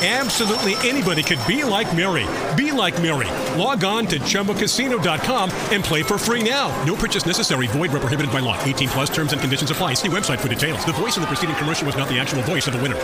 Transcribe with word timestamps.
Absolutely 0.00 0.74
anybody 0.88 1.24
could 1.24 1.40
be 1.44 1.64
like 1.64 1.92
Mary. 1.92 2.24
Be 2.54 2.70
like 2.70 3.02
Mary. 3.02 3.26
Log 3.60 3.82
on 3.82 4.06
to 4.06 4.20
ChumbaCasino.com 4.20 5.50
and 5.72 5.82
play 5.82 6.04
for 6.04 6.16
free 6.18 6.48
now. 6.48 6.68
No 6.84 6.94
purchase 6.94 7.26
necessary. 7.26 7.66
Void 7.66 7.90
where 7.90 7.98
prohibited 7.98 8.30
by 8.30 8.38
law. 8.38 8.56
18 8.62 8.88
plus 8.90 9.10
terms 9.10 9.32
and 9.32 9.40
conditions 9.40 9.72
apply. 9.72 9.94
See 9.94 10.08
website 10.08 10.38
for 10.38 10.46
details. 10.46 10.84
The 10.86 10.92
voice 10.92 11.16
in 11.16 11.22
the 11.22 11.26
preceding 11.26 11.56
commercial 11.56 11.84
was 11.84 11.96
not 11.96 12.08
the 12.08 12.16
actual 12.16 12.42
voice 12.42 12.68
of 12.68 12.74
the 12.74 12.80
winner. 12.80 12.94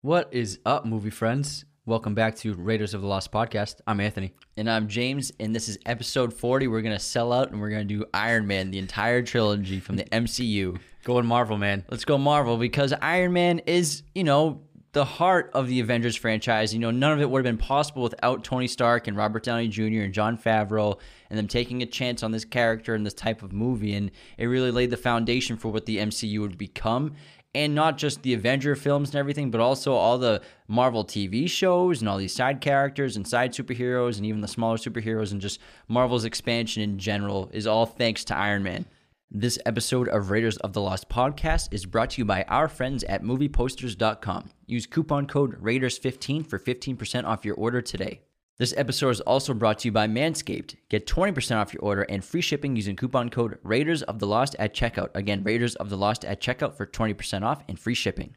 What 0.00 0.28
is 0.32 0.58
up, 0.66 0.84
movie 0.84 1.10
friends? 1.10 1.64
Welcome 1.86 2.16
back 2.16 2.34
to 2.38 2.54
Raiders 2.54 2.94
of 2.94 3.02
the 3.02 3.06
Lost 3.06 3.30
podcast. 3.30 3.76
I'm 3.86 4.00
Anthony. 4.00 4.32
And 4.56 4.68
I'm 4.68 4.88
James, 4.88 5.30
and 5.38 5.54
this 5.54 5.68
is 5.68 5.78
episode 5.86 6.34
40. 6.34 6.66
We're 6.66 6.82
going 6.82 6.96
to 6.96 7.02
sell 7.02 7.32
out 7.32 7.52
and 7.52 7.60
we're 7.60 7.70
going 7.70 7.86
to 7.86 7.94
do 7.94 8.04
Iron 8.12 8.46
Man, 8.46 8.72
the 8.72 8.78
entire 8.78 9.22
trilogy 9.22 9.78
from 9.78 9.96
the 9.96 10.04
MCU. 10.04 10.80
Going 11.04 11.26
Marvel, 11.26 11.58
man. 11.58 11.84
Let's 11.90 12.04
go 12.04 12.18
Marvel 12.18 12.56
because 12.56 12.92
Iron 13.00 13.34
Man 13.34 13.60
is, 13.60 14.02
you 14.14 14.24
know, 14.24 14.62
the 14.94 15.04
heart 15.04 15.50
of 15.54 15.68
the 15.68 15.80
Avengers 15.80 16.16
franchise. 16.16 16.72
You 16.72 16.80
know, 16.80 16.90
none 16.90 17.12
of 17.12 17.20
it 17.20 17.28
would 17.28 17.44
have 17.44 17.58
been 17.58 17.64
possible 17.64 18.02
without 18.02 18.42
Tony 18.42 18.66
Stark 18.68 19.06
and 19.06 19.16
Robert 19.16 19.42
Downey 19.42 19.68
Jr. 19.68 20.00
and 20.00 20.14
Jon 20.14 20.38
Favreau 20.38 20.98
and 21.28 21.38
them 21.38 21.48
taking 21.48 21.82
a 21.82 21.86
chance 21.86 22.22
on 22.22 22.30
this 22.30 22.44
character 22.44 22.94
and 22.94 23.04
this 23.04 23.14
type 23.14 23.42
of 23.42 23.52
movie. 23.52 23.94
And 23.94 24.10
it 24.38 24.46
really 24.46 24.70
laid 24.70 24.90
the 24.90 24.96
foundation 24.96 25.56
for 25.56 25.68
what 25.68 25.84
the 25.84 25.98
MCU 25.98 26.40
would 26.40 26.56
become 26.56 27.14
and 27.54 27.74
not 27.74 27.98
just 27.98 28.22
the 28.22 28.34
Avenger 28.34 28.74
films 28.74 29.10
and 29.10 29.16
everything, 29.16 29.50
but 29.50 29.60
also 29.60 29.92
all 29.92 30.18
the 30.18 30.42
Marvel 30.66 31.04
TV 31.04 31.48
shows 31.48 32.00
and 32.00 32.08
all 32.08 32.18
these 32.18 32.34
side 32.34 32.60
characters 32.60 33.16
and 33.16 33.26
side 33.26 33.52
superheroes 33.52 34.16
and 34.16 34.26
even 34.26 34.40
the 34.40 34.48
smaller 34.48 34.76
superheroes 34.76 35.32
and 35.32 35.40
just 35.40 35.60
Marvel's 35.86 36.24
expansion 36.24 36.82
in 36.82 36.98
general 36.98 37.50
is 37.52 37.66
all 37.66 37.86
thanks 37.86 38.24
to 38.24 38.36
Iron 38.36 38.62
Man. 38.62 38.86
This 39.30 39.58
episode 39.66 40.08
of 40.08 40.30
Raiders 40.30 40.58
of 40.58 40.74
the 40.74 40.80
Lost 40.80 41.08
podcast 41.08 41.72
is 41.72 41.86
brought 41.86 42.10
to 42.10 42.20
you 42.20 42.24
by 42.24 42.44
our 42.44 42.68
friends 42.68 43.02
at 43.04 43.22
movieposters.com. 43.22 44.50
Use 44.66 44.86
coupon 44.86 45.26
code 45.26 45.60
Raiders15 45.60 46.46
for 46.46 46.58
15% 46.58 47.24
off 47.24 47.44
your 47.44 47.56
order 47.56 47.80
today. 47.82 48.20
This 48.58 48.74
episode 48.76 49.10
is 49.10 49.20
also 49.22 49.52
brought 49.52 49.80
to 49.80 49.88
you 49.88 49.92
by 49.92 50.06
Manscaped. 50.06 50.76
Get 50.88 51.08
20% 51.08 51.56
off 51.56 51.74
your 51.74 51.82
order 51.82 52.02
and 52.02 52.24
free 52.24 52.42
shipping 52.42 52.76
using 52.76 52.94
coupon 52.94 53.28
code 53.28 53.58
Raiders 53.64 54.02
of 54.04 54.20
the 54.20 54.26
Lost 54.28 54.54
at 54.60 54.72
checkout. 54.72 55.10
Again, 55.14 55.42
Raiders 55.42 55.74
of 55.76 55.90
the 55.90 55.96
Lost 55.96 56.24
at 56.24 56.40
checkout 56.40 56.74
for 56.76 56.86
20% 56.86 57.42
off 57.42 57.64
and 57.68 57.76
free 57.76 57.94
shipping. 57.94 58.36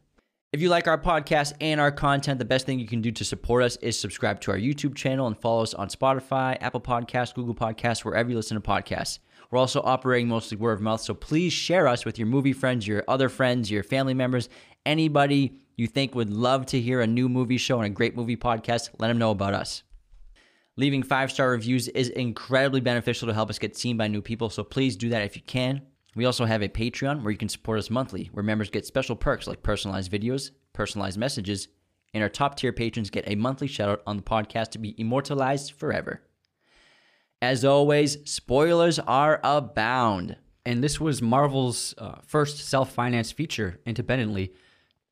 If 0.52 0.62
you 0.62 0.70
like 0.70 0.88
our 0.88 0.98
podcast 0.98 1.54
and 1.62 1.80
our 1.80 1.92
content, 1.92 2.40
the 2.40 2.46
best 2.46 2.66
thing 2.66 2.80
you 2.80 2.88
can 2.88 3.02
do 3.02 3.12
to 3.12 3.24
support 3.24 3.62
us 3.64 3.76
is 3.78 4.00
subscribe 4.00 4.40
to 4.42 4.52
our 4.52 4.58
YouTube 4.58 4.96
channel 4.96 5.28
and 5.28 5.38
follow 5.38 5.62
us 5.62 5.76
on 5.76 5.90
Spotify, 5.90 6.58
Apple 6.60 6.82
Podcasts, 6.82 7.36
Google 7.36 7.54
Podcasts, 7.54 8.04
wherever 8.04 8.30
you 8.30 8.36
listen 8.36 8.60
to 8.60 8.68
podcasts. 8.68 9.20
We're 9.50 9.60
also 9.60 9.82
operating 9.82 10.28
mostly 10.28 10.58
word 10.58 10.74
of 10.74 10.82
mouth, 10.82 11.02
so 11.02 11.14
please 11.14 11.54
share 11.54 11.88
us 11.88 12.06
with 12.06 12.20
your 12.20 12.28
movie 12.28 12.54
friends, 12.54 12.88
your 12.88 13.04
other 13.08 13.30
friends, 13.30 13.72
your 13.72 13.84
family 13.84 14.14
members, 14.14 14.50
anybody 14.86 15.60
you 15.78 15.88
think 15.88 16.16
would 16.16 16.30
love 16.30 16.66
to 16.68 16.82
hear 16.82 17.02
a 17.02 17.08
new 17.08 17.30
movie 17.30 17.58
show 17.58 17.78
and 17.78 17.86
a 17.86 17.96
great 17.96 18.16
movie 18.16 18.36
podcast. 18.36 18.90
Let 19.00 19.08
them 19.08 19.18
know 19.18 19.32
about 19.32 19.54
us. 19.54 19.84
Leaving 20.76 21.02
five 21.02 21.32
star 21.32 21.52
reviews 21.52 21.88
is 21.88 22.10
incredibly 22.10 22.82
beneficial 22.82 23.28
to 23.28 23.34
help 23.34 23.50
us 23.50 23.60
get 23.60 23.78
seen 23.78 23.98
by 23.98 24.08
new 24.08 24.22
people, 24.22 24.50
so 24.50 24.64
please 24.64 24.96
do 24.96 25.10
that 25.10 25.24
if 25.24 25.36
you 25.36 25.42
can. 25.44 25.82
We 26.16 26.26
also 26.26 26.46
have 26.46 26.64
a 26.64 26.70
Patreon 26.70 27.22
where 27.22 27.32
you 27.32 27.38
can 27.38 27.50
support 27.50 27.80
us 27.80 27.90
monthly, 27.90 28.30
where 28.34 28.44
members 28.44 28.70
get 28.70 28.86
special 28.86 29.16
perks 29.16 29.48
like 29.48 29.64
personalized 29.64 30.12
videos, 30.12 30.52
personalized 30.74 31.18
messages, 31.18 31.68
and 32.14 32.24
our 32.24 32.30
top 32.30 32.56
tier 32.56 32.74
patrons 32.74 33.10
get 33.10 33.28
a 33.28 33.36
monthly 33.36 33.68
shout 33.68 33.90
out 33.90 34.02
on 34.08 34.18
the 34.18 34.24
podcast 34.24 34.70
to 34.72 34.80
be 34.80 34.96
immortalized 35.00 35.74
forever. 35.74 36.22
As 37.42 37.64
always, 37.64 38.18
spoilers 38.30 39.00
are 39.00 39.40
abound. 39.44 40.38
And 40.66 40.84
this 40.84 41.00
was 41.00 41.22
Marvel's 41.22 41.94
uh, 41.98 42.16
first 42.26 42.68
self 42.68 42.92
financed 42.92 43.36
feature 43.36 43.80
independently. 43.86 44.54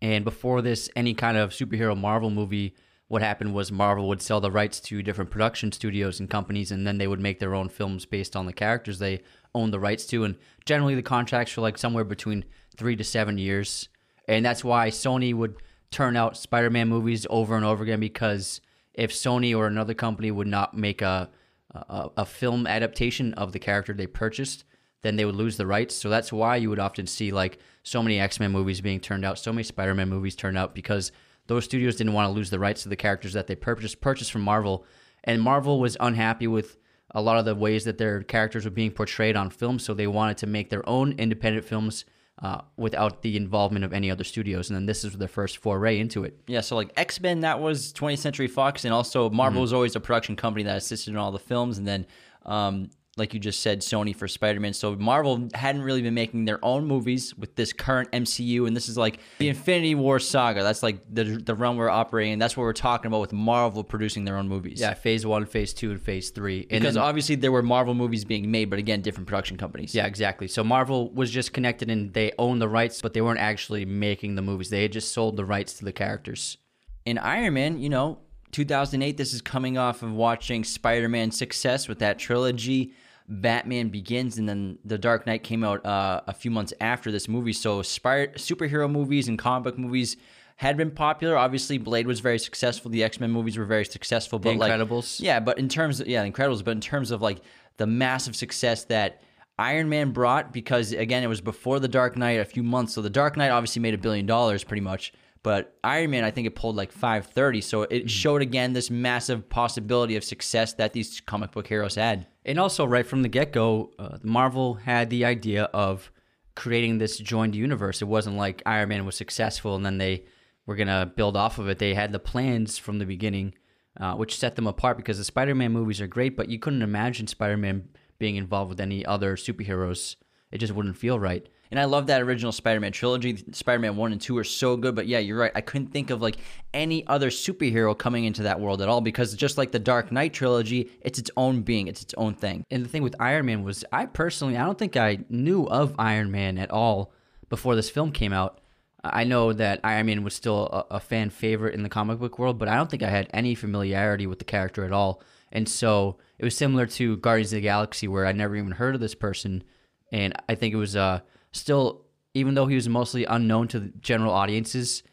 And 0.01 0.25
before 0.25 0.61
this, 0.61 0.89
any 0.95 1.13
kind 1.13 1.37
of 1.37 1.51
superhero 1.51 1.97
Marvel 1.97 2.29
movie 2.29 2.75
what 3.07 3.21
happened 3.21 3.53
was 3.53 3.71
Marvel 3.71 4.07
would 4.07 4.21
sell 4.21 4.41
the 4.41 4.51
rights 4.51 4.79
to 4.79 5.03
different 5.03 5.29
production 5.29 5.71
studios 5.71 6.19
and 6.19 6.29
companies, 6.29 6.71
and 6.71 6.87
then 6.87 6.97
they 6.97 7.07
would 7.07 7.19
make 7.19 7.39
their 7.39 7.53
own 7.53 7.69
films 7.69 8.05
based 8.05 8.35
on 8.35 8.47
the 8.47 8.53
characters 8.53 8.97
they 8.97 9.21
own 9.53 9.69
the 9.71 9.79
rights 9.79 10.05
to. 10.07 10.23
And 10.23 10.35
generally, 10.65 10.95
the 10.95 11.03
contracts 11.03 11.55
were 11.55 11.61
like 11.61 11.77
somewhere 11.77 12.03
between 12.03 12.45
three 12.75 12.95
to 12.95 13.03
seven 13.03 13.37
years. 13.37 13.89
And 14.27 14.43
that's 14.43 14.63
why 14.63 14.89
Sony 14.89 15.33
would 15.33 15.61
turn 15.91 16.17
out 16.17 16.35
Spider 16.35 16.71
Man 16.71 16.89
movies 16.89 17.27
over 17.29 17.55
and 17.55 17.63
over 17.63 17.83
again 17.83 17.99
because 17.99 18.59
if 18.93 19.11
Sony 19.11 19.55
or 19.55 19.67
another 19.67 19.93
company 19.93 20.31
would 20.31 20.47
not 20.47 20.75
make 20.75 21.01
a, 21.01 21.29
a, 21.75 22.09
a 22.17 22.25
film 22.25 22.67
adaptation 22.67 23.33
of 23.33 23.51
the 23.51 23.59
character 23.59 23.93
they 23.93 24.07
purchased, 24.07 24.63
then 25.01 25.15
they 25.15 25.25
would 25.25 25.35
lose 25.35 25.57
the 25.57 25.67
rights. 25.67 25.95
So 25.95 26.09
that's 26.09 26.33
why 26.33 26.55
you 26.55 26.69
would 26.69 26.79
often 26.79 27.07
see 27.07 27.31
like 27.31 27.59
so 27.83 28.01
many 28.01 28.19
X 28.19 28.39
Men 28.39 28.51
movies 28.51 28.81
being 28.81 28.99
turned 28.99 29.25
out, 29.25 29.37
so 29.37 29.51
many 29.51 29.63
Spider 29.63 29.93
Man 29.93 30.09
movies 30.09 30.35
turned 30.35 30.57
out 30.57 30.73
because 30.73 31.11
those 31.47 31.65
studios 31.65 31.95
didn't 31.95 32.13
want 32.13 32.27
to 32.27 32.33
lose 32.33 32.49
the 32.49 32.59
rights 32.59 32.83
to 32.83 32.89
the 32.89 32.95
characters 32.95 33.33
that 33.33 33.47
they 33.47 33.55
purchased 33.55 34.01
purchased 34.01 34.31
from 34.31 34.41
Marvel, 34.41 34.85
and 35.23 35.41
Marvel 35.41 35.79
was 35.79 35.97
unhappy 35.99 36.47
with 36.47 36.77
a 37.11 37.21
lot 37.21 37.37
of 37.37 37.45
the 37.45 37.55
ways 37.55 37.85
that 37.85 37.97
their 37.97 38.23
characters 38.23 38.65
were 38.65 38.71
being 38.71 38.91
portrayed 38.91 39.35
on 39.35 39.49
film, 39.49 39.79
so 39.79 39.93
they 39.93 40.07
wanted 40.07 40.37
to 40.37 40.47
make 40.47 40.69
their 40.69 40.87
own 40.89 41.13
independent 41.13 41.65
films 41.65 42.03
uh, 42.41 42.61
without 42.77 43.21
the 43.21 43.37
involvement 43.37 43.85
of 43.85 43.93
any 43.93 44.11
other 44.11 44.23
studios. 44.23 44.69
And 44.69 44.75
then 44.75 44.85
this 44.85 45.03
is 45.03 45.13
their 45.13 45.27
first 45.27 45.57
foray 45.57 45.99
into 45.99 46.23
it. 46.23 46.37
Yeah, 46.47 46.61
so 46.61 46.75
like 46.75 46.91
X 46.97 47.19
Men, 47.21 47.41
that 47.41 47.59
was 47.59 47.93
20th 47.93 48.19
Century 48.19 48.47
Fox, 48.47 48.85
and 48.85 48.93
also 48.93 49.29
Marvel 49.29 49.61
was 49.61 49.73
always 49.73 49.95
a 49.95 49.99
production 49.99 50.35
company 50.35 50.63
that 50.63 50.77
assisted 50.77 51.11
in 51.11 51.17
all 51.17 51.31
the 51.31 51.39
films, 51.39 51.77
and 51.77 51.87
then. 51.87 52.05
Um, 52.45 52.91
like 53.17 53.33
you 53.33 53.39
just 53.39 53.61
said, 53.61 53.79
Sony 53.79 54.13
for 54.13 54.27
Spider 54.27 54.59
Man. 54.59 54.73
So 54.73 54.93
Marvel 54.95 55.47
hadn't 55.53 55.83
really 55.83 56.01
been 56.01 56.13
making 56.13 56.43
their 56.43 56.63
own 56.63 56.85
movies 56.85 57.33
with 57.37 57.55
this 57.55 57.71
current 57.71 58.11
MCU, 58.11 58.67
and 58.67 58.75
this 58.75 58.89
is 58.89 58.97
like 58.97 59.19
the 59.37 59.47
Infinity 59.47 59.95
War 59.95 60.19
saga. 60.19 60.63
That's 60.63 60.83
like 60.83 60.97
the 61.09 61.23
the 61.23 61.55
realm 61.55 61.77
we're 61.77 61.89
operating. 61.89 62.33
in. 62.33 62.39
That's 62.39 62.57
what 62.57 62.63
we're 62.63 62.73
talking 62.73 63.07
about 63.07 63.21
with 63.21 63.31
Marvel 63.31 63.85
producing 63.85 64.25
their 64.25 64.35
own 64.37 64.49
movies. 64.49 64.81
Yeah, 64.81 64.93
Phase 64.95 65.25
One, 65.25 65.45
Phase 65.45 65.73
Two, 65.73 65.91
and 65.91 66.01
Phase 66.01 66.31
Three. 66.31 66.67
And 66.69 66.81
because 66.81 66.95
then- 66.95 67.03
obviously 67.03 67.35
there 67.35 67.53
were 67.53 67.63
Marvel 67.63 67.93
movies 67.93 68.25
being 68.25 68.51
made, 68.51 68.69
but 68.69 68.79
again, 68.79 69.01
different 69.01 69.27
production 69.27 69.55
companies. 69.55 69.95
Yeah, 69.95 70.07
exactly. 70.07 70.49
So 70.49 70.61
Marvel 70.63 71.09
was 71.11 71.31
just 71.31 71.53
connected 71.53 71.89
and 71.89 72.13
they 72.13 72.33
owned 72.37 72.61
the 72.61 72.67
rights, 72.69 73.01
but 73.01 73.13
they 73.13 73.21
weren't 73.21 73.39
actually 73.39 73.85
making 73.85 74.35
the 74.35 74.41
movies. 74.41 74.69
They 74.69 74.81
had 74.81 74.91
just 74.91 75.13
sold 75.13 75.37
the 75.37 75.45
rights 75.45 75.73
to 75.75 75.85
the 75.85 75.93
characters. 75.93 76.57
in 77.05 77.17
Iron 77.19 77.53
Man, 77.53 77.79
you 77.79 77.87
know, 77.87 78.17
2008, 78.51 79.15
this 79.15 79.33
is 79.33 79.41
coming 79.41 79.77
off 79.77 80.01
of 80.03 80.11
watching 80.11 80.63
Spider 80.63 81.07
Man's 81.07 81.37
success 81.37 81.87
with 81.87 81.99
that 81.99 82.17
trilogy. 82.19 82.91
Batman 83.27 83.89
Begins, 83.89 84.37
and 84.37 84.47
then 84.47 84.77
The 84.85 84.97
Dark 84.97 85.25
Knight 85.25 85.43
came 85.43 85.63
out 85.63 85.85
uh, 85.85 86.21
a 86.27 86.33
few 86.33 86.51
months 86.51 86.73
after 86.79 87.11
this 87.11 87.27
movie. 87.27 87.53
So, 87.53 87.81
spir- 87.81 88.33
superhero 88.35 88.89
movies 88.91 89.27
and 89.27 89.37
comic 89.39 89.63
book 89.63 89.77
movies 89.79 90.17
had 90.57 90.77
been 90.77 90.91
popular. 90.91 91.35
Obviously, 91.37 91.77
Blade 91.77 92.07
was 92.07 92.19
very 92.19 92.39
successful. 92.39 92.91
The 92.91 93.03
X 93.03 93.19
Men 93.19 93.31
movies 93.31 93.57
were 93.57 93.65
very 93.65 93.85
successful. 93.85 94.39
But 94.39 94.57
like, 94.57 94.71
Incredibles. 94.71 95.19
yeah. 95.19 95.39
But 95.39 95.57
in 95.57 95.67
terms 95.67 95.99
of 95.99 96.07
yeah, 96.07 96.23
The 96.23 96.31
Incredibles. 96.31 96.63
But 96.63 96.71
in 96.71 96.81
terms 96.81 97.11
of 97.11 97.21
like 97.21 97.39
the 97.77 97.87
massive 97.87 98.35
success 98.35 98.85
that 98.85 99.21
Iron 99.57 99.89
Man 99.89 100.11
brought, 100.11 100.53
because 100.53 100.91
again, 100.91 101.23
it 101.23 101.27
was 101.27 101.41
before 101.41 101.79
The 101.79 101.87
Dark 101.87 102.15
Knight, 102.17 102.39
a 102.39 102.45
few 102.45 102.63
months. 102.63 102.93
So 102.93 103.01
The 103.01 103.09
Dark 103.09 103.37
Knight 103.37 103.49
obviously 103.49 103.81
made 103.81 103.93
a 103.93 103.97
billion 103.97 104.25
dollars, 104.25 104.63
pretty 104.63 104.81
much. 104.81 105.13
But 105.45 105.77
Iron 105.83 106.09
Man, 106.09 106.23
I 106.23 106.31
think 106.31 106.47
it 106.47 106.55
pulled 106.55 106.75
like 106.75 106.91
530. 106.91 107.61
So 107.61 107.83
it 107.83 108.09
showed 108.09 108.41
again 108.41 108.73
this 108.73 108.89
massive 108.89 109.47
possibility 109.47 110.15
of 110.15 110.23
success 110.23 110.73
that 110.73 110.93
these 110.93 111.21
comic 111.21 111.51
book 111.51 111.67
heroes 111.67 111.93
had. 111.93 112.25
And 112.43 112.59
also, 112.59 112.83
right 112.83 113.05
from 113.05 113.21
the 113.21 113.29
get 113.29 113.53
go, 113.53 113.91
uh, 113.99 114.17
Marvel 114.23 114.73
had 114.73 115.11
the 115.11 115.23
idea 115.23 115.65
of 115.65 116.11
creating 116.55 116.97
this 116.97 117.19
joined 117.19 117.53
universe. 117.53 118.01
It 118.01 118.07
wasn't 118.07 118.37
like 118.37 118.63
Iron 118.65 118.89
Man 118.89 119.05
was 119.05 119.15
successful 119.15 119.75
and 119.75 119.85
then 119.85 119.99
they 119.99 120.25
were 120.65 120.75
going 120.75 120.87
to 120.87 121.11
build 121.15 121.37
off 121.37 121.59
of 121.59 121.69
it. 121.69 121.77
They 121.77 121.93
had 121.93 122.11
the 122.11 122.17
plans 122.17 122.79
from 122.79 122.97
the 122.97 123.05
beginning, 123.05 123.53
uh, 123.99 124.15
which 124.15 124.39
set 124.39 124.55
them 124.55 124.65
apart 124.65 124.97
because 124.97 125.19
the 125.19 125.23
Spider 125.23 125.53
Man 125.53 125.71
movies 125.71 126.01
are 126.01 126.07
great, 126.07 126.35
but 126.35 126.49
you 126.49 126.57
couldn't 126.57 126.81
imagine 126.81 127.27
Spider 127.27 127.57
Man 127.57 127.87
being 128.17 128.35
involved 128.35 128.69
with 128.69 128.79
any 128.79 129.05
other 129.05 129.35
superheroes. 129.35 130.15
It 130.51 130.57
just 130.57 130.73
wouldn't 130.73 130.97
feel 130.97 131.19
right. 131.19 131.47
And 131.71 131.79
I 131.79 131.85
love 131.85 132.07
that 132.07 132.21
original 132.21 132.51
Spider-Man 132.51 132.91
trilogy. 132.91 133.43
Spider-Man 133.51 133.95
1 133.95 134.11
and 134.11 134.21
2 134.21 134.37
are 134.37 134.43
so 134.43 134.77
good, 134.77 134.95
but 134.95 135.07
yeah, 135.07 135.19
you're 135.19 135.37
right. 135.37 135.51
I 135.55 135.61
couldn't 135.61 135.87
think 135.87 136.09
of 136.09 136.21
like 136.21 136.37
any 136.73 137.05
other 137.07 137.29
superhero 137.29 137.97
coming 137.97 138.25
into 138.25 138.43
that 138.43 138.59
world 138.59 138.81
at 138.81 138.89
all 138.89 139.01
because 139.01 139.33
just 139.33 139.57
like 139.57 139.71
the 139.71 139.79
Dark 139.79 140.11
Knight 140.11 140.33
trilogy, 140.33 140.91
it's 141.01 141.19
its 141.19 141.31
own 141.37 141.61
being, 141.61 141.87
it's 141.87 142.01
its 142.01 142.13
own 142.15 142.35
thing. 142.35 142.63
And 142.69 142.85
the 142.85 142.89
thing 142.89 143.03
with 143.03 143.15
Iron 143.19 143.47
Man 143.47 143.63
was, 143.63 143.83
I 143.91 144.05
personally, 144.05 144.57
I 144.57 144.65
don't 144.65 144.77
think 144.77 144.95
I 144.95 145.19
knew 145.29 145.65
of 145.65 145.95
Iron 145.97 146.31
Man 146.31 146.57
at 146.57 146.71
all 146.71 147.11
before 147.49 147.75
this 147.75 147.89
film 147.89 148.11
came 148.11 148.33
out. 148.33 148.59
I 149.03 149.23
know 149.23 149.53
that 149.53 149.81
Iron 149.83 150.07
Man 150.07 150.23
was 150.23 150.33
still 150.33 150.67
a, 150.67 150.95
a 150.95 150.99
fan 150.99 151.29
favorite 151.29 151.75
in 151.75 151.83
the 151.83 151.89
comic 151.89 152.19
book 152.19 152.39
world, 152.39 152.57
but 152.57 152.67
I 152.67 152.75
don't 152.75 152.89
think 152.89 153.03
I 153.03 153.09
had 153.09 153.29
any 153.33 153.55
familiarity 153.55 154.27
with 154.27 154.39
the 154.39 154.45
character 154.45 154.83
at 154.83 154.91
all. 154.91 155.21
And 155.51 155.69
so 155.69 156.17
it 156.37 156.43
was 156.43 156.55
similar 156.55 156.85
to 156.87 157.17
Guardians 157.17 157.53
of 157.53 157.57
the 157.57 157.61
Galaxy, 157.61 158.07
where 158.07 158.25
I 158.25 158.31
never 158.31 158.55
even 158.55 158.71
heard 158.71 158.95
of 158.95 159.01
this 159.01 159.15
person, 159.15 159.63
and 160.11 160.33
I 160.49 160.55
think 160.55 160.73
it 160.73 160.77
was 160.77 160.95
uh, 160.95 161.21
still 161.55 162.05
even 162.33 162.53
though 162.53 162.65
he 162.67 162.75
was 162.75 162.89
mostly 162.89 163.25
unknown 163.25 163.67
to 163.69 163.91
general 164.01 164.33
audiences, 164.33 165.03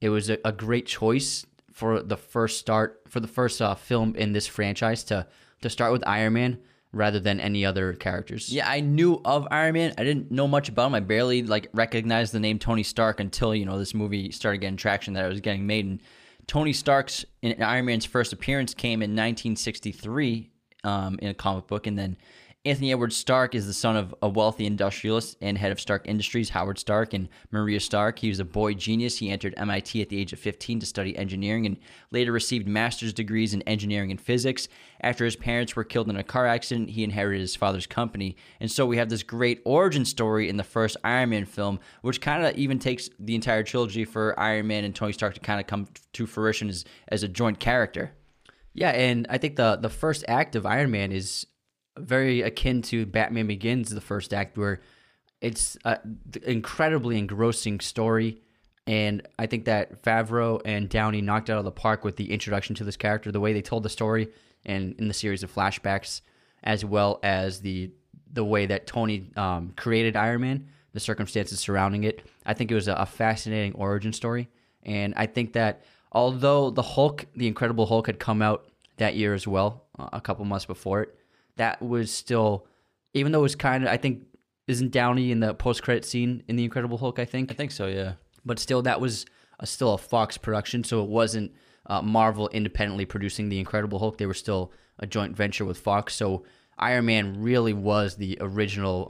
it 0.00 0.10
was 0.10 0.28
a, 0.28 0.38
a 0.44 0.52
great 0.52 0.86
choice 0.86 1.46
for 1.72 2.02
the 2.02 2.16
first 2.16 2.58
start 2.58 3.02
for 3.08 3.20
the 3.20 3.28
first 3.28 3.60
uh, 3.60 3.74
film 3.74 4.14
in 4.16 4.32
this 4.32 4.46
franchise 4.46 5.04
to 5.04 5.26
to 5.62 5.70
start 5.70 5.92
with 5.92 6.06
Iron 6.06 6.34
Man 6.34 6.58
rather 6.92 7.18
than 7.18 7.40
any 7.40 7.64
other 7.64 7.92
characters. 7.94 8.50
Yeah, 8.50 8.68
I 8.68 8.80
knew 8.80 9.20
of 9.24 9.48
Iron 9.50 9.74
Man. 9.74 9.94
I 9.98 10.04
didn't 10.04 10.30
know 10.30 10.46
much 10.46 10.68
about 10.68 10.88
him. 10.88 10.94
I 10.94 11.00
barely 11.00 11.42
like 11.42 11.68
recognized 11.72 12.32
the 12.32 12.40
name 12.40 12.58
Tony 12.58 12.82
Stark 12.82 13.20
until 13.20 13.54
you 13.54 13.64
know 13.64 13.78
this 13.78 13.94
movie 13.94 14.30
started 14.30 14.58
getting 14.58 14.76
traction 14.76 15.14
that 15.14 15.24
it 15.24 15.28
was 15.28 15.40
getting 15.40 15.66
made. 15.66 15.86
And 15.86 16.02
Tony 16.46 16.72
Stark's 16.72 17.24
in 17.42 17.62
Iron 17.62 17.86
Man's 17.86 18.04
first 18.04 18.32
appearance 18.32 18.74
came 18.74 19.02
in 19.02 19.10
1963 19.10 20.50
um, 20.84 21.18
in 21.20 21.28
a 21.28 21.34
comic 21.34 21.66
book, 21.66 21.86
and 21.86 21.98
then 21.98 22.16
Anthony 22.66 22.90
Edward 22.90 23.12
Stark 23.12 23.54
is 23.54 23.68
the 23.68 23.72
son 23.72 23.94
of 23.94 24.12
a 24.20 24.28
wealthy 24.28 24.66
industrialist 24.66 25.36
and 25.40 25.56
head 25.56 25.70
of 25.70 25.80
Stark 25.80 26.08
Industries, 26.08 26.48
Howard 26.48 26.80
Stark, 26.80 27.14
and 27.14 27.28
Maria 27.52 27.78
Stark. 27.78 28.18
He 28.18 28.28
was 28.28 28.40
a 28.40 28.44
boy 28.44 28.74
genius. 28.74 29.18
He 29.18 29.30
entered 29.30 29.54
MIT 29.56 30.02
at 30.02 30.08
the 30.08 30.18
age 30.18 30.32
of 30.32 30.40
15 30.40 30.80
to 30.80 30.86
study 30.86 31.16
engineering 31.16 31.64
and 31.64 31.76
later 32.10 32.32
received 32.32 32.66
master's 32.66 33.12
degrees 33.12 33.54
in 33.54 33.62
engineering 33.62 34.10
and 34.10 34.20
physics. 34.20 34.66
After 35.00 35.24
his 35.24 35.36
parents 35.36 35.76
were 35.76 35.84
killed 35.84 36.10
in 36.10 36.16
a 36.16 36.24
car 36.24 36.48
accident, 36.48 36.90
he 36.90 37.04
inherited 37.04 37.40
his 37.40 37.54
father's 37.54 37.86
company. 37.86 38.34
And 38.58 38.68
so 38.68 38.84
we 38.84 38.96
have 38.96 39.10
this 39.10 39.22
great 39.22 39.62
origin 39.64 40.04
story 40.04 40.48
in 40.48 40.56
the 40.56 40.64
first 40.64 40.96
Iron 41.04 41.30
Man 41.30 41.44
film, 41.44 41.78
which 42.02 42.20
kind 42.20 42.44
of 42.44 42.56
even 42.56 42.80
takes 42.80 43.08
the 43.20 43.36
entire 43.36 43.62
trilogy 43.62 44.04
for 44.04 44.38
Iron 44.40 44.66
Man 44.66 44.82
and 44.82 44.92
Tony 44.92 45.12
Stark 45.12 45.34
to 45.34 45.40
kind 45.40 45.60
of 45.60 45.68
come 45.68 45.86
to 46.14 46.26
fruition 46.26 46.68
as, 46.68 46.84
as 47.06 47.22
a 47.22 47.28
joint 47.28 47.60
character. 47.60 48.10
Yeah, 48.74 48.90
and 48.90 49.24
I 49.30 49.38
think 49.38 49.54
the 49.54 49.76
the 49.76 49.88
first 49.88 50.24
act 50.26 50.56
of 50.56 50.66
Iron 50.66 50.90
Man 50.90 51.12
is 51.12 51.46
very 51.96 52.42
akin 52.42 52.82
to 52.82 53.06
Batman 53.06 53.46
Begins, 53.46 53.90
the 53.90 54.00
first 54.00 54.34
act, 54.34 54.56
where 54.56 54.80
it's 55.40 55.76
an 55.84 56.20
incredibly 56.44 57.18
engrossing 57.18 57.80
story. 57.80 58.40
And 58.86 59.26
I 59.38 59.46
think 59.46 59.64
that 59.64 60.02
Favreau 60.02 60.60
and 60.64 60.88
Downey 60.88 61.20
knocked 61.20 61.50
out 61.50 61.58
of 61.58 61.64
the 61.64 61.72
park 61.72 62.04
with 62.04 62.16
the 62.16 62.32
introduction 62.32 62.76
to 62.76 62.84
this 62.84 62.96
character, 62.96 63.32
the 63.32 63.40
way 63.40 63.52
they 63.52 63.62
told 63.62 63.82
the 63.82 63.88
story, 63.88 64.28
and 64.64 64.94
in 64.98 65.08
the 65.08 65.14
series 65.14 65.42
of 65.42 65.52
flashbacks, 65.52 66.20
as 66.62 66.84
well 66.84 67.18
as 67.22 67.60
the 67.60 67.90
the 68.32 68.44
way 68.44 68.66
that 68.66 68.86
Tony 68.86 69.30
um, 69.36 69.72
created 69.76 70.14
Iron 70.16 70.42
Man, 70.42 70.68
the 70.92 71.00
circumstances 71.00 71.58
surrounding 71.58 72.04
it. 72.04 72.22
I 72.44 72.54
think 72.54 72.70
it 72.70 72.74
was 72.74 72.88
a, 72.88 72.94
a 72.94 73.06
fascinating 73.06 73.72
origin 73.74 74.12
story, 74.12 74.48
and 74.82 75.14
I 75.16 75.26
think 75.26 75.52
that 75.54 75.84
although 76.12 76.70
the 76.70 76.82
Hulk, 76.82 77.26
the 77.34 77.46
Incredible 77.46 77.86
Hulk, 77.86 78.06
had 78.06 78.18
come 78.18 78.40
out 78.40 78.66
that 78.98 79.16
year 79.16 79.34
as 79.34 79.46
well, 79.46 79.84
a 79.98 80.20
couple 80.20 80.44
months 80.44 80.66
before 80.66 81.02
it, 81.02 81.18
that 81.56 81.82
was 81.82 82.10
still, 82.10 82.66
even 83.14 83.32
though 83.32 83.40
it 83.40 83.42
was 83.42 83.56
kind 83.56 83.84
of, 83.84 83.90
I 83.90 83.96
think, 83.96 84.24
isn't 84.66 84.90
Downey 84.90 85.30
in 85.30 85.40
the 85.40 85.54
post 85.54 85.82
credit 85.82 86.04
scene 86.04 86.42
in 86.48 86.56
The 86.56 86.64
Incredible 86.64 86.98
Hulk? 86.98 87.18
I 87.18 87.24
think. 87.24 87.50
I 87.50 87.54
think 87.54 87.70
so, 87.70 87.86
yeah. 87.86 88.14
But 88.44 88.58
still, 88.58 88.82
that 88.82 89.00
was 89.00 89.26
a, 89.60 89.66
still 89.66 89.94
a 89.94 89.98
Fox 89.98 90.36
production, 90.36 90.84
so 90.84 91.02
it 91.02 91.08
wasn't 91.08 91.52
uh, 91.86 92.02
Marvel 92.02 92.48
independently 92.48 93.04
producing 93.04 93.48
The 93.48 93.58
Incredible 93.58 93.98
Hulk. 93.98 94.18
They 94.18 94.26
were 94.26 94.34
still 94.34 94.72
a 94.98 95.06
joint 95.06 95.36
venture 95.36 95.64
with 95.64 95.78
Fox. 95.78 96.14
So 96.14 96.44
Iron 96.78 97.06
Man 97.06 97.42
really 97.42 97.72
was 97.72 98.16
the 98.16 98.38
original 98.40 99.08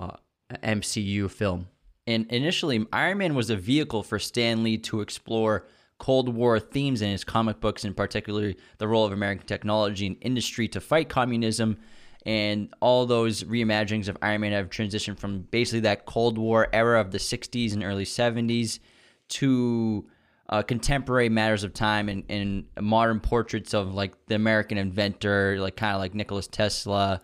uh, 0.50 0.56
MCU 0.62 1.30
film. 1.30 1.68
And 2.06 2.30
initially, 2.30 2.86
Iron 2.92 3.18
Man 3.18 3.34
was 3.34 3.50
a 3.50 3.56
vehicle 3.56 4.02
for 4.02 4.18
Stan 4.18 4.62
Lee 4.62 4.78
to 4.78 5.00
explore 5.00 5.66
Cold 5.98 6.28
War 6.28 6.60
themes 6.60 7.02
in 7.02 7.10
his 7.10 7.24
comic 7.24 7.60
books, 7.60 7.84
and 7.84 7.96
particularly 7.96 8.56
the 8.78 8.86
role 8.86 9.04
of 9.04 9.12
American 9.12 9.46
technology 9.46 10.06
and 10.06 10.16
industry 10.20 10.68
to 10.68 10.80
fight 10.80 11.08
communism 11.08 11.78
and 12.26 12.74
all 12.80 13.06
those 13.06 13.44
reimaginings 13.44 14.08
of 14.08 14.18
Iron 14.20 14.40
Man 14.40 14.52
have 14.52 14.68
transitioned 14.68 15.18
from 15.18 15.42
basically 15.42 15.80
that 15.80 16.06
Cold 16.06 16.36
War 16.36 16.68
era 16.72 17.00
of 17.00 17.12
the 17.12 17.18
60s 17.18 17.72
and 17.72 17.84
early 17.84 18.04
70s 18.04 18.80
to 19.28 20.04
uh, 20.48 20.62
contemporary 20.62 21.28
matters 21.28 21.62
of 21.62 21.72
time 21.72 22.08
and, 22.08 22.24
and, 22.28 22.64
modern 22.80 23.20
portraits 23.20 23.74
of 23.74 23.94
like 23.94 24.12
the 24.26 24.34
American 24.34 24.76
inventor, 24.78 25.58
like 25.58 25.76
kind 25.76 25.94
of 25.94 26.00
like 26.00 26.14
Nikola 26.14 26.42
Tesla, 26.42 27.20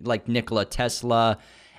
like 0.00 0.28
Nikola 0.28 0.64
Tesla, 0.64 1.38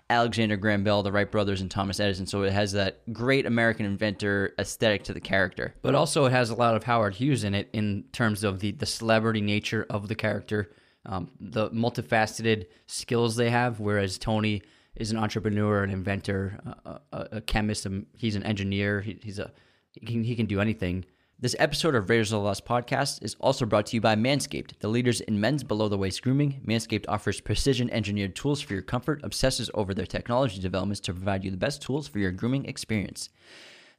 Alexander 0.09 0.57
Graham 0.57 0.83
Bell, 0.83 1.01
the 1.01 1.11
Wright 1.11 1.31
brothers, 1.31 1.61
and 1.61 1.71
Thomas 1.71 2.00
Edison. 2.00 2.27
So 2.27 2.44
it 2.44 2.53
has 2.53 2.71
that 2.73 3.01
great 3.13 3.47
American 3.47 3.85
inventor 3.85 4.53
aesthetic 4.59 5.03
to 5.06 5.13
the 5.13 5.19
character. 5.19 5.73
But 5.81 5.95
also, 5.95 6.25
it 6.25 6.31
has 6.31 6.51
a 6.51 6.56
lot 6.56 6.75
of 6.75 6.83
Howard 6.83 7.15
Hughes 7.15 7.44
in 7.44 7.56
it 7.56 7.69
in 7.73 8.06
terms 8.11 8.44
of 8.44 8.59
the, 8.59 8.71
the 8.71 8.85
celebrity 8.85 9.41
nature 9.41 9.88
of 9.89 10.07
the 10.07 10.15
character 10.15 10.71
um, 11.06 11.30
the 11.40 11.69
multifaceted 11.72 12.68
skills 12.88 13.36
they 13.36 13.50
have. 13.50 13.80
Whereas 13.80 14.18
Tony 14.18 14.62
is 14.96 15.12
an 15.12 15.18
entrepreneur, 15.18 15.84
an 15.84 15.90
inventor, 15.90 16.60
a, 16.86 17.00
a, 17.12 17.28
a 17.34 17.42
chemist. 17.42 17.86
Um, 17.86 18.06
he's 18.16 18.36
an 18.36 18.44
engineer. 18.44 19.02
He, 19.02 19.19
he's 19.22 19.40
a 19.40 19.52
he 19.92 20.06
can, 20.06 20.24
he 20.24 20.36
can 20.36 20.46
do 20.46 20.60
anything. 20.60 21.06
This 21.40 21.56
episode 21.60 21.96
of 21.96 22.10
Raiders 22.10 22.31
of 22.31 22.40
the 22.40 22.46
Lost 22.46 22.66
podcast 22.66 23.22
is 23.22 23.36
also 23.42 23.66
brought 23.66 23.88
to 23.88 23.96
you 23.98 24.02
by 24.02 24.16
Manscaped, 24.16 24.80
the 24.80 24.88
leaders 24.88 25.19
in 25.22 25.40
men's 25.40 25.63
below 25.63 25.90
the 25.90 25.98
waist 25.98 26.22
grooming. 26.22 26.62
Manscaped 26.66 27.06
offers 27.10 27.42
precision 27.42 27.90
engineered 27.90 28.36
tools 28.36 28.62
for 28.62 28.74
your 28.74 28.81
comfort, 28.81 29.22
obsesses 29.24 29.69
over 29.74 29.94
their 29.94 30.06
technology 30.06 30.62
developments 30.62 31.02
to 31.02 31.13
provide 31.13 31.44
you 31.44 31.52
the 31.52 31.57
best 31.57 31.81
tools 31.81 32.07
for 32.07 32.19
your 32.19 32.31
grooming 32.31 32.66
experience. 32.66 33.30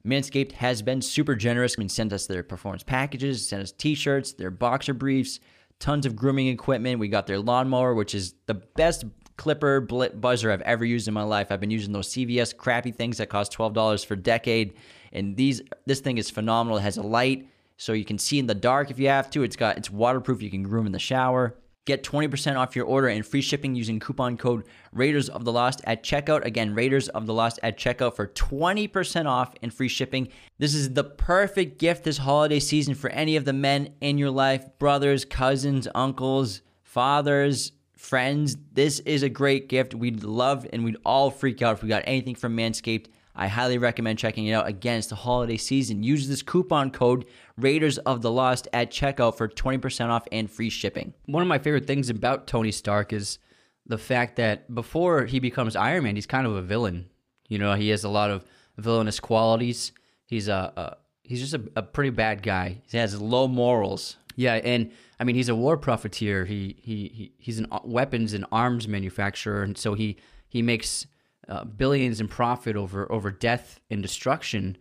Manscaped 0.04 0.52
has 0.52 0.80
been 0.82 1.02
super 1.02 1.34
generous 1.34 1.76
and 1.76 1.90
sent 1.90 2.12
us 2.12 2.26
their 2.26 2.42
performance 2.42 2.82
packages, 2.82 3.46
sent 3.46 3.62
us 3.62 3.72
t 3.72 3.94
shirts, 3.94 4.32
their 4.32 4.50
boxer 4.50 4.94
briefs, 4.94 5.38
tons 5.78 6.06
of 6.06 6.16
grooming 6.16 6.48
equipment. 6.48 6.98
We 7.00 7.08
got 7.08 7.26
their 7.26 7.38
lawnmower, 7.38 7.94
which 7.94 8.14
is 8.14 8.34
the 8.46 8.54
best 8.54 9.04
clipper 9.36 9.80
buzzer 9.80 10.50
I've 10.50 10.62
ever 10.62 10.84
used 10.84 11.08
in 11.08 11.14
my 11.14 11.22
life. 11.22 11.48
I've 11.50 11.60
been 11.60 11.70
using 11.70 11.92
those 11.92 12.08
CVS 12.08 12.56
crappy 12.56 12.90
things 12.90 13.18
that 13.18 13.28
cost 13.28 13.52
twelve 13.52 13.74
dollars 13.74 14.04
for 14.04 14.14
a 14.14 14.18
decade, 14.18 14.74
and 15.12 15.36
these 15.36 15.62
this 15.84 16.00
thing 16.00 16.18
is 16.18 16.30
phenomenal. 16.30 16.78
It 16.78 16.82
has 16.82 16.96
a 16.96 17.02
light, 17.02 17.48
so 17.76 17.92
you 17.92 18.04
can 18.04 18.18
see 18.18 18.38
in 18.38 18.46
the 18.46 18.54
dark 18.54 18.90
if 18.90 18.98
you 18.98 19.08
have 19.08 19.30
to. 19.30 19.42
It's 19.42 19.56
got 19.56 19.76
it's 19.76 19.90
waterproof. 19.90 20.42
You 20.42 20.50
can 20.50 20.62
groom 20.62 20.86
in 20.86 20.92
the 20.92 20.98
shower. 20.98 21.56
Get 21.86 22.02
20% 22.02 22.56
off 22.56 22.74
your 22.74 22.84
order 22.84 23.06
and 23.06 23.24
free 23.24 23.40
shipping 23.40 23.76
using 23.76 24.00
coupon 24.00 24.36
code 24.36 24.64
Raiders 24.92 25.28
of 25.28 25.44
the 25.44 25.52
Lost 25.52 25.80
at 25.84 26.02
checkout. 26.02 26.44
Again, 26.44 26.74
Raiders 26.74 27.08
of 27.08 27.26
the 27.26 27.32
Lost 27.32 27.60
at 27.62 27.78
checkout 27.78 28.16
for 28.16 28.26
20% 28.26 29.26
off 29.26 29.54
and 29.62 29.72
free 29.72 29.88
shipping. 29.88 30.28
This 30.58 30.74
is 30.74 30.92
the 30.94 31.04
perfect 31.04 31.78
gift 31.78 32.02
this 32.02 32.18
holiday 32.18 32.58
season 32.58 32.94
for 32.96 33.08
any 33.10 33.36
of 33.36 33.44
the 33.44 33.52
men 33.52 33.94
in 34.00 34.18
your 34.18 34.32
life 34.32 34.66
brothers, 34.80 35.24
cousins, 35.24 35.86
uncles, 35.94 36.60
fathers, 36.82 37.70
friends. 37.96 38.56
This 38.72 38.98
is 39.00 39.22
a 39.22 39.28
great 39.28 39.68
gift. 39.68 39.94
We'd 39.94 40.24
love 40.24 40.66
and 40.72 40.84
we'd 40.84 40.96
all 41.04 41.30
freak 41.30 41.62
out 41.62 41.76
if 41.76 41.82
we 41.84 41.88
got 41.88 42.02
anything 42.04 42.34
from 42.34 42.56
Manscaped. 42.56 43.06
I 43.36 43.48
highly 43.48 43.76
recommend 43.76 44.18
checking 44.18 44.46
it 44.46 44.52
out. 44.52 44.66
Again, 44.66 44.98
it's 44.98 45.08
the 45.08 45.14
holiday 45.14 45.58
season. 45.58 46.02
Use 46.02 46.26
this 46.26 46.42
coupon 46.42 46.90
code 46.90 47.26
Raiders 47.58 47.98
of 47.98 48.22
the 48.22 48.30
Lost 48.30 48.66
at 48.72 48.90
checkout 48.90 49.36
for 49.36 49.46
20% 49.46 50.08
off 50.08 50.26
and 50.32 50.50
free 50.50 50.70
shipping. 50.70 51.12
One 51.26 51.42
of 51.42 51.48
my 51.48 51.58
favorite 51.58 51.86
things 51.86 52.08
about 52.08 52.46
Tony 52.46 52.72
Stark 52.72 53.12
is 53.12 53.38
the 53.86 53.98
fact 53.98 54.36
that 54.36 54.74
before 54.74 55.26
he 55.26 55.38
becomes 55.38 55.76
Iron 55.76 56.04
Man, 56.04 56.16
he's 56.16 56.26
kind 56.26 56.46
of 56.46 56.56
a 56.56 56.62
villain. 56.62 57.10
You 57.48 57.58
know, 57.58 57.74
he 57.74 57.90
has 57.90 58.04
a 58.04 58.08
lot 58.08 58.30
of 58.30 58.44
villainous 58.78 59.20
qualities. 59.20 59.92
He's 60.24 60.48
a, 60.48 60.72
a 60.76 60.96
he's 61.22 61.40
just 61.40 61.54
a, 61.54 61.62
a, 61.76 61.82
pretty 61.82 62.10
bad 62.10 62.42
guy. 62.42 62.82
He 62.90 62.98
has 62.98 63.20
low 63.20 63.46
morals. 63.48 64.16
Yeah, 64.34 64.54
and 64.54 64.90
I 65.20 65.24
mean 65.24 65.36
he's 65.36 65.48
a 65.48 65.54
war 65.54 65.76
profiteer. 65.76 66.44
He 66.44 66.76
he, 66.80 67.08
he 67.14 67.32
he's 67.38 67.58
an 67.58 67.68
weapons 67.84 68.32
and 68.32 68.44
arms 68.50 68.88
manufacturer, 68.88 69.62
and 69.62 69.78
so 69.78 69.94
he 69.94 70.16
he 70.48 70.62
makes 70.62 71.06
uh, 71.48 71.64
billions 71.64 72.20
in 72.20 72.28
profit 72.28 72.76
over 72.76 73.10
over 73.10 73.30
death 73.30 73.80
and 73.90 74.02
destruction, 74.02 74.76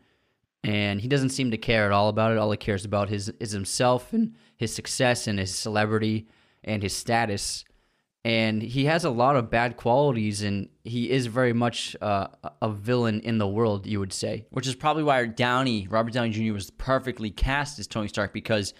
and 0.63 1.01
he 1.01 1.07
doesn't 1.07 1.29
seem 1.29 1.51
to 1.51 1.57
care 1.57 1.85
at 1.85 1.91
all 1.91 2.09
about 2.09 2.31
it. 2.31 2.37
All 2.37 2.51
he 2.51 2.57
cares 2.57 2.85
about 2.85 3.11
is 3.11 3.29
is 3.39 3.51
himself 3.51 4.13
and 4.13 4.35
his 4.57 4.73
success 4.73 5.27
and 5.27 5.39
his 5.39 5.53
celebrity 5.53 6.27
and 6.63 6.83
his 6.83 6.93
status. 6.93 7.63
And 8.23 8.63
he 8.63 8.85
has 8.85 9.05
a 9.05 9.11
lot 9.11 9.35
of 9.35 9.51
bad 9.51 9.77
qualities, 9.77 10.41
and 10.41 10.69
he 10.83 11.11
is 11.11 11.27
very 11.27 11.53
much 11.53 11.95
uh, 12.01 12.27
a 12.59 12.71
villain 12.71 13.19
in 13.19 13.37
the 13.37 13.47
world, 13.47 13.85
you 13.85 13.99
would 13.99 14.11
say. 14.11 14.47
Which 14.49 14.65
is 14.65 14.73
probably 14.73 15.03
why 15.03 15.23
Downey, 15.27 15.87
Robert 15.87 16.11
Downey 16.11 16.31
Jr., 16.31 16.51
was 16.51 16.71
perfectly 16.71 17.29
cast 17.29 17.77
as 17.77 17.85
Tony 17.85 18.07
Stark 18.07 18.33
because 18.33 18.73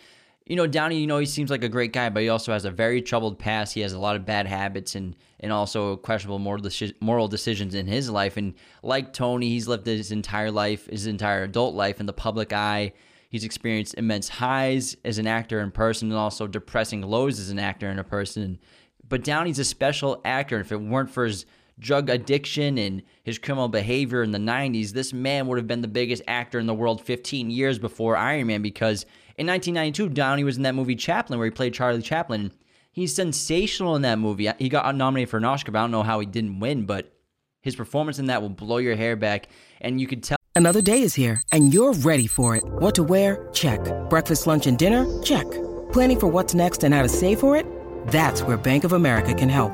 you 0.46 0.56
know, 0.56 0.68
Downey, 0.68 1.00
you 1.00 1.08
know, 1.08 1.18
he 1.18 1.26
seems 1.26 1.50
like 1.50 1.64
a 1.64 1.70
great 1.70 1.92
guy, 1.92 2.10
but 2.10 2.22
he 2.22 2.30
also 2.30 2.54
has 2.54 2.66
a 2.66 2.72
very 2.72 3.02
troubled 3.02 3.40
past. 3.40 3.74
He 3.74 3.82
has 3.82 3.94
a 3.94 4.00
lot 4.00 4.16
of 4.16 4.26
bad 4.26 4.46
habits 4.46 4.96
and 4.96 5.16
and 5.40 5.52
also 5.52 5.98
questionable 5.98 6.40
moral 6.40 6.64
moral 7.02 7.28
decisions 7.28 7.74
in 7.76 7.88
his 7.88 8.10
life. 8.10 8.38
And 8.38 8.54
like 8.84 9.12
Tony, 9.12 9.50
he's 9.50 9.68
lived 9.68 9.86
his 9.86 10.12
entire 10.12 10.52
life, 10.52 10.88
his 10.88 11.08
entire 11.08 11.44
adult 11.44 11.74
life 11.74 12.00
in 12.00 12.06
the 12.06 12.14
public 12.14 12.54
eye. 12.54 12.94
He's 13.30 13.44
experienced 13.44 13.96
immense 13.96 14.30
highs 14.30 14.96
as 15.04 15.18
an 15.18 15.28
actor 15.28 15.60
in 15.60 15.72
person 15.72 16.10
and 16.10 16.18
also 16.18 16.48
depressing 16.48 17.02
lows 17.02 17.40
as 17.40 17.50
an 17.50 17.60
actor 17.60 17.90
in 17.90 18.00
a 18.00 18.04
person. 18.04 18.60
But 19.08 19.24
Downey's 19.24 19.60
a 19.60 19.66
special 19.66 20.22
actor. 20.24 20.60
If 20.60 20.72
it 20.72 20.78
weren't 20.78 21.10
for 21.10 21.26
his 21.26 21.46
drug 21.78 22.10
addiction 22.10 22.78
and 22.78 23.02
his 23.24 23.38
criminal 23.38 23.68
behavior 23.68 24.24
in 24.24 24.32
the 24.32 24.40
90s, 24.40 24.92
this 24.92 25.12
man 25.12 25.48
would 25.48 25.58
have 25.58 25.68
been 25.68 25.82
the 25.82 25.88
biggest 25.88 26.24
actor 26.28 26.60
in 26.60 26.68
the 26.68 26.74
world 26.74 27.02
15 27.02 27.50
years 27.50 27.78
before 27.78 28.16
Iron 28.16 28.48
Man 28.48 28.62
because 28.62 29.06
in 29.38 29.48
1992, 29.48 30.10
Downey 30.10 30.44
was 30.44 30.58
in 30.58 30.64
that 30.64 30.76
movie 30.76 30.96
Chaplin, 30.96 31.38
where 31.38 31.46
he 31.46 31.52
played 31.52 31.74
Charlie 31.74 32.02
Chaplin. 32.02 32.52
He's 32.92 33.14
sensational 33.14 33.96
in 33.96 34.02
that 34.04 34.20
movie. 34.20 34.50
He 34.58 34.70
got 34.70 34.96
nominated 34.96 35.30
for 35.30 35.38
an 35.38 35.44
Oscar, 35.46 35.72
but 35.74 35.80
I 35.80 35.84
don't 35.84 35.92
know 35.92 36.04
how 36.04 36.20
he 36.22 36.26
didn't 36.26 36.62
win. 36.62 36.86
But 36.86 37.12
His 37.62 37.76
performance 37.76 38.20
in 38.20 38.28
that 38.28 38.42
will 38.42 38.50
blow 38.50 38.78
your 38.78 38.96
hair 38.96 39.16
back, 39.16 39.50
and 39.82 40.00
you 40.00 40.08
could 40.08 40.24
tell. 40.24 40.38
Another 40.56 40.82
day 40.82 41.02
is 41.02 41.16
here, 41.16 41.42
and 41.52 41.74
you're 41.74 41.94
ready 41.94 42.28
for 42.28 42.56
it. 42.56 42.64
What 42.64 42.96
to 42.96 43.04
wear? 43.04 43.50
Check. 43.52 43.80
Breakfast, 44.10 44.48
lunch, 44.48 44.68
and 44.68 44.78
dinner? 44.78 45.06
Check. 45.22 45.50
Planning 45.92 46.20
for 46.20 46.28
what's 46.28 46.54
next 46.54 46.84
and 46.84 46.94
how 46.94 47.02
to 47.02 47.10
save 47.10 47.40
for 47.42 47.58
it? 47.58 47.66
That's 48.08 48.42
where 48.44 48.56
Bank 48.56 48.86
of 48.86 48.94
America 48.94 49.34
can 49.34 49.50
help. 49.50 49.74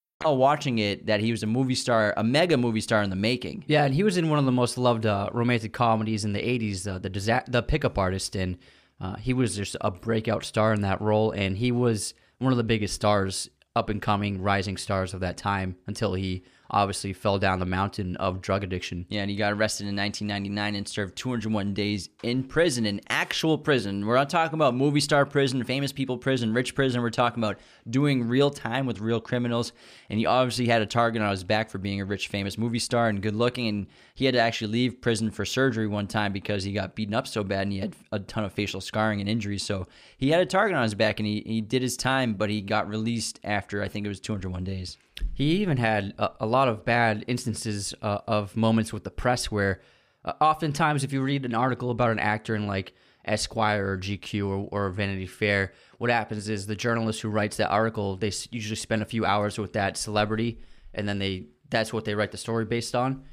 watching 0.25 0.79
it 0.79 1.05
that 1.07 1.19
he 1.19 1.31
was 1.31 1.43
a 1.43 1.47
movie 1.47 1.75
star, 1.75 2.13
a 2.17 2.23
mega 2.23 2.57
movie 2.57 2.81
star 2.81 3.01
in 3.01 3.09
the 3.09 3.15
making. 3.15 3.63
Yeah, 3.67 3.85
and 3.85 3.93
he 3.93 4.03
was 4.03 4.17
in 4.17 4.29
one 4.29 4.39
of 4.39 4.45
the 4.45 4.51
most 4.51 4.77
loved 4.77 5.05
uh, 5.05 5.29
romantic 5.33 5.73
comedies 5.73 6.25
in 6.25 6.33
the 6.33 6.39
'80s, 6.39 6.87
uh, 6.87 6.99
the 6.99 7.43
the 7.47 7.63
Pickup 7.63 7.97
Artist, 7.97 8.35
and 8.35 8.57
uh, 8.99 9.15
he 9.15 9.33
was 9.33 9.55
just 9.55 9.75
a 9.81 9.91
breakout 9.91 10.43
star 10.43 10.73
in 10.73 10.81
that 10.81 11.01
role, 11.01 11.31
and 11.31 11.57
he 11.57 11.71
was 11.71 12.13
one 12.39 12.51
of 12.51 12.57
the 12.57 12.63
biggest 12.63 12.93
stars, 12.93 13.49
up 13.75 13.89
and 13.89 14.01
coming, 14.01 14.41
rising 14.41 14.77
stars 14.77 15.13
of 15.13 15.21
that 15.21 15.37
time 15.37 15.75
until 15.87 16.13
he 16.13 16.43
obviously 16.71 17.13
fell 17.13 17.37
down 17.37 17.59
the 17.59 17.65
mountain 17.65 18.15
of 18.15 18.41
drug 18.41 18.63
addiction. 18.63 19.05
Yeah, 19.09 19.21
and 19.21 19.29
he 19.29 19.35
got 19.35 19.53
arrested 19.53 19.87
in 19.87 19.95
1999 19.95 20.75
and 20.75 20.87
served 20.87 21.15
201 21.17 21.73
days 21.73 22.09
in 22.23 22.43
prison, 22.43 22.85
in 22.85 23.01
actual 23.09 23.57
prison. 23.57 24.05
We're 24.05 24.15
not 24.15 24.29
talking 24.29 24.55
about 24.55 24.73
movie 24.73 25.01
star 25.01 25.25
prison, 25.25 25.63
famous 25.63 25.91
people 25.91 26.17
prison, 26.17 26.53
rich 26.53 26.73
prison. 26.73 27.01
We're 27.01 27.09
talking 27.09 27.43
about 27.43 27.59
doing 27.89 28.27
real 28.27 28.49
time 28.49 28.85
with 28.85 28.99
real 28.99 29.19
criminals. 29.19 29.73
And 30.09 30.17
he 30.17 30.25
obviously 30.25 30.67
had 30.67 30.81
a 30.81 30.85
target 30.85 31.21
on 31.21 31.31
his 31.31 31.43
back 31.43 31.69
for 31.69 31.77
being 31.77 32.01
a 32.01 32.05
rich, 32.05 32.29
famous 32.29 32.57
movie 32.57 32.79
star 32.79 33.09
and 33.09 33.21
good 33.21 33.35
looking. 33.35 33.67
And 33.67 33.87
he 34.15 34.25
had 34.25 34.33
to 34.33 34.39
actually 34.39 34.71
leave 34.71 35.01
prison 35.01 35.31
for 35.31 35.45
surgery 35.45 35.87
one 35.87 36.07
time 36.07 36.33
because 36.33 36.63
he 36.63 36.73
got 36.73 36.95
beaten 36.95 37.13
up 37.13 37.27
so 37.27 37.43
bad 37.43 37.63
and 37.63 37.71
he 37.71 37.79
had 37.79 37.95
a 38.11 38.19
ton 38.19 38.43
of 38.43 38.53
facial 38.53 38.81
scarring 38.81 39.19
and 39.19 39.29
injuries. 39.29 39.63
So 39.63 39.87
he 40.17 40.29
had 40.29 40.41
a 40.41 40.45
target 40.45 40.75
on 40.75 40.83
his 40.83 40.95
back 40.95 41.19
and 41.19 41.27
he, 41.27 41.43
he 41.45 41.61
did 41.61 41.81
his 41.81 41.97
time, 41.97 42.33
but 42.33 42.49
he 42.49 42.61
got 42.61 42.87
released 42.87 43.39
after 43.43 43.81
I 43.81 43.87
think 43.87 44.05
it 44.05 44.09
was 44.09 44.19
201 44.19 44.63
days. 44.63 44.97
He 45.33 45.61
even 45.61 45.77
had 45.77 46.13
a, 46.17 46.31
a 46.41 46.45
lot 46.45 46.67
of 46.67 46.85
bad 46.85 47.23
instances 47.27 47.93
uh, 48.01 48.19
of 48.27 48.55
moments 48.55 48.91
with 48.91 49.03
the 49.03 49.11
press 49.11 49.51
where, 49.51 49.81
uh, 50.23 50.33
oftentimes, 50.41 51.03
if 51.03 51.13
you 51.13 51.21
read 51.21 51.45
an 51.45 51.55
article 51.55 51.89
about 51.89 52.11
an 52.11 52.19
actor 52.19 52.55
in 52.55 52.67
like 52.67 52.93
Esquire 53.25 53.91
or 53.91 53.97
GQ 53.97 54.47
or, 54.47 54.67
or, 54.71 54.89
Vanity 54.89 55.27
Fair, 55.27 55.73
what 55.97 56.09
happens 56.09 56.49
is 56.49 56.65
the 56.65 56.75
journalist 56.75 57.21
who 57.21 57.29
writes 57.29 57.57
that 57.57 57.69
article 57.69 58.15
they 58.15 58.31
usually 58.51 58.75
spend 58.75 59.01
a 59.01 59.05
few 59.05 59.25
hours 59.25 59.57
with 59.57 59.73
that 59.73 59.97
celebrity, 59.97 60.59
and 60.93 61.07
then 61.07 61.19
they 61.19 61.45
that's 61.69 61.93
what 61.93 62.05
they 62.05 62.15
write 62.15 62.31
the 62.31 62.37
story 62.37 62.65
based 62.65 62.95
on, 62.95 63.23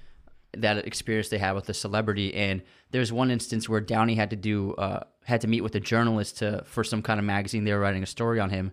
that 0.57 0.87
experience 0.87 1.29
they 1.29 1.39
had 1.39 1.53
with 1.53 1.67
the 1.67 1.75
celebrity. 1.75 2.35
And 2.35 2.63
there's 2.91 3.13
one 3.13 3.31
instance 3.31 3.69
where 3.69 3.81
Downey 3.81 4.15
had 4.15 4.31
to 4.31 4.37
do 4.37 4.75
uh, 4.75 5.05
had 5.25 5.41
to 5.43 5.47
meet 5.47 5.61
with 5.61 5.75
a 5.75 5.81
journalist 5.81 6.39
to 6.39 6.63
for 6.65 6.83
some 6.83 7.03
kind 7.03 7.19
of 7.19 7.27
magazine 7.27 7.65
they 7.65 7.73
were 7.73 7.81
writing 7.81 8.03
a 8.03 8.07
story 8.07 8.41
on 8.41 8.51
him 8.51 8.73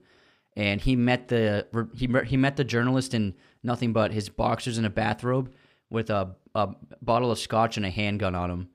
and 0.55 0.81
he 0.81 0.95
met 0.95 1.27
the 1.27 1.67
he 1.93 2.09
he 2.25 2.37
met 2.37 2.55
the 2.55 2.63
journalist 2.63 3.13
in 3.13 3.33
nothing 3.63 3.93
but 3.93 4.11
his 4.11 4.29
boxers 4.29 4.77
and 4.77 4.87
a 4.87 4.89
bathrobe 4.89 5.53
with 5.89 6.09
a, 6.09 6.35
a 6.55 6.69
bottle 7.01 7.31
of 7.31 7.39
scotch 7.39 7.77
and 7.77 7.85
a 7.85 7.89
handgun 7.89 8.35
on 8.35 8.49
him, 8.49 8.69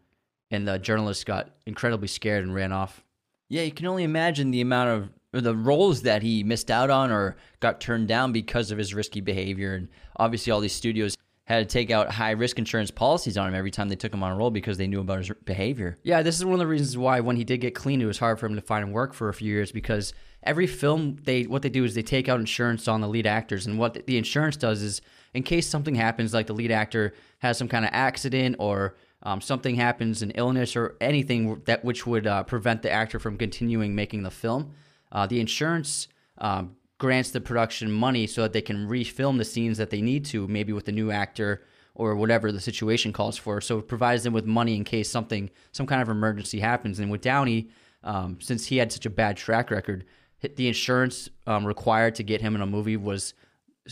and 0.50 0.68
the 0.68 0.78
journalist 0.78 1.26
got 1.26 1.50
incredibly 1.66 2.08
scared 2.08 2.44
and 2.44 2.54
ran 2.54 2.72
off. 2.72 3.04
Yeah, 3.48 3.62
you 3.62 3.72
can 3.72 3.86
only 3.86 4.04
imagine 4.04 4.50
the 4.50 4.60
amount 4.60 5.10
of 5.32 5.42
the 5.42 5.54
roles 5.54 6.02
that 6.02 6.22
he 6.22 6.42
missed 6.42 6.70
out 6.70 6.90
on 6.90 7.10
or 7.10 7.36
got 7.60 7.80
turned 7.80 8.08
down 8.08 8.32
because 8.32 8.70
of 8.70 8.78
his 8.78 8.94
risky 8.94 9.20
behavior, 9.20 9.74
and 9.74 9.88
obviously 10.16 10.52
all 10.52 10.60
these 10.60 10.74
studios 10.74 11.16
had 11.50 11.68
to 11.68 11.72
take 11.72 11.90
out 11.90 12.12
high 12.12 12.30
risk 12.30 12.58
insurance 12.58 12.92
policies 12.92 13.36
on 13.36 13.48
him 13.48 13.54
every 13.54 13.72
time 13.72 13.88
they 13.88 13.96
took 13.96 14.14
him 14.14 14.22
on 14.22 14.30
a 14.30 14.36
role 14.36 14.52
because 14.52 14.78
they 14.78 14.86
knew 14.86 15.00
about 15.00 15.18
his 15.18 15.32
behavior. 15.44 15.98
Yeah, 16.04 16.22
this 16.22 16.38
is 16.38 16.44
one 16.44 16.54
of 16.54 16.60
the 16.60 16.66
reasons 16.66 16.96
why 16.96 17.18
when 17.18 17.34
he 17.34 17.42
did 17.42 17.58
get 17.60 17.74
clean, 17.74 18.00
it 18.00 18.04
was 18.04 18.18
hard 18.18 18.38
for 18.38 18.46
him 18.46 18.54
to 18.54 18.60
find 18.60 18.92
work 18.92 19.12
for 19.12 19.28
a 19.28 19.34
few 19.34 19.52
years 19.52 19.72
because 19.72 20.14
every 20.44 20.68
film 20.68 21.16
they 21.24 21.42
what 21.42 21.62
they 21.62 21.68
do 21.68 21.84
is 21.84 21.96
they 21.96 22.02
take 22.02 22.28
out 22.28 22.38
insurance 22.38 22.86
on 22.86 23.00
the 23.00 23.08
lead 23.08 23.26
actors, 23.26 23.66
and 23.66 23.78
what 23.78 24.06
the 24.06 24.16
insurance 24.16 24.56
does 24.56 24.80
is 24.80 25.02
in 25.34 25.42
case 25.42 25.66
something 25.66 25.96
happens, 25.96 26.32
like 26.32 26.46
the 26.46 26.54
lead 26.54 26.70
actor 26.70 27.14
has 27.38 27.58
some 27.58 27.68
kind 27.68 27.84
of 27.84 27.90
accident 27.92 28.54
or 28.60 28.94
um, 29.24 29.40
something 29.40 29.74
happens, 29.74 30.22
an 30.22 30.30
illness 30.36 30.76
or 30.76 30.96
anything 31.00 31.60
that 31.64 31.84
which 31.84 32.06
would 32.06 32.28
uh, 32.28 32.44
prevent 32.44 32.82
the 32.82 32.90
actor 32.90 33.18
from 33.18 33.36
continuing 33.36 33.94
making 33.94 34.22
the 34.22 34.30
film, 34.30 34.72
uh, 35.10 35.26
the 35.26 35.40
insurance 35.40 36.06
um, 36.38 36.76
grants 37.00 37.30
the 37.30 37.40
production 37.40 37.90
money 37.90 38.26
so 38.26 38.42
that 38.42 38.52
they 38.52 38.60
can 38.60 38.86
refilm 38.86 39.38
the 39.38 39.44
scenes 39.44 39.78
that 39.78 39.88
they 39.88 40.02
need 40.02 40.22
to, 40.26 40.46
maybe 40.46 40.72
with 40.72 40.86
a 40.86 40.92
new 40.92 41.10
actor 41.10 41.64
or 41.94 42.14
whatever 42.14 42.52
the 42.52 42.60
situation 42.60 43.10
calls 43.12 43.38
for. 43.38 43.60
So 43.60 43.78
it 43.78 43.88
provides 43.88 44.22
them 44.22 44.34
with 44.34 44.44
money 44.44 44.76
in 44.76 44.84
case 44.84 45.10
something, 45.10 45.50
some 45.72 45.86
kind 45.86 46.02
of 46.02 46.10
emergency 46.10 46.60
happens. 46.60 47.00
And 47.00 47.10
with 47.10 47.22
Downey, 47.22 47.70
um, 48.04 48.38
since 48.40 48.66
he 48.66 48.76
had 48.76 48.92
such 48.92 49.06
a 49.06 49.10
bad 49.10 49.38
track 49.38 49.70
record, 49.70 50.04
the 50.42 50.68
insurance 50.68 51.30
um, 51.46 51.66
required 51.66 52.14
to 52.16 52.22
get 52.22 52.42
him 52.42 52.54
in 52.54 52.60
a 52.60 52.66
movie 52.66 52.98
was 52.98 53.32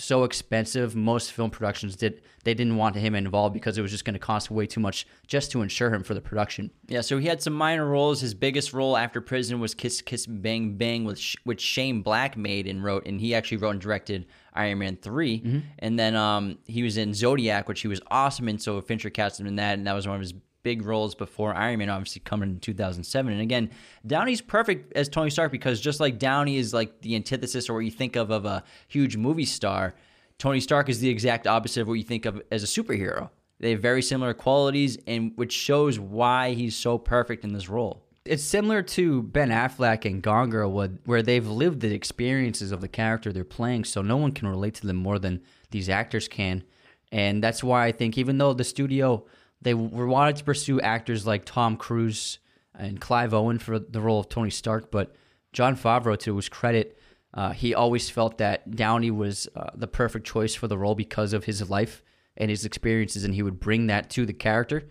so 0.01 0.25
expensive. 0.25 0.95
Most 0.95 1.33
film 1.33 1.51
productions 1.51 1.97
did 1.97 2.23
they 2.45 2.55
didn't 2.55 2.77
want 2.77 2.97
him 2.97 3.15
involved 3.15 3.53
because 3.53 3.77
it 3.77 3.83
was 3.83 3.91
just 3.91 4.05
going 4.05 4.15
to 4.15 4.21
cost 4.21 4.51
way 4.51 4.67
too 4.67 4.81
much 4.81 5.07
just 5.27 5.51
to 5.53 5.61
insure 5.61 5.93
him 5.93 6.03
for 6.03 6.15
the 6.15 6.21
production. 6.21 6.71
Yeah, 6.87 7.03
so 7.03 7.19
he 7.19 7.27
had 7.27 7.43
some 7.43 7.53
minor 7.53 7.85
roles. 7.85 8.21
His 8.21 8.33
biggest 8.33 8.73
role 8.73 8.97
after 8.97 9.21
prison 9.21 9.61
was 9.61 9.75
Kiss 9.75 10.01
Kiss 10.01 10.27
Bang 10.27 10.77
Bang, 10.77 11.05
with 11.05 11.21
which 11.45 11.61
Shane 11.61 12.03
Black 12.03 12.37
made 12.37 12.67
and 12.67 12.83
wrote, 12.83 13.07
and 13.07 13.21
he 13.21 13.35
actually 13.35 13.59
wrote 13.59 13.73
and 13.73 13.81
directed 13.81 14.27
Iron 14.55 14.79
Man 14.79 14.97
3 14.97 15.41
mm-hmm. 15.41 15.59
and 15.79 15.99
then 15.99 16.17
um, 16.17 16.59
he 16.67 16.83
was 16.83 16.97
in 16.97 17.15
Zodiac, 17.15 17.69
which 17.69 17.81
he 17.81 17.89
was 17.89 18.01
awesome 18.11 18.49
in. 18.49 18.59
So 18.59 18.81
Fincher 18.81 19.11
cast 19.11 19.41
him 19.41 19.47
in 19.47 19.57
that, 19.57 19.79
and 19.79 19.87
that 19.87 19.93
was 19.93 20.07
one 20.07 20.17
of 20.17 20.23
his 20.23 20.35
big 20.69 20.85
roles 20.85 21.15
before 21.15 21.55
Iron 21.55 21.79
Man, 21.79 21.89
obviously 21.89 22.21
coming 22.21 22.51
in 22.51 22.61
2007. 22.61 23.33
And 23.33 23.41
again, 23.41 23.71
Downey's 24.07 24.43
perfect 24.43 24.93
as 24.95 25.09
Tony 25.09 25.31
Stark 25.31 25.51
because 25.51 25.81
just 25.81 25.99
like 25.99 26.19
Downey 26.19 26.59
is 26.59 26.75
like 26.75 27.01
the 27.01 27.15
antithesis 27.15 27.71
or 27.71 27.73
what 27.73 27.87
you 27.87 27.91
think 27.91 28.17
of 28.17 28.31
of 28.31 28.45
a 28.45 28.63
huge 28.87 29.17
movie 29.17 29.47
star, 29.47 29.95
Tony 30.37 30.61
Stark 30.61 30.91
is 30.91 31.01
the 31.01 31.09
exact 31.09 31.47
opposite 31.47 31.81
of 31.81 31.89
what 31.89 31.95
you 31.95 32.05
think 32.05 32.27
of 32.27 32.43
as 32.53 32.63
a 32.63 32.67
superhero. 32.67 33.31
They 33.61 33.71
have 33.71 33.81
very 33.81 34.03
similar 34.03 34.35
qualities, 34.35 34.99
and 35.07 35.33
which 35.37 35.55
shows 35.55 35.99
why 35.99 36.53
he's 36.53 36.77
so 36.77 36.99
perfect 36.99 37.45
in 37.45 37.55
this 37.55 37.71
role. 37.71 38.05
It's 38.27 38.45
similar 38.45 38.83
to 38.83 39.23
Ben 39.23 39.49
Affleck 39.49 40.05
and 40.05 40.23
Gone 40.23 40.51
Girl, 40.51 40.71
where 41.07 41.23
they've 41.23 41.49
lived 41.49 41.81
the 41.81 41.95
experiences 41.95 42.73
of 42.73 42.83
the 42.83 42.89
character 42.89 43.33
they're 43.33 43.43
playing, 43.43 43.85
so 43.85 44.03
no 44.03 44.19
one 44.19 44.33
can 44.33 44.49
relate 44.49 44.75
to 44.75 44.87
them 44.87 44.97
more 44.97 45.19
than 45.19 45.41
these 45.71 45.89
actors 45.89 46.29
can. 46.29 46.63
And 47.11 47.43
that's 47.43 47.65
why 47.65 47.87
I 47.87 47.93
think, 47.93 48.19
even 48.19 48.37
though 48.37 48.53
the 48.53 48.65
studio 48.65 49.25
they 49.61 49.75
were 49.75 50.07
wanted 50.07 50.37
to 50.37 50.45
pursue 50.45 50.81
actors 50.81 51.27
like 51.27 51.45
Tom 51.45 51.77
Cruise 51.77 52.39
and 52.79 53.01
Clive 53.01 53.35
Owen 53.35 53.59
for 53.59 53.79
the 53.79 54.01
role 54.01 54.21
of 54.21 54.29
Tony 54.29 54.51
Stark, 54.51 54.91
but 54.91 55.15
Jon 55.53 55.77
Favreau, 55.77 56.19
to 56.21 56.37
his 56.37 56.49
credit, 56.49 56.99
uh, 57.35 57.51
he 57.51 57.75
always 57.75 58.09
felt 58.09 58.39
that 58.39 58.71
Downey 58.71 59.11
was 59.11 59.49
uh, 59.57 59.71
the 59.75 59.89
perfect 59.89 60.27
choice 60.27 60.55
for 60.55 60.69
the 60.69 60.79
role 60.79 60.95
because 60.95 61.33
of 61.33 61.45
his 61.45 61.69
life 61.69 62.03
and 62.37 62.51
his 62.51 62.65
experiences, 62.65 63.25
and 63.25 63.35
he 63.35 63.43
would 63.43 63.59
bring 63.59 63.89
that 63.89 64.11
to 64.11 64.25
the 64.25 64.33
character. 64.33 64.89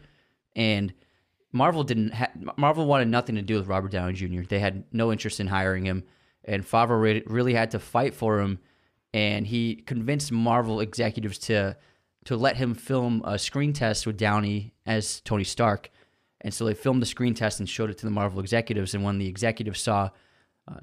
And 0.55 0.93
Marvel 1.51 1.83
didn't. 1.83 2.13
Ha- 2.13 2.31
Marvel 2.57 2.85
wanted 2.85 3.07
nothing 3.07 3.35
to 3.35 3.41
do 3.41 3.55
with 3.55 3.67
Robert 3.67 3.91
Downey 3.91 4.13
Jr. 4.13 4.41
They 4.47 4.59
had 4.59 4.83
no 4.91 5.11
interest 5.11 5.39
in 5.39 5.47
hiring 5.47 5.85
him, 5.85 6.03
and 6.43 6.63
Favreau 6.63 7.23
really 7.25 7.53
had 7.53 7.71
to 7.71 7.79
fight 7.79 8.13
for 8.13 8.39
him. 8.39 8.59
And 9.13 9.47
he 9.47 9.75
convinced 9.75 10.31
Marvel 10.31 10.79
executives 10.79 11.37
to 11.39 11.77
to 12.27 12.35
let 12.35 12.57
him 12.57 12.75
film 12.75 13.21
a 13.23 13.39
screen 13.39 13.71
test 13.71 14.05
with 14.05 14.17
Downey 14.17 14.73
as 14.85 15.21
Tony 15.21 15.45
Stark. 15.45 15.89
And 16.41 16.53
so 16.53 16.65
they 16.65 16.73
filmed 16.73 17.01
the 17.01 17.05
screen 17.05 17.33
test 17.33 17.61
and 17.61 17.69
showed 17.69 17.89
it 17.89 17.97
to 17.99 18.05
the 18.05 18.11
Marvel 18.11 18.41
executives. 18.41 18.93
And 18.93 19.01
when 19.01 19.17
the 19.17 19.27
executives 19.27 19.79
saw 19.79 20.09
uh, 20.67 20.81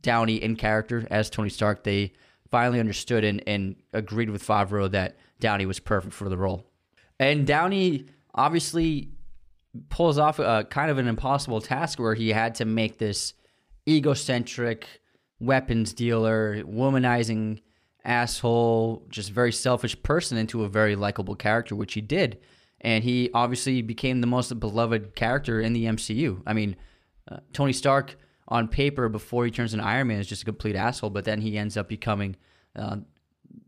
Downey 0.00 0.36
in 0.36 0.56
character 0.56 1.06
as 1.10 1.28
Tony 1.28 1.50
Stark, 1.50 1.84
they 1.84 2.14
finally 2.50 2.80
understood 2.80 3.24
and, 3.24 3.42
and 3.46 3.76
agreed 3.92 4.30
with 4.30 4.42
Favreau 4.42 4.90
that 4.90 5.18
Downey 5.38 5.66
was 5.66 5.78
perfect 5.80 6.14
for 6.14 6.30
the 6.30 6.38
role. 6.38 6.64
And 7.20 7.46
Downey 7.46 8.06
obviously 8.34 9.10
pulls 9.90 10.16
off 10.16 10.38
a 10.38 10.66
kind 10.70 10.90
of 10.90 10.96
an 10.96 11.08
impossible 11.08 11.60
task 11.60 11.98
where 11.98 12.14
he 12.14 12.30
had 12.30 12.54
to 12.54 12.64
make 12.64 12.96
this 12.96 13.34
egocentric, 13.86 14.86
weapons 15.40 15.92
dealer, 15.92 16.62
womanizing 16.62 17.60
asshole, 18.06 19.04
just 19.10 19.30
very 19.30 19.52
selfish 19.52 20.00
person 20.02 20.38
into 20.38 20.64
a 20.64 20.68
very 20.68 20.96
likable 20.96 21.34
character, 21.34 21.74
which 21.74 21.94
he 21.94 22.00
did. 22.00 22.38
And 22.80 23.04
he 23.04 23.30
obviously 23.34 23.82
became 23.82 24.20
the 24.20 24.26
most 24.26 24.58
beloved 24.58 25.14
character 25.14 25.60
in 25.60 25.72
the 25.72 25.86
MCU. 25.86 26.42
I 26.46 26.52
mean, 26.52 26.76
uh, 27.30 27.38
Tony 27.52 27.72
Stark 27.72 28.16
on 28.48 28.68
paper 28.68 29.08
before 29.08 29.44
he 29.44 29.50
turns 29.50 29.74
into 29.74 29.84
Iron 29.84 30.08
Man 30.08 30.20
is 30.20 30.28
just 30.28 30.42
a 30.42 30.46
complete 30.46 30.76
asshole, 30.76 31.10
but 31.10 31.24
then 31.24 31.40
he 31.40 31.58
ends 31.58 31.76
up 31.76 31.88
becoming 31.88 32.36
uh, 32.76 32.98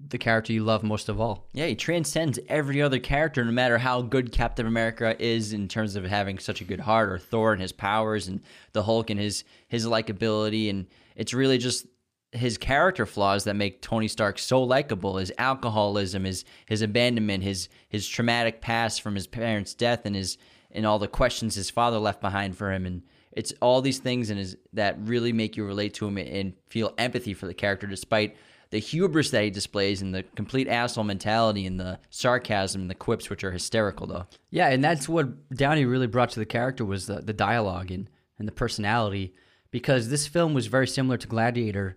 the 0.08 0.18
character 0.18 0.52
you 0.52 0.62
love 0.62 0.82
most 0.82 1.08
of 1.08 1.20
all. 1.20 1.48
Yeah, 1.52 1.66
he 1.66 1.74
transcends 1.74 2.38
every 2.48 2.80
other 2.80 2.98
character, 2.98 3.44
no 3.44 3.50
matter 3.50 3.78
how 3.78 4.02
good 4.02 4.30
Captain 4.30 4.66
America 4.66 5.16
is 5.18 5.52
in 5.52 5.68
terms 5.68 5.96
of 5.96 6.04
having 6.04 6.38
such 6.38 6.60
a 6.60 6.64
good 6.64 6.80
heart, 6.80 7.10
or 7.10 7.18
Thor 7.18 7.52
and 7.52 7.60
his 7.60 7.72
powers, 7.72 8.28
and 8.28 8.40
the 8.72 8.82
Hulk 8.82 9.10
and 9.10 9.18
his 9.18 9.44
his 9.66 9.86
likability, 9.86 10.70
and 10.70 10.86
it's 11.16 11.34
really 11.34 11.58
just 11.58 11.86
his 12.32 12.58
character 12.58 13.06
flaws 13.06 13.44
that 13.44 13.54
make 13.54 13.80
Tony 13.80 14.08
Stark 14.08 14.38
so 14.38 14.62
likable. 14.62 15.16
His 15.16 15.32
alcoholism, 15.38 16.24
his 16.24 16.44
his 16.66 16.82
abandonment, 16.82 17.42
his 17.42 17.68
his 17.88 18.08
traumatic 18.08 18.60
past 18.60 19.02
from 19.02 19.14
his 19.14 19.26
parents' 19.26 19.74
death, 19.74 20.02
and 20.04 20.14
his 20.14 20.38
and 20.70 20.84
all 20.84 20.98
the 20.98 21.08
questions 21.08 21.54
his 21.54 21.70
father 21.70 21.98
left 21.98 22.20
behind 22.20 22.56
for 22.56 22.72
him, 22.72 22.84
and 22.86 23.02
it's 23.32 23.52
all 23.62 23.80
these 23.80 23.98
things 23.98 24.30
and 24.30 24.38
is 24.38 24.56
that 24.72 24.96
really 25.00 25.32
make 25.32 25.56
you 25.56 25.64
relate 25.64 25.94
to 25.94 26.06
him 26.06 26.18
and 26.18 26.54
feel 26.68 26.92
empathy 26.98 27.34
for 27.34 27.46
the 27.46 27.54
character, 27.54 27.86
despite 27.86 28.36
the 28.70 28.78
hubris 28.78 29.30
that 29.30 29.44
he 29.44 29.50
displays 29.50 30.02
and 30.02 30.14
the 30.14 30.22
complete 30.34 30.68
asshole 30.68 31.04
mentality 31.04 31.64
and 31.64 31.80
the 31.80 31.98
sarcasm 32.10 32.82
and 32.82 32.90
the 32.90 32.94
quips, 32.94 33.30
which 33.30 33.44
are 33.44 33.52
hysterical, 33.52 34.06
though. 34.06 34.26
Yeah, 34.50 34.68
and 34.68 34.84
that's 34.84 35.08
what 35.08 35.48
Downey 35.54 35.84
really 35.84 36.06
brought 36.06 36.30
to 36.30 36.40
the 36.40 36.46
character 36.46 36.84
was 36.84 37.06
the, 37.06 37.20
the 37.20 37.32
dialogue 37.32 37.90
and, 37.90 38.10
and 38.38 38.46
the 38.46 38.52
personality, 38.52 39.34
because 39.70 40.08
this 40.08 40.26
film 40.26 40.52
was 40.52 40.66
very 40.66 40.86
similar 40.86 41.16
to 41.16 41.26
Gladiator, 41.26 41.96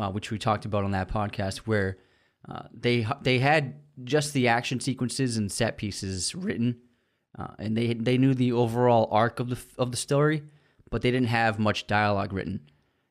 uh, 0.00 0.10
which 0.10 0.30
we 0.30 0.38
talked 0.38 0.64
about 0.64 0.84
on 0.84 0.92
that 0.92 1.08
podcast, 1.08 1.58
where 1.58 1.98
uh, 2.48 2.62
they 2.72 3.06
they 3.22 3.38
had 3.38 3.74
just 4.04 4.32
the 4.32 4.48
action 4.48 4.80
sequences 4.80 5.36
and 5.36 5.52
set 5.52 5.76
pieces 5.76 6.34
written, 6.34 6.80
uh, 7.38 7.48
and 7.58 7.76
they 7.76 7.94
they 7.94 8.18
knew 8.18 8.34
the 8.34 8.52
overall 8.52 9.08
arc 9.10 9.40
of 9.40 9.50
the 9.50 9.58
of 9.78 9.90
the 9.90 9.96
story, 9.96 10.42
but 10.90 11.02
they 11.02 11.10
didn't 11.10 11.28
have 11.28 11.58
much 11.58 11.86
dialogue 11.86 12.32
written, 12.32 12.60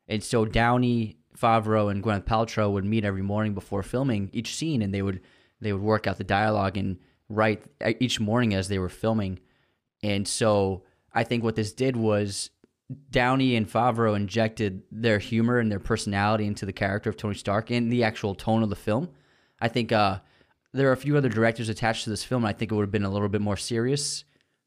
and 0.08 0.22
so 0.22 0.44
Downey 0.44 1.16
Favreau 1.40 1.90
and 1.90 2.02
Gwyneth 2.02 2.24
Paltrow 2.24 2.72
would 2.72 2.84
meet 2.84 3.04
every 3.04 3.22
morning 3.22 3.54
before 3.54 3.82
filming 3.82 4.28
each 4.32 4.56
scene, 4.56 4.82
and 4.82 4.92
they 4.92 5.02
would 5.02 5.20
they 5.60 5.72
would 5.72 5.82
work 5.82 6.06
out 6.06 6.18
the 6.18 6.24
dialogue 6.24 6.76
and 6.76 6.98
write 7.28 7.62
each 8.00 8.18
morning 8.18 8.54
as 8.54 8.68
they 8.68 8.78
were 8.78 8.88
filming. 8.88 9.38
And 10.02 10.26
so 10.26 10.82
I 11.12 11.24
think 11.24 11.44
what 11.44 11.54
this 11.54 11.72
did 11.72 11.96
was 11.96 12.50
Downey 13.10 13.56
and 13.56 13.70
Favreau 13.70 14.16
injected 14.16 14.82
their 14.90 15.18
humor 15.18 15.58
and 15.58 15.70
their 15.70 15.80
personality 15.80 16.46
into 16.46 16.66
the 16.66 16.72
character 16.72 17.10
of 17.10 17.16
Tony 17.16 17.34
Stark 17.34 17.70
and 17.70 17.92
the 17.92 18.04
actual 18.04 18.34
tone 18.34 18.62
of 18.62 18.70
the 18.70 18.76
film. 18.76 19.08
I 19.60 19.68
think 19.68 19.92
uh, 19.92 20.20
there 20.72 20.88
are 20.88 20.92
a 20.92 20.96
few 20.96 21.16
other 21.16 21.28
directors 21.28 21.68
attached 21.68 22.04
to 22.04 22.10
this 22.10 22.24
film. 22.24 22.44
I 22.44 22.52
think 22.52 22.72
it 22.72 22.74
would 22.74 22.82
have 22.82 22.90
been 22.90 23.04
a 23.04 23.10
little 23.10 23.28
bit 23.28 23.40
more 23.40 23.56
serious 23.56 24.24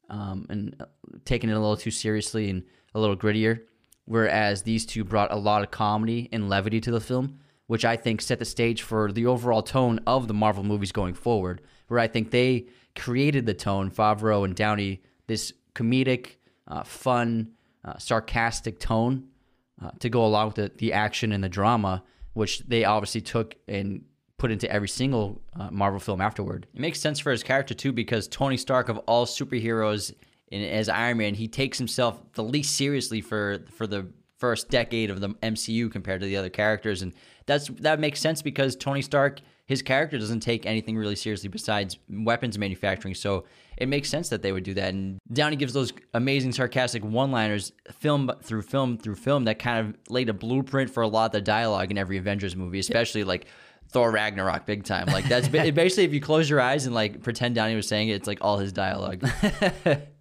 um, 0.08 0.46
and 0.48 0.76
uh, 0.80 0.86
taken 1.24 1.50
it 1.50 1.54
a 1.54 1.58
little 1.58 1.76
too 1.76 1.90
seriously 1.90 2.48
and 2.48 2.62
a 2.94 3.00
little 3.00 3.16
grittier 3.16 3.60
whereas 4.04 4.62
these 4.62 4.86
two 4.86 5.04
brought 5.04 5.32
a 5.32 5.36
lot 5.36 5.62
of 5.62 5.70
comedy 5.70 6.28
and 6.32 6.48
levity 6.48 6.80
to 6.80 6.90
the 6.90 7.00
film, 7.00 7.38
which 7.66 7.84
I 7.84 7.96
think 7.96 8.20
set 8.20 8.38
the 8.38 8.44
stage 8.44 8.82
for 8.82 9.10
the 9.10 9.26
overall 9.26 9.62
tone 9.62 10.00
of 10.06 10.28
the 10.28 10.34
Marvel 10.34 10.64
movies 10.64 10.92
going 10.92 11.14
forward. 11.14 11.62
Where 11.88 12.00
I 12.00 12.06
think 12.06 12.30
they 12.30 12.66
created 12.96 13.46
the 13.46 13.54
tone, 13.54 13.90
Favreau 13.90 14.44
and 14.44 14.54
Downey, 14.54 15.02
this 15.26 15.52
comedic, 15.74 16.36
uh, 16.68 16.82
fun, 16.82 17.52
uh, 17.84 17.98
sarcastic 17.98 18.78
tone 18.78 19.28
uh, 19.82 19.90
to 19.98 20.08
go 20.08 20.24
along 20.24 20.46
with 20.48 20.56
the, 20.56 20.72
the 20.78 20.92
action 20.92 21.32
and 21.32 21.42
the 21.42 21.48
drama, 21.48 22.02
which 22.32 22.60
they 22.60 22.84
obviously 22.84 23.20
took 23.20 23.54
and 23.68 24.04
put 24.38 24.50
into 24.50 24.70
every 24.70 24.88
single 24.88 25.40
uh, 25.58 25.70
Marvel 25.70 26.00
film 26.00 26.20
afterward. 26.20 26.66
It 26.74 26.80
makes 26.80 27.00
sense 27.00 27.18
for 27.18 27.30
his 27.30 27.42
character 27.42 27.74
too, 27.74 27.92
because 27.92 28.28
Tony 28.28 28.56
Stark 28.56 28.88
of 28.88 28.98
all 28.98 29.26
superheroes 29.26 30.12
and 30.52 30.64
as 30.64 30.88
Iron 30.88 31.18
Man, 31.18 31.34
he 31.34 31.48
takes 31.48 31.78
himself 31.78 32.20
the 32.34 32.44
least 32.44 32.76
seriously 32.76 33.20
for 33.20 33.64
for 33.70 33.86
the 33.86 34.06
first 34.38 34.68
decade 34.68 35.10
of 35.10 35.20
the 35.20 35.30
MCU 35.30 35.90
compared 35.90 36.20
to 36.20 36.26
the 36.26 36.36
other 36.36 36.50
characters, 36.50 37.02
and 37.02 37.12
that's 37.46 37.68
that 37.80 37.98
makes 37.98 38.20
sense 38.20 38.42
because 38.42 38.76
Tony 38.76 39.02
Stark, 39.02 39.40
his 39.66 39.82
character 39.82 40.18
doesn't 40.18 40.40
take 40.40 40.66
anything 40.66 40.96
really 40.96 41.16
seriously 41.16 41.48
besides 41.48 41.98
weapons 42.08 42.58
manufacturing. 42.58 43.14
So 43.14 43.44
it 43.76 43.88
makes 43.88 44.08
sense 44.08 44.28
that 44.28 44.42
they 44.42 44.52
would 44.52 44.64
do 44.64 44.74
that. 44.74 44.94
And 44.94 45.18
Downey 45.32 45.56
gives 45.56 45.72
those 45.72 45.92
amazing 46.12 46.52
sarcastic 46.52 47.04
one-liners, 47.04 47.72
film 47.92 48.30
through 48.42 48.62
film 48.62 48.98
through 48.98 49.16
film, 49.16 49.44
that 49.44 49.58
kind 49.58 49.86
of 49.86 49.96
laid 50.08 50.28
a 50.28 50.34
blueprint 50.34 50.90
for 50.90 51.02
a 51.02 51.08
lot 51.08 51.26
of 51.26 51.32
the 51.32 51.40
dialogue 51.40 51.90
in 51.90 51.98
every 51.98 52.18
Avengers 52.18 52.56
movie, 52.56 52.78
especially 52.78 53.24
like. 53.24 53.46
Thor 53.90 54.10
Ragnarok, 54.10 54.66
big 54.66 54.82
time. 54.82 55.06
Like 55.06 55.28
that's 55.28 55.46
basically 55.46 56.04
if 56.04 56.12
you 56.12 56.20
close 56.20 56.50
your 56.50 56.60
eyes 56.60 56.86
and 56.86 56.94
like 56.94 57.22
pretend 57.22 57.54
Downey 57.54 57.76
was 57.76 57.86
saying 57.86 58.08
it, 58.08 58.14
it's 58.14 58.26
like 58.26 58.38
all 58.40 58.58
his 58.58 58.72
dialogue. 58.72 59.24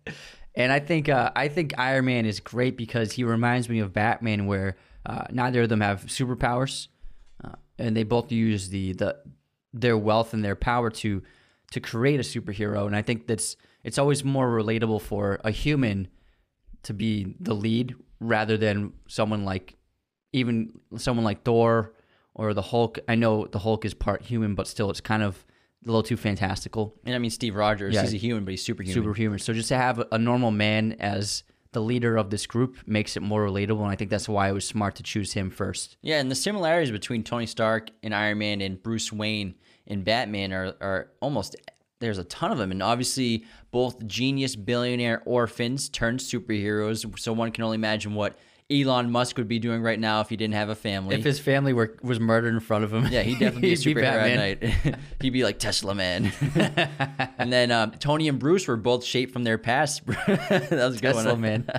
And 0.55 0.71
I 0.71 0.79
think 0.79 1.09
uh, 1.09 1.31
I 1.35 1.47
think 1.47 1.73
Iron 1.77 2.05
Man 2.05 2.25
is 2.25 2.39
great 2.39 2.77
because 2.77 3.11
he 3.11 3.23
reminds 3.23 3.69
me 3.69 3.79
of 3.79 3.91
Batman, 3.91 4.45
where 4.45 4.75
uh, 5.05 5.25
neither 5.31 5.63
of 5.63 5.69
them 5.69 5.81
have 5.81 6.05
superpowers, 6.05 6.89
uh, 7.43 7.53
and 7.79 7.97
they 7.97 8.03
both 8.03 8.31
use 8.31 8.69
the, 8.69 8.93
the 8.93 9.17
their 9.73 9.97
wealth 9.97 10.33
and 10.33 10.45
their 10.45 10.55
power 10.55 10.91
to 10.91 11.23
to 11.73 11.79
create 11.81 12.19
a 12.19 12.23
superhero. 12.23 12.85
And 12.87 12.95
I 12.95 13.01
think 13.01 13.25
that's 13.27 13.57
it's 13.83 13.97
always 13.97 14.23
more 14.23 14.47
relatable 14.49 15.01
for 15.01 15.39
a 15.43 15.49
human 15.51 16.07
to 16.83 16.93
be 16.93 17.35
the 17.39 17.53
lead 17.55 17.95
rather 18.19 18.57
than 18.57 18.93
someone 19.07 19.43
like 19.43 19.75
even 20.33 20.71
someone 20.97 21.25
like 21.25 21.43
Thor 21.43 21.93
or 22.35 22.53
the 22.53 22.61
Hulk. 22.61 22.99
I 23.07 23.15
know 23.15 23.47
the 23.47 23.59
Hulk 23.59 23.85
is 23.85 23.93
part 23.95 24.21
human, 24.21 24.53
but 24.55 24.67
still, 24.67 24.89
it's 24.91 25.01
kind 25.01 25.23
of 25.23 25.43
a 25.83 25.87
little 25.87 26.03
too 26.03 26.15
fantastical. 26.17 26.93
And 27.05 27.15
I 27.15 27.17
mean, 27.17 27.31
Steve 27.31 27.55
Rogers, 27.55 27.93
Yeah. 27.95 28.03
he's 28.03 28.13
a 28.13 28.17
human, 28.17 28.45
but 28.45 28.51
he's 28.51 28.63
superhuman. 28.63 28.93
superhuman. 28.93 29.39
So 29.39 29.51
just 29.53 29.69
to 29.69 29.75
have 29.75 30.03
a 30.11 30.17
normal 30.17 30.51
man 30.51 30.93
as 30.99 31.43
the 31.71 31.81
leader 31.81 32.17
of 32.17 32.29
this 32.29 32.45
group 32.45 32.77
makes 32.85 33.17
it 33.17 33.21
more 33.21 33.43
relatable, 33.45 33.81
and 33.81 33.89
I 33.89 33.95
think 33.95 34.11
that's 34.11 34.29
why 34.29 34.47
it 34.47 34.53
was 34.53 34.65
smart 34.65 34.95
to 34.97 35.03
choose 35.03 35.33
him 35.33 35.49
first. 35.49 35.97
Yeah, 36.03 36.19
and 36.19 36.29
the 36.29 36.35
similarities 36.35 36.91
between 36.91 37.23
Tony 37.23 37.47
Stark 37.47 37.89
and 38.03 38.13
Iron 38.13 38.37
Man 38.37 38.61
and 38.61 38.81
Bruce 38.81 39.11
Wayne 39.11 39.55
and 39.87 40.03
Batman 40.03 40.53
are, 40.53 40.73
are 40.81 41.09
almost 41.19 41.55
there's 41.99 42.17
a 42.17 42.23
ton 42.25 42.51
of 42.51 42.57
them, 42.57 42.71
and 42.71 42.83
obviously 42.83 43.45
both 43.71 44.05
genius 44.05 44.55
billionaire 44.55 45.21
orphans 45.25 45.87
turned 45.89 46.19
superheroes. 46.19 47.17
So 47.17 47.31
one 47.31 47.51
can 47.51 47.63
only 47.63 47.75
imagine 47.75 48.13
what 48.13 48.37
Elon 48.69 49.11
Musk 49.11 49.37
would 49.37 49.47
be 49.47 49.59
doing 49.59 49.81
right 49.81 49.99
now 49.99 50.21
if 50.21 50.29
he 50.29 50.35
didn't 50.35 50.55
have 50.55 50.69
a 50.69 50.75
family. 50.75 51.15
If 51.15 51.23
his 51.23 51.39
family 51.39 51.73
were 51.73 51.97
was 52.01 52.19
murdered 52.19 52.53
in 52.53 52.59
front 52.59 52.83
of 52.83 52.93
him, 52.93 53.07
yeah, 53.07 53.21
he'd 53.21 53.39
definitely 53.39 53.69
be 53.69 53.73
a 53.73 53.77
he'd 53.77 53.93
be 53.93 54.01
superhero 54.01 54.05
at 54.05 54.61
Batman. 54.61 54.83
night. 54.83 54.99
he'd 55.21 55.29
be 55.31 55.43
like 55.43 55.59
Tesla 55.59 55.93
man. 55.95 56.31
and 57.37 57.51
then 57.51 57.71
um, 57.71 57.91
Tony 57.91 58.27
and 58.27 58.39
Bruce 58.39 58.67
were 58.67 58.77
both 58.77 59.03
shaped 59.03 59.31
from 59.33 59.43
their 59.43 59.57
past. 59.57 60.05
that 60.05 60.69
was 60.71 60.97
a 60.97 60.99
good 60.99 61.13
Tesla 61.13 61.31
one. 61.33 61.41
man. 61.41 61.69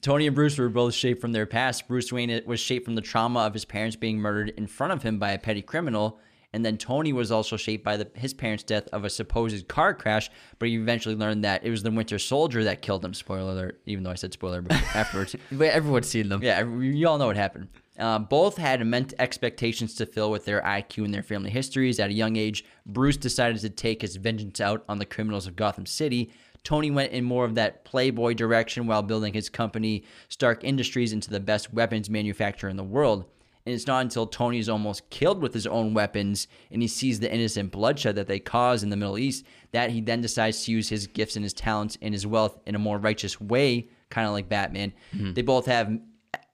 Tony 0.00 0.26
and 0.26 0.34
Bruce 0.34 0.58
were 0.58 0.68
both 0.68 0.94
shaped 0.94 1.20
from 1.20 1.32
their 1.32 1.46
past. 1.46 1.86
Bruce 1.86 2.12
Wayne 2.12 2.42
was 2.46 2.58
shaped 2.58 2.84
from 2.84 2.94
the 2.94 3.02
trauma 3.02 3.40
of 3.40 3.52
his 3.52 3.64
parents 3.64 3.96
being 3.96 4.18
murdered 4.18 4.50
in 4.56 4.66
front 4.66 4.92
of 4.92 5.02
him 5.02 5.18
by 5.18 5.32
a 5.32 5.38
petty 5.38 5.62
criminal. 5.62 6.18
And 6.52 6.64
then 6.64 6.76
Tony 6.76 7.12
was 7.12 7.30
also 7.30 7.56
shaped 7.56 7.84
by 7.84 7.96
the, 7.96 8.10
his 8.14 8.34
parents' 8.34 8.64
death 8.64 8.88
of 8.88 9.04
a 9.04 9.10
supposed 9.10 9.68
car 9.68 9.94
crash, 9.94 10.30
but 10.58 10.68
he 10.68 10.74
eventually 10.76 11.14
learned 11.14 11.44
that 11.44 11.64
it 11.64 11.70
was 11.70 11.82
the 11.82 11.90
Winter 11.90 12.18
Soldier 12.18 12.64
that 12.64 12.82
killed 12.82 13.04
him. 13.04 13.14
Spoiler 13.14 13.52
alert, 13.52 13.80
even 13.86 14.02
though 14.02 14.10
I 14.10 14.14
said 14.14 14.32
spoiler 14.32 14.60
but 14.60 14.72
afterwards. 14.94 15.36
But 15.52 15.68
everyone's 15.68 16.08
seen 16.08 16.28
them. 16.28 16.42
Yeah, 16.42 16.64
you 16.64 17.06
all 17.06 17.18
know 17.18 17.26
what 17.26 17.36
happened. 17.36 17.68
Uh, 17.98 18.18
both 18.18 18.56
had 18.56 18.80
immense 18.80 19.12
expectations 19.18 19.94
to 19.96 20.06
fill 20.06 20.30
with 20.30 20.44
their 20.44 20.62
IQ 20.62 21.04
and 21.04 21.12
their 21.12 21.22
family 21.22 21.50
histories. 21.50 22.00
At 22.00 22.10
a 22.10 22.14
young 22.14 22.36
age, 22.36 22.64
Bruce 22.86 23.18
decided 23.18 23.60
to 23.60 23.70
take 23.70 24.00
his 24.00 24.16
vengeance 24.16 24.60
out 24.60 24.84
on 24.88 24.98
the 24.98 25.04
criminals 25.04 25.46
of 25.46 25.54
Gotham 25.54 25.86
City. 25.86 26.32
Tony 26.62 26.90
went 26.90 27.12
in 27.12 27.24
more 27.24 27.44
of 27.44 27.54
that 27.54 27.84
playboy 27.84 28.34
direction 28.34 28.86
while 28.86 29.02
building 29.02 29.34
his 29.34 29.48
company, 29.48 30.04
Stark 30.28 30.64
Industries, 30.64 31.12
into 31.12 31.30
the 31.30 31.40
best 31.40 31.72
weapons 31.72 32.10
manufacturer 32.10 32.70
in 32.70 32.76
the 32.76 32.84
world. 32.84 33.26
And 33.66 33.74
it's 33.74 33.86
not 33.86 34.02
until 34.02 34.26
Tony 34.26 34.58
is 34.58 34.68
almost 34.68 35.10
killed 35.10 35.42
with 35.42 35.52
his 35.52 35.66
own 35.66 35.92
weapons 35.92 36.48
and 36.70 36.80
he 36.80 36.88
sees 36.88 37.20
the 37.20 37.32
innocent 37.32 37.70
bloodshed 37.72 38.16
that 38.16 38.26
they 38.26 38.38
cause 38.38 38.82
in 38.82 38.88
the 38.90 38.96
Middle 38.96 39.18
East 39.18 39.44
that 39.72 39.90
he 39.90 40.00
then 40.00 40.20
decides 40.22 40.64
to 40.64 40.72
use 40.72 40.88
his 40.88 41.06
gifts 41.06 41.36
and 41.36 41.44
his 41.44 41.52
talents 41.52 41.98
and 42.00 42.14
his 42.14 42.26
wealth 42.26 42.58
in 42.66 42.74
a 42.74 42.78
more 42.78 42.98
righteous 42.98 43.40
way, 43.40 43.88
kind 44.08 44.26
of 44.26 44.32
like 44.32 44.48
Batman. 44.48 44.92
They 45.34 45.42
both 45.42 45.66
have 45.66 45.98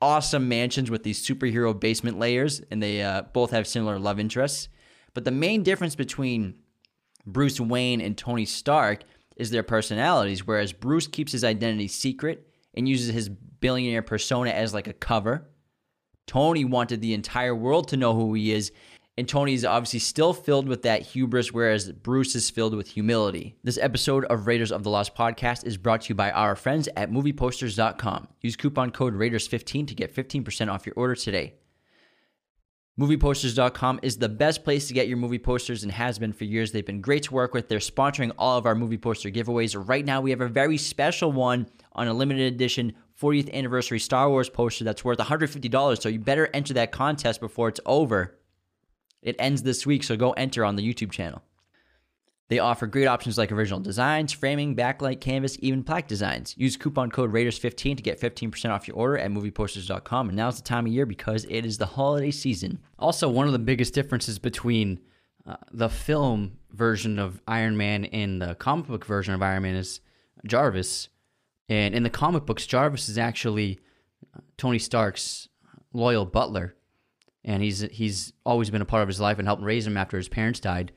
awesome 0.03 0.49
mansions 0.49 0.91
with 0.91 1.03
these 1.05 1.25
superhero 1.25 1.79
basement 1.79 2.19
layers, 2.19 2.61
and 2.71 2.83
they 2.83 3.03
uh, 3.03 3.23
both 3.33 3.51
have 3.53 3.67
similar 3.67 3.99
love 3.99 4.19
interests. 4.21 4.69
But 5.15 5.25
the 5.25 5.31
main 5.31 5.63
difference 5.63 5.95
between 5.95 6.55
Bruce 7.25 7.61
Wayne 7.61 8.01
and 8.01 8.17
Tony 8.19 8.45
Stark 8.45 9.05
is 9.37 9.51
their 9.51 9.63
personalities, 9.63 10.47
whereas 10.47 10.73
Bruce 10.73 11.07
keeps 11.07 11.33
his 11.33 11.45
identity 11.45 11.89
secret 11.89 12.47
and 12.75 12.89
uses 12.89 13.13
his 13.15 13.29
billionaire 13.29 14.03
persona 14.03 14.51
as 14.51 14.75
like 14.75 14.87
a 14.87 14.93
cover. 14.93 15.49
Tony 16.27 16.65
wanted 16.65 17.01
the 17.01 17.15
entire 17.15 17.55
world 17.55 17.89
to 17.89 17.97
know 17.97 18.15
who 18.15 18.35
he 18.35 18.53
is, 18.53 18.73
and 19.19 19.29
Tony 19.29 19.55
is 19.55 19.65
obviously 19.65 20.01
still 20.01 20.35
filled 20.35 20.69
with 20.69 20.83
that 20.83 21.03
hubris, 21.03 21.53
whereas 21.53 21.91
Bruce 21.91 22.35
is 22.35 22.51
filled 22.51 22.75
with 22.75 22.89
humility. 22.89 23.57
This 23.65 23.79
episode 23.79 24.25
of 24.27 24.47
Raiders 24.47 24.73
of 24.73 24.83
the 24.83 24.91
Lost 24.91 25.15
podcast 25.15 25.65
is 25.65 25.77
brought 25.77 26.03
to 26.03 26.09
you 26.11 26.15
by 26.15 26.31
our 26.33 26.55
friends 26.55 26.89
at 26.97 27.11
movieposters.com. 27.11 28.29
Use 28.43 28.57
coupon 28.57 28.91
code 28.91 29.15
Raiders15 29.15 29.87
to 29.89 29.95
get 29.95 30.15
15% 30.15 30.71
off 30.71 30.85
your 30.85 30.95
order 30.97 31.15
today. 31.15 31.55
Movieposters.com 32.99 34.01
is 34.03 34.17
the 34.17 34.29
best 34.29 34.65
place 34.65 34.89
to 34.89 34.95
get 34.95 35.07
your 35.07 35.19
movie 35.19 35.39
posters 35.39 35.83
and 35.83 35.93
has 35.93 36.19
been 36.19 36.33
for 36.33 36.45
years. 36.45 36.73
They've 36.73 36.85
been 36.85 37.03
great 37.03 37.25
to 37.25 37.35
work 37.35 37.53
with. 37.53 37.69
They're 37.69 37.79
sponsoring 37.79 38.33
all 38.39 38.57
of 38.57 38.65
our 38.65 38.75
movie 38.75 38.97
poster 38.97 39.31
giveaways. 39.31 39.77
Right 39.87 40.05
now, 40.05 40.23
we 40.23 40.31
have 40.31 40.41
a 40.41 40.49
very 40.49 40.79
special 40.79 41.31
one 41.31 41.67
on 41.93 42.09
a 42.09 42.15
limited 42.15 42.55
edition 42.55 42.95
40th 43.21 43.53
anniversary 43.53 43.99
Star 43.99 44.29
Wars 44.29 44.49
poster 44.49 44.85
that's 44.85 45.05
worth 45.05 45.19
$150. 45.19 46.03
So 46.03 46.09
you 46.09 46.19
better 46.19 46.49
enter 46.53 46.75
that 46.75 46.93
contest 46.93 47.41
before 47.41 47.69
it's 47.69 47.81
over. 47.87 48.39
It 49.23 49.37
ends 49.39 49.63
this 49.63 49.87
week, 49.87 50.05
so 50.05 50.17
go 50.17 50.33
enter 50.33 50.65
on 50.65 50.77
the 50.77 50.83
YouTube 50.83 51.11
channel. 51.11 51.43
They 52.49 52.61
offer 52.61 52.87
great 52.87 53.07
options 53.07 53.37
like 53.39 53.51
original 53.51 53.81
designs, 53.81 54.33
framing, 54.33 54.77
backlight, 54.77 55.21
canvas, 55.21 55.57
even 55.61 55.83
plaque 55.83 56.07
designs. 56.07 56.55
Use 56.57 56.77
coupon 56.77 57.11
code 57.11 57.33
Raiders15 57.33 57.97
to 57.97 58.03
get 58.03 58.21
15% 58.21 58.71
off 58.71 58.87
your 58.87 58.97
order 58.97 59.19
at 59.19 59.31
movieposters.com. 59.33 60.29
And 60.29 60.37
now's 60.37 60.57
the 60.57 60.63
time 60.63 60.87
of 60.87 60.93
year 60.93 61.07
because 61.07 61.45
it 61.51 61.67
is 61.67 61.79
the 61.79 61.87
holiday 61.87 62.31
season. 62.31 62.79
Also, 62.99 63.29
one 63.29 63.47
of 63.47 63.53
the 63.53 63.59
biggest 63.59 63.95
differences 63.95 64.39
between 64.39 65.01
uh, 65.45 65.57
the 65.73 65.89
film 65.89 66.59
version 66.71 67.19
of 67.19 67.43
Iron 67.49 67.77
Man 67.77 68.05
and 68.07 68.41
the 68.41 68.55
comic 68.55 68.87
book 68.87 69.05
version 69.05 69.35
of 69.35 69.43
Iron 69.43 69.65
Man 69.65 69.75
is 69.75 70.01
Jarvis. 70.47 71.09
And 71.69 71.95
in 71.95 72.03
the 72.03 72.11
comic 72.11 72.47
books, 72.47 72.67
Jarvis 72.67 73.09
is 73.09 73.19
actually 73.19 73.81
uh, 74.35 74.41
Tony 74.57 74.79
Stark's 74.79 75.49
loyal 75.93 76.25
butler, 76.25 76.77
and 77.45 77.63
he's 77.63 77.81
he's 77.81 78.33
always 78.45 78.71
been 78.71 78.83
a 78.83 78.87
part 78.87 79.03
of 79.03 79.09
his 79.09 79.21
life 79.21 79.39
and 79.39 79.49
helped 79.49 79.63
raise 79.63 79.87
him 79.87 79.97
after 79.97 80.17
his 80.17 80.29
parents 80.29 80.61
died. 80.61 80.93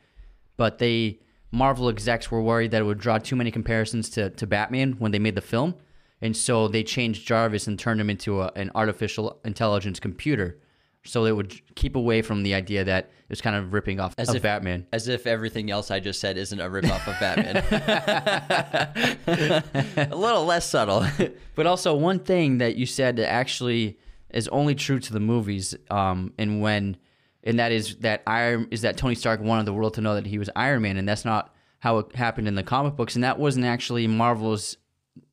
But 0.57 0.77
they 0.77 1.19
Marvel 1.51 1.89
execs 1.89 2.29
were 2.29 2.41
worried 2.41 2.71
that 2.71 2.81
it 2.81 2.85
would 2.85 2.99
draw 2.99 3.17
too 3.17 3.35
many 3.35 3.51
comparisons 3.51 4.09
to, 4.11 4.29
to 4.29 4.45
Batman 4.45 4.93
when 4.99 5.11
they 5.11 5.19
made 5.19 5.35
the 5.35 5.41
film. 5.41 5.75
And 6.21 6.35
so 6.35 6.67
they 6.67 6.83
changed 6.83 7.25
Jarvis 7.25 7.67
and 7.67 7.79
turned 7.79 8.01
him 8.01 8.09
into 8.09 8.41
a, 8.41 8.51
an 8.55 8.71
artificial 8.75 9.39
intelligence 9.45 9.99
computer. 9.99 10.59
So 11.09 11.25
it 11.25 11.35
would 11.35 11.59
keep 11.75 11.95
away 11.95 12.21
from 12.21 12.43
the 12.43 12.53
idea 12.53 12.83
that 12.83 13.05
it 13.05 13.29
was 13.29 13.41
kind 13.41 13.55
of 13.55 13.73
ripping 13.73 13.99
off 13.99 14.13
As 14.19 14.29
of 14.29 14.35
if- 14.37 14.43
Batman. 14.43 14.85
As 14.93 15.07
if 15.07 15.25
everything 15.25 15.71
else 15.71 15.89
I 15.89 15.99
just 15.99 16.19
said 16.19 16.37
isn't 16.37 16.59
a 16.59 16.69
ripoff 16.69 17.07
of 17.07 17.19
Batman. 17.19 17.57
a 20.11 20.15
little 20.15 20.45
less 20.45 20.69
subtle. 20.69 21.05
But 21.55 21.67
also 21.67 21.93
one 21.93 22.19
thing 22.19 22.59
that 22.59 22.77
you 22.77 22.85
said 22.85 23.17
that 23.17 23.29
actually 23.29 23.99
is 24.29 24.47
only 24.47 24.75
true 24.75 24.99
to 24.99 25.11
the 25.11 25.19
movies, 25.19 25.75
um, 25.89 26.31
and 26.37 26.61
when, 26.61 26.95
and 27.43 27.59
that 27.59 27.73
is 27.73 27.97
that 27.97 28.23
Iron 28.25 28.69
is 28.71 28.83
that 28.83 28.95
Tony 28.95 29.15
Stark 29.15 29.41
wanted 29.41 29.65
the 29.65 29.73
world 29.73 29.95
to 29.95 30.01
know 30.01 30.15
that 30.15 30.25
he 30.25 30.37
was 30.37 30.49
Iron 30.55 30.83
Man, 30.83 30.95
and 30.95 31.09
that's 31.09 31.25
not 31.25 31.53
how 31.79 31.97
it 31.97 32.15
happened 32.15 32.47
in 32.47 32.55
the 32.55 32.63
comic 32.63 32.95
books, 32.95 33.15
and 33.15 33.25
that 33.25 33.39
wasn't 33.39 33.65
actually 33.65 34.07
Marvel's 34.07 34.77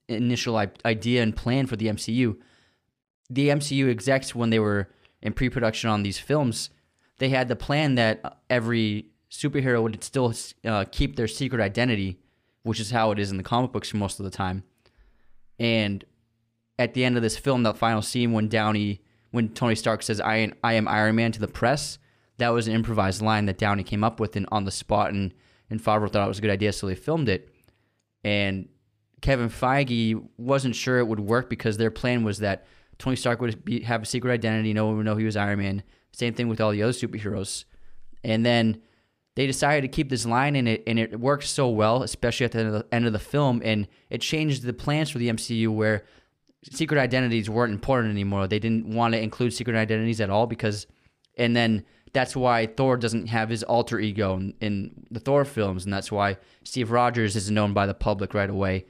initial 0.08 0.56
idea 0.84 1.22
and 1.22 1.36
plan 1.36 1.66
for 1.66 1.76
the 1.76 1.86
MCU. 1.86 2.36
The 3.30 3.50
MCU 3.50 3.88
execs, 3.88 4.34
when 4.34 4.50
they 4.50 4.58
were 4.58 4.88
in 5.26 5.32
pre-production 5.32 5.90
on 5.90 6.04
these 6.04 6.20
films, 6.20 6.70
they 7.18 7.30
had 7.30 7.48
the 7.48 7.56
plan 7.56 7.96
that 7.96 8.38
every 8.48 9.06
superhero 9.28 9.82
would 9.82 10.02
still 10.04 10.32
uh, 10.64 10.84
keep 10.92 11.16
their 11.16 11.26
secret 11.26 11.60
identity, 11.60 12.20
which 12.62 12.78
is 12.78 12.92
how 12.92 13.10
it 13.10 13.18
is 13.18 13.32
in 13.32 13.36
the 13.36 13.42
comic 13.42 13.72
books 13.72 13.92
most 13.92 14.20
of 14.20 14.24
the 14.24 14.30
time. 14.30 14.62
And 15.58 16.04
at 16.78 16.94
the 16.94 17.04
end 17.04 17.16
of 17.16 17.22
this 17.22 17.36
film, 17.36 17.64
the 17.64 17.74
final 17.74 18.02
scene 18.02 18.32
when 18.32 18.48
Downey, 18.48 19.02
when 19.32 19.48
Tony 19.48 19.74
Stark 19.74 20.04
says, 20.04 20.20
"I 20.20 20.52
I 20.62 20.74
am 20.74 20.86
Iron 20.86 21.16
Man" 21.16 21.32
to 21.32 21.40
the 21.40 21.48
press, 21.48 21.98
that 22.38 22.50
was 22.50 22.68
an 22.68 22.74
improvised 22.74 23.20
line 23.20 23.46
that 23.46 23.58
Downey 23.58 23.82
came 23.82 24.04
up 24.04 24.20
with 24.20 24.36
and 24.36 24.46
on 24.52 24.64
the 24.64 24.70
spot, 24.70 25.12
and 25.12 25.34
and 25.68 25.82
Favreau 25.82 26.10
thought 26.10 26.26
it 26.26 26.28
was 26.28 26.38
a 26.38 26.42
good 26.42 26.50
idea, 26.50 26.72
so 26.72 26.86
they 26.86 26.94
filmed 26.94 27.28
it. 27.28 27.52
And 28.22 28.68
Kevin 29.22 29.48
Feige 29.48 30.22
wasn't 30.36 30.76
sure 30.76 30.98
it 30.98 31.08
would 31.08 31.18
work 31.18 31.50
because 31.50 31.78
their 31.78 31.90
plan 31.90 32.22
was 32.22 32.38
that 32.38 32.66
Tony 32.98 33.16
Stark 33.16 33.40
would 33.40 33.64
be, 33.64 33.80
have 33.80 34.02
a 34.02 34.06
secret 34.06 34.32
identity, 34.32 34.72
no 34.72 34.86
one 34.86 34.96
would 34.96 35.06
know 35.06 35.16
he 35.16 35.24
was 35.24 35.36
Iron 35.36 35.58
Man. 35.58 35.82
Same 36.12 36.34
thing 36.34 36.48
with 36.48 36.60
all 36.60 36.70
the 36.70 36.82
other 36.82 36.92
superheroes. 36.92 37.64
And 38.24 38.44
then 38.44 38.80
they 39.34 39.46
decided 39.46 39.82
to 39.82 39.88
keep 39.88 40.08
this 40.08 40.24
line 40.24 40.56
in 40.56 40.66
it, 40.66 40.82
and 40.86 40.98
it 40.98 41.20
worked 41.20 41.44
so 41.44 41.68
well, 41.68 42.02
especially 42.02 42.46
at 42.46 42.52
the 42.52 42.58
end 42.60 42.68
of 42.68 42.72
the, 42.74 42.94
end 42.94 43.06
of 43.06 43.12
the 43.12 43.18
film. 43.18 43.60
And 43.64 43.86
it 44.08 44.22
changed 44.22 44.62
the 44.62 44.72
plans 44.72 45.10
for 45.10 45.18
the 45.18 45.28
MCU 45.28 45.68
where 45.68 46.04
secret 46.70 46.98
identities 46.98 47.50
weren't 47.50 47.72
important 47.72 48.12
anymore. 48.12 48.46
They 48.48 48.58
didn't 48.58 48.86
want 48.94 49.12
to 49.12 49.20
include 49.20 49.52
secret 49.52 49.76
identities 49.76 50.22
at 50.22 50.30
all 50.30 50.46
because, 50.46 50.86
and 51.36 51.54
then 51.54 51.84
that's 52.14 52.34
why 52.34 52.66
Thor 52.66 52.96
doesn't 52.96 53.26
have 53.26 53.50
his 53.50 53.62
alter 53.62 54.00
ego 54.00 54.36
in, 54.36 54.54
in 54.62 55.06
the 55.10 55.20
Thor 55.20 55.44
films, 55.44 55.84
and 55.84 55.92
that's 55.92 56.10
why 56.10 56.38
Steve 56.64 56.90
Rogers 56.90 57.36
is 57.36 57.50
known 57.50 57.74
by 57.74 57.84
the 57.84 57.94
public 57.94 58.32
right 58.32 58.48
away. 58.48 58.86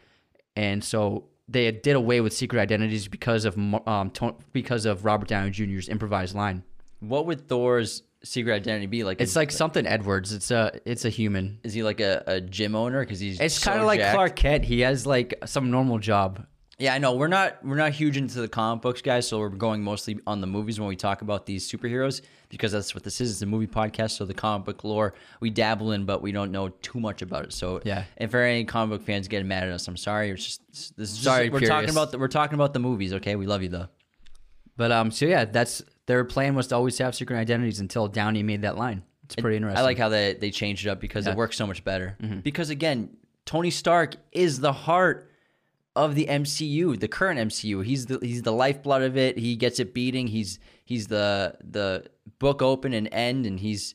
And 0.55 0.83
so 0.83 1.25
they 1.49 1.71
did 1.71 1.97
away 1.97 2.21
with 2.21 2.33
secret 2.33 2.61
identities 2.61 3.09
because 3.09 3.45
of 3.45 3.57
um, 3.87 4.11
to- 4.11 4.35
because 4.53 4.87
of 4.87 5.05
Robert 5.05 5.29
Downey 5.29 5.51
Jr.'s 5.51 5.89
improvised 5.89 6.35
line. 6.35 6.63
what 7.01 7.27
would 7.27 7.47
Thor's 7.49 8.03
secret 8.25 8.55
identity 8.55 8.87
be? 8.87 9.05
Like, 9.05 9.21
It's 9.21 9.33
is, 9.33 9.37
like 9.37 9.53
something 9.53 9.87
Edwards. 9.87 10.33
It's 10.33 10.51
a 10.51 10.73
it's 10.85 11.05
a 11.05 11.11
human. 11.11 11.59
is 11.63 11.75
he 11.75 11.83
like 11.83 12.01
a, 12.01 12.23
a 12.27 12.41
gym 12.41 12.75
owner? 12.75 13.01
Because 13.01 13.21
he's 13.21 13.41
It's 13.41 13.55
so 13.55 13.71
kind 13.71 13.81
of 13.81 13.87
like? 13.87 14.01
Clark 14.01 14.35
Kent. 14.37 14.65
He 14.65 14.81
has 14.81 15.07
like 15.07 15.35
some 15.45 15.71
normal 15.71 15.99
job. 15.99 16.45
Yeah, 16.79 16.93
I 16.93 16.99
know 16.99 17.15
we're 17.15 17.29
not 17.29 17.65
we're 17.65 17.77
not 17.77 17.93
huge 17.93 18.19
into 18.19 18.39
the 18.41 18.49
comic 18.49 18.83
books, 18.83 19.01
guys. 19.01 19.27
So 19.27 19.39
we're 19.39 19.49
going 19.49 19.83
mostly 19.83 20.19
on 20.27 20.43
the 20.43 20.47
movies 20.47 20.79
when 20.79 20.89
we 20.91 20.97
talk 20.97 21.23
about 21.23 21.47
these 21.47 21.71
superheroes 21.71 22.21
because 22.51 22.71
that's 22.73 22.95
what 22.95 23.03
this 23.03 23.19
is. 23.21 23.31
It's 23.33 23.41
a 23.43 23.47
movie 23.47 23.67
podcast, 23.67 24.11
so 24.11 24.27
the 24.27 24.35
comic 24.35 24.67
book 24.67 24.85
lore 24.85 25.15
we 25.41 25.49
dabble 25.49 25.93
in, 25.93 26.05
but 26.05 26.21
we 26.21 26.33
don't 26.33 26.53
know 26.53 26.69
too 26.69 27.01
much 27.01 27.23
about 27.23 27.45
it. 27.47 27.53
So 27.55 27.81
Yeah. 27.85 28.05
if 28.19 28.31
there 28.31 28.43
are 28.43 28.45
any 28.45 28.65
comic 28.67 28.99
book 28.99 29.07
fans 29.07 29.27
getting 29.27 29.49
mad 29.49 29.63
at 29.63 29.71
us, 29.71 29.89
I'm 29.89 29.97
sorry. 29.97 30.29
It's 30.31 30.45
just 30.45 30.97
this 30.99 31.11
is 31.13 31.15
just- 31.17 31.25
Sorry, 31.25 31.49
we're 31.49 31.61
talking 31.61 31.89
about 31.89 32.11
the, 32.13 32.19
we're 32.19 32.29
talking 32.29 32.55
about 32.57 32.75
the 32.75 32.79
movies. 32.81 33.15
Okay, 33.15 33.37
we 33.37 33.47
love 33.47 33.63
you 33.63 33.71
though. 33.71 33.89
But 34.77 34.93
um, 34.93 35.11
so 35.11 35.25
yeah, 35.25 35.47
that's 35.47 35.83
their 36.05 36.25
plan 36.27 36.55
was 36.55 36.67
to 36.67 36.75
always 36.77 36.99
have 36.99 37.15
secret 37.15 37.39
identities 37.39 37.81
until 37.81 38.07
Downey 38.07 38.43
made 38.43 38.61
that 38.63 38.77
line. 38.77 39.03
It's 39.25 39.35
pretty 39.35 39.57
interesting. 39.57 39.79
I 39.79 39.83
like 39.83 39.97
how 39.97 40.11
they 40.11 40.35
they 40.35 40.51
changed 40.51 40.85
it 40.87 40.91
up 40.91 41.01
because 41.01 41.25
Yeah. 41.25 41.31
Mm-hmm. 41.31 41.39
it 41.39 41.43
works 41.43 41.57
so 41.57 41.67
much 41.67 41.83
better. 41.85 42.19
Because 42.43 42.69
again, 42.69 43.17
Tony 43.47 43.71
Stark 43.71 44.17
is 44.31 44.61
the 44.61 44.75
heart 44.75 45.31
of 45.97 46.15
the 46.15 46.27
MCU, 46.27 46.99
the 47.01 47.09
current 47.09 47.41
MCU. 47.41 47.85
He's 47.85 48.07
the 48.07 48.19
he's 48.23 48.43
the 48.43 48.53
lifeblood 48.53 49.03
of 49.03 49.17
it. 49.17 49.39
He 49.39 49.57
gets 49.57 49.81
it 49.81 49.95
beating. 49.95 50.29
He's 50.29 50.59
he's 50.85 51.09
the 51.09 51.57
the 51.65 52.05
book 52.39 52.63
open 52.63 52.93
and 52.93 53.09
end, 53.13 53.47
and 53.47 53.59
he's 53.59 53.95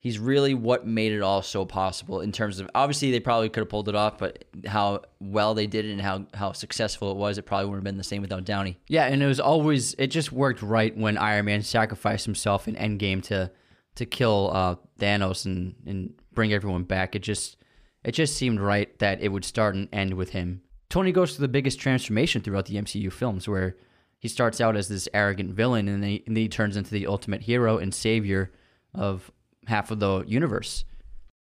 he's 0.00 0.18
really 0.18 0.52
what 0.52 0.84
made 0.84 1.12
it 1.12 1.22
all 1.22 1.42
so 1.42 1.64
possible 1.64 2.20
in 2.20 2.32
terms 2.32 2.58
of 2.58 2.68
obviously 2.74 3.12
they 3.12 3.20
probably 3.20 3.48
could 3.48 3.60
have 3.60 3.68
pulled 3.68 3.88
it 3.88 3.94
off, 3.94 4.18
but 4.18 4.44
how 4.66 5.00
well 5.20 5.54
they 5.54 5.68
did 5.68 5.86
it 5.86 5.92
and 5.92 6.02
how 6.02 6.26
how 6.34 6.52
successful 6.52 7.12
it 7.12 7.16
was, 7.16 7.38
it 7.38 7.46
probably 7.46 7.66
wouldn't 7.66 7.80
have 7.80 7.84
been 7.84 7.96
the 7.96 8.04
same 8.04 8.20
without 8.20 8.44
Downey. 8.44 8.78
Yeah, 8.88 9.06
and 9.06 9.22
it 9.22 9.26
was 9.26 9.40
always 9.40 9.94
it 9.94 10.08
just 10.08 10.32
worked 10.32 10.60
right 10.60 10.94
when 10.96 11.16
Iron 11.16 11.46
Man 11.46 11.62
sacrificed 11.62 12.26
himself 12.26 12.66
in 12.68 12.74
Endgame 12.74 13.22
to 13.24 13.50
to 13.94 14.06
kill 14.06 14.50
uh, 14.52 14.74
Thanos 14.98 15.46
and 15.46 15.76
and 15.86 16.14
bring 16.32 16.52
everyone 16.52 16.82
back. 16.82 17.14
It 17.14 17.22
just 17.22 17.56
it 18.04 18.12
just 18.12 18.36
seemed 18.36 18.60
right 18.60 18.98
that 18.98 19.20
it 19.20 19.28
would 19.28 19.44
start 19.44 19.76
and 19.76 19.88
end 19.92 20.14
with 20.14 20.30
him. 20.30 20.62
Tony 20.92 21.10
goes 21.10 21.34
through 21.34 21.44
the 21.44 21.48
biggest 21.48 21.80
transformation 21.80 22.42
throughout 22.42 22.66
the 22.66 22.74
MCU 22.74 23.10
films, 23.10 23.48
where 23.48 23.76
he 24.18 24.28
starts 24.28 24.60
out 24.60 24.76
as 24.76 24.88
this 24.88 25.08
arrogant 25.14 25.54
villain, 25.54 25.88
and 25.88 26.02
then 26.02 26.10
he, 26.10 26.22
and 26.26 26.36
then 26.36 26.42
he 26.42 26.48
turns 26.50 26.76
into 26.76 26.90
the 26.90 27.06
ultimate 27.06 27.40
hero 27.40 27.78
and 27.78 27.94
savior 27.94 28.52
of 28.92 29.32
half 29.68 29.90
of 29.90 30.00
the 30.00 30.22
universe. 30.26 30.84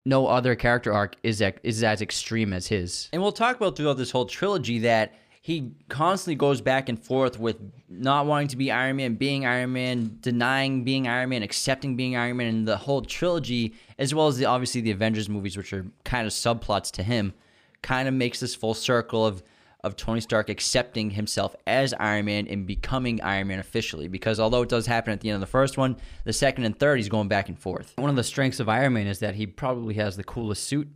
No 0.05 0.29
other 0.29 0.55
character 0.55 0.93
arc 0.93 1.17
is 1.25 1.43
is 1.65 1.83
as 1.83 2.01
extreme 2.01 2.53
as 2.53 2.69
his. 2.69 3.09
And 3.13 3.21
we'll 3.21 3.33
talk 3.33 3.57
about 3.57 3.75
throughout 3.75 3.97
this 3.97 4.13
whole 4.13 4.27
trilogy 4.27 4.79
that 4.79 5.15
he 5.43 5.73
constantly 5.89 6.37
goes 6.37 6.61
back 6.61 6.89
and 6.89 6.97
forth 6.97 7.41
with 7.41 7.57
not 7.89 8.27
wanting 8.27 8.47
to 8.49 8.57
be 8.57 8.71
Iron 8.71 8.99
Man, 8.99 9.17
being 9.17 9.47
Iron 9.47 9.73
Man, 9.73 10.19
denying 10.21 10.85
being 10.85 11.09
Iron 11.09 11.31
Man, 11.31 11.43
accepting 11.43 11.97
being 11.97 12.17
Iron 12.17 12.37
Man, 12.37 12.47
and 12.47 12.69
the 12.69 12.77
whole 12.77 13.03
trilogy, 13.03 13.75
as 13.99 14.15
well 14.15 14.29
as 14.29 14.37
the 14.37 14.45
obviously 14.45 14.81
the 14.81 14.93
Avengers 14.93 15.29
movies, 15.29 15.57
which 15.57 15.73
are 15.73 15.87
kind 16.05 16.25
of 16.25 16.33
subplots 16.33 16.93
to 16.93 17.03
him, 17.03 17.35
kind 17.83 18.09
of 18.09 18.15
makes 18.15 18.41
this 18.41 18.55
full 18.55 18.75
circle 18.75 19.27
of 19.27 19.43
of 19.83 19.97
Tony 19.97 20.21
Stark 20.21 20.49
accepting 20.49 21.11
himself 21.11 21.57
as 21.67 21.95
Iron 21.95 22.27
Man 22.27 22.47
and 22.49 22.67
becoming 22.67 23.21
Iron 23.23 23.49
Man 23.49 23.59
officially. 23.59 24.09
Because 24.09 24.39
although 24.39 24.63
it 24.63 24.69
does 24.69 24.87
happen 24.87 25.13
at 25.13 25.21
the 25.21 25.31
end 25.31 25.37
of 25.37 25.41
the 25.41 25.47
first 25.47 25.79
one, 25.79 25.97
the 26.25 26.33
second 26.33 26.65
and 26.65 26.79
third 26.79 26.99
he's 26.99 27.09
going 27.09 27.29
back 27.29 27.49
and 27.49 27.59
forth. 27.59 27.95
One 27.97 28.11
of 28.11 28.17
the 28.17 28.25
strengths 28.25 28.61
of 28.61 28.69
Iron 28.69 28.95
Man 28.95 29.07
is 29.07 29.21
that 29.21 29.37
he 29.37 29.47
probably 29.47 29.95
has 29.95 30.17
the 30.17 30.25
coolest 30.25 30.65
suit 30.65 30.89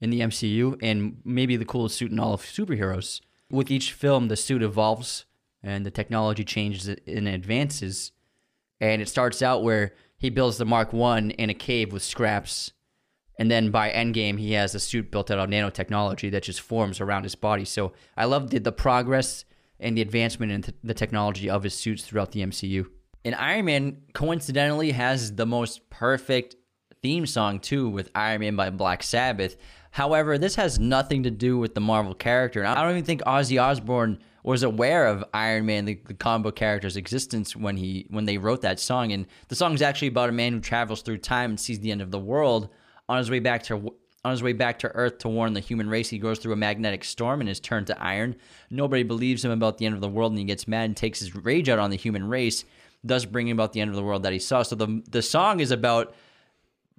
in 0.00 0.10
the 0.10 0.20
MCU 0.20 0.78
and 0.82 1.18
maybe 1.24 1.56
the 1.56 1.64
coolest 1.64 1.96
suit 1.96 2.10
in 2.10 2.18
all 2.18 2.34
of 2.34 2.42
superheroes. 2.42 3.20
With 3.50 3.70
each 3.70 3.92
film, 3.92 4.28
the 4.28 4.36
suit 4.36 4.62
evolves 4.62 5.26
and 5.62 5.84
the 5.84 5.90
technology 5.90 6.44
changes 6.44 6.88
and 6.88 7.28
advances. 7.28 8.12
And 8.80 9.00
it 9.00 9.08
starts 9.08 9.42
out 9.42 9.62
where 9.62 9.94
he 10.18 10.30
builds 10.30 10.58
the 10.58 10.64
Mark 10.64 10.92
One 10.92 11.30
in 11.32 11.50
a 11.50 11.54
cave 11.54 11.92
with 11.92 12.02
scraps. 12.02 12.72
And 13.38 13.50
then 13.50 13.70
by 13.70 13.90
Endgame, 13.90 14.38
he 14.38 14.52
has 14.52 14.74
a 14.74 14.80
suit 14.80 15.10
built 15.10 15.30
out 15.30 15.38
of 15.38 15.50
nanotechnology 15.50 16.30
that 16.30 16.42
just 16.42 16.60
forms 16.60 17.00
around 17.00 17.24
his 17.24 17.34
body. 17.34 17.64
So 17.64 17.92
I 18.16 18.24
love 18.24 18.50
the, 18.50 18.58
the 18.58 18.72
progress 18.72 19.44
and 19.78 19.96
the 19.96 20.02
advancement 20.02 20.52
in 20.52 20.62
th- 20.62 20.76
the 20.82 20.94
technology 20.94 21.50
of 21.50 21.62
his 21.62 21.74
suits 21.74 22.04
throughout 22.04 22.32
the 22.32 22.40
MCU. 22.40 22.86
And 23.24 23.34
Iron 23.34 23.66
Man 23.66 23.98
coincidentally 24.14 24.92
has 24.92 25.34
the 25.34 25.46
most 25.46 25.90
perfect 25.90 26.56
theme 27.02 27.26
song 27.26 27.60
too 27.60 27.88
with 27.88 28.10
Iron 28.14 28.40
Man 28.40 28.56
by 28.56 28.70
Black 28.70 29.02
Sabbath. 29.02 29.56
However, 29.90 30.38
this 30.38 30.54
has 30.54 30.78
nothing 30.78 31.24
to 31.24 31.30
do 31.30 31.58
with 31.58 31.74
the 31.74 31.80
Marvel 31.80 32.14
character. 32.14 32.64
I 32.64 32.74
don't 32.74 32.90
even 32.92 33.04
think 33.04 33.22
Ozzy 33.22 33.60
Osbourne 33.60 34.18
was 34.42 34.62
aware 34.62 35.06
of 35.06 35.24
Iron 35.34 35.66
Man, 35.66 35.84
the, 35.86 36.00
the 36.06 36.14
comic 36.14 36.54
character's 36.54 36.96
existence 36.96 37.56
when 37.56 37.76
he 37.76 38.06
when 38.10 38.24
they 38.24 38.38
wrote 38.38 38.62
that 38.62 38.78
song. 38.78 39.12
And 39.12 39.26
the 39.48 39.56
song 39.56 39.74
is 39.74 39.82
actually 39.82 40.08
about 40.08 40.28
a 40.28 40.32
man 40.32 40.52
who 40.52 40.60
travels 40.60 41.02
through 41.02 41.18
time 41.18 41.50
and 41.50 41.60
sees 41.60 41.80
the 41.80 41.90
end 41.90 42.00
of 42.00 42.10
the 42.10 42.18
world 42.18 42.68
on 43.08 43.18
his 43.18 43.30
way 43.30 43.38
back 43.40 43.62
to 43.64 43.92
on 44.24 44.32
his 44.32 44.42
way 44.42 44.52
back 44.52 44.80
to 44.80 44.88
Earth 44.88 45.18
to 45.18 45.28
warn 45.28 45.52
the 45.52 45.60
human 45.60 45.88
race. 45.88 46.08
He 46.08 46.18
goes 46.18 46.40
through 46.40 46.52
a 46.52 46.56
magnetic 46.56 47.04
storm 47.04 47.40
and 47.40 47.48
is 47.48 47.60
turned 47.60 47.86
to 47.86 48.02
iron. 48.02 48.34
Nobody 48.70 49.04
believes 49.04 49.44
him 49.44 49.52
about 49.52 49.78
the 49.78 49.86
end 49.86 49.94
of 49.94 50.00
the 50.00 50.08
world, 50.08 50.32
and 50.32 50.38
he 50.40 50.44
gets 50.44 50.66
mad 50.66 50.86
and 50.86 50.96
takes 50.96 51.20
his 51.20 51.36
rage 51.36 51.68
out 51.68 51.78
on 51.78 51.90
the 51.90 51.96
human 51.96 52.28
race, 52.28 52.64
thus 53.04 53.24
bringing 53.24 53.52
about 53.52 53.72
the 53.72 53.80
end 53.80 53.90
of 53.90 53.94
the 53.96 54.02
world 54.02 54.24
that 54.24 54.32
he 54.32 54.40
saw. 54.40 54.62
So 54.62 54.74
the 54.74 55.02
the 55.08 55.22
song 55.22 55.60
is 55.60 55.70
about 55.70 56.12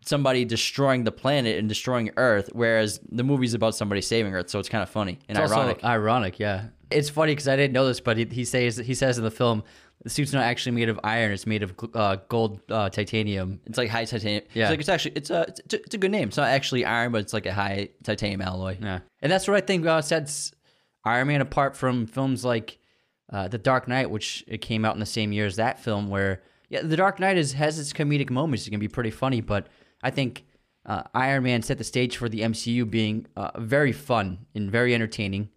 somebody 0.05 0.45
destroying 0.45 1.03
the 1.03 1.11
planet 1.11 1.57
and 1.57 1.67
destroying 1.67 2.11
Earth, 2.15 2.49
whereas 2.53 2.99
the 3.11 3.23
movie's 3.23 3.53
about 3.53 3.75
somebody 3.75 3.99
saving 4.01 4.33
Earth. 4.33 4.49
So 4.49 4.59
it's 4.59 4.69
kind 4.69 4.81
of 4.83 4.89
funny 4.89 5.19
and 5.27 5.37
It's 5.37 5.51
ironic. 5.51 5.83
ironic, 5.83 6.39
yeah. 6.39 6.67
It's 6.89 7.09
funny 7.09 7.33
because 7.33 7.49
I 7.49 7.57
didn't 7.57 7.73
know 7.73 7.85
this, 7.85 7.99
but 7.99 8.15
he, 8.15 8.25
he 8.25 8.45
says 8.45 8.77
he 8.77 8.93
says 8.93 9.17
in 9.17 9.25
the 9.25 9.31
film 9.31 9.63
the 10.07 10.13
suit's 10.13 10.31
not 10.31 10.43
actually 10.43 10.71
made 10.71 10.87
of 10.87 10.99
iron; 11.03 11.33
it's 11.33 11.45
made 11.45 11.63
of 11.63 11.73
uh, 11.93 12.15
gold 12.29 12.61
uh, 12.71 12.89
titanium. 12.89 13.59
It's 13.65 13.77
like 13.77 13.89
high 13.89 14.05
titanium. 14.05 14.45
Yeah. 14.53 14.63
It's 14.63 14.69
like 14.71 14.79
it's 14.79 14.89
actually 14.89 15.11
it's 15.15 15.29
a 15.29 15.41
it's 15.41 15.73
a, 15.73 15.83
it's 15.83 15.95
a 15.95 15.97
good 15.97 16.11
name. 16.11 16.29
It's 16.29 16.37
not 16.37 16.47
actually 16.47 16.85
iron, 16.85 17.11
but 17.11 17.21
it's 17.21 17.33
like 17.33 17.45
a 17.45 17.53
high 17.53 17.89
titanium 18.03 18.41
alloy. 18.41 18.77
Yeah, 18.81 18.99
and 19.21 19.31
that's 19.31 19.47
what 19.47 19.57
I 19.57 19.61
think 19.61 19.85
uh, 19.85 20.01
sets 20.01 20.53
Iron 21.03 21.27
Man 21.27 21.41
apart 21.41 21.75
from 21.75 22.05
films 22.05 22.45
like 22.45 22.79
uh, 23.31 23.49
The 23.49 23.57
Dark 23.57 23.87
Knight, 23.87 24.09
which 24.09 24.43
it 24.47 24.59
came 24.59 24.85
out 24.85 24.95
in 24.95 24.99
the 24.99 25.05
same 25.05 25.33
year 25.33 25.45
as 25.45 25.57
that 25.57 25.79
film. 25.79 26.09
Where 26.09 26.41
yeah, 26.69 26.83
The 26.83 26.97
Dark 26.97 27.19
Knight 27.19 27.37
is 27.37 27.53
has 27.53 27.77
its 27.77 27.91
comedic 27.91 28.29
moments; 28.29 28.65
it 28.65 28.71
can 28.71 28.79
be 28.79 28.87
pretty 28.87 29.11
funny, 29.11 29.41
but 29.41 29.67
I 30.01 30.11
think 30.11 30.45
uh, 30.85 31.03
Iron 31.13 31.43
Man 31.43 31.61
set 31.61 31.77
the 31.77 31.83
stage 31.83 32.15
for 32.17 32.29
the 32.29 32.41
MCU 32.41 32.89
being 32.89 33.27
uh, 33.35 33.51
very 33.59 33.91
fun 33.91 34.45
and 34.55 34.71
very 34.71 34.95
entertaining, 34.95 35.49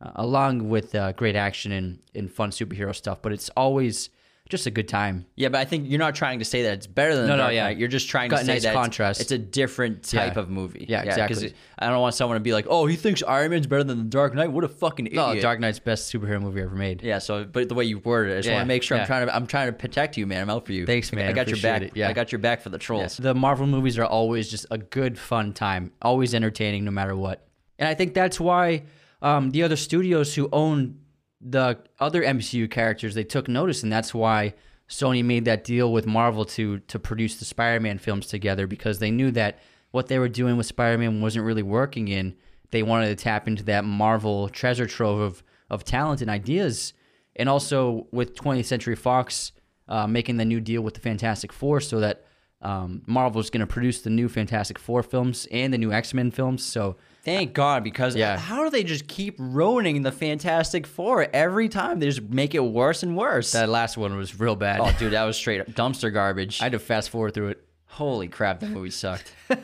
uh, 0.00 0.10
along 0.16 0.68
with 0.68 0.94
uh, 0.94 1.12
great 1.12 1.36
action 1.36 1.72
and, 1.72 1.98
and 2.14 2.30
fun 2.30 2.50
superhero 2.50 2.94
stuff. 2.94 3.22
But 3.22 3.32
it's 3.32 3.48
always 3.56 4.10
just 4.50 4.66
a 4.66 4.70
good 4.70 4.88
time. 4.88 5.24
Yeah, 5.36 5.48
but 5.48 5.58
I 5.62 5.64
think 5.64 5.88
you're 5.88 5.98
not 5.98 6.14
trying 6.14 6.38
to 6.40 6.44
say 6.44 6.64
that 6.64 6.74
it's 6.74 6.86
better 6.86 7.16
than 7.16 7.28
No, 7.28 7.36
The 7.38 7.42
no, 7.44 7.48
yeah. 7.48 7.62
Knight. 7.64 7.78
You're 7.78 7.88
just 7.88 8.10
trying 8.10 8.28
Got 8.28 8.40
to 8.40 8.44
say 8.44 8.52
nice 8.52 8.62
that 8.64 8.74
contrast. 8.74 9.22
It's, 9.22 9.30
a 9.32 9.38
different 9.38 10.02
type 10.02 10.34
Yeah. 10.34 10.40
of 10.42 10.50
movie. 10.50 10.84
Yeah, 10.86 11.00
exactly. 11.02 11.54
I 11.78 11.88
don't 11.88 12.02
want 12.02 12.14
someone 12.14 12.36
to 12.36 12.42
be 12.42 12.52
like, 12.52 12.66
"Oh, 12.68 12.84
he 12.84 12.94
thinks 12.94 13.22
Iron 13.22 13.52
Man's 13.52 13.66
better 13.66 13.84
than 13.84 13.96
The 13.96 14.04
Dark 14.04 14.34
Knight." 14.34 14.52
What 14.52 14.62
a 14.62 14.68
fucking 14.68 15.06
idiot! 15.06 15.16
No, 15.16 15.40
Dark 15.40 15.60
Knight's 15.60 15.78
best 15.78 16.12
superhero 16.12 16.42
movie 16.42 16.60
ever 16.60 16.74
made. 16.74 17.02
Yeah. 17.02 17.20
So, 17.20 17.44
but 17.46 17.70
the 17.70 17.74
way 17.74 17.84
you 17.84 18.00
worded 18.00 18.32
it, 18.32 18.34
I 18.34 18.38
just 18.40 18.48
Yeah, 18.48 18.54
want 18.56 18.64
to 18.64 18.68
make 18.68 18.82
sure 18.82 18.98
yeah. 18.98 19.04
I'm 19.04 19.06
trying 19.06 19.26
to 19.28 19.34
I'm 19.34 19.46
trying 19.46 19.68
to 19.68 19.72
protect 19.72 20.18
you, 20.18 20.26
man. 20.26 20.42
I'm 20.42 20.50
out 20.50 20.66
for 20.66 20.72
you. 20.72 20.84
Thanks, 20.84 21.10
I- 21.10 21.16
man. 21.16 21.30
I 21.30 21.32
got 21.32 21.48
your 21.48 21.56
back. 21.62 21.80
it. 21.80 21.92
Yeah. 21.94 22.10
I 22.10 22.12
got 22.12 22.30
your 22.30 22.38
back 22.38 22.60
for 22.60 22.68
the 22.68 22.78
trolls. 22.78 23.16
The 23.16 23.34
Marvel 23.34 23.66
movies 23.66 23.98
are 23.98 24.04
always 24.04 24.50
just 24.50 24.66
a 24.70 24.76
good, 24.76 25.18
fun 25.18 25.54
time, 25.54 25.90
always 26.02 26.34
entertaining 26.34 26.84
no 26.84 26.90
matter 26.90 27.16
what. 27.16 27.46
And 27.78 27.88
I 27.88 27.94
think 27.94 28.12
that's 28.12 28.38
why 28.38 28.82
um, 29.24 29.50
the 29.50 29.62
other 29.62 29.76
studios 29.76 30.34
who 30.34 30.50
own 30.52 30.98
the 31.40 31.78
other 31.98 32.22
MCU 32.22 32.70
characters 32.70 33.14
they 33.14 33.24
took 33.24 33.48
notice, 33.48 33.82
and 33.82 33.90
that's 33.90 34.12
why 34.12 34.52
Sony 34.88 35.24
made 35.24 35.46
that 35.46 35.64
deal 35.64 35.90
with 35.92 36.06
Marvel 36.06 36.44
to 36.44 36.78
to 36.80 36.98
produce 36.98 37.36
the 37.36 37.46
Spider-Man 37.46 37.98
films 37.98 38.26
together 38.26 38.66
because 38.66 38.98
they 38.98 39.10
knew 39.10 39.30
that 39.30 39.58
what 39.92 40.08
they 40.08 40.18
were 40.18 40.28
doing 40.28 40.58
with 40.58 40.66
Spider-Man 40.66 41.22
wasn't 41.22 41.44
really 41.46 41.62
working, 41.62 42.10
and 42.10 42.34
they 42.70 42.82
wanted 42.82 43.06
to 43.16 43.24
tap 43.24 43.48
into 43.48 43.64
that 43.64 43.84
Marvel 43.84 44.50
treasure 44.50 44.86
trove 44.86 45.20
of 45.20 45.42
of 45.70 45.84
talent 45.84 46.20
and 46.20 46.30
ideas, 46.30 46.92
and 47.34 47.48
also 47.48 48.06
with 48.12 48.34
20th 48.36 48.66
Century 48.66 48.94
Fox 48.94 49.52
uh, 49.88 50.06
making 50.06 50.36
the 50.36 50.44
new 50.44 50.60
deal 50.60 50.82
with 50.82 50.92
the 50.92 51.00
Fantastic 51.00 51.50
Four, 51.50 51.80
so 51.80 51.98
that 52.00 52.26
um, 52.60 53.02
is 53.08 53.50
going 53.50 53.60
to 53.60 53.66
produce 53.66 54.02
the 54.02 54.10
new 54.10 54.28
Fantastic 54.28 54.78
Four 54.78 55.02
films 55.02 55.48
and 55.50 55.72
the 55.72 55.78
new 55.78 55.92
X 55.92 56.12
Men 56.12 56.30
films. 56.30 56.62
So 56.62 56.96
Thank 57.24 57.54
God, 57.54 57.82
because 57.82 58.14
Yeah. 58.14 58.36
how 58.38 58.64
do 58.64 58.70
they 58.70 58.84
just 58.84 59.08
keep 59.08 59.36
ruining 59.38 60.02
the 60.02 60.12
Fantastic 60.12 60.86
Four 60.86 61.26
every 61.32 61.68
time? 61.70 61.98
They 61.98 62.06
just 62.06 62.22
make 62.22 62.54
it 62.54 62.60
worse 62.60 63.02
and 63.02 63.16
worse. 63.16 63.52
that 63.52 63.68
last 63.68 63.96
one 63.96 64.16
was 64.16 64.38
real 64.38 64.56
bad. 64.56 64.80
oh, 64.80 64.94
dude, 64.98 65.12
that 65.14 65.24
was 65.24 65.36
straight 65.36 65.60
up 65.60 65.68
dumpster 65.68 66.12
garbage. 66.12 66.60
I 66.60 66.64
had 66.64 66.72
to 66.72 66.78
fast 66.78 67.10
forward 67.10 67.32
through 67.34 67.48
it. 67.48 67.64
Holy 67.86 68.28
crap, 68.28 68.60
that 68.60 68.70
movie 68.70 68.90
sucked. 68.90 69.32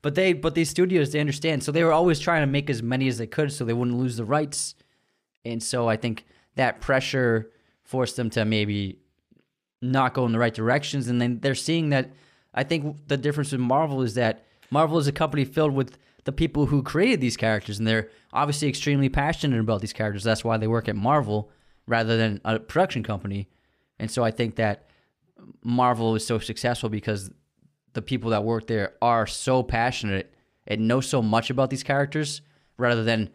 But 0.00 0.14
they, 0.14 0.32
but 0.32 0.54
these 0.54 0.70
studios, 0.70 1.10
they 1.10 1.18
understand. 1.18 1.64
So 1.64 1.72
they 1.72 1.82
were 1.82 1.92
always 1.92 2.20
trying 2.20 2.42
to 2.42 2.46
make 2.46 2.70
as 2.70 2.84
many 2.84 3.08
as 3.08 3.18
they 3.18 3.26
could, 3.26 3.52
so 3.52 3.64
they 3.64 3.72
wouldn't 3.72 3.96
lose 3.98 4.16
the 4.16 4.24
rights. 4.24 4.76
And 5.44 5.60
so 5.60 5.88
I 5.88 5.96
think 5.96 6.24
that 6.54 6.80
pressure 6.80 7.50
forced 7.82 8.14
them 8.14 8.30
to 8.30 8.44
maybe 8.44 9.00
not 9.82 10.14
go 10.14 10.24
in 10.24 10.30
the 10.30 10.38
right 10.38 10.54
directions. 10.54 11.08
And 11.08 11.20
then 11.20 11.40
they're 11.40 11.56
seeing 11.56 11.88
that. 11.90 12.10
I 12.54 12.62
think 12.62 13.08
the 13.08 13.16
difference 13.16 13.50
with 13.50 13.60
Marvel 13.60 14.02
is 14.02 14.14
that 14.14 14.44
Marvel 14.70 14.98
is 14.98 15.08
a 15.08 15.12
company 15.12 15.44
filled 15.44 15.74
with 15.74 15.98
the 16.24 16.32
people 16.32 16.66
who 16.66 16.82
created 16.82 17.20
these 17.20 17.36
characters, 17.36 17.78
and 17.78 17.86
they're 17.86 18.10
obviously 18.32 18.68
extremely 18.68 19.08
passionate 19.08 19.60
about 19.60 19.80
these 19.80 19.92
characters. 19.92 20.24
That's 20.24 20.44
why 20.44 20.56
they 20.56 20.66
work 20.66 20.88
at 20.88 20.96
Marvel 20.96 21.50
rather 21.86 22.16
than 22.16 22.40
a 22.44 22.58
production 22.58 23.02
company. 23.02 23.48
And 23.98 24.10
so 24.10 24.24
I 24.24 24.30
think 24.30 24.56
that 24.56 24.88
Marvel 25.62 26.14
is 26.14 26.26
so 26.26 26.38
successful 26.38 26.88
because 26.88 27.30
the 27.94 28.02
people 28.02 28.30
that 28.30 28.44
work 28.44 28.66
there 28.66 28.94
are 29.00 29.26
so 29.26 29.62
passionate 29.62 30.34
and 30.66 30.86
know 30.86 31.00
so 31.00 31.22
much 31.22 31.50
about 31.50 31.70
these 31.70 31.82
characters 31.82 32.42
rather 32.76 33.02
than 33.02 33.30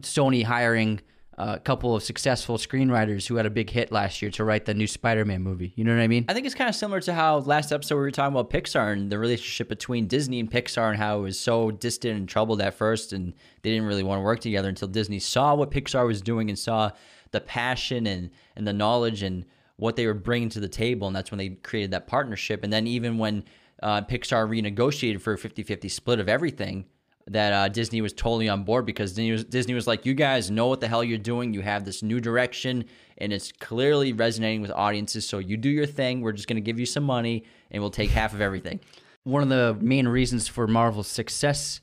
Sony 0.00 0.44
hiring 0.44 1.00
a 1.38 1.60
couple 1.60 1.94
of 1.94 2.02
successful 2.02 2.58
screenwriters 2.58 3.28
who 3.28 3.36
had 3.36 3.46
a 3.46 3.50
big 3.50 3.70
hit 3.70 3.92
last 3.92 4.20
year 4.20 4.30
to 4.32 4.42
write 4.42 4.64
the 4.64 4.74
new 4.74 4.88
Spider-Man 4.88 5.40
movie. 5.40 5.72
You 5.76 5.84
know 5.84 5.94
what 5.94 6.02
I 6.02 6.08
mean? 6.08 6.24
I 6.28 6.34
think 6.34 6.46
it's 6.46 6.54
kind 6.54 6.68
of 6.68 6.74
similar 6.74 7.00
to 7.02 7.14
how 7.14 7.38
last 7.38 7.70
episode 7.70 7.94
we 7.94 8.00
were 8.00 8.10
talking 8.10 8.36
about 8.36 8.50
Pixar 8.50 8.92
and 8.92 9.10
the 9.10 9.18
relationship 9.18 9.68
between 9.68 10.08
Disney 10.08 10.40
and 10.40 10.50
Pixar 10.50 10.88
and 10.90 10.98
how 10.98 11.20
it 11.20 11.22
was 11.22 11.38
so 11.38 11.70
distant 11.70 12.18
and 12.18 12.28
troubled 12.28 12.60
at 12.60 12.74
first, 12.74 13.12
and 13.12 13.34
they 13.62 13.70
didn't 13.70 13.86
really 13.86 14.02
want 14.02 14.18
to 14.18 14.24
work 14.24 14.40
together 14.40 14.68
until 14.68 14.88
Disney 14.88 15.20
saw 15.20 15.54
what 15.54 15.70
Pixar 15.70 16.06
was 16.06 16.20
doing 16.20 16.48
and 16.48 16.58
saw 16.58 16.90
the 17.30 17.40
passion 17.40 18.06
and 18.06 18.30
and 18.56 18.66
the 18.66 18.72
knowledge 18.72 19.22
and 19.22 19.44
what 19.76 19.94
they 19.94 20.06
were 20.06 20.14
bringing 20.14 20.48
to 20.48 20.60
the 20.60 20.68
table, 20.68 21.06
and 21.06 21.14
that's 21.14 21.30
when 21.30 21.38
they 21.38 21.50
created 21.50 21.92
that 21.92 22.08
partnership. 22.08 22.64
And 22.64 22.72
then 22.72 22.88
even 22.88 23.16
when 23.16 23.44
uh, 23.80 24.02
Pixar 24.02 24.48
renegotiated 24.48 25.20
for 25.20 25.34
a 25.34 25.38
50-50 25.38 25.88
split 25.88 26.18
of 26.18 26.28
everything, 26.28 26.86
that 27.30 27.52
uh, 27.52 27.68
Disney 27.68 28.00
was 28.00 28.12
totally 28.12 28.48
on 28.48 28.64
board 28.64 28.86
because 28.86 29.12
Disney 29.12 29.32
was, 29.32 29.44
Disney 29.44 29.74
was 29.74 29.86
like, 29.86 30.06
you 30.06 30.14
guys 30.14 30.50
know 30.50 30.66
what 30.66 30.80
the 30.80 30.88
hell 30.88 31.04
you're 31.04 31.18
doing. 31.18 31.52
You 31.54 31.60
have 31.60 31.84
this 31.84 32.02
new 32.02 32.20
direction, 32.20 32.84
and 33.18 33.32
it's 33.32 33.52
clearly 33.52 34.12
resonating 34.12 34.62
with 34.62 34.70
audiences. 34.70 35.28
So 35.28 35.38
you 35.38 35.56
do 35.56 35.68
your 35.68 35.86
thing. 35.86 36.20
We're 36.20 36.32
just 36.32 36.48
going 36.48 36.56
to 36.56 36.62
give 36.62 36.78
you 36.78 36.86
some 36.86 37.04
money, 37.04 37.44
and 37.70 37.82
we'll 37.82 37.90
take 37.90 38.10
half 38.10 38.34
of 38.34 38.40
everything. 38.40 38.80
One 39.24 39.42
of 39.42 39.48
the 39.48 39.76
main 39.80 40.08
reasons 40.08 40.48
for 40.48 40.66
Marvel's 40.66 41.08
success 41.08 41.80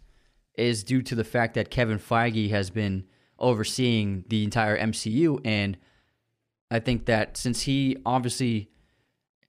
is 0.57 0.83
due 0.83 1.01
to 1.03 1.15
the 1.15 1.23
fact 1.23 1.53
that 1.55 1.69
Kevin 1.69 1.99
Feige 1.99 2.49
has 2.49 2.69
been 2.69 3.05
overseeing 3.37 4.23
the 4.29 4.43
entire 4.43 4.79
MCU. 4.79 5.39
And 5.45 5.77
I 6.71 6.79
think 6.79 7.05
that 7.05 7.37
since 7.37 7.61
he 7.61 7.97
obviously 8.05 8.69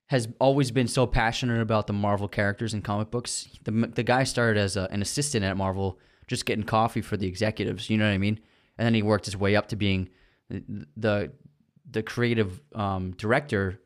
has 0.06 0.28
always 0.40 0.70
been 0.70 0.86
so 0.86 1.06
passionate 1.06 1.60
about 1.60 1.86
the 1.86 1.92
Marvel 1.92 2.28
characters 2.28 2.72
and 2.72 2.84
comic 2.84 3.10
books, 3.10 3.48
the, 3.64 3.72
the 3.94 4.04
guy 4.04 4.22
started 4.24 4.58
as 4.58 4.76
a, 4.76 4.88
an 4.92 5.02
assistant 5.02 5.44
at 5.44 5.56
Marvel, 5.56 5.98
just 6.28 6.46
getting 6.46 6.64
coffee 6.64 7.00
for 7.00 7.16
the 7.16 7.26
executives. 7.26 7.90
You 7.90 7.98
know 7.98 8.06
what 8.06 8.14
I 8.14 8.18
mean? 8.18 8.38
And 8.78 8.86
then 8.86 8.94
he 8.94 9.02
worked 9.02 9.24
his 9.24 9.36
way 9.36 9.56
up 9.56 9.68
to 9.68 9.76
being 9.76 10.08
the 10.48 11.32
the, 11.88 12.02
creative 12.02 12.60
um, 12.74 13.12
director 13.12 13.80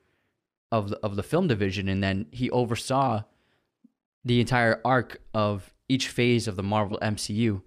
of 0.72 0.90
the, 0.90 0.98
of 0.98 1.16
the 1.16 1.22
film 1.22 1.48
division, 1.48 1.88
and 1.88 2.02
then 2.02 2.26
he 2.30 2.50
oversaw 2.50 3.22
the 4.24 4.40
entire 4.40 4.80
arc 4.85 5.20
of 5.33 5.72
each 5.88 6.09
phase 6.09 6.46
of 6.46 6.56
the 6.56 6.62
Marvel 6.62 6.98
MCU. 7.00 7.62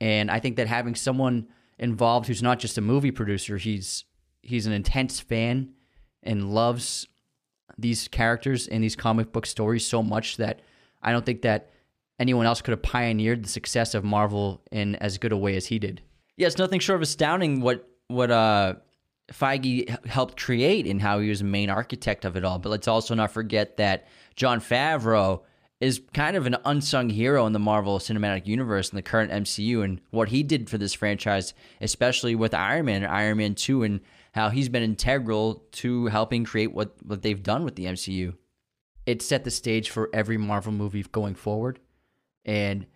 And 0.00 0.30
I 0.30 0.40
think 0.40 0.56
that 0.56 0.68
having 0.68 0.94
someone 0.94 1.48
involved 1.78 2.26
who's 2.28 2.42
not 2.42 2.58
just 2.58 2.78
a 2.78 2.80
movie 2.80 3.10
producer, 3.10 3.58
he's 3.58 4.04
he's 4.42 4.66
an 4.66 4.72
intense 4.72 5.20
fan 5.20 5.72
and 6.22 6.52
loves 6.52 7.08
these 7.78 8.08
characters 8.08 8.66
in 8.66 8.82
these 8.82 8.96
comic 8.96 9.32
book 9.32 9.46
stories 9.46 9.86
so 9.86 10.02
much 10.02 10.36
that 10.36 10.60
I 11.02 11.12
don't 11.12 11.26
think 11.26 11.42
that 11.42 11.70
anyone 12.18 12.46
else 12.46 12.62
could 12.62 12.72
have 12.72 12.82
pioneered 12.82 13.44
the 13.44 13.48
success 13.48 13.94
of 13.94 14.04
Marvel 14.04 14.62
in 14.70 14.94
as 14.96 15.18
good 15.18 15.32
a 15.32 15.36
way 15.36 15.56
as 15.56 15.66
he 15.66 15.78
did. 15.78 16.00
Yeah, 16.36 16.46
it's 16.46 16.58
nothing 16.58 16.80
short 16.80 16.96
of 16.96 17.02
astounding 17.02 17.60
what 17.60 17.88
what 18.08 18.30
uh, 18.30 18.74
Feige 19.32 20.06
helped 20.06 20.40
create 20.40 20.86
and 20.86 21.00
how 21.00 21.18
he 21.20 21.28
was 21.28 21.38
the 21.38 21.44
main 21.44 21.70
architect 21.70 22.24
of 22.24 22.36
it 22.36 22.44
all. 22.44 22.58
But 22.58 22.70
let's 22.70 22.88
also 22.88 23.14
not 23.14 23.30
forget 23.30 23.76
that 23.78 24.06
Jon 24.36 24.60
Favreau 24.60 25.42
is 25.80 26.00
kind 26.12 26.36
of 26.36 26.46
an 26.46 26.56
unsung 26.64 27.10
hero 27.10 27.46
in 27.46 27.52
the 27.52 27.58
Marvel 27.58 27.98
Cinematic 27.98 28.46
Universe 28.46 28.90
in 28.90 28.96
the 28.96 29.02
current 29.02 29.32
MCU 29.32 29.84
and 29.84 30.00
what 30.10 30.28
he 30.28 30.42
did 30.42 30.70
for 30.70 30.78
this 30.78 30.94
franchise, 30.94 31.52
especially 31.80 32.34
with 32.34 32.54
Iron 32.54 32.86
Man 32.86 33.02
and 33.02 33.12
Iron 33.12 33.38
Man 33.38 33.54
2 33.54 33.82
and 33.82 34.00
how 34.34 34.50
he's 34.50 34.68
been 34.68 34.82
integral 34.82 35.62
to 35.70 36.06
helping 36.06 36.44
create 36.44 36.74
what, 36.74 36.96
what 37.04 37.22
they've 37.22 37.42
done 37.42 37.64
with 37.64 37.76
the 37.76 37.84
MCU. 37.84 38.34
it 39.06 39.22
set 39.22 39.44
the 39.44 39.50
stage 39.50 39.90
for 39.90 40.10
every 40.12 40.36
Marvel 40.36 40.72
movie 40.72 41.04
going 41.04 41.36
forward. 41.36 41.78
And 42.44 42.86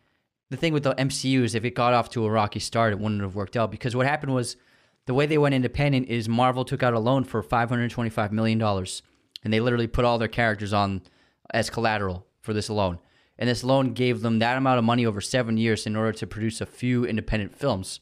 the 0.51 0.57
thing 0.57 0.73
with 0.73 0.83
the 0.83 0.97
MCU 0.97 1.45
is 1.45 1.55
if 1.55 1.65
it 1.65 1.77
got 1.77 1.95
off 1.95 2.11
to 2.11 2.25
a 2.25 2.31
rocky 2.31 2.59
start, 2.59 2.93
it 2.93 2.99
wouldn't 2.99 3.21
have 3.21 3.37
worked 3.37 3.57
out 3.57 3.71
because 3.71 3.95
what 3.95 4.07
happened 4.07 4.35
was 4.35 4.57
the 5.07 5.15
way 5.15 5.27
they 5.27 5.39
went 5.39 5.55
independent 5.55 6.09
is 6.09 6.29
Marvel 6.29 6.65
took 6.65 6.83
out 6.83 6.93
a 6.93 6.99
loan 6.99 7.23
for 7.23 7.41
$525 7.41 8.33
million 8.33 8.61
and 8.61 9.53
they 9.53 9.61
literally 9.61 9.87
put 9.87 10.05
all 10.05 10.19
their 10.19 10.27
characters 10.27 10.73
on 10.73 11.03
as 11.55 11.71
collateral 11.71 12.27
for 12.41 12.53
this 12.53 12.69
loan. 12.69 12.99
And 13.39 13.49
this 13.49 13.63
loan 13.63 13.93
gave 13.93 14.23
them 14.23 14.41
that 14.41 14.57
amount 14.57 14.81
of 14.81 14.85
money 14.85 15.07
over 15.07 15.21
seven 15.21 15.57
years 15.57 15.87
in 15.87 15.95
order 15.95 16.13
to 16.15 16.27
produce 16.27 16.61
a 16.61 16.67
few 16.67 17.05
independent 17.05 17.55
films. 17.55 18.01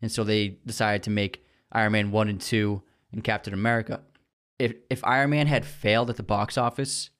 and 0.00 0.10
so 0.10 0.24
they 0.24 0.56
decided 0.64 1.02
to 1.02 1.10
make 1.10 1.44
Iron 1.72 1.92
Man 1.92 2.10
one 2.10 2.28
and 2.28 2.40
two 2.40 2.82
and 3.12 3.24
Captain 3.24 3.54
America. 3.54 4.02
If 4.58 4.74
if 4.90 5.04
Iron 5.04 5.30
Man 5.30 5.46
had 5.46 5.64
failed 5.64 6.10
at 6.10 6.16
the 6.16 6.22
box 6.22 6.56
office, 6.56 7.10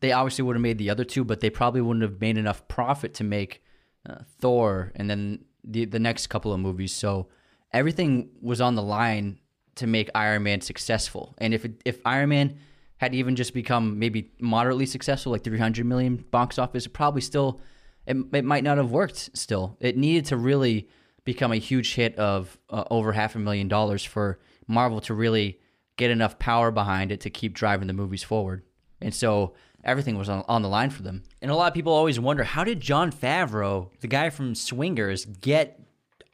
they 0.00 0.12
obviously 0.12 0.44
would 0.44 0.56
have 0.56 0.62
made 0.62 0.78
the 0.78 0.90
other 0.90 1.04
two, 1.04 1.24
but 1.24 1.40
they 1.40 1.50
probably 1.50 1.80
wouldn't 1.80 2.02
have 2.02 2.20
made 2.20 2.38
enough 2.38 2.66
profit 2.68 3.14
to 3.14 3.24
make 3.24 3.62
uh, 4.08 4.18
Thor 4.38 4.92
and 4.96 5.08
then 5.08 5.44
the 5.64 5.84
the 5.84 5.98
next 5.98 6.28
couple 6.28 6.52
of 6.52 6.60
movies. 6.60 6.94
So 6.94 7.28
everything 7.72 8.30
was 8.40 8.60
on 8.60 8.74
the 8.74 8.82
line 8.82 9.38
to 9.76 9.86
make 9.86 10.10
Iron 10.14 10.42
Man 10.42 10.60
successful. 10.60 11.34
And 11.38 11.54
if 11.54 11.64
it, 11.64 11.82
if 11.84 12.00
Iron 12.04 12.30
Man 12.30 12.58
had 12.98 13.14
even 13.14 13.36
just 13.36 13.54
become 13.54 13.98
maybe 13.98 14.30
moderately 14.40 14.86
successful, 14.86 15.32
like 15.32 15.44
300 15.44 15.86
million 15.86 16.16
box 16.16 16.58
office, 16.58 16.86
probably 16.86 17.22
still 17.22 17.60
it, 18.06 18.16
it 18.32 18.44
might 18.44 18.64
not 18.64 18.78
have 18.78 18.90
worked. 18.90 19.30
Still, 19.34 19.76
it 19.80 19.96
needed 19.96 20.26
to 20.26 20.36
really 20.36 20.88
become 21.32 21.52
a 21.52 21.56
huge 21.56 21.94
hit 21.94 22.16
of 22.16 22.58
uh, 22.70 22.82
over 22.90 23.12
half 23.12 23.36
a 23.36 23.38
million 23.38 23.68
dollars 23.68 24.04
for 24.04 24.40
Marvel 24.66 25.00
to 25.02 25.14
really 25.14 25.60
get 25.96 26.10
enough 26.10 26.40
power 26.40 26.72
behind 26.72 27.12
it 27.12 27.20
to 27.20 27.30
keep 27.30 27.54
driving 27.54 27.86
the 27.86 27.92
movies 27.92 28.24
forward. 28.24 28.64
And 29.00 29.14
so 29.14 29.54
everything 29.84 30.18
was 30.18 30.28
on, 30.28 30.44
on 30.48 30.62
the 30.62 30.68
line 30.68 30.90
for 30.90 31.04
them. 31.04 31.22
And 31.40 31.48
a 31.52 31.54
lot 31.54 31.68
of 31.68 31.74
people 31.74 31.92
always 31.92 32.18
wonder 32.18 32.42
how 32.42 32.64
did 32.64 32.80
Jon 32.80 33.12
Favreau, 33.12 33.90
the 34.00 34.08
guy 34.08 34.28
from 34.30 34.56
Swingers, 34.56 35.24
get 35.24 35.80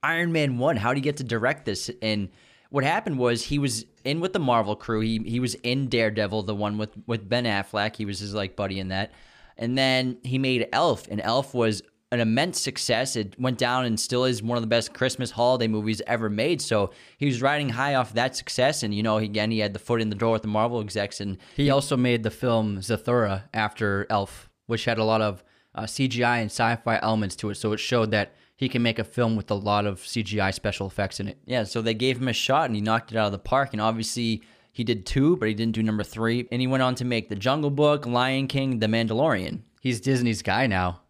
Iron 0.02 0.32
Man 0.32 0.56
1? 0.56 0.76
How 0.78 0.94
did 0.94 0.98
he 0.98 1.02
get 1.02 1.18
to 1.18 1.24
direct 1.24 1.66
this? 1.66 1.90
And 2.00 2.30
what 2.70 2.82
happened 2.82 3.18
was 3.18 3.44
he 3.44 3.58
was 3.58 3.84
in 4.02 4.20
with 4.20 4.32
the 4.32 4.38
Marvel 4.38 4.76
crew. 4.76 5.00
He 5.00 5.18
he 5.26 5.40
was 5.40 5.54
in 5.56 5.88
Daredevil, 5.88 6.44
the 6.44 6.54
one 6.54 6.78
with 6.78 6.96
with 7.06 7.28
Ben 7.28 7.44
Affleck. 7.44 7.96
He 7.96 8.06
was 8.06 8.18
his 8.18 8.34
like 8.34 8.56
buddy 8.56 8.80
in 8.80 8.88
that. 8.88 9.12
And 9.58 9.76
then 9.76 10.18
he 10.22 10.38
made 10.38 10.68
Elf, 10.72 11.06
and 11.08 11.20
Elf 11.20 11.54
was 11.54 11.82
an 12.12 12.20
immense 12.20 12.60
success. 12.60 13.16
It 13.16 13.38
went 13.38 13.58
down 13.58 13.84
and 13.84 13.98
still 13.98 14.24
is 14.24 14.42
one 14.42 14.56
of 14.56 14.62
the 14.62 14.68
best 14.68 14.94
Christmas 14.94 15.32
holiday 15.32 15.66
movies 15.66 16.00
ever 16.06 16.30
made. 16.30 16.62
So 16.62 16.90
he 17.18 17.26
was 17.26 17.42
riding 17.42 17.70
high 17.70 17.94
off 17.94 18.12
that 18.14 18.36
success. 18.36 18.82
And, 18.82 18.94
you 18.94 19.02
know, 19.02 19.16
again, 19.16 19.50
he 19.50 19.58
had 19.58 19.72
the 19.72 19.78
foot 19.78 20.00
in 20.00 20.08
the 20.08 20.16
door 20.16 20.32
with 20.32 20.42
the 20.42 20.48
Marvel 20.48 20.80
execs. 20.80 21.20
And 21.20 21.38
he 21.56 21.70
also 21.70 21.96
made 21.96 22.22
the 22.22 22.30
film 22.30 22.78
Zathura 22.78 23.44
after 23.52 24.06
Elf, 24.08 24.48
which 24.66 24.84
had 24.84 24.98
a 24.98 25.04
lot 25.04 25.20
of 25.20 25.42
uh, 25.74 25.82
CGI 25.82 26.40
and 26.40 26.50
sci 26.50 26.76
fi 26.76 26.98
elements 27.02 27.34
to 27.36 27.50
it. 27.50 27.56
So 27.56 27.72
it 27.72 27.80
showed 27.80 28.12
that 28.12 28.34
he 28.54 28.68
can 28.68 28.82
make 28.82 28.98
a 28.98 29.04
film 29.04 29.36
with 29.36 29.50
a 29.50 29.54
lot 29.54 29.84
of 29.84 30.00
CGI 30.00 30.54
special 30.54 30.86
effects 30.86 31.18
in 31.18 31.28
it. 31.28 31.38
Yeah. 31.44 31.64
So 31.64 31.82
they 31.82 31.92
gave 31.92 32.18
him 32.18 32.28
a 32.28 32.32
shot 32.32 32.66
and 32.66 32.76
he 32.76 32.80
knocked 32.80 33.10
it 33.10 33.18
out 33.18 33.26
of 33.26 33.32
the 33.32 33.38
park. 33.38 33.70
And 33.72 33.80
obviously, 33.80 34.42
he 34.72 34.84
did 34.84 35.06
two, 35.06 35.36
but 35.38 35.48
he 35.48 35.54
didn't 35.54 35.74
do 35.74 35.82
number 35.82 36.04
three. 36.04 36.46
And 36.52 36.60
he 36.60 36.66
went 36.68 36.84
on 36.84 36.94
to 36.96 37.04
make 37.04 37.28
The 37.28 37.34
Jungle 37.34 37.70
Book, 37.70 38.06
Lion 38.06 38.46
King, 38.46 38.78
The 38.78 38.86
Mandalorian. 38.86 39.62
He's 39.80 40.00
Disney's 40.00 40.42
guy 40.42 40.66
now 40.66 41.00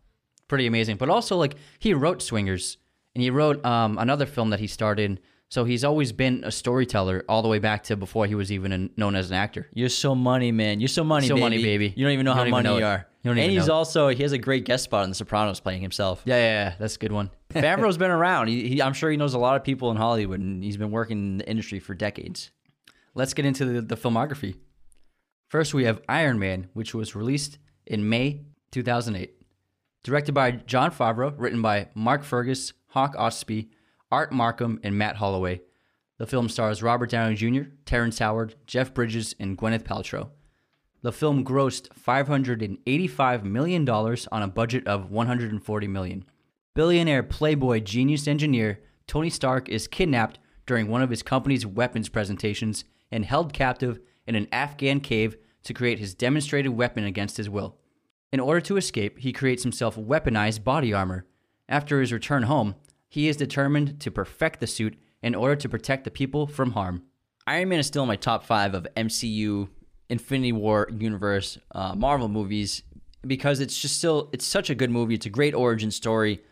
pretty 0.49 0.67
amazing. 0.67 0.97
But 0.97 1.09
also, 1.11 1.37
like 1.37 1.57
he 1.79 1.95
wrote 1.95 2.23
Swingers, 2.23 2.77
and 3.15 3.23
he 3.23 3.31
wrote 3.31 3.65
um, 3.65 3.99
another 3.99 4.27
film 4.27 4.51
that 4.51 4.61
he 4.61 4.67
starred 4.67 5.01
in. 5.01 5.19
So 5.49 5.65
he's 5.65 5.85
always 5.85 6.11
been 6.11 6.43
a 6.45 6.51
storyteller 6.51 7.25
all 7.29 7.41
the 7.41 7.49
way 7.49 7.61
back 7.61 7.85
to 7.85 7.97
before 7.97 8.27
he 8.27 8.35
was 8.35 8.51
even 8.51 8.73
a, 8.73 8.89
known 9.01 9.15
as 9.15 9.31
an 9.31 9.37
actor. 9.37 9.69
You're 9.73 9.89
so 9.89 10.13
money, 10.17 10.51
man. 10.51 10.81
You're 10.81 10.89
so 10.89 11.05
money, 11.05 11.29
So 11.29 11.35
baby. 11.35 11.41
money, 11.41 11.63
baby. 11.63 11.95
You 11.97 12.05
don't 12.05 12.13
even 12.15 12.25
know 12.25 12.33
You 12.33 12.39
how 12.39 12.49
money 12.49 12.65
know 12.65 12.79
you 12.79 12.85
are. 12.85 13.07
You 13.23 13.31
and 13.31 13.39
he's 13.39 13.69
know. 13.69 13.75
also 13.75 14.09
he 14.09 14.23
has 14.25 14.33
a 14.33 14.39
great 14.39 14.65
guest 14.65 14.83
spot 14.85 15.05
in 15.05 15.11
The 15.11 15.15
Sopranos 15.15 15.61
playing 15.61 15.83
himself. 15.83 16.23
Yeah, 16.25 16.37
yeah, 16.37 16.43
yeah. 16.69 16.75
That's 16.81 16.97
a 16.97 16.99
good 16.99 17.13
one. 17.13 17.31
Favreau's 17.55 17.97
been 17.97 18.11
around. 18.11 18.49
He, 18.49 18.69
he, 18.69 18.83
I'm 18.83 18.93
sure 18.93 19.09
he 19.09 19.17
knows 19.17 19.35
a 19.35 19.39
lot 19.39 19.55
of 19.55 19.63
people 19.63 19.91
in 19.93 19.97
Hollywood, 19.97 20.41
and 20.41 20.65
he's 20.65 20.77
been 20.77 20.91
working 20.91 21.19
in 21.19 21.39
the 21.39 21.49
industry 21.49 21.79
for 21.79 21.95
decades. 21.95 22.51
Let's 23.15 23.33
get 23.33 23.45
into 23.47 23.65
the, 23.65 23.81
the 23.83 23.97
filmography. 23.97 24.57
First, 25.49 25.75
we 25.75 25.85
have 25.85 26.01
Iron 26.09 26.39
Man, 26.41 26.69
which 26.73 26.93
was 26.93 27.15
released 27.15 27.59
in 27.87 28.09
May 28.09 28.43
2008. 28.73 29.33
Directed 30.07 30.35
by 30.35 30.53
Jon 30.53 30.92
Favreau, 30.92 31.35
written 31.37 31.61
by 31.61 31.88
Mark 31.97 32.23
Fergus, 32.23 32.73
Hawk 32.90 33.16
Ostby, 33.16 33.71
Art 34.12 34.31
Marcum, 34.31 34.79
and 34.85 34.97
Matt 34.97 35.16
Holloway. 35.16 35.62
The 36.19 36.29
film 36.29 36.49
stars 36.49 36.81
Robert 36.81 37.11
Downey 37.11 37.35
Jr., 37.35 37.71
Terrence 37.87 38.21
Howard, 38.21 38.55
Jeff 38.69 38.95
Bridges, 38.95 39.35
and 39.40 39.59
Gwyneth 39.59 39.83
Paltrow. 39.83 40.29
The 41.03 41.11
film 41.11 41.45
grossed 41.45 41.88
$585 41.88 43.42
million 43.42 43.88
on 43.90 44.42
a 44.42 44.47
budget 44.47 44.87
of 44.87 45.11
140 45.11 45.88
million. 45.88 46.25
Billionaire 46.75 47.25
playboy 47.25 47.81
genius 47.81 48.29
engineer 48.29 48.85
Tony 49.09 49.29
Stark 49.29 49.69
is 49.69 49.88
kidnapped 49.88 50.38
during 50.66 50.87
one 50.87 51.03
of 51.03 51.11
his 51.11 51.25
company's 51.25 51.66
weapons 51.66 52.09
presentations 52.09 52.85
and 53.11 53.25
held 53.25 53.53
captive 53.53 53.99
in 54.25 54.37
an 54.37 54.47
Afghan 54.53 55.01
cave 55.01 55.37
to 55.64 55.75
create 55.75 55.99
his 55.99 56.14
demonstrated 56.14 56.71
weapon 56.77 57.03
against 57.03 57.38
his 57.38 57.51
will. 57.51 57.81
In 58.37 58.40
order 58.40 58.61
to 58.61 58.77
escape, 58.77 59.20
he 59.20 59.33
creates 59.33 59.62
himself 59.62 59.96
weaponized 59.96 60.62
body 60.62 60.92
armor. 60.92 61.25
After 61.70 62.03
his 62.03 62.12
return 62.12 62.42
home, 62.42 62.75
he 63.09 63.29
is 63.29 63.37
determined 63.38 63.99
to 64.01 64.11
perfect 64.11 64.61
the 64.61 64.66
suit 64.66 64.99
in 65.22 65.35
order 65.35 65.57
to 65.57 65.70
protect 65.70 66.05
the 66.05 66.11
people 66.11 66.46
from 66.46 66.72
harm. 66.72 67.05
Iron 67.46 67.70
Man 67.70 67.79
is 67.79 67.87
still 67.87 68.03
in 68.03 68.09
my 68.09 68.16
top 68.16 68.44
five 68.44 68.75
of 68.75 68.87
MCU, 68.94 69.70
Infinity 70.11 70.53
War 70.53 70.87
universe, 70.92 71.57
uh, 71.75 71.94
Marvel 71.94 72.29
movies 72.29 72.83
because 73.27 73.61
it's 73.61 73.81
just 73.81 73.96
still 73.96 74.29
it's 74.35 74.44
such 74.44 74.68
a 74.68 74.75
good 74.75 74.90
movie. 74.90 75.14
It's 75.14 75.25
a 75.25 75.31
great 75.31 75.55
origin 75.55 75.90
story. 75.90 76.42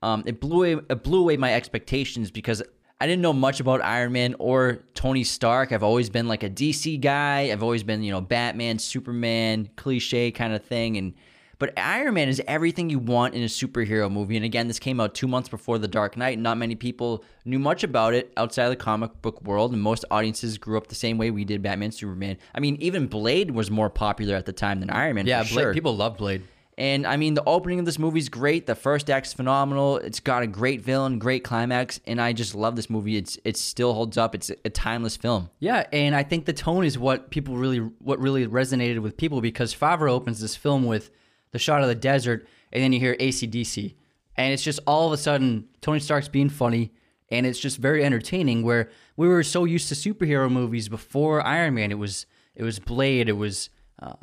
Um, 0.00 0.22
it 0.26 0.40
blew 0.40 0.58
away, 0.58 0.84
it 0.90 1.02
blew 1.02 1.22
away 1.22 1.38
my 1.38 1.52
expectations 1.54 2.30
because 2.30 2.62
I 3.00 3.06
didn't 3.08 3.22
know 3.22 3.32
much 3.32 3.58
about 3.58 3.82
Iron 3.82 4.12
Man 4.12 4.36
or 4.38 4.84
Tony 4.94 5.24
Stark. 5.24 5.72
I've 5.72 5.82
always 5.82 6.08
been 6.08 6.28
like 6.28 6.44
a 6.44 6.50
DC 6.50 7.00
guy. 7.00 7.50
I've 7.50 7.64
always 7.64 7.82
been 7.82 8.04
you 8.04 8.12
know 8.12 8.20
Batman, 8.20 8.78
Superman, 8.78 9.70
cliche 9.74 10.30
kind 10.30 10.52
of 10.52 10.64
thing, 10.64 10.96
and 10.96 11.14
but 11.62 11.72
Iron 11.78 12.14
Man 12.14 12.28
is 12.28 12.42
everything 12.48 12.90
you 12.90 12.98
want 12.98 13.34
in 13.36 13.42
a 13.44 13.46
superhero 13.46 14.10
movie. 14.10 14.34
And 14.34 14.44
again, 14.44 14.66
this 14.66 14.80
came 14.80 14.98
out 14.98 15.14
two 15.14 15.28
months 15.28 15.48
before 15.48 15.78
The 15.78 15.86
Dark 15.86 16.16
Knight. 16.16 16.36
Not 16.40 16.58
many 16.58 16.74
people 16.74 17.22
knew 17.44 17.60
much 17.60 17.84
about 17.84 18.14
it 18.14 18.32
outside 18.36 18.64
of 18.64 18.70
the 18.70 18.76
comic 18.76 19.22
book 19.22 19.40
world, 19.44 19.72
and 19.72 19.80
most 19.80 20.04
audiences 20.10 20.58
grew 20.58 20.76
up 20.76 20.88
the 20.88 20.96
same 20.96 21.18
way 21.18 21.30
we 21.30 21.44
did 21.44 21.62
Batman, 21.62 21.92
Superman. 21.92 22.38
I 22.52 22.58
mean, 22.58 22.78
even 22.80 23.06
Blade 23.06 23.52
was 23.52 23.70
more 23.70 23.88
popular 23.88 24.34
at 24.34 24.44
the 24.44 24.52
time 24.52 24.80
than 24.80 24.90
Iron 24.90 25.14
Man. 25.14 25.26
Yeah, 25.28 25.44
Blade, 25.44 25.50
sure. 25.50 25.72
people 25.72 25.96
love 25.96 26.16
Blade. 26.16 26.42
And 26.76 27.06
I 27.06 27.16
mean, 27.16 27.34
the 27.34 27.44
opening 27.44 27.78
of 27.78 27.84
this 27.84 27.96
movie 27.96 28.18
is 28.18 28.28
great. 28.28 28.66
The 28.66 28.74
first 28.74 29.08
act's 29.08 29.32
phenomenal. 29.32 29.98
It's 29.98 30.18
got 30.18 30.42
a 30.42 30.48
great 30.48 30.80
villain, 30.80 31.20
great 31.20 31.44
climax, 31.44 32.00
and 32.08 32.20
I 32.20 32.32
just 32.32 32.56
love 32.56 32.74
this 32.74 32.90
movie. 32.90 33.16
It's 33.16 33.38
it 33.44 33.56
still 33.56 33.94
holds 33.94 34.18
up. 34.18 34.34
It's 34.34 34.50
a 34.64 34.70
timeless 34.70 35.16
film. 35.16 35.48
Yeah, 35.60 35.86
and 35.92 36.16
I 36.16 36.24
think 36.24 36.46
the 36.46 36.52
tone 36.52 36.84
is 36.84 36.98
what 36.98 37.30
people 37.30 37.56
really 37.56 37.78
what 37.78 38.18
really 38.18 38.48
resonated 38.48 38.98
with 38.98 39.16
people 39.16 39.40
because 39.40 39.72
Favreau 39.72 40.08
opens 40.08 40.40
this 40.40 40.56
film 40.56 40.86
with 40.86 41.12
the 41.52 41.58
shot 41.58 41.82
of 41.82 41.88
the 41.88 41.94
desert, 41.94 42.46
and 42.72 42.82
then 42.82 42.92
you 42.92 43.00
hear 43.00 43.14
ACDC, 43.16 43.94
and 44.36 44.52
it's 44.52 44.62
just 44.62 44.80
all 44.86 45.06
of 45.06 45.12
a 45.12 45.16
sudden 45.16 45.68
Tony 45.80 46.00
Stark's 46.00 46.28
being 46.28 46.48
funny, 46.48 46.92
and 47.30 47.46
it's 47.46 47.60
just 47.60 47.78
very 47.78 48.04
entertaining. 48.04 48.62
Where 48.62 48.90
we 49.16 49.28
were 49.28 49.42
so 49.42 49.64
used 49.64 49.88
to 49.88 49.94
superhero 49.94 50.50
movies 50.50 50.88
before 50.88 51.46
Iron 51.46 51.74
Man, 51.74 51.90
it 51.90 51.98
was 51.98 52.26
it 52.54 52.62
was 52.62 52.78
Blade, 52.78 53.28
it 53.28 53.36
was 53.36 53.70
uh, 54.00 54.14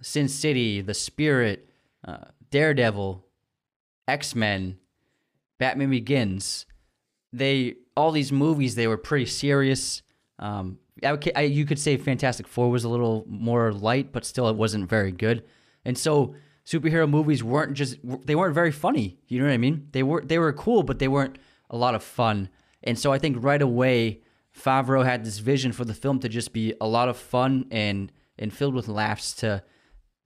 Sin 0.00 0.28
City, 0.28 0.80
The 0.80 0.94
Spirit, 0.94 1.68
uh, 2.06 2.26
Daredevil, 2.50 3.24
X 4.08 4.34
Men, 4.34 4.78
Batman 5.58 5.90
Begins 5.90 6.66
they 7.32 7.76
all 7.96 8.12
these 8.12 8.32
movies 8.32 8.74
they 8.74 8.86
were 8.86 8.96
pretty 8.96 9.26
serious. 9.26 10.02
Um, 10.38 10.78
I, 11.02 11.18
I, 11.34 11.40
you 11.42 11.64
could 11.64 11.78
say 11.78 11.96
Fantastic 11.96 12.46
Four 12.46 12.70
was 12.70 12.84
a 12.84 12.88
little 12.88 13.24
more 13.26 13.72
light, 13.72 14.12
but 14.12 14.24
still 14.24 14.48
it 14.48 14.56
wasn't 14.56 14.88
very 14.88 15.12
good. 15.12 15.44
And 15.84 15.96
so 15.96 16.34
superhero 16.66 17.08
movies 17.08 17.42
weren't 17.42 17.74
just 17.74 17.96
they 18.26 18.34
weren't 18.34 18.54
very 18.54 18.72
funny. 18.72 19.18
You 19.28 19.40
know 19.40 19.46
what 19.46 19.54
I 19.54 19.58
mean? 19.58 19.88
They 19.92 20.02
were 20.02 20.22
they 20.22 20.38
were 20.38 20.52
cool, 20.52 20.82
but 20.82 20.98
they 20.98 21.08
weren't 21.08 21.38
a 21.70 21.76
lot 21.76 21.94
of 21.94 22.02
fun. 22.02 22.48
And 22.82 22.98
so 22.98 23.12
I 23.12 23.18
think 23.18 23.36
right 23.40 23.62
away 23.62 24.22
Favreau 24.56 25.04
had 25.04 25.24
this 25.24 25.38
vision 25.38 25.72
for 25.72 25.84
the 25.84 25.94
film 25.94 26.18
to 26.20 26.28
just 26.28 26.52
be 26.52 26.74
a 26.80 26.86
lot 26.86 27.08
of 27.08 27.16
fun 27.16 27.66
and 27.70 28.12
and 28.38 28.52
filled 28.52 28.74
with 28.74 28.88
laughs 28.88 29.34
to 29.34 29.62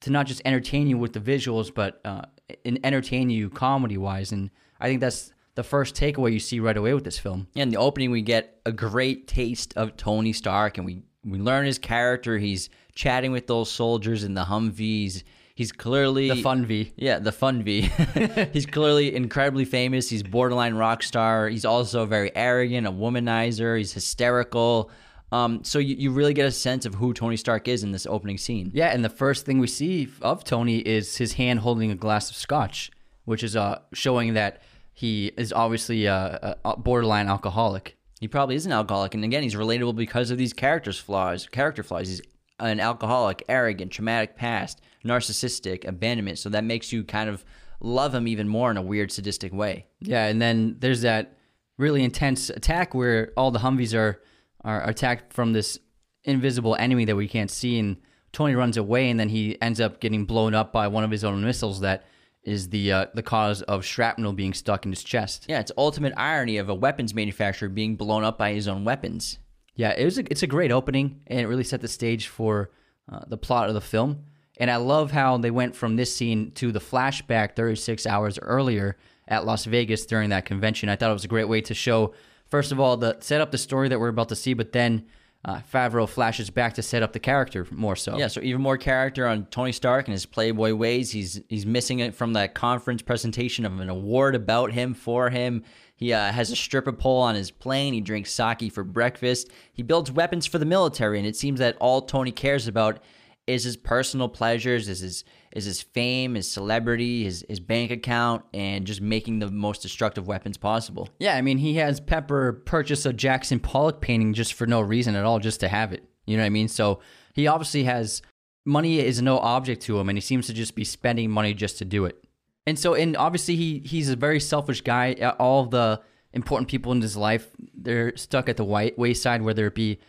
to 0.01 0.11
not 0.11 0.27
just 0.27 0.43
entertain 0.45 0.87
you 0.89 0.99
with 0.99 1.13
the 1.13 1.21
visuals, 1.21 1.73
but 1.73 2.01
uh, 2.05 2.23
and 2.65 2.79
entertain 2.85 3.31
you 3.31 3.49
comedy 3.49 3.97
wise. 3.97 4.33
And 4.33 4.51
I 4.81 4.89
think 4.89 5.01
that's 5.01 5.33
the 5.55 5.63
first 5.63 5.95
takeaway 5.95 6.33
you 6.33 6.39
see 6.39 6.61
right 6.61 6.77
away 6.77 6.93
with 6.93 7.05
this 7.05 7.19
film. 7.19 7.49
In 7.55 7.71
the 7.71 7.79
opening, 7.79 8.11
we 8.11 8.23
get 8.23 8.61
a 8.67 8.73
great 8.73 9.27
taste 9.27 9.73
of 9.77 9.97
Tony 9.97 10.33
Stark, 10.33 10.77
and 10.77 10.87
we 10.87 11.03
we 11.25 11.39
learn 11.39 11.67
his 11.67 11.79
character. 11.79 12.39
He's 12.39 12.69
chatting 12.95 13.33
with 13.33 13.47
those 13.47 13.71
soldiers 13.71 14.23
in 14.25 14.35
the 14.35 14.45
Humvees. 14.45 15.23
He's 15.57 15.73
clearly 15.73 16.29
The 16.29 16.37
fun 16.37 16.67
V. 16.67 16.93
Yeah, 16.97 17.19
the 17.19 17.33
fun 17.33 17.63
V. 17.63 17.81
he's 18.53 18.67
clearly 18.67 19.17
incredibly 19.17 19.65
famous. 19.65 20.11
He's 20.11 20.23
borderline 20.23 20.75
rock 20.75 21.03
star. 21.03 21.49
He's 21.49 21.65
also 21.65 22.05
very 22.05 22.31
arrogant, 22.37 22.87
a 22.87 22.93
womanizer. 22.93 23.79
He's 23.79 23.95
hysterical. 23.95 24.91
Um, 25.33 25.65
so 25.65 25.79
you, 25.79 25.97
you 25.97 26.11
really 26.11 26.35
get 26.35 26.45
a 26.45 26.51
sense 26.51 26.85
of 26.85 26.97
who 26.97 27.15
Tony 27.15 27.39
Stark 27.39 27.69
is 27.69 27.83
in 27.83 27.91
this 27.91 28.05
opening 28.05 28.37
scene. 28.37 28.71
Yeah, 28.75 28.89
and 28.89 29.03
the 29.03 29.09
first 29.09 29.47
thing 29.47 29.59
we 29.59 29.67
see 29.67 30.09
of 30.21 30.45
Tony 30.45 30.81
is 30.81 31.17
his 31.17 31.33
hand 31.33 31.61
holding 31.61 31.91
a 31.91 31.97
glass 31.97 32.29
of 32.29 32.37
scotch, 32.37 32.91
which 33.25 33.43
is 33.43 33.57
uh, 33.57 33.81
showing 33.95 34.35
that 34.35 34.61
he 34.93 35.33
is 35.39 35.55
obviously 35.55 36.05
a, 36.05 36.59
a 36.67 36.77
borderline 36.77 37.29
alcoholic. 37.29 37.97
He 38.21 38.29
probably 38.29 38.57
is 38.57 38.67
an 38.67 38.73
alcoholic, 38.73 39.15
and 39.15 39.25
again, 39.25 39.43
he's 39.43 39.55
relatable 39.55 39.97
because 39.97 40.31
of 40.31 40.37
these 40.37 40.53
characters' 40.53 40.99
flaws. 40.99 41.47
Character 41.47 41.83
flaws. 41.83 42.09
He's 42.09 42.21
an 42.59 42.81
alcoholic, 42.81 43.45
arrogant, 43.49 43.93
traumatic 43.93 44.37
past, 44.37 44.81
narcissistic, 45.05 45.87
abandonment. 45.87 46.39
So 46.39 46.49
that 46.51 46.65
makes 46.65 46.93
you 46.93 47.05
kind 47.05 47.29
of 47.29 47.45
love 47.81 48.15
him 48.15 48.27
even 48.27 48.49
more 48.49 48.71
in 48.71 48.77
a 48.77 48.83
weird, 48.83 49.13
sadistic 49.13 49.53
way. 49.53 49.87
Yeah, 50.01 50.27
and 50.27 50.41
then 50.41 50.77
there's 50.79 51.03
that 51.03 51.37
really 51.79 52.03
intense 52.03 52.51
attack 52.51 52.95
where 52.95 53.33
all 53.37 53.51
the 53.51 53.59
Humvees 53.59 53.95
are 53.95 54.23
are 54.65 54.89
attacked 54.89 55.33
from 55.33 55.53
this 55.53 55.79
invisible 56.25 56.75
enemy 56.77 57.05
that 57.05 57.15
we 57.15 57.29
can't 57.29 57.51
see, 57.51 57.79
and 57.79 57.99
Tony 58.33 58.55
runs 58.55 58.77
away, 58.77 59.09
and 59.11 59.21
then 59.21 59.29
he 59.29 59.61
ends 59.63 59.81
up 59.81 60.01
getting 60.01 60.25
blown 60.25 60.55
up 60.55 60.73
by 60.73 60.89
one 60.89 61.05
of 61.05 61.11
his 61.11 61.23
own 61.23 61.45
missiles 61.45 61.81
that 61.81 62.05
is 62.43 62.71
the 62.71 62.93
uh, 62.93 63.07
the 63.15 63.23
cause 63.23 63.63
of 63.63 63.85
shrapnel 63.85 64.33
being 64.33 64.55
stuck 64.55 64.85
in 64.85 64.93
his 64.93 65.05
chest. 65.05 65.47
Yeah, 65.49 65.61
it's 65.61 65.73
ultimate 65.77 66.15
irony 66.17 66.59
of 66.59 66.69
a 66.69 66.75
weapons 66.75 67.15
manufacturer 67.15 67.69
being 67.69 67.97
blown 67.97 68.25
up 68.25 68.39
by 68.39 68.53
his 68.53 68.67
own 68.69 68.85
weapons. 68.85 69.39
Yeah, 69.77 69.95
it 69.97 70.05
was 70.05 70.19
a, 70.19 70.25
it's 70.31 70.43
a 70.43 70.47
great 70.47 70.73
opening, 70.73 71.21
and 71.27 71.39
it 71.39 71.47
really 71.47 71.65
set 71.65 71.81
the 71.81 71.89
stage 71.89 72.29
for 72.29 72.71
uh, 73.11 73.21
the 73.27 73.37
plot 73.37 73.69
of 73.69 73.75
the 73.75 73.81
film. 73.81 74.25
And 74.59 74.71
I 74.71 74.77
love 74.77 75.11
how 75.11 75.37
they 75.37 75.51
went 75.51 75.77
from 75.77 75.97
this 75.97 76.15
scene 76.15 76.51
to 76.53 76.73
the 76.73 76.81
flashback 76.81 77.55
36 77.55 78.07
hours 78.07 78.39
earlier 78.41 78.97
at 79.29 79.45
Las 79.45 79.67
Vegas 79.67 80.07
during 80.07 80.31
that 80.31 80.47
convention. 80.47 80.89
I 80.89 80.97
thought 80.97 81.11
it 81.11 81.15
was 81.15 81.25
a 81.25 81.29
great 81.29 81.49
way 81.49 81.61
to 81.63 81.75
show, 81.75 82.15
first 82.47 82.73
of 82.73 82.81
all, 82.81 82.97
the 82.97 83.19
set 83.21 83.41
up 83.41 83.51
the 83.51 83.59
story 83.59 83.89
that 83.89 84.01
we're 84.01 84.09
about 84.09 84.31
to 84.31 84.37
see, 84.37 84.55
but 84.55 84.73
then 84.73 85.05
uh, 85.45 85.61
Favreau 85.73 86.09
flashes 86.09 86.51
back 86.51 86.75
to 86.75 86.83
set 86.83 87.03
up 87.03 87.13
the 87.13 87.21
character 87.21 87.67
more 87.71 87.95
so. 87.97 88.19
Yeah, 88.19 88.27
so 88.27 88.41
even 88.41 88.61
more 88.61 88.77
character 88.77 89.27
on 89.27 89.47
Tony 89.47 89.73
Stark 89.73 90.07
and 90.09 90.13
his 90.13 90.27
playboy 90.27 90.75
ways. 90.75 91.13
He's 91.13 91.41
he's 91.49 91.65
missing 91.65 92.01
it 92.01 92.15
from 92.15 92.33
that 92.33 92.55
conference 92.55 93.03
presentation 93.03 93.65
of 93.65 93.79
an 93.79 93.89
award 93.89 94.35
about 94.35 94.73
him 94.73 94.95
for 94.95 95.31
him. 95.31 95.63
He 95.97 96.13
uh, 96.13 96.31
has 96.31 96.51
a 96.51 96.57
stripper 96.57 96.93
pole 96.93 97.23
on 97.23 97.35
his 97.35 97.51
plane. 97.51 97.95
He 97.95 98.01
drinks 98.01 98.31
sake 98.31 98.71
for 98.73 98.85
breakfast. 98.85 99.51
He 99.73 99.83
builds 99.83 100.13
weapons 100.13 100.47
for 100.47 100.59
the 100.59 100.67
military, 100.67 101.19
and 101.19 101.27
it 101.27 101.37
seems 101.37 101.59
that 101.59 101.77
all 101.81 102.03
Tony 102.03 102.33
cares 102.33 102.69
about 102.69 103.01
is 103.47 103.65
his 103.65 103.77
personal 103.77 104.29
pleasures, 104.29 104.89
is 104.89 105.01
his 105.01 105.25
is 105.53 105.65
his 105.65 105.81
fame, 105.81 106.35
his 106.35 106.51
celebrity, 106.51 107.25
his 107.25 107.45
his 107.49 107.61
bank 107.61 107.91
account, 107.91 108.45
and 108.53 108.87
just 108.87 109.01
making 109.01 109.39
the 109.39 109.51
most 109.51 109.81
destructive 109.81 110.27
weapons 110.27 110.59
possible. 110.59 111.09
Yeah, 111.19 111.37
I 111.37 111.41
mean, 111.41 111.59
he 111.59 111.77
has 111.77 111.99
Pepper 111.99 112.53
purchase 112.53 113.07
a 113.07 113.13
Jackson 113.13 113.59
Pollock 113.59 114.01
painting 114.01 114.35
just 114.35 114.53
for 114.53 114.67
no 114.67 114.81
reason 114.81 115.15
at 115.15 115.25
all, 115.25 115.39
just 115.39 115.61
to 115.61 115.69
have 115.69 115.93
it. 115.93 116.05
You 116.27 116.37
know 116.37 116.43
what 116.43 116.49
I 116.49 116.51
mean? 116.51 116.69
So 116.69 117.01
he 117.35 117.47
obviously 117.47 117.85
has 117.85 118.21
money 118.67 118.99
is 118.99 119.23
no 119.23 119.39
object 119.39 119.83
to 119.83 119.99
him, 119.99 120.09
and 120.11 120.19
he 120.19 120.23
seems 120.23 120.47
to 120.49 120.53
just 120.53 120.75
be 120.75 120.85
spending 120.85 121.31
money 121.31 121.55
just 121.55 121.79
to 121.79 121.85
do 121.85 122.05
it. 122.05 122.23
And 122.67 122.79
so, 122.79 122.95
and 122.95 123.17
obviously, 123.17 123.57
he 123.57 123.79
he's 123.85 124.11
a 124.11 124.17
very 124.17 124.41
selfish 124.41 124.81
guy. 124.81 125.15
All 125.39 125.67
the 125.67 126.01
important 126.33 126.69
people 126.69 126.93
in 126.93 127.01
his 127.01 127.17
life, 127.17 127.49
they're 127.75 128.17
stuck 128.17 128.49
at 128.49 128.57
the 128.57 128.65
white 128.65 128.99
wayside, 128.99 129.43
whether 129.43 129.67
it 129.67 129.75
be 129.75 130.01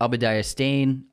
Obadiah 0.00 0.42
Stane, 0.42 1.04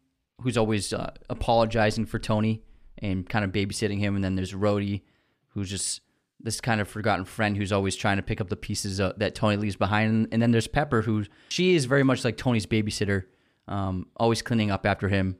who's 0.41 0.57
always 0.57 0.93
uh, 0.93 1.11
apologizing 1.29 2.05
for 2.05 2.19
Tony 2.19 2.63
and 2.99 3.27
kind 3.27 3.43
of 3.43 3.51
babysitting 3.51 3.99
him, 3.99 4.15
and 4.15 4.23
then 4.23 4.35
there's 4.35 4.53
Rhodey, 4.53 5.01
who's 5.49 5.69
just 5.69 6.01
this 6.39 6.59
kind 6.59 6.81
of 6.81 6.87
forgotten 6.87 7.25
friend 7.25 7.55
who's 7.55 7.71
always 7.71 7.95
trying 7.95 8.17
to 8.17 8.23
pick 8.23 8.41
up 8.41 8.49
the 8.49 8.55
pieces 8.55 8.99
uh, 8.99 9.13
that 9.17 9.35
Tony 9.35 9.57
leaves 9.57 9.75
behind, 9.75 10.27
and 10.31 10.41
then 10.41 10.51
there's 10.51 10.67
Pepper, 10.67 11.01
who 11.01 11.25
she 11.49 11.75
is 11.75 11.85
very 11.85 12.03
much 12.03 12.23
like 12.23 12.37
Tony's 12.37 12.65
babysitter, 12.65 13.23
um, 13.67 14.07
always 14.17 14.41
cleaning 14.41 14.71
up 14.71 14.85
after 14.85 15.09
him, 15.09 15.37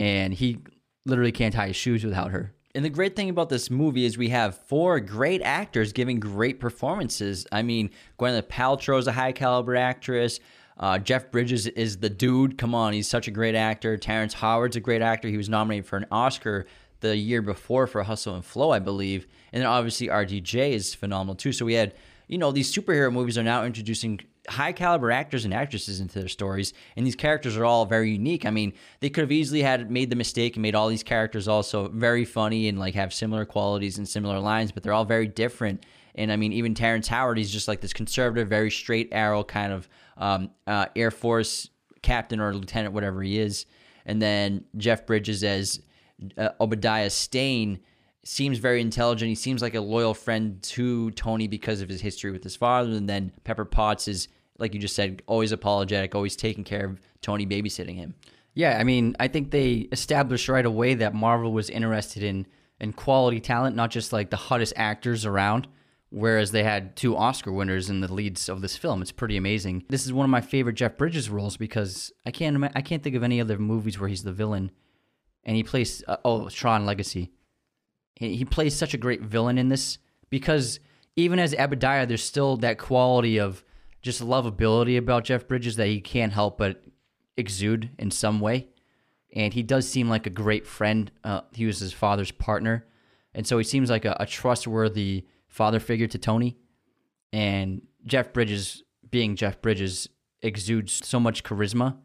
and 0.00 0.32
he 0.32 0.58
literally 1.06 1.32
can't 1.32 1.54
tie 1.54 1.68
his 1.68 1.76
shoes 1.76 2.04
without 2.04 2.30
her. 2.30 2.54
And 2.74 2.84
the 2.84 2.90
great 2.90 3.14
thing 3.14 3.28
about 3.28 3.50
this 3.50 3.70
movie 3.70 4.06
is 4.06 4.16
we 4.16 4.30
have 4.30 4.56
four 4.56 4.98
great 4.98 5.42
actors 5.42 5.92
giving 5.92 6.18
great 6.18 6.58
performances. 6.58 7.46
I 7.52 7.62
mean, 7.62 7.90
Gwyneth 8.18 8.48
Paltrow 8.48 8.98
is 8.98 9.06
a 9.06 9.12
high 9.12 9.32
caliber 9.32 9.76
actress. 9.76 10.40
Uh, 10.78 10.98
Jeff 10.98 11.30
Bridges 11.30 11.66
is 11.66 11.98
the 11.98 12.08
dude. 12.08 12.56
Come 12.56 12.74
on, 12.74 12.94
he's 12.94 13.08
such 13.08 13.28
a 13.28 13.30
great 13.30 13.54
actor. 13.54 13.98
Terrence 13.98 14.32
Howard's 14.32 14.76
a 14.76 14.80
great 14.80 15.02
actor. 15.02 15.28
He 15.28 15.36
was 15.36 15.50
nominated 15.50 15.86
for 15.86 15.98
an 15.98 16.06
Oscar 16.10 16.66
the 17.00 17.14
year 17.14 17.42
before 17.42 17.86
for 17.86 18.02
Hustle 18.04 18.34
and 18.34 18.44
Flow, 18.44 18.70
I 18.70 18.78
believe. 18.78 19.26
And 19.52 19.60
then 19.62 19.68
obviously 19.68 20.08
RDJ 20.08 20.70
is 20.70 20.94
phenomenal 20.94 21.34
too. 21.34 21.52
So 21.52 21.66
we 21.66 21.74
had, 21.74 21.94
you 22.26 22.38
know, 22.38 22.52
these 22.52 22.74
superhero 22.74 23.12
movies 23.12 23.36
are 23.36 23.42
now 23.42 23.64
introducing 23.64 24.20
high 24.48 24.72
caliber 24.72 25.10
actors 25.10 25.44
and 25.44 25.54
actresses 25.54 26.00
into 26.00 26.18
their 26.18 26.28
stories, 26.28 26.72
and 26.96 27.06
these 27.06 27.16
characters 27.16 27.56
are 27.56 27.64
all 27.64 27.86
very 27.86 28.10
unique. 28.10 28.44
I 28.44 28.50
mean, 28.50 28.72
they 29.00 29.10
could 29.10 29.22
have 29.22 29.32
easily 29.32 29.62
had 29.62 29.90
made 29.90 30.10
the 30.10 30.16
mistake 30.16 30.56
and 30.56 30.62
made 30.62 30.74
all 30.74 30.88
these 30.88 31.02
characters 31.02 31.48
also 31.48 31.88
very 31.88 32.24
funny 32.24 32.68
and 32.68 32.78
like 32.78 32.94
have 32.94 33.12
similar 33.12 33.44
qualities 33.44 33.98
and 33.98 34.08
similar 34.08 34.38
lines, 34.38 34.72
but 34.72 34.82
they're 34.82 34.92
all 34.92 35.04
very 35.04 35.28
different. 35.28 35.84
And 36.14 36.30
I 36.30 36.36
mean, 36.36 36.52
even 36.52 36.74
Terrence 36.74 37.08
Howard, 37.08 37.38
he's 37.38 37.52
just 37.52 37.68
like 37.68 37.80
this 37.80 37.92
conservative, 37.92 38.48
very 38.48 38.70
straight 38.70 39.08
arrow 39.12 39.44
kind 39.44 39.72
of 39.72 39.88
um, 40.16 40.50
uh, 40.66 40.86
Air 40.94 41.10
Force 41.10 41.70
captain 42.02 42.40
or 42.40 42.54
lieutenant, 42.54 42.92
whatever 42.92 43.22
he 43.22 43.38
is. 43.38 43.66
And 44.04 44.20
then 44.20 44.64
Jeff 44.76 45.06
Bridges 45.06 45.44
as 45.44 45.80
uh, 46.36 46.50
Obadiah 46.60 47.10
Stane 47.10 47.80
seems 48.24 48.58
very 48.58 48.80
intelligent. 48.80 49.28
He 49.28 49.34
seems 49.34 49.62
like 49.62 49.74
a 49.74 49.80
loyal 49.80 50.14
friend 50.14 50.62
to 50.62 51.10
Tony 51.12 51.48
because 51.48 51.80
of 51.80 51.88
his 51.88 52.00
history 52.00 52.30
with 52.30 52.44
his 52.44 52.56
father. 52.56 52.90
And 52.90 53.08
then 53.08 53.32
Pepper 53.44 53.64
Potts 53.64 54.08
is, 54.08 54.28
like 54.58 54.74
you 54.74 54.80
just 54.80 54.94
said, 54.94 55.22
always 55.26 55.52
apologetic, 55.52 56.14
always 56.14 56.36
taking 56.36 56.64
care 56.64 56.86
of 56.86 57.00
Tony 57.20 57.46
babysitting 57.46 57.96
him. 57.96 58.14
Yeah, 58.54 58.78
I 58.78 58.84
mean, 58.84 59.16
I 59.18 59.28
think 59.28 59.50
they 59.50 59.88
established 59.92 60.48
right 60.48 60.66
away 60.66 60.94
that 60.94 61.14
Marvel 61.14 61.52
was 61.52 61.70
interested 61.70 62.22
in 62.22 62.46
in 62.80 62.92
quality 62.92 63.38
talent, 63.38 63.76
not 63.76 63.90
just 63.90 64.12
like 64.12 64.30
the 64.30 64.36
hottest 64.36 64.72
actors 64.76 65.24
around. 65.24 65.68
Whereas 66.10 66.50
they 66.50 66.62
had 66.62 66.94
two 66.94 67.16
Oscar 67.16 67.50
winners 67.52 67.88
in 67.88 68.00
the 68.00 68.12
leads 68.12 68.50
of 68.50 68.60
this 68.60 68.76
film, 68.76 69.00
it's 69.00 69.12
pretty 69.12 69.38
amazing. 69.38 69.84
This 69.88 70.04
is 70.04 70.12
one 70.12 70.24
of 70.24 70.30
my 70.30 70.42
favorite 70.42 70.74
Jeff 70.74 70.98
Bridges 70.98 71.30
roles 71.30 71.56
because 71.56 72.12
I 72.26 72.30
can't 72.30 72.62
I 72.76 72.82
can't 72.82 73.02
think 73.02 73.16
of 73.16 73.22
any 73.22 73.40
other 73.40 73.58
movies 73.58 73.98
where 73.98 74.10
he's 74.10 74.22
the 74.22 74.32
villain, 74.32 74.72
and 75.44 75.56
he 75.56 75.62
plays 75.62 76.04
uh, 76.06 76.18
oh 76.22 76.50
Tron 76.50 76.84
Legacy 76.84 77.32
he 78.16 78.44
plays 78.44 78.76
such 78.76 78.94
a 78.94 78.98
great 78.98 79.22
villain 79.22 79.58
in 79.58 79.68
this 79.68 79.98
because 80.30 80.80
even 81.16 81.38
as 81.38 81.54
Obadiah, 81.54 82.06
there's 82.06 82.22
still 82.22 82.56
that 82.58 82.78
quality 82.78 83.38
of 83.38 83.64
just 84.00 84.22
lovability 84.22 84.98
about 84.98 85.24
Jeff 85.24 85.46
Bridges 85.46 85.76
that 85.76 85.86
he 85.86 86.00
can't 86.00 86.32
help 86.32 86.58
but 86.58 86.82
exude 87.36 87.90
in 87.98 88.10
some 88.10 88.40
way. 88.40 88.68
And 89.34 89.54
he 89.54 89.62
does 89.62 89.88
seem 89.88 90.08
like 90.08 90.26
a 90.26 90.30
great 90.30 90.66
friend. 90.66 91.10
Uh, 91.24 91.42
he 91.52 91.64
was 91.64 91.78
his 91.78 91.92
father's 91.92 92.30
partner. 92.30 92.86
And 93.34 93.46
so 93.46 93.56
he 93.56 93.64
seems 93.64 93.88
like 93.88 94.04
a, 94.04 94.16
a 94.20 94.26
trustworthy 94.26 95.26
father 95.48 95.80
figure 95.80 96.06
to 96.08 96.18
Tony. 96.18 96.58
And 97.32 97.82
Jeff 98.04 98.32
Bridges, 98.32 98.82
being 99.10 99.36
Jeff 99.36 99.62
Bridges, 99.62 100.08
exudes 100.42 101.00
so 101.06 101.18
much 101.18 101.44
charisma. 101.44 101.96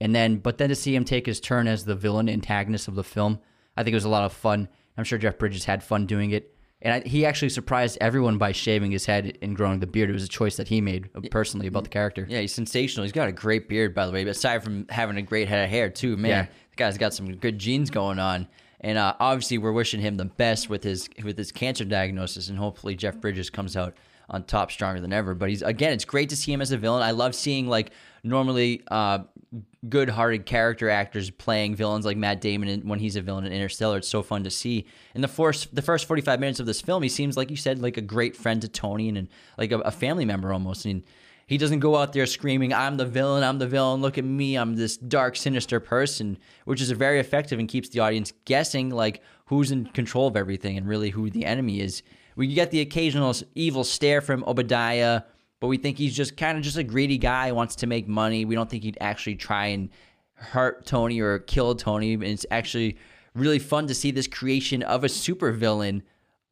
And 0.00 0.14
then, 0.14 0.38
but 0.38 0.58
then 0.58 0.70
to 0.70 0.74
see 0.74 0.94
him 0.94 1.04
take 1.04 1.26
his 1.26 1.40
turn 1.40 1.68
as 1.68 1.84
the 1.84 1.94
villain 1.94 2.28
antagonist 2.28 2.88
of 2.88 2.96
the 2.96 3.04
film, 3.04 3.38
I 3.76 3.82
think 3.82 3.92
it 3.92 3.96
was 3.96 4.04
a 4.04 4.08
lot 4.08 4.24
of 4.24 4.32
fun. 4.32 4.68
I'm 4.96 5.04
sure 5.04 5.18
Jeff 5.18 5.38
Bridges 5.38 5.64
had 5.64 5.82
fun 5.82 6.06
doing 6.06 6.30
it. 6.30 6.54
And 6.82 6.92
I, 7.02 7.08
he 7.08 7.24
actually 7.24 7.48
surprised 7.48 7.96
everyone 8.00 8.36
by 8.36 8.52
shaving 8.52 8.90
his 8.90 9.06
head 9.06 9.38
and 9.40 9.56
growing 9.56 9.80
the 9.80 9.86
beard. 9.86 10.10
It 10.10 10.12
was 10.12 10.24
a 10.24 10.28
choice 10.28 10.56
that 10.56 10.68
he 10.68 10.82
made 10.82 11.08
uh, 11.14 11.20
personally 11.30 11.66
about 11.66 11.84
the 11.84 11.90
character. 11.90 12.26
Yeah, 12.28 12.40
he's 12.40 12.52
sensational. 12.52 13.04
He's 13.04 13.12
got 13.12 13.26
a 13.26 13.32
great 13.32 13.68
beard, 13.70 13.94
by 13.94 14.06
the 14.06 14.12
way. 14.12 14.24
But 14.24 14.30
aside 14.30 14.62
from 14.62 14.86
having 14.90 15.16
a 15.16 15.22
great 15.22 15.48
head 15.48 15.64
of 15.64 15.70
hair, 15.70 15.88
too, 15.88 16.16
man, 16.18 16.30
yeah. 16.30 16.42
the 16.42 16.76
guy's 16.76 16.98
got 16.98 17.14
some 17.14 17.34
good 17.36 17.58
genes 17.58 17.88
going 17.88 18.18
on. 18.18 18.46
And 18.80 18.98
uh, 18.98 19.14
obviously, 19.18 19.56
we're 19.56 19.72
wishing 19.72 20.02
him 20.02 20.18
the 20.18 20.26
best 20.26 20.68
with 20.68 20.84
his 20.84 21.08
with 21.22 21.38
his 21.38 21.52
cancer 21.52 21.86
diagnosis, 21.86 22.50
and 22.50 22.58
hopefully, 22.58 22.94
Jeff 22.94 23.18
Bridges 23.18 23.48
comes 23.48 23.78
out 23.78 23.96
on 24.28 24.44
top 24.44 24.70
stronger 24.70 25.00
than 25.00 25.10
ever. 25.10 25.34
But 25.34 25.48
he's 25.48 25.62
again, 25.62 25.94
it's 25.94 26.04
great 26.04 26.28
to 26.28 26.36
see 26.36 26.52
him 26.52 26.60
as 26.60 26.70
a 26.70 26.76
villain. 26.76 27.02
I 27.02 27.12
love 27.12 27.34
seeing 27.34 27.66
like 27.66 27.92
normally 28.22 28.82
uh, 28.88 29.20
good-hearted 29.88 30.46
character 30.46 30.88
actors 30.88 31.30
playing 31.30 31.74
villains 31.74 32.04
like 32.04 32.16
Matt 32.16 32.40
Damon 32.40 32.86
when 32.86 32.98
he's 32.98 33.16
a 33.16 33.22
villain 33.22 33.44
in 33.44 33.52
Interstellar. 33.52 33.98
It's 33.98 34.08
so 34.08 34.22
fun 34.22 34.44
to 34.44 34.50
see. 34.50 34.86
In 35.14 35.20
the 35.20 35.28
first 35.28 35.74
the 35.74 35.82
first 35.82 36.06
45 36.06 36.40
minutes 36.40 36.60
of 36.60 36.66
this 36.66 36.80
film, 36.80 37.02
he 37.02 37.08
seems 37.08 37.36
like 37.36 37.50
you 37.50 37.56
said 37.56 37.80
like 37.80 37.96
a 37.96 38.02
great 38.02 38.36
friend 38.36 38.60
to 38.62 38.68
Tony 38.68 39.08
and, 39.08 39.18
and 39.18 39.28
like 39.58 39.72
a, 39.72 39.78
a, 39.80 39.90
family 39.90 40.24
member 40.24 40.52
almost. 40.52 40.84
And 40.86 41.02
he 41.46 41.58
doesn't 41.58 41.80
go 41.80 41.96
out 41.96 42.12
there 42.12 42.26
screaming, 42.26 42.72
"I'm 42.72 42.96
the 42.96 43.06
villain! 43.06 43.44
I'm 43.44 43.58
the 43.58 43.66
villain! 43.66 44.00
Look 44.00 44.18
at 44.18 44.24
me! 44.24 44.56
I'm 44.56 44.76
this 44.76 44.96
dark, 44.96 45.36
sinister 45.36 45.80
person," 45.80 46.38
which 46.64 46.80
is 46.80 46.90
very 46.90 47.20
effective 47.20 47.58
and 47.58 47.68
keeps 47.68 47.88
the 47.88 48.00
audience 48.00 48.32
guessing 48.44 48.90
like 48.90 49.22
who's 49.46 49.70
in 49.70 49.86
control 49.86 50.26
of 50.26 50.36
everything 50.36 50.76
and 50.76 50.88
really 50.88 51.10
who 51.10 51.30
the 51.30 51.44
enemy 51.44 51.80
is. 51.80 52.02
We 52.36 52.52
get 52.52 52.70
the 52.70 52.80
occasional 52.80 53.34
evil 53.54 53.84
stare 53.84 54.20
from 54.20 54.42
Obadiah 54.44 55.22
but 55.64 55.68
we 55.68 55.78
think 55.78 55.96
he's 55.96 56.14
just 56.14 56.36
kind 56.36 56.58
of 56.58 56.62
just 56.62 56.76
a 56.76 56.84
greedy 56.84 57.16
guy, 57.16 57.50
wants 57.50 57.76
to 57.76 57.86
make 57.86 58.06
money. 58.06 58.44
We 58.44 58.54
don't 58.54 58.68
think 58.68 58.82
he'd 58.82 58.98
actually 59.00 59.36
try 59.36 59.68
and 59.68 59.88
hurt 60.34 60.84
Tony 60.84 61.20
or 61.20 61.38
kill 61.38 61.74
Tony. 61.74 62.12
And 62.12 62.22
it's 62.22 62.44
actually 62.50 62.98
really 63.34 63.58
fun 63.58 63.86
to 63.86 63.94
see 63.94 64.10
this 64.10 64.26
creation 64.26 64.82
of 64.82 65.04
a 65.04 65.06
supervillain. 65.06 66.02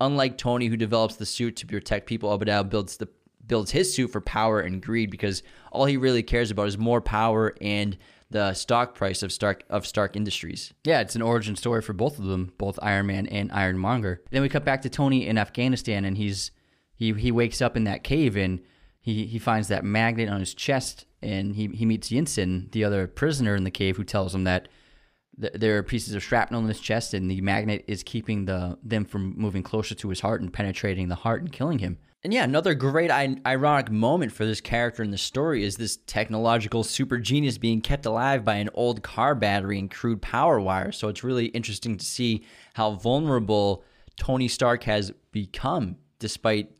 Unlike 0.01 0.39
Tony, 0.39 0.69
who 0.69 0.79
develops 0.79 1.17
the 1.17 1.27
suit 1.27 1.57
to 1.57 1.67
protect 1.67 2.07
people, 2.07 2.31
Obadiah 2.31 2.65
builds 2.65 2.97
the 2.97 3.07
builds 3.47 3.73
his 3.73 3.95
suit 3.95 4.09
for 4.09 4.23
power 4.23 4.61
and 4.61 4.83
greed 4.83 5.11
because 5.11 5.43
all 5.73 5.85
he 5.85 5.99
really 5.99 6.23
cares 6.23 6.51
about 6.51 6.69
is 6.69 6.79
more 6.79 7.03
power 7.03 7.55
and 7.61 7.99
the 8.31 8.55
stock 8.55 8.95
price 8.95 9.23
of 9.23 9.31
Stark 9.31 9.63
of 9.69 9.87
Stark 9.87 10.17
Industries. 10.17 10.73
Yeah, 10.85 11.01
it's 11.01 11.17
an 11.17 11.21
origin 11.21 11.55
story 11.55 11.83
for 11.83 11.93
both 11.93 12.19
of 12.19 12.25
them, 12.25 12.55
both 12.57 12.79
Iron 12.81 13.09
Man 13.09 13.27
and 13.27 13.53
Ironmonger. 13.53 14.23
Then 14.31 14.41
we 14.41 14.49
cut 14.49 14.65
back 14.65 14.81
to 14.81 14.89
Tony 14.89 15.27
in 15.27 15.37
Afghanistan, 15.37 16.07
and 16.07 16.17
he's 16.17 16.51
he 16.95 17.13
he 17.13 17.31
wakes 17.31 17.61
up 17.61 17.77
in 17.77 17.85
that 17.85 18.05
cave 18.05 18.39
and 18.39 18.61
he 19.03 19.27
he 19.27 19.39
finds 19.39 19.69
that 19.69 19.85
magnet 19.85 20.29
on 20.29 20.41
his 20.41 20.55
chest, 20.55 21.05
and 21.21 21.57
he 21.57 21.67
he 21.69 21.85
meets 21.85 22.09
Yinsen, 22.09 22.71
the 22.71 22.85
other 22.85 23.07
prisoner 23.07 23.57
in 23.57 23.65
the 23.65 23.71
cave, 23.71 23.97
who 23.97 24.05
tells 24.05 24.35
him 24.35 24.45
that 24.45 24.69
th- 25.41 25.53
there 25.55 25.77
are 25.77 25.83
pieces 25.83 26.15
of 26.15 26.23
shrapnel 26.23 26.61
in 26.61 26.69
his 26.69 26.81
chest, 26.81 27.13
and 27.13 27.31
the 27.31 27.41
magnet 27.41 27.85
is 27.89 28.05
keeping 28.05 28.45
the 28.45 28.79
them 28.83 29.05
from 29.05 29.35
moving 29.37 29.65
closer 29.65 29.97
to 29.97 30.09
his 30.09 30.21
heart 30.21 30.41
and 30.41 30.53
penetrating 30.53 31.09
the 31.09 31.17
heart 31.17 31.43
and 31.43 31.53
killing 31.53 31.81
him. 31.81 31.99
And 32.25 32.33
yeah, 32.33 32.45
another 32.45 32.75
great 32.75 33.11
I- 33.11 33.39
ironic 33.45 33.91
moment 33.91 34.31
for 34.31 34.45
this 34.45 34.61
character 34.61 35.03
in 35.03 35.11
the 35.11 35.19
story 35.19 35.65
is 35.65 35.77
this 35.77 35.97
technological 36.07 36.85
super 36.85 37.19
genius 37.19 37.59
being 37.59 37.81
kept 37.81 38.07
alive 38.07 38.45
by 38.45 38.55
an 38.55 38.71
old 38.75 39.03
car 39.03 39.35
battery 39.35 39.81
and 39.81 39.91
crude 39.91 40.23
power 40.23 40.61
wire. 40.61 40.93
So 40.93 41.09
it's 41.09 41.25
really 41.25 41.47
interesting 41.47 41.97
to 41.97 42.05
see 42.05 42.45
how 42.75 42.93
vulnerable 42.93 43.83
Tony 44.17 44.47
Stark 44.47 44.85
has 44.85 45.11
become 45.33 45.97
despite 46.21 46.71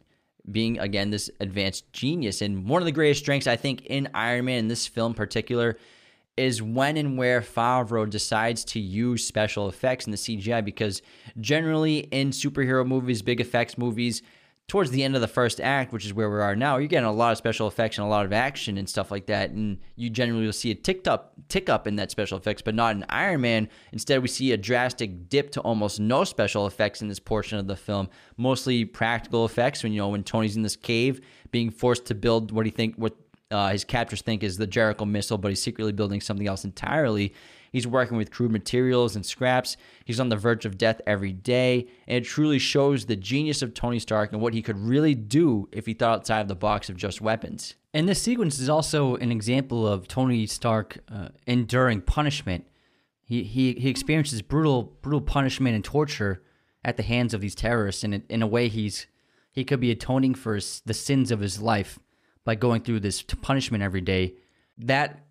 being 0.51 0.79
again 0.79 1.11
this 1.11 1.31
advanced 1.41 1.93
genius. 1.93 2.43
And 2.43 2.69
one 2.69 2.83
of 2.83 2.87
the 2.87 2.93
greatest 2.93 3.21
strengths 3.21 3.47
I 3.47 3.57
think 3.57 3.87
in 3.87 4.09
Iron 4.15 4.47
Man 4.47 4.59
in 4.59 4.69
this 4.69 4.87
film 4.87 5.13
in 5.13 5.17
particular 5.17 5.79
is 6.37 6.63
when 6.63 6.97
and 6.97 7.19
where 7.19 7.43
Favreau 7.43 8.09
decides 8.09 8.65
to 8.65 8.81
use 8.81 9.27
special 9.27 9.69
effects 9.69 10.07
in 10.07 10.13
the 10.13 10.17
CGI 10.17 10.65
because 10.65 11.03
generally 11.41 11.99
in 11.99 12.31
superhero 12.31 12.87
movies, 12.87 13.23
big 13.23 13.41
effects 13.41 13.77
movies, 13.77 14.23
towards 14.69 14.91
the 14.91 15.03
end 15.05 15.15
of 15.15 15.21
the 15.21 15.29
first 15.29 15.61
act, 15.61 15.93
which 15.93 16.07
is 16.07 16.15
where 16.15 16.31
we 16.31 16.41
are 16.41 16.57
now, 16.57 16.79
you're 16.79 16.89
getting 16.89 17.05
a 17.05 17.13
lot 17.13 17.33
of 17.33 17.39
special 17.39 17.69
effects 17.69 17.99
and 17.99 18.07
a 18.07 18.09
lot 18.09 18.25
of 18.25 18.33
action 18.33 18.79
and 18.79 18.89
stuff 18.89 19.11
like 19.11 19.27
that. 19.27 19.51
And 19.51 19.79
you 19.97 20.09
generally 20.09 20.47
will 20.47 20.53
see 20.53 20.71
a 20.71 20.75
tick 20.75 21.07
up, 21.07 21.35
tick 21.49 21.69
up 21.69 21.87
in 21.87 21.97
that 21.97 22.11
special 22.11 22.39
effects, 22.39 22.63
but 22.63 22.75
not 22.75 22.97
in 22.97 23.05
Iron 23.11 23.43
Man. 23.43 23.69
Instead, 23.93 24.23
we 24.23 24.29
see 24.29 24.53
a 24.53 24.57
drastic 24.57 25.29
dip 25.29 25.51
to 25.51 25.61
almost 25.61 26.01
no 26.01 26.25
special 26.25 26.67
effects 26.67 27.03
in 27.03 27.09
this 27.09 27.21
portion 27.21 27.59
of 27.59 27.67
the 27.67 27.77
film, 27.77 28.09
mostly 28.39 28.85
practical 28.85 29.45
effects. 29.45 29.83
When 29.83 29.93
you 29.93 30.01
know 30.01 30.09
when 30.09 30.25
Tony's 30.25 30.57
in 30.57 30.63
this 30.63 30.77
cave, 30.77 31.21
being 31.51 31.71
forced 31.71 32.07
to 32.07 32.15
build 32.15 32.51
what 32.51 32.65
he 32.65 32.73
think 32.73 32.97
what 32.97 33.15
uh, 33.53 33.69
his 33.69 33.85
captors 33.85 34.23
think 34.23 34.43
is 34.43 34.57
the 34.57 34.67
Jericho 34.67 35.05
missile, 35.05 35.39
but 35.39 35.51
he's 35.51 35.63
secretly 35.63 35.93
building 35.93 36.21
something 36.21 36.47
else 36.47 36.65
entirely. 36.65 37.35
He's 37.73 37.87
working 37.87 38.19
with 38.19 38.31
crude 38.31 38.53
materials 38.53 39.17
and 39.17 39.25
scraps. 39.25 39.79
He's 40.05 40.21
on 40.21 40.29
the 40.29 40.37
verge 40.37 40.67
of 40.67 40.77
death 40.77 41.01
every 41.07 41.33
day. 41.33 41.89
And 42.07 42.19
it 42.19 42.29
truly 42.29 42.59
shows 42.59 43.07
the 43.07 43.17
genius 43.17 43.63
of 43.63 43.73
Tony 43.73 43.99
Stark 43.99 44.33
and 44.33 44.43
what 44.43 44.53
he 44.53 44.61
could 44.61 44.79
really 44.79 45.15
do 45.15 45.69
if 45.73 45.87
he 45.87 45.95
thought 45.95 46.19
outside 46.19 46.41
of 46.41 46.49
the 46.49 46.55
box 46.55 46.91
of 46.91 46.97
just 46.97 47.23
weapons. 47.23 47.75
And 47.95 48.09
this 48.09 48.21
sequence 48.21 48.59
is 48.59 48.69
also 48.69 49.17
an 49.17 49.33
example 49.33 49.87
of 49.87 50.07
Tony 50.07 50.47
Stark 50.47 50.99
uh, 51.11 51.29
enduring 51.47 52.03
punishment. 52.03 52.67
He, 53.25 53.45
he 53.45 53.73
he 53.75 53.89
experiences 53.89 54.43
brutal 54.43 54.83
brutal 55.01 55.23
punishment 55.23 55.75
and 55.75 55.85
torture 55.85 56.43
at 56.85 56.99
the 56.99 57.03
hands 57.03 57.33
of 57.33 57.41
these 57.41 57.55
terrorists, 57.55 58.05
and 58.05 58.23
in 58.29 58.43
a 58.43 58.47
way, 58.47 58.69
he's 58.69 59.07
he 59.53 59.65
could 59.65 59.81
be 59.81 59.91
atoning 59.91 60.35
for 60.35 60.55
his, 60.57 60.83
the 60.85 60.95
sins 60.95 61.31
of 61.31 61.41
his 61.41 61.61
life 61.61 61.99
by 62.45 62.55
going 62.55 62.83
through 62.83 63.01
this 63.01 63.23
punishment 63.23 63.83
every 63.83 64.01
day. 64.01 64.35
That 64.79 65.25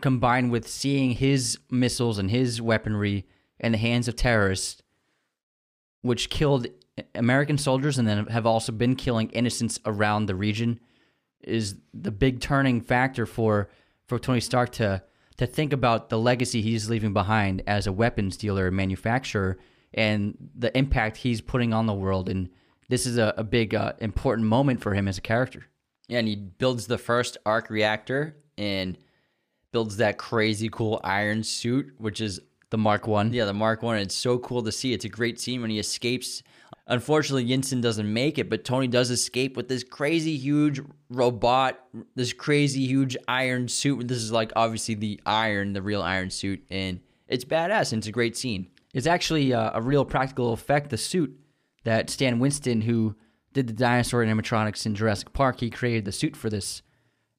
combined 0.00 0.50
with 0.50 0.68
seeing 0.68 1.12
his 1.12 1.58
missiles 1.70 2.18
and 2.18 2.30
his 2.30 2.60
weaponry 2.60 3.26
in 3.58 3.72
the 3.72 3.78
hands 3.78 4.08
of 4.08 4.16
terrorists, 4.16 4.82
which 6.02 6.30
killed 6.30 6.66
American 7.14 7.58
soldiers 7.58 7.98
and 7.98 8.06
then 8.06 8.26
have 8.26 8.46
also 8.46 8.72
been 8.72 8.96
killing 8.96 9.30
innocents 9.30 9.78
around 9.84 10.26
the 10.26 10.34
region, 10.34 10.80
is 11.40 11.76
the 11.94 12.10
big 12.10 12.40
turning 12.40 12.80
factor 12.80 13.26
for 13.26 13.68
for 14.06 14.18
Tony 14.18 14.40
Stark 14.40 14.70
to 14.72 15.02
to 15.36 15.46
think 15.46 15.72
about 15.72 16.08
the 16.08 16.18
legacy 16.18 16.62
he's 16.62 16.88
leaving 16.88 17.12
behind 17.12 17.62
as 17.66 17.86
a 17.86 17.92
weapons 17.92 18.36
dealer 18.36 18.68
and 18.68 18.76
manufacturer 18.76 19.58
and 19.92 20.36
the 20.54 20.76
impact 20.76 21.18
he's 21.18 21.40
putting 21.40 21.72
on 21.72 21.86
the 21.86 21.94
world. 21.94 22.28
And 22.28 22.48
this 22.88 23.06
is 23.06 23.18
a, 23.18 23.34
a 23.36 23.44
big 23.44 23.74
uh, 23.74 23.92
important 24.00 24.48
moment 24.48 24.80
for 24.80 24.94
him 24.94 25.08
as 25.08 25.18
a 25.18 25.22
character. 25.22 25.66
Yeah, 26.08 26.18
and 26.18 26.28
he 26.28 26.36
builds 26.36 26.86
the 26.86 26.98
first 26.98 27.36
arc 27.44 27.68
reactor 27.70 28.36
and 28.56 28.96
builds 29.72 29.96
that 29.96 30.18
crazy 30.18 30.68
cool 30.68 31.00
iron 31.02 31.42
suit, 31.42 31.92
which 31.98 32.20
is 32.20 32.40
the 32.70 32.78
Mark 32.78 33.06
One. 33.06 33.32
Yeah, 33.32 33.44
the 33.44 33.52
Mark 33.52 33.82
One. 33.82 33.96
It's 33.96 34.14
so 34.14 34.38
cool 34.38 34.62
to 34.62 34.72
see. 34.72 34.92
It's 34.92 35.04
a 35.04 35.08
great 35.08 35.40
scene 35.40 35.60
when 35.60 35.70
he 35.70 35.78
escapes. 35.78 36.42
Unfortunately, 36.88 37.46
Yinsen 37.46 37.82
doesn't 37.82 38.12
make 38.12 38.38
it, 38.38 38.48
but 38.48 38.64
Tony 38.64 38.86
does 38.86 39.10
escape 39.10 39.56
with 39.56 39.66
this 39.68 39.82
crazy 39.82 40.36
huge 40.36 40.80
robot, 41.10 41.80
this 42.14 42.32
crazy 42.32 42.86
huge 42.86 43.16
iron 43.26 43.66
suit. 43.66 44.06
This 44.06 44.18
is 44.18 44.30
like 44.30 44.52
obviously 44.54 44.94
the 44.94 45.20
iron, 45.26 45.72
the 45.72 45.82
real 45.82 46.02
iron 46.02 46.30
suit, 46.30 46.62
and 46.70 47.00
it's 47.26 47.44
badass. 47.44 47.92
And 47.92 47.98
it's 47.98 48.06
a 48.06 48.12
great 48.12 48.36
scene. 48.36 48.68
It's 48.94 49.06
actually 49.06 49.50
a, 49.50 49.72
a 49.74 49.82
real 49.82 50.04
practical 50.04 50.52
effect. 50.52 50.90
The 50.90 50.96
suit 50.96 51.36
that 51.82 52.08
Stan 52.08 52.38
Winston, 52.38 52.80
who 52.82 53.16
did 53.56 53.66
the 53.66 53.72
dinosaur 53.72 54.22
animatronics 54.22 54.84
in 54.84 54.94
Jurassic 54.94 55.32
Park, 55.32 55.60
he 55.60 55.70
created 55.70 56.04
the 56.04 56.12
suit 56.12 56.36
for 56.36 56.50
this, 56.50 56.82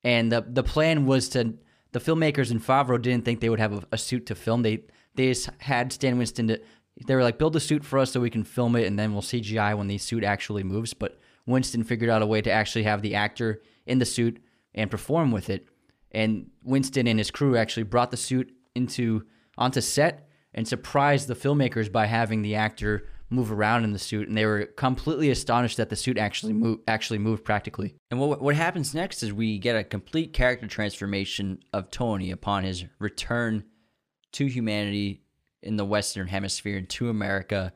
and 0.04 0.32
the 0.32 0.42
the 0.42 0.64
plan 0.64 1.06
was 1.06 1.30
to 1.30 1.54
the 1.92 2.00
filmmakers 2.00 2.52
in 2.52 2.60
Favreau 2.60 3.00
didn't 3.00 3.24
think 3.24 3.40
they 3.40 3.50
would 3.50 3.60
have 3.60 3.74
a, 3.74 3.84
a, 3.94 3.98
suit 3.98 4.26
to 4.26 4.36
film. 4.36 4.64
They 4.64 4.84
they 5.16 5.30
just 5.30 5.50
had 5.60 5.94
Stan 5.94 6.18
Winston 6.18 6.48
to. 6.48 6.60
They 7.06 7.14
were 7.14 7.22
like, 7.22 7.38
build 7.38 7.56
a 7.56 7.60
suit 7.60 7.86
for 7.86 8.00
us 8.00 8.12
so 8.12 8.20
we 8.20 8.32
can 8.32 8.44
film 8.44 8.76
it, 8.76 8.88
and 8.88 8.98
then 8.98 9.14
we'll 9.14 9.22
CGI 9.22 9.78
when 9.78 9.86
the 9.86 10.00
suit 10.00 10.24
actually 10.24 10.64
moves. 10.64 10.96
But 10.96 11.20
Winston 11.46 11.84
figured 11.84 12.10
out 12.10 12.24
a 12.24 12.26
way 12.26 12.42
to 12.42 12.52
actually 12.52 12.84
have 12.84 13.04
the 13.04 13.14
actor 13.14 13.62
in 13.86 14.00
the 14.00 14.06
suit 14.06 14.42
and 14.74 14.90
perform 14.90 15.32
with 15.32 15.52
it. 15.52 15.68
And 16.12 16.50
Winston 16.64 17.06
and 17.06 17.20
his 17.20 17.30
crew 17.30 17.56
actually 17.56 17.84
brought 17.84 18.10
the 18.10 18.18
suit 18.18 18.52
into 18.74 19.24
onto 19.60 19.82
set 19.82 20.28
and 20.56 20.68
surprised 20.68 21.28
the 21.28 21.36
filmmakers 21.36 21.92
by 21.92 22.08
having 22.08 22.42
the 22.42 22.56
actor 22.56 23.08
move 23.30 23.52
around 23.52 23.84
in 23.84 23.92
the 23.92 24.00
suit, 24.00 24.28
and 24.28 24.38
they 24.38 24.46
were 24.46 24.66
completely 24.66 25.30
astonished 25.30 25.78
that 25.78 25.90
the 25.90 25.96
suit 25.96 26.18
actually 26.18 26.54
moved, 26.54 26.82
actually 26.88 27.20
moved 27.20 27.44
practically. 27.44 27.96
And 28.10 28.20
what 28.20 28.42
what 28.42 28.56
happens 28.56 28.94
next 28.94 29.22
is 29.24 29.34
we 29.34 29.60
get 29.60 29.76
a 29.76 29.84
complete 29.84 30.34
character 30.34 30.68
transformation 30.68 31.60
of 31.74 31.92
Tony 31.92 32.32
upon 32.32 32.64
his 32.64 32.86
return 33.00 33.64
to 34.34 34.46
humanity 34.46 35.22
in 35.62 35.76
the 35.76 35.86
Western 35.86 36.28
Hemisphere 36.28 36.78
and 36.78 36.90
to 36.90 37.10
America, 37.10 37.74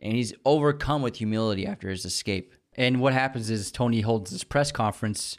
and 0.00 0.14
he's 0.14 0.32
overcome 0.44 1.02
with 1.02 1.16
humility 1.16 1.66
after 1.66 1.90
his 1.90 2.04
escape. 2.04 2.54
And 2.74 3.00
what 3.00 3.12
happens 3.12 3.50
is 3.50 3.72
Tony 3.72 4.00
holds 4.00 4.30
this 4.30 4.44
press 4.44 4.72
conference, 4.72 5.36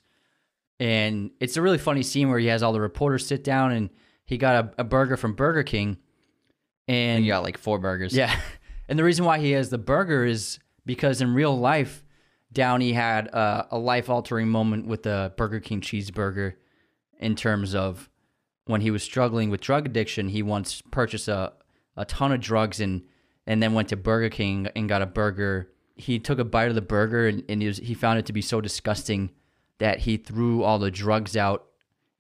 and 0.79 1.31
it's 1.39 1.57
a 1.57 1.61
really 1.61 1.77
funny 1.77 2.03
scene 2.03 2.29
where 2.29 2.39
he 2.39 2.47
has 2.47 2.61
all 2.61 2.73
the 2.73 2.81
reporters 2.81 3.25
sit 3.25 3.43
down, 3.43 3.71
and 3.71 3.89
he 4.25 4.37
got 4.37 4.65
a, 4.77 4.81
a 4.81 4.83
burger 4.83 5.17
from 5.17 5.33
Burger 5.33 5.63
King, 5.63 5.97
and, 6.87 7.17
and 7.17 7.25
you 7.25 7.31
got 7.31 7.43
like 7.43 7.57
four 7.57 7.79
burgers. 7.79 8.13
Yeah. 8.13 8.39
And 8.89 8.97
the 8.97 9.03
reason 9.03 9.23
why 9.23 9.37
he 9.37 9.51
has 9.51 9.69
the 9.69 9.77
burger 9.77 10.25
is 10.25 10.57
because 10.83 11.21
in 11.21 11.35
real 11.35 11.57
life, 11.57 12.03
Downey 12.51 12.93
had 12.93 13.27
a, 13.27 13.67
a 13.71 13.77
life 13.77 14.09
altering 14.09 14.49
moment 14.49 14.87
with 14.87 15.03
the 15.03 15.31
Burger 15.37 15.59
King 15.59 15.79
cheeseburger 15.79 16.55
in 17.19 17.35
terms 17.35 17.75
of 17.75 18.09
when 18.65 18.81
he 18.81 18.89
was 18.89 19.03
struggling 19.03 19.51
with 19.51 19.61
drug 19.61 19.85
addiction. 19.85 20.29
He 20.29 20.41
once 20.41 20.81
purchased 20.89 21.27
a, 21.27 21.53
a 21.95 22.05
ton 22.05 22.31
of 22.31 22.41
drugs 22.41 22.79
and, 22.79 23.03
and 23.45 23.61
then 23.61 23.73
went 23.73 23.89
to 23.89 23.95
Burger 23.95 24.29
King 24.29 24.67
and 24.75 24.89
got 24.89 25.03
a 25.03 25.05
burger. 25.05 25.69
He 25.95 26.17
took 26.17 26.39
a 26.39 26.43
bite 26.43 26.69
of 26.69 26.75
the 26.75 26.81
burger 26.81 27.27
and, 27.27 27.43
and 27.47 27.61
he, 27.61 27.67
was, 27.67 27.77
he 27.77 27.93
found 27.93 28.17
it 28.17 28.25
to 28.25 28.33
be 28.33 28.41
so 28.41 28.59
disgusting 28.59 29.29
that 29.77 29.99
he 29.99 30.17
threw 30.17 30.63
all 30.63 30.79
the 30.79 30.89
drugs 30.89 31.37
out 31.37 31.67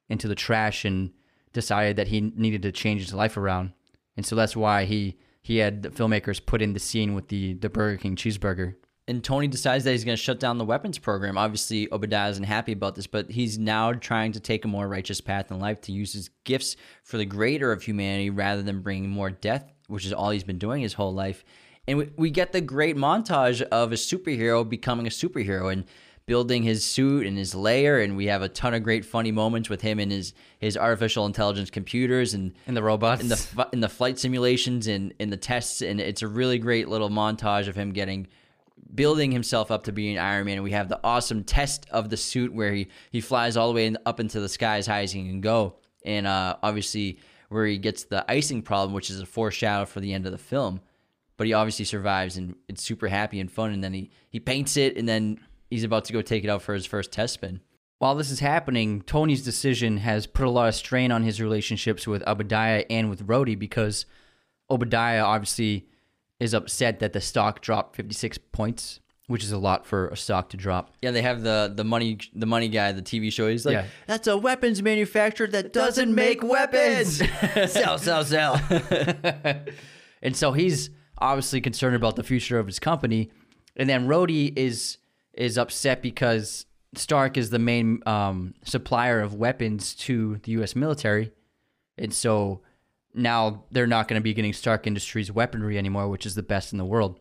into 0.07 0.27
the 0.27 0.35
trash 0.35 0.85
and 0.85 1.09
decided 1.51 1.95
that 1.95 2.09
he 2.09 2.21
needed 2.21 2.61
to 2.61 2.71
change 2.71 3.01
his 3.01 3.13
life 3.15 3.37
around. 3.37 3.73
And 4.15 4.23
so 4.23 4.35
that's 4.35 4.55
why 4.55 4.85
he 4.85 5.17
he 5.41 5.57
had 5.57 5.83
the 5.83 5.89
filmmakers 5.89 6.45
put 6.45 6.61
in 6.61 6.73
the 6.73 6.79
scene 6.79 7.15
with 7.15 7.27
the 7.29 7.53
the 7.53 7.69
Burger 7.69 7.97
King 7.97 8.15
cheeseburger. 8.15 8.75
And 9.07 9.23
Tony 9.23 9.47
decides 9.47 9.85
that 9.85 9.91
he's 9.91 10.03
going 10.03 10.15
to 10.15 10.21
shut 10.21 10.39
down 10.39 10.59
the 10.59 10.65
weapons 10.65 10.99
program. 10.99 11.35
Obviously, 11.35 11.91
Obadiah 11.91 12.29
isn't 12.29 12.43
happy 12.43 12.73
about 12.73 12.93
this, 12.93 13.07
but 13.07 13.31
he's 13.31 13.57
now 13.57 13.91
trying 13.91 14.33
to 14.33 14.39
take 14.39 14.65
a 14.65 14.67
more 14.67 14.87
righteous 14.87 15.19
path 15.19 15.49
in 15.49 15.59
life 15.59 15.81
to 15.81 15.91
use 15.91 16.13
his 16.13 16.29
gifts 16.43 16.75
for 17.03 17.17
the 17.17 17.25
greater 17.25 17.71
of 17.71 17.81
humanity 17.81 18.29
rather 18.29 18.61
than 18.61 18.81
bringing 18.81 19.09
more 19.09 19.31
death, 19.31 19.73
which 19.87 20.05
is 20.05 20.13
all 20.13 20.29
he's 20.29 20.43
been 20.43 20.59
doing 20.59 20.83
his 20.83 20.93
whole 20.93 21.11
life. 21.11 21.43
And 21.87 21.97
we, 21.97 22.11
we 22.17 22.29
get 22.29 22.51
the 22.51 22.61
great 22.61 22.97
montage 22.97 23.63
of 23.63 23.91
a 23.91 23.95
superhero 23.95 24.67
becoming 24.67 25.07
a 25.07 25.09
superhero. 25.09 25.73
And 25.73 25.85
building 26.29 26.61
his 26.61 26.85
suit 26.85 27.25
and 27.25 27.39
his 27.39 27.55
lair 27.55 28.01
and 28.01 28.15
we 28.15 28.27
have 28.27 28.43
a 28.43 28.47
ton 28.47 28.75
of 28.75 28.83
great 28.83 29.03
funny 29.03 29.31
moments 29.31 29.67
with 29.67 29.81
him 29.81 29.97
and 29.97 30.11
his 30.11 30.31
his 30.59 30.77
artificial 30.77 31.25
intelligence 31.25 31.71
computers 31.71 32.35
and 32.35 32.53
and 32.67 32.77
the 32.77 32.83
robots. 32.83 33.19
in 33.23 33.29
the 33.29 33.69
in 33.73 33.79
the 33.79 33.89
flight 33.89 34.19
simulations 34.19 34.85
and 34.85 35.11
in 35.17 35.31
the 35.31 35.37
tests 35.37 35.81
and 35.81 35.99
it's 35.99 36.21
a 36.21 36.27
really 36.27 36.59
great 36.59 36.87
little 36.87 37.09
montage 37.09 37.67
of 37.67 37.75
him 37.75 37.89
getting 37.89 38.27
building 38.93 39.31
himself 39.31 39.71
up 39.71 39.85
to 39.85 39.91
being 39.91 40.19
Iron 40.19 40.45
Man 40.45 40.57
and 40.57 40.63
we 40.63 40.69
have 40.69 40.87
the 40.87 40.99
awesome 41.03 41.43
test 41.43 41.87
of 41.89 42.11
the 42.11 42.17
suit 42.17 42.53
where 42.53 42.73
he 42.73 42.89
he 43.09 43.21
flies 43.21 43.57
all 43.57 43.67
the 43.67 43.73
way 43.73 43.87
in, 43.87 43.97
up 44.05 44.19
into 44.19 44.39
the 44.39 44.49
sky 44.49 44.77
as 44.77 44.85
high 44.85 45.01
as 45.01 45.11
he 45.11 45.25
can 45.25 45.41
go. 45.41 45.77
And 46.05 46.27
uh, 46.27 46.57
obviously 46.61 47.17
where 47.47 47.65
he 47.65 47.79
gets 47.79 48.03
the 48.03 48.23
icing 48.29 48.61
problem 48.61 48.93
which 48.93 49.09
is 49.09 49.19
a 49.19 49.25
foreshadow 49.25 49.85
for 49.85 49.99
the 49.99 50.13
end 50.13 50.27
of 50.27 50.31
the 50.31 50.37
film. 50.37 50.81
But 51.37 51.47
he 51.47 51.53
obviously 51.53 51.85
survives 51.85 52.37
and 52.37 52.55
it's 52.67 52.83
super 52.83 53.07
happy 53.07 53.39
and 53.39 53.51
fun 53.51 53.71
and 53.71 53.83
then 53.83 53.93
he 53.93 54.11
he 54.29 54.39
paints 54.39 54.77
it 54.77 54.95
and 54.95 55.09
then 55.09 55.39
he's 55.69 55.83
about 55.83 56.05
to 56.05 56.13
go 56.13 56.21
take 56.21 56.43
it 56.43 56.49
out 56.49 56.61
for 56.61 56.73
his 56.73 56.85
first 56.85 57.11
test 57.11 57.35
spin. 57.35 57.61
While 57.99 58.15
this 58.15 58.31
is 58.31 58.39
happening, 58.39 59.01
Tony's 59.01 59.43
decision 59.43 59.97
has 59.97 60.25
put 60.25 60.45
a 60.45 60.49
lot 60.49 60.69
of 60.69 60.75
strain 60.75 61.11
on 61.11 61.23
his 61.23 61.41
relationships 61.41 62.07
with 62.07 62.25
Obadiah 62.27 62.85
and 62.89 63.09
with 63.09 63.27
Rhodey 63.27 63.59
because 63.59 64.05
Obadiah 64.69 65.23
obviously 65.23 65.87
is 66.39 66.53
upset 66.53 66.99
that 66.99 67.11
the 67.13 67.19
stock 67.21 67.61
dropped 67.61 67.95
56 67.95 68.37
points 68.51 68.99
which 69.27 69.43
is 69.43 69.51
a 69.51 69.57
lot 69.59 69.85
for 69.85 70.07
a 70.07 70.17
stock 70.17 70.49
to 70.49 70.57
drop. 70.57 70.91
Yeah, 71.03 71.11
they 71.11 71.21
have 71.21 71.43
the 71.43 71.71
the 71.75 71.83
money 71.83 72.17
the 72.33 72.47
money 72.47 72.67
guy, 72.67 72.91
the 72.93 73.03
TV 73.03 73.31
show. 73.31 73.47
He's 73.47 73.63
like, 73.63 73.73
Yeah. 73.73 73.85
that's 74.07 74.25
a 74.25 74.35
weapons 74.35 74.81
manufacturer 74.81 75.45
that 75.45 75.71
doesn't 75.71 76.15
make 76.15 76.41
weapons. 76.41 77.17
sell, 77.71 77.99
sell, 77.99 78.23
sell. 78.25 78.59
And 80.21 80.35
so 80.35 80.51
he's 80.51 80.89
obviously 81.17 81.61
concerned 81.61 81.95
about 81.95 82.15
the 82.15 82.23
future 82.23 82.59
of 82.59 82.65
his 82.67 82.79
company. 82.79 83.29
And 83.75 83.89
then 83.89 84.07
Rhodey 84.07 84.51
is 84.57 84.97
is 85.39 85.57
upset 85.57 86.01
because 86.01 86.65
Stark 86.95 87.37
is 87.37 87.49
the 87.49 87.59
main 87.59 88.01
um, 88.05 88.53
supplier 88.63 89.21
of 89.21 89.33
weapons 89.33 89.95
to 89.95 90.37
the 90.43 90.51
U.S. 90.53 90.75
military, 90.75 91.31
and 91.97 92.13
so 92.13 92.61
now 93.13 93.63
they're 93.71 93.87
not 93.87 94.07
going 94.07 94.19
to 94.19 94.23
be 94.23 94.33
getting 94.33 94.53
Stark 94.53 94.85
Industries 94.85 95.31
weaponry 95.31 95.77
anymore, 95.77 96.09
which 96.09 96.25
is 96.25 96.35
the 96.35 96.43
best 96.43 96.71
in 96.71 96.77
the 96.77 96.85
world. 96.85 97.19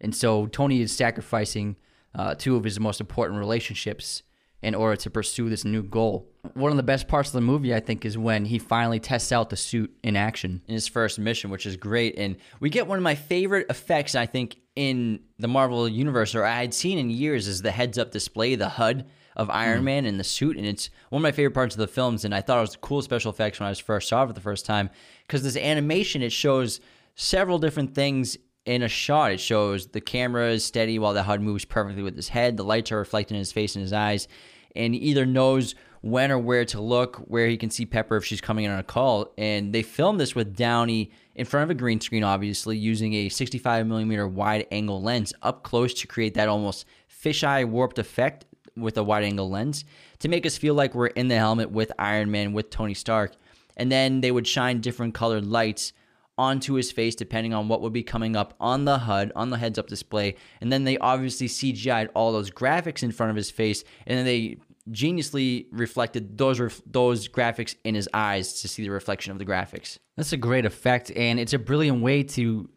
And 0.00 0.14
so 0.14 0.46
Tony 0.46 0.80
is 0.80 0.92
sacrificing 0.92 1.76
uh, 2.14 2.34
two 2.34 2.56
of 2.56 2.64
his 2.64 2.80
most 2.80 3.00
important 3.00 3.38
relationships 3.38 4.22
in 4.62 4.74
order 4.74 4.96
to 4.96 5.10
pursue 5.10 5.48
this 5.48 5.64
new 5.64 5.82
goal. 5.82 6.28
One 6.54 6.70
of 6.70 6.76
the 6.76 6.82
best 6.82 7.08
parts 7.08 7.30
of 7.30 7.32
the 7.34 7.40
movie, 7.40 7.74
I 7.74 7.80
think, 7.80 8.04
is 8.04 8.18
when 8.18 8.44
he 8.44 8.58
finally 8.58 9.00
tests 9.00 9.32
out 9.32 9.50
the 9.50 9.56
suit 9.56 9.94
in 10.02 10.16
action. 10.16 10.62
in 10.66 10.74
his 10.74 10.88
first 10.88 11.18
mission, 11.18 11.50
which 11.50 11.66
is 11.66 11.76
great. 11.76 12.18
And 12.18 12.36
we 12.60 12.70
get 12.70 12.86
one 12.86 12.98
of 12.98 13.02
my 13.02 13.14
favorite 13.14 13.66
effects, 13.70 14.14
I 14.14 14.26
think, 14.26 14.58
in 14.80 15.20
the 15.38 15.46
Marvel 15.46 15.86
universe, 15.86 16.34
or 16.34 16.42
I 16.42 16.62
had 16.62 16.72
seen 16.72 16.96
in 16.96 17.10
years, 17.10 17.46
is 17.46 17.60
the 17.60 17.70
heads 17.70 17.98
up 17.98 18.12
display, 18.12 18.54
the 18.54 18.70
HUD 18.70 19.04
of 19.36 19.50
Iron 19.50 19.80
hmm. 19.80 19.84
Man 19.84 20.06
and 20.06 20.18
the 20.18 20.24
suit. 20.24 20.56
And 20.56 20.64
it's 20.64 20.88
one 21.10 21.20
of 21.20 21.22
my 21.22 21.32
favorite 21.32 21.52
parts 21.52 21.74
of 21.74 21.80
the 21.80 21.86
films. 21.86 22.24
And 22.24 22.34
I 22.34 22.40
thought 22.40 22.56
it 22.56 22.62
was 22.62 22.76
cool 22.76 23.02
special 23.02 23.30
effects 23.30 23.60
when 23.60 23.66
I 23.66 23.70
was 23.70 23.78
first 23.78 24.08
saw 24.08 24.22
it 24.24 24.28
for 24.28 24.32
the 24.32 24.40
first 24.40 24.64
time. 24.64 24.88
Because 25.26 25.42
this 25.42 25.58
animation, 25.58 26.22
it 26.22 26.32
shows 26.32 26.80
several 27.14 27.58
different 27.58 27.94
things 27.94 28.38
in 28.64 28.82
a 28.82 28.88
shot. 28.88 29.32
It 29.32 29.40
shows 29.40 29.88
the 29.88 30.00
camera 30.00 30.48
is 30.48 30.64
steady 30.64 30.98
while 30.98 31.12
the 31.12 31.24
HUD 31.24 31.42
moves 31.42 31.66
perfectly 31.66 32.02
with 32.02 32.16
his 32.16 32.30
head. 32.30 32.56
The 32.56 32.64
lights 32.64 32.90
are 32.90 32.96
reflecting 32.96 33.34
in 33.34 33.40
his 33.40 33.52
face 33.52 33.74
and 33.74 33.82
his 33.82 33.92
eyes. 33.92 34.28
And 34.74 34.94
he 34.94 35.00
either 35.00 35.26
knows 35.26 35.74
when 36.00 36.32
or 36.32 36.38
where 36.38 36.64
to 36.64 36.80
look, 36.80 37.16
where 37.26 37.48
he 37.48 37.58
can 37.58 37.68
see 37.68 37.84
Pepper 37.84 38.16
if 38.16 38.24
she's 38.24 38.40
coming 38.40 38.64
in 38.64 38.70
on 38.70 38.78
a 38.78 38.82
call. 38.82 39.34
And 39.36 39.74
they 39.74 39.82
filmed 39.82 40.18
this 40.18 40.34
with 40.34 40.56
Downey 40.56 41.10
in 41.34 41.46
front 41.46 41.64
of 41.64 41.70
a 41.70 41.74
green 41.74 42.00
screen, 42.00 42.24
obviously, 42.24 42.76
using 42.76 43.14
a 43.14 43.28
65 43.28 43.86
millimeter 43.86 44.26
wide 44.26 44.66
angle 44.70 45.02
lens 45.02 45.32
up 45.42 45.62
close 45.62 45.94
to 45.94 46.06
create 46.06 46.34
that 46.34 46.48
almost 46.48 46.84
fisheye 47.08 47.68
warped 47.68 47.98
effect 47.98 48.44
with 48.76 48.96
a 48.96 49.02
wide 49.02 49.24
angle 49.24 49.50
lens 49.50 49.84
to 50.20 50.28
make 50.28 50.46
us 50.46 50.56
feel 50.56 50.74
like 50.74 50.94
we're 50.94 51.06
in 51.08 51.28
the 51.28 51.36
helmet 51.36 51.70
with 51.70 51.92
Iron 51.98 52.30
Man, 52.30 52.52
with 52.52 52.70
Tony 52.70 52.94
Stark. 52.94 53.32
And 53.76 53.90
then 53.90 54.20
they 54.20 54.30
would 54.30 54.46
shine 54.46 54.80
different 54.80 55.14
colored 55.14 55.44
lights 55.44 55.92
onto 56.36 56.74
his 56.74 56.90
face 56.90 57.14
depending 57.14 57.52
on 57.52 57.68
what 57.68 57.82
would 57.82 57.92
be 57.92 58.02
coming 58.02 58.34
up 58.34 58.54
on 58.58 58.84
the 58.84 58.98
HUD, 58.98 59.30
on 59.36 59.50
the 59.50 59.58
heads 59.58 59.78
up 59.78 59.88
display. 59.88 60.36
And 60.60 60.72
then 60.72 60.84
they 60.84 60.98
obviously 60.98 61.48
CGI'd 61.48 62.10
all 62.14 62.32
those 62.32 62.50
graphics 62.50 63.02
in 63.02 63.12
front 63.12 63.30
of 63.30 63.36
his 63.36 63.50
face, 63.50 63.84
and 64.06 64.18
then 64.18 64.24
they 64.24 64.56
geniusly 64.90 65.66
reflected 65.70 66.36
those 66.36 66.60
ref- 66.60 66.82
those 66.86 67.28
graphics 67.28 67.76
in 67.84 67.94
his 67.94 68.08
eyes 68.12 68.60
to 68.62 68.68
see 68.68 68.82
the 68.82 68.90
reflection 68.90 69.32
of 69.32 69.38
the 69.38 69.44
graphics. 69.44 69.98
That's 70.16 70.32
a 70.32 70.36
great 70.36 70.66
effect, 70.66 71.10
and 71.12 71.38
it's 71.38 71.52
a 71.52 71.58
brilliant 71.58 72.02
way 72.02 72.22
to 72.24 72.68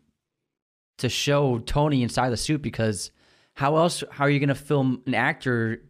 to 0.99 1.09
show 1.09 1.59
Tony 1.59 2.03
inside 2.03 2.29
the 2.29 2.37
suit 2.37 2.61
because 2.61 3.11
how 3.55 3.77
else 3.77 4.03
how 4.11 4.25
are 4.25 4.29
you 4.29 4.39
going 4.39 4.49
to 4.49 4.55
film 4.55 5.01
an 5.05 5.15
actor 5.15 5.81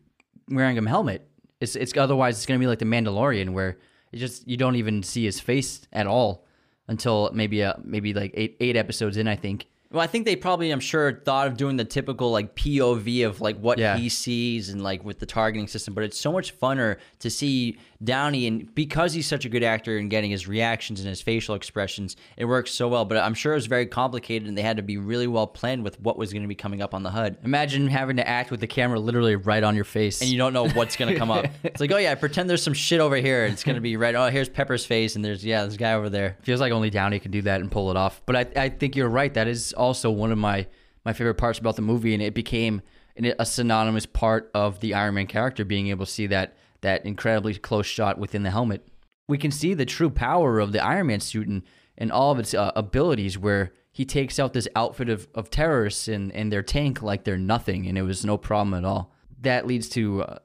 wearing 0.50 0.78
a 0.78 0.90
helmet? 0.90 1.28
It's 1.60 1.76
it's 1.76 1.96
otherwise 1.98 2.38
it's 2.38 2.46
going 2.46 2.60
to 2.60 2.64
be 2.64 2.68
like 2.68 2.80
the 2.80 2.86
Mandalorian 2.86 3.52
where 3.54 3.78
it 4.12 4.18
just 4.18 4.48
you 4.48 4.58
don't 4.58 4.76
even 4.76 5.04
see 5.04 5.26
his 5.26 5.40
face 5.40 5.88
at 5.92 6.08
all 6.08 6.46
until 6.88 7.32
maybe 7.34 7.64
uh 7.64 7.74
maybe 7.84 8.14
like 8.14 8.32
eight 8.34 8.58
eight 8.60 8.76
episodes 8.76 9.18
in 9.18 9.28
I 9.28 9.36
think. 9.36 9.68
Well, 9.94 10.02
I 10.02 10.08
think 10.08 10.26
they 10.26 10.36
probably, 10.36 10.72
I'm 10.72 10.80
sure, 10.80 11.22
thought 11.24 11.46
of 11.46 11.56
doing 11.56 11.78
the 11.78 11.86
typical 11.86 12.32
like 12.32 12.56
POV 12.56 13.28
of 13.28 13.42
like 13.42 13.58
what 13.60 13.78
Yeah. 13.78 13.96
he 13.96 14.10
sees 14.10 14.70
and 14.70 14.82
like 14.82 15.06
with 15.06 15.20
the 15.20 15.28
targeting 15.28 15.68
system. 15.68 15.94
But 15.94 16.04
it's 16.04 16.20
so 16.20 16.32
much 16.32 16.60
funner 16.60 16.98
to 17.20 17.30
see 17.30 17.78
Downey, 18.04 18.48
and 18.48 18.74
because 18.76 19.14
he's 19.14 19.28
such 19.28 19.46
a 19.46 19.50
good 19.50 19.64
actor 19.64 19.98
and 19.98 20.10
getting 20.10 20.32
his 20.32 20.48
reactions 20.48 21.00
and 21.00 21.10
his 21.10 21.22
facial 21.22 21.56
expressions, 21.56 22.16
it 22.38 22.46
works 22.46 22.72
so 22.72 22.88
well. 22.88 23.06
But 23.06 23.18
I'm 23.18 23.34
sure 23.34 23.54
it 23.54 23.56
was 23.56 23.68
very 23.68 23.86
complicated, 23.86 24.48
and 24.48 24.58
they 24.58 24.62
had 24.62 24.78
to 24.78 24.84
be 24.84 24.98
really 24.98 25.28
well 25.28 25.48
planned 25.48 25.84
with 25.84 26.00
what 26.00 26.18
was 26.18 26.34
going 26.34 26.44
to 26.44 26.48
be 26.48 26.56
coming 26.56 26.82
up 26.82 26.94
on 26.94 27.04
the 27.04 27.12
HUD. 27.12 27.38
Imagine 27.44 27.88
having 27.88 28.18
to 28.18 28.28
act 28.28 28.52
with 28.52 28.60
the 28.60 28.68
camera 28.68 29.00
literally 29.00 29.36
right 29.36 29.64
on 29.64 29.76
your 29.76 29.86
face. 29.86 30.22
And 30.22 30.30
you 30.30 30.38
don't 30.38 30.54
know 30.54 30.70
what's 30.70 30.96
going 30.96 31.14
to 31.14 31.20
come 31.20 31.32
up. 31.32 31.46
It's 31.64 31.80
like, 31.80 31.92
oh 31.92 31.98
yeah, 31.98 32.14
pretend 32.16 32.50
there's 32.50 32.62
some 32.62 32.74
shit 32.74 33.00
over 33.00 33.16
here. 33.16 33.46
It's 33.46 33.64
going 33.64 33.76
to 33.76 33.82
be 33.82 33.96
right. 33.96 34.14
Oh, 34.16 34.28
here's 34.28 34.50
Pepper's 34.50 34.86
face, 34.86 35.16
and 35.16 35.24
there's 35.24 35.44
yeah, 35.46 35.66
this 35.66 35.78
guy 35.78 35.94
over 35.94 36.10
there. 36.10 36.38
feels 36.42 36.60
like 36.60 36.72
only 36.72 36.90
Downey 36.90 37.20
can 37.20 37.32
do 37.32 37.42
that 37.44 37.62
and 37.62 37.72
pull 37.72 37.90
it 37.90 37.98
off. 37.98 38.22
But 38.26 38.36
I, 38.36 38.64
I 38.64 38.70
think 38.70 38.96
you're 38.96 39.10
right. 39.10 39.34
That 39.34 39.48
is 39.48 39.74
also 39.74 40.12
one 40.12 40.32
of 40.32 40.38
my 40.38 40.68
my 41.06 41.14
favorite 41.14 41.36
parts 41.36 41.60
about 41.60 41.76
the 41.76 41.82
movie, 41.82 42.14
and 42.14 42.22
it 42.22 42.34
became 42.34 42.82
an, 43.16 43.34
a 43.40 43.46
synonymous 43.46 44.06
part 44.06 44.50
of 44.54 44.80
the 44.80 44.94
Iron 44.94 45.16
Man 45.16 45.28
character, 45.28 45.66
being 45.66 45.88
able 45.88 46.06
to 46.06 46.12
see 46.12 46.28
that 46.28 46.56
that 46.84 47.06
incredibly 47.06 47.56
close 47.56 47.86
shot 47.86 48.18
within 48.18 48.44
the 48.44 48.52
helmet. 48.52 48.88
We 49.28 49.38
can 49.38 49.52
see 49.52 49.74
the 49.74 49.86
true 49.86 50.10
power 50.10 50.60
of 50.60 50.72
the 50.72 50.84
Iron 50.84 51.08
Man 51.08 51.20
suit 51.20 51.48
and, 51.48 51.64
and 51.98 52.12
all 52.12 52.32
of 52.32 52.40
its 52.40 52.54
uh, 52.54 52.72
abilities, 52.76 53.38
where 53.38 53.74
he 53.92 54.06
takes 54.06 54.40
out 54.40 54.54
this 54.54 54.68
outfit 54.76 55.10
of, 55.10 55.28
of 55.34 55.50
terrorists 55.50 56.08
and, 56.08 56.32
and 56.32 56.52
their 56.52 56.64
tank 56.64 57.02
like 57.02 57.24
they're 57.24 57.38
nothing, 57.38 57.88
and 57.88 57.98
it 57.98 58.04
was 58.04 58.26
no 58.26 58.38
problem 58.38 58.74
at 58.74 58.86
all. 58.86 59.14
That 59.42 59.68
leads 59.68 59.90
to 59.90 60.24
uh, 60.24 60.40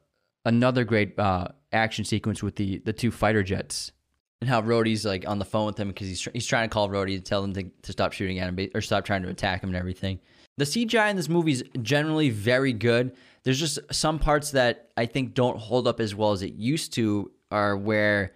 another 0.45 0.85
great 0.85 1.19
uh, 1.19 1.49
action 1.73 2.05
sequence 2.05 2.43
with 2.43 2.57
the, 2.57 2.79
the 2.79 2.93
two 2.93 3.11
fighter 3.11 3.43
jets. 3.43 3.93
and 4.41 4.49
how 4.49 4.63
Rhodey's 4.63 5.05
like 5.05 5.29
on 5.29 5.39
the 5.39 5.45
phone 5.45 5.67
with 5.67 5.79
him 5.79 5.89
because 5.89 6.09
he's 6.09 6.21
tr- 6.21 6.31
he's 6.33 6.47
trying 6.47 6.69
to 6.69 6.73
call 6.73 6.89
Rhodey 6.89 7.17
to 7.17 7.21
tell 7.21 7.45
him 7.45 7.53
to, 7.55 7.65
to 7.83 7.93
stop 7.93 8.13
shooting 8.13 8.39
at 8.39 8.49
him 8.49 8.71
or 8.75 8.81
stop 8.81 9.05
trying 9.05 9.23
to 9.23 9.29
attack 9.29 9.63
him 9.63 9.71
and 9.71 9.77
everything. 9.77 10.21
The 10.57 10.65
CGI 10.65 11.11
in 11.11 11.17
this 11.17 11.29
movie 11.29 11.53
is 11.53 11.65
generally 11.83 12.31
very 12.31 12.73
good. 12.73 13.15
There's 13.43 13.59
just 13.59 13.79
some 13.91 14.19
parts 14.19 14.53
that 14.53 14.91
I 14.97 15.07
think 15.07 15.35
don't 15.35 15.59
hold 15.59 15.87
up 15.87 16.01
as 16.01 16.15
well 16.15 16.33
as 16.33 16.43
it 16.43 16.55
used 16.55 16.93
to, 16.95 17.31
are 17.51 17.77
where 17.77 18.35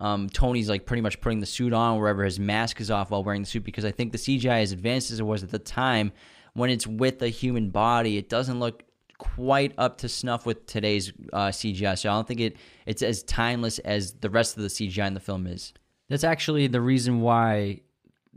um, 0.00 0.28
Tony's 0.28 0.68
like 0.68 0.86
pretty 0.86 1.00
much 1.00 1.20
putting 1.20 1.40
the 1.40 1.46
suit 1.46 1.72
on 1.72 1.98
wherever 1.98 2.24
his 2.24 2.38
mask 2.40 2.80
is 2.80 2.90
off 2.90 3.10
while 3.10 3.22
wearing 3.22 3.42
the 3.42 3.48
suit 3.48 3.64
because 3.64 3.84
I 3.84 3.90
think 3.90 4.12
the 4.12 4.18
CGI, 4.18 4.62
as 4.62 4.72
advanced 4.72 5.10
as 5.10 5.20
it 5.20 5.24
was 5.24 5.42
at 5.42 5.50
the 5.50 5.58
time, 5.58 6.12
when 6.54 6.70
it's 6.70 6.86
with 6.86 7.22
a 7.22 7.28
human 7.28 7.70
body, 7.70 8.16
it 8.16 8.28
doesn't 8.28 8.60
look 8.60 8.84
quite 9.18 9.72
up 9.78 9.98
to 9.98 10.08
snuff 10.08 10.44
with 10.46 10.66
today's 10.66 11.12
uh, 11.32 11.48
CGI. 11.48 11.98
So 11.98 12.10
I 12.10 12.14
don't 12.14 12.26
think 12.26 12.40
it 12.40 12.56
it's 12.86 13.02
as 13.02 13.22
timeless 13.22 13.78
as 13.80 14.14
the 14.14 14.30
rest 14.30 14.56
of 14.56 14.62
the 14.62 14.68
CGI 14.68 15.06
in 15.06 15.14
the 15.14 15.20
film 15.20 15.46
is. 15.46 15.72
That's 16.08 16.24
actually 16.24 16.66
the 16.66 16.80
reason 16.80 17.20
why 17.20 17.80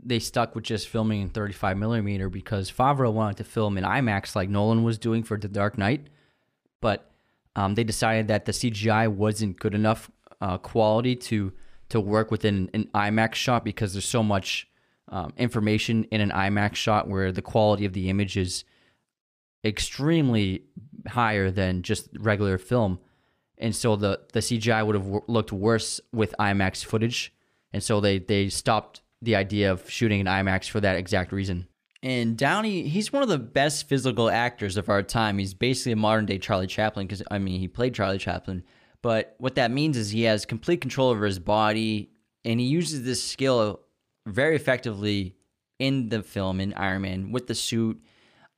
they 0.04 0.18
stuck 0.18 0.54
with 0.54 0.64
just 0.64 0.88
filming 0.88 1.22
in 1.22 1.28
35 1.28 1.76
millimeter 1.76 2.28
because 2.28 2.70
Favreau 2.70 3.12
wanted 3.12 3.38
to 3.38 3.44
film 3.44 3.76
in 3.78 3.84
IMAX 3.84 4.36
like 4.36 4.48
Nolan 4.48 4.84
was 4.84 4.98
doing 4.98 5.22
for 5.22 5.36
The 5.36 5.48
Dark 5.48 5.78
Knight, 5.78 6.08
but 6.80 7.10
um, 7.56 7.74
they 7.74 7.84
decided 7.84 8.28
that 8.28 8.44
the 8.44 8.52
CGI 8.52 9.08
wasn't 9.08 9.58
good 9.58 9.74
enough 9.74 10.10
uh, 10.40 10.58
quality 10.58 11.16
to 11.16 11.52
to 11.88 12.00
work 12.00 12.30
within 12.30 12.68
an 12.74 12.84
IMAX 12.94 13.34
shot 13.34 13.64
because 13.64 13.94
there's 13.94 14.04
so 14.04 14.22
much 14.22 14.68
um, 15.08 15.32
information 15.38 16.04
in 16.04 16.20
an 16.20 16.30
IMAX 16.30 16.74
shot 16.74 17.08
where 17.08 17.32
the 17.32 17.40
quality 17.40 17.86
of 17.86 17.94
the 17.94 18.10
image 18.10 18.36
is 18.36 18.64
extremely 19.64 20.64
higher 21.06 21.50
than 21.50 21.82
just 21.82 22.10
regular 22.18 22.58
film, 22.58 23.00
and 23.56 23.74
so 23.74 23.96
the 23.96 24.20
the 24.32 24.40
CGI 24.40 24.86
would 24.86 24.94
have 24.94 25.04
w- 25.04 25.24
looked 25.26 25.52
worse 25.52 26.00
with 26.12 26.34
IMAX 26.38 26.84
footage, 26.84 27.34
and 27.72 27.82
so 27.82 28.00
they 28.00 28.18
they 28.18 28.48
stopped 28.48 29.00
the 29.22 29.36
idea 29.36 29.72
of 29.72 29.88
shooting 29.90 30.20
in 30.20 30.26
IMAX 30.26 30.68
for 30.68 30.80
that 30.80 30.96
exact 30.96 31.32
reason. 31.32 31.66
And 32.02 32.36
Downey, 32.36 32.82
he's 32.88 33.12
one 33.12 33.22
of 33.22 33.28
the 33.28 33.38
best 33.38 33.88
physical 33.88 34.30
actors 34.30 34.76
of 34.76 34.88
our 34.88 35.02
time. 35.02 35.38
He's 35.38 35.54
basically 35.54 35.92
a 35.92 35.96
modern 35.96 36.26
day 36.26 36.38
Charlie 36.38 36.68
Chaplin 36.68 37.06
because, 37.06 37.22
I 37.30 37.38
mean, 37.38 37.58
he 37.58 37.66
played 37.66 37.94
Charlie 37.94 38.18
Chaplin. 38.18 38.62
But 39.02 39.34
what 39.38 39.56
that 39.56 39.70
means 39.70 39.96
is 39.96 40.10
he 40.10 40.22
has 40.22 40.44
complete 40.44 40.80
control 40.80 41.10
over 41.10 41.24
his 41.24 41.38
body 41.38 42.10
and 42.44 42.60
he 42.60 42.66
uses 42.66 43.04
this 43.04 43.22
skill 43.22 43.80
very 44.26 44.54
effectively 44.54 45.34
in 45.78 46.08
the 46.08 46.22
film, 46.22 46.60
in 46.60 46.72
Iron 46.74 47.02
Man, 47.02 47.32
with 47.32 47.46
the 47.46 47.54
suit. 47.54 48.00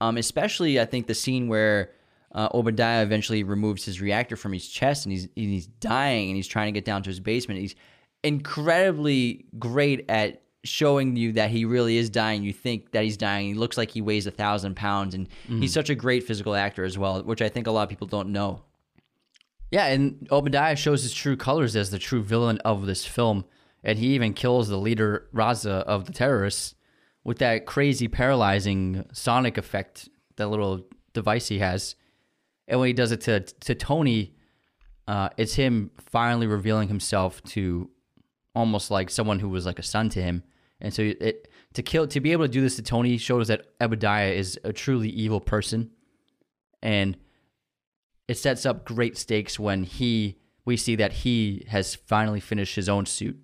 Um, 0.03 0.17
especially, 0.17 0.81
I 0.81 0.87
think, 0.87 1.07
the 1.07 1.15
scene 1.15 1.49
where 1.49 1.93
uh, 2.35 2.49
Obadiah 2.55 3.03
eventually 3.03 3.43
removes 3.43 3.85
his 3.85 4.01
reactor 4.01 4.37
from 4.37 4.53
his 4.53 4.69
chest 4.69 5.05
and 5.05 5.13
he's, 5.13 5.29
he's 5.35 5.67
dying 5.67 6.29
and 6.29 6.37
he's 6.37 6.47
trying 6.47 6.73
to 6.73 6.79
get 6.79 6.85
down 6.85 7.03
to 7.03 7.11
his 7.11 7.21
basement. 7.21 7.61
He's 7.61 7.75
incredibly 8.23 9.47
great 9.59 10.05
at 10.09 10.43
showing 10.65 11.17
you 11.17 11.33
that 11.33 11.51
he 11.51 11.65
really 11.65 11.97
is 11.97 12.11
dying. 12.11 12.43
You 12.43 12.53
think 12.53 12.93
that 12.93 13.05
he's 13.05 13.17
dying. 13.17 13.49
He 13.49 13.55
looks 13.55 13.79
like 13.79 13.91
he 13.91 14.01
weighs 14.01 14.27
a 14.27 14.31
thousand 14.31 14.77
pounds, 14.77 15.15
and 15.15 15.29
he's 15.47 15.73
such 15.73 15.91
a 15.91 15.95
great 15.95 16.25
physical 16.25 16.55
actor 16.55 16.85
as 16.85 16.99
well, 16.99 17.23
which 17.23 17.43
I 17.43 17.49
think 17.49 17.67
a 17.67 17.71
lot 17.71 17.85
of 17.85 17.89
people 17.89 18.07
don't 18.07 18.31
know. 18.31 18.63
Yeah, 19.71 19.87
and 19.87 20.27
Obadiah 20.31 20.77
shows 20.77 21.03
his 21.03 21.15
true 21.15 21.37
colors 21.37 21.77
as 21.77 21.91
the 21.91 21.99
true 21.99 22.23
villain 22.23 22.59
of 22.59 22.87
this 22.87 23.07
film, 23.07 23.45
and 23.85 23.99
he 23.99 24.15
even 24.15 24.35
kills 24.35 24.69
the 24.69 24.77
leader 24.77 25.29
Raza 25.33 25.83
of 25.85 26.07
the 26.07 26.13
terrorists 26.13 26.75
with 27.25 27.39
that 27.39 27.67
crazy 27.67 28.09
paralyzing 28.09 29.07
sonic 29.13 29.57
effect, 29.59 30.09
that 30.37 30.49
little 30.49 30.87
device 31.13 31.49
he 31.49 31.61
has. 31.61 31.95
And 32.67 32.81
when 32.81 32.89
he 32.89 32.93
does 32.93 33.13
it 33.13 33.21
to 33.23 33.41
to 33.41 33.75
Tony, 33.75 34.35
uh, 35.07 35.31
it's 35.37 35.55
him 35.55 35.91
finally 35.99 36.47
revealing 36.47 36.89
himself 36.89 37.43
to 37.45 37.91
almost 38.55 38.91
like 38.91 39.11
someone 39.11 39.39
who 39.39 39.49
was 39.49 39.67
like 39.67 39.79
a 39.79 39.83
son 39.83 40.09
to 40.11 40.23
him. 40.23 40.43
And 40.81 40.93
so 40.93 41.03
it 41.03 41.49
to 41.75 41.83
kill 41.83 42.07
to 42.09 42.21
be 42.21 42.33
able 42.33 42.45
to 42.45 42.53
do 42.53 42.61
this 42.61 42.77
to 42.77 42.83
Tony 42.83 43.17
shows 43.17 43.49
that 43.49 43.67
Obadiah 43.81 44.33
is 44.33 44.59
a 44.65 44.73
truly 44.73 45.09
evil 45.09 45.41
person 45.41 45.91
and 46.83 47.17
it 48.29 48.39
sets 48.39 48.65
up 48.65 48.85
great 48.85 49.19
stakes 49.19 49.59
when 49.59 49.85
he 49.85 50.39
we 50.65 50.77
see 50.77 50.95
that 50.97 51.13
he 51.13 51.65
has 51.69 51.95
finally 51.95 52.41
finished 52.41 52.77
his 52.77 52.89
own 52.89 53.07
suit. 53.07 53.37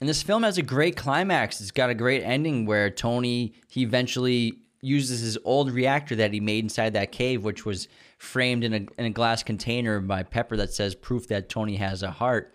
And 0.00 0.08
this 0.08 0.22
film 0.22 0.42
has 0.42 0.58
a 0.58 0.62
great 0.62 0.96
climax. 0.96 1.60
It's 1.60 1.70
got 1.70 1.90
a 1.90 1.94
great 1.94 2.22
ending 2.22 2.66
where 2.66 2.90
Tony 2.90 3.54
he 3.68 3.82
eventually 3.82 4.58
uses 4.80 5.20
his 5.20 5.38
old 5.44 5.70
reactor 5.70 6.16
that 6.16 6.32
he 6.32 6.40
made 6.40 6.64
inside 6.64 6.92
that 6.92 7.12
cave, 7.12 7.44
which 7.44 7.64
was 7.64 7.88
framed 8.18 8.64
in 8.64 8.74
a 8.74 8.86
in 8.98 9.06
a 9.06 9.10
glass 9.10 9.42
container 9.42 10.00
by 10.00 10.22
Pepper 10.22 10.56
that 10.56 10.72
says 10.72 10.94
proof 10.94 11.28
that 11.28 11.48
Tony 11.48 11.76
has 11.76 12.02
a 12.02 12.10
heart, 12.10 12.54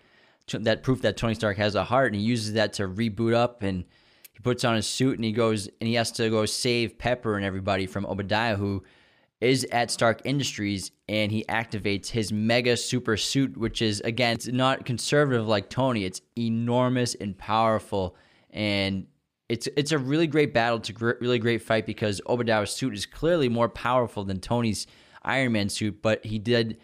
that 0.52 0.84
proof 0.84 1.02
that 1.02 1.18
Tony 1.18 1.34
Stark 1.34 1.58
has 1.58 1.76
a 1.76 1.86
heart, 1.86 2.12
and 2.12 2.22
he 2.22 2.28
uses 2.28 2.54
that 2.54 2.74
to 2.74 2.88
reboot 2.88 3.34
up 3.34 3.64
and 3.64 3.86
puts 4.44 4.64
on 4.64 4.76
his 4.76 4.88
suit 4.88 5.18
and 5.18 5.26
he 5.26 5.32
goes 5.32 5.68
and 5.80 5.88
he 5.88 5.96
has 5.96 6.12
to 6.14 6.30
go 6.30 6.46
save 6.46 6.98
Pepper 6.98 7.36
and 7.36 7.46
everybody 7.46 7.86
from 7.86 8.06
Obadiah 8.06 8.56
who 8.56 8.84
is 9.42 9.66
at 9.72 9.90
Stark 9.90 10.22
Industries 10.24 10.92
and 11.10 11.32
he 11.32 11.44
activates 11.50 12.10
his 12.10 12.32
mega 12.32 12.78
super 12.78 13.18
suit, 13.18 13.58
which 13.58 13.82
is 13.82 14.00
again, 14.02 14.36
it's 14.36 14.48
not 14.48 14.86
conservative 14.86 15.48
like 15.48 15.68
Tony. 15.70 16.06
It's 16.06 16.22
enormous 16.38 17.16
and 17.16 17.38
powerful, 17.38 18.16
and 18.52 19.08
it's 19.50 19.68
it's 19.76 19.92
a 19.92 19.98
really 19.98 20.28
great 20.28 20.54
battle. 20.54 20.80
A 20.88 20.92
gr- 20.94 21.12
really 21.20 21.40
great 21.40 21.64
fight 21.64 21.86
because 21.86 22.22
Obadiah's 22.28 22.72
suit 22.72 22.94
is 22.94 23.06
clearly 23.06 23.50
more 23.50 23.68
powerful 23.68 24.24
than 24.24 24.40
Tony's 24.40 24.86
Iron 25.24 25.52
Man 25.54 25.70
suit, 25.70 26.02
but 26.02 26.24
he 26.26 26.40
did. 26.40 26.78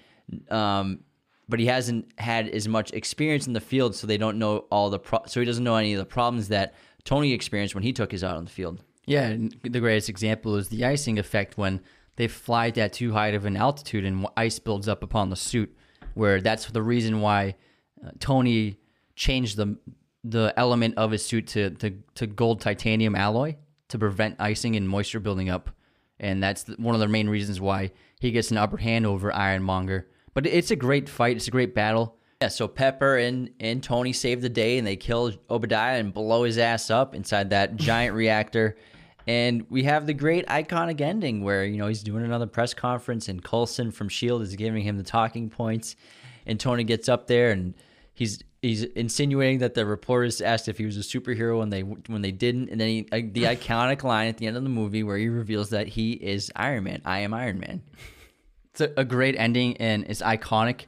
Um, 0.50 1.02
but 1.50 1.62
he 1.62 1.68
hasn't 1.68 2.12
had 2.18 2.50
as 2.50 2.68
much 2.68 2.92
experience 2.92 3.48
in 3.48 3.54
the 3.54 3.62
field, 3.62 3.96
so 3.96 4.06
they 4.06 4.18
don't 4.18 4.38
know 4.38 4.66
all 4.70 4.90
the 4.90 5.00
pro- 5.00 5.24
so 5.28 5.40
he 5.40 5.46
doesn't 5.46 5.64
know 5.64 5.76
any 5.76 5.94
of 5.94 6.00
the 6.00 6.06
problems 6.06 6.50
that 6.50 6.74
Tony 7.08 7.32
experienced 7.32 7.74
when 7.74 7.86
he 7.86 7.94
took 7.94 8.12
his 8.12 8.22
out 8.22 8.36
on 8.36 8.44
the 8.44 8.52
field. 8.52 8.84
Yeah, 9.06 9.38
the 9.64 9.80
greatest 9.80 10.10
example 10.10 10.58
is 10.58 10.68
the 10.68 10.84
icing 10.84 11.18
effect 11.18 11.58
when 11.58 11.80
they 12.18 12.28
fly 12.28 12.68
at 12.68 12.92
too 12.92 13.14
high 13.14 13.30
of 13.30 13.46
an 13.46 13.56
altitude 13.56 14.04
and 14.04 14.28
ice 14.36 14.60
builds 14.60 14.90
up 14.90 15.04
upon 15.04 15.30
the 15.30 15.38
suit. 15.38 15.74
Where 16.16 16.42
that's 16.42 16.66
the 16.66 16.82
reason 16.84 17.22
why 17.22 17.56
uh, 18.06 18.10
Tony 18.20 18.78
changed 19.16 19.56
the 19.56 19.78
the 20.26 20.54
element 20.58 20.96
of 20.98 21.12
his 21.12 21.24
suit 21.24 21.48
to, 21.48 21.70
to, 21.70 21.92
to 22.16 22.28
gold 22.28 22.60
titanium 22.60 23.16
alloy 23.16 23.56
to 23.88 23.98
prevent 23.98 24.36
icing 24.40 24.76
and 24.76 24.90
moisture 24.90 25.22
building 25.22 25.50
up, 25.50 25.70
and 26.20 26.44
that's 26.44 26.66
one 26.76 26.94
of 26.94 27.00
the 27.00 27.08
main 27.08 27.30
reasons 27.30 27.62
why 27.62 27.92
he 28.20 28.32
gets 28.32 28.52
an 28.52 28.58
upper 28.58 28.76
hand 28.76 29.06
over 29.06 29.34
Ironmonger. 29.34 30.10
But 30.34 30.46
it's 30.46 30.72
a 30.72 30.76
great 30.76 31.08
fight. 31.08 31.38
It's 31.38 31.48
a 31.48 31.52
great 31.52 31.74
battle. 31.74 32.17
Yeah, 32.42 32.50
so 32.50 32.68
Pepper 32.68 33.18
and, 33.18 33.50
and 33.60 33.82
Tony 33.82 34.14
save 34.14 34.42
the 34.42 34.50
day 34.50 34.78
and 34.78 34.86
they 34.86 34.96
kill 34.96 35.34
Obadiah 35.50 36.00
and 36.00 36.14
blow 36.14 36.44
his 36.44 36.60
ass 36.60 36.92
up 36.92 37.16
inside 37.16 37.50
that 37.50 37.76
giant 37.78 38.16
reactor. 38.16 38.78
And 39.26 39.66
we 39.72 39.84
have 39.84 40.06
the 40.06 40.14
great 40.14 40.46
iconic 40.46 41.02
ending 41.02 41.44
where, 41.44 41.66
you 41.66 41.78
know, 41.78 41.88
he's 41.88 42.04
doing 42.04 42.24
another 42.24 42.46
press 42.46 42.76
conference 42.76 43.28
and 43.28 43.44
Coulson 43.44 43.92
from 43.92 44.08
S.H.I.E.L.D. 44.08 44.44
is 44.44 44.56
giving 44.56 44.84
him 44.84 44.98
the 44.98 45.04
talking 45.04 45.50
points. 45.50 45.96
And 46.46 46.60
Tony 46.60 46.84
gets 46.84 47.10
up 47.10 47.26
there 47.26 47.52
and 47.52 47.74
he's 48.14 48.44
he's 48.62 48.84
insinuating 48.84 49.60
that 49.60 49.74
the 49.74 49.86
reporters 49.86 50.40
asked 50.40 50.68
if 50.68 50.78
he 50.78 50.86
was 50.86 50.96
a 50.96 51.02
superhero 51.02 51.58
when 51.58 51.72
they 51.72 51.82
when 51.82 52.22
they 52.22 52.32
didn't. 52.32 52.70
And 52.70 52.80
then 52.80 52.88
he, 52.88 53.08
uh, 53.12 53.18
the 53.32 53.44
iconic 53.56 54.04
line 54.04 54.28
at 54.28 54.38
the 54.38 54.46
end 54.46 54.56
of 54.56 54.64
the 54.64 54.70
movie 54.70 55.02
where 55.02 55.18
he 55.18 55.28
reveals 55.28 55.72
that 55.72 55.88
he 55.88 56.14
is 56.14 56.52
Iron 56.56 56.84
Man. 56.84 57.02
I 57.04 57.20
am 57.20 57.34
Iron 57.34 57.60
Man. 57.60 57.82
It's 58.72 58.82
a, 58.82 58.94
a 58.96 59.04
great 59.04 59.36
ending 59.38 59.76
and 59.78 60.06
it's 60.08 60.22
iconic. 60.22 60.86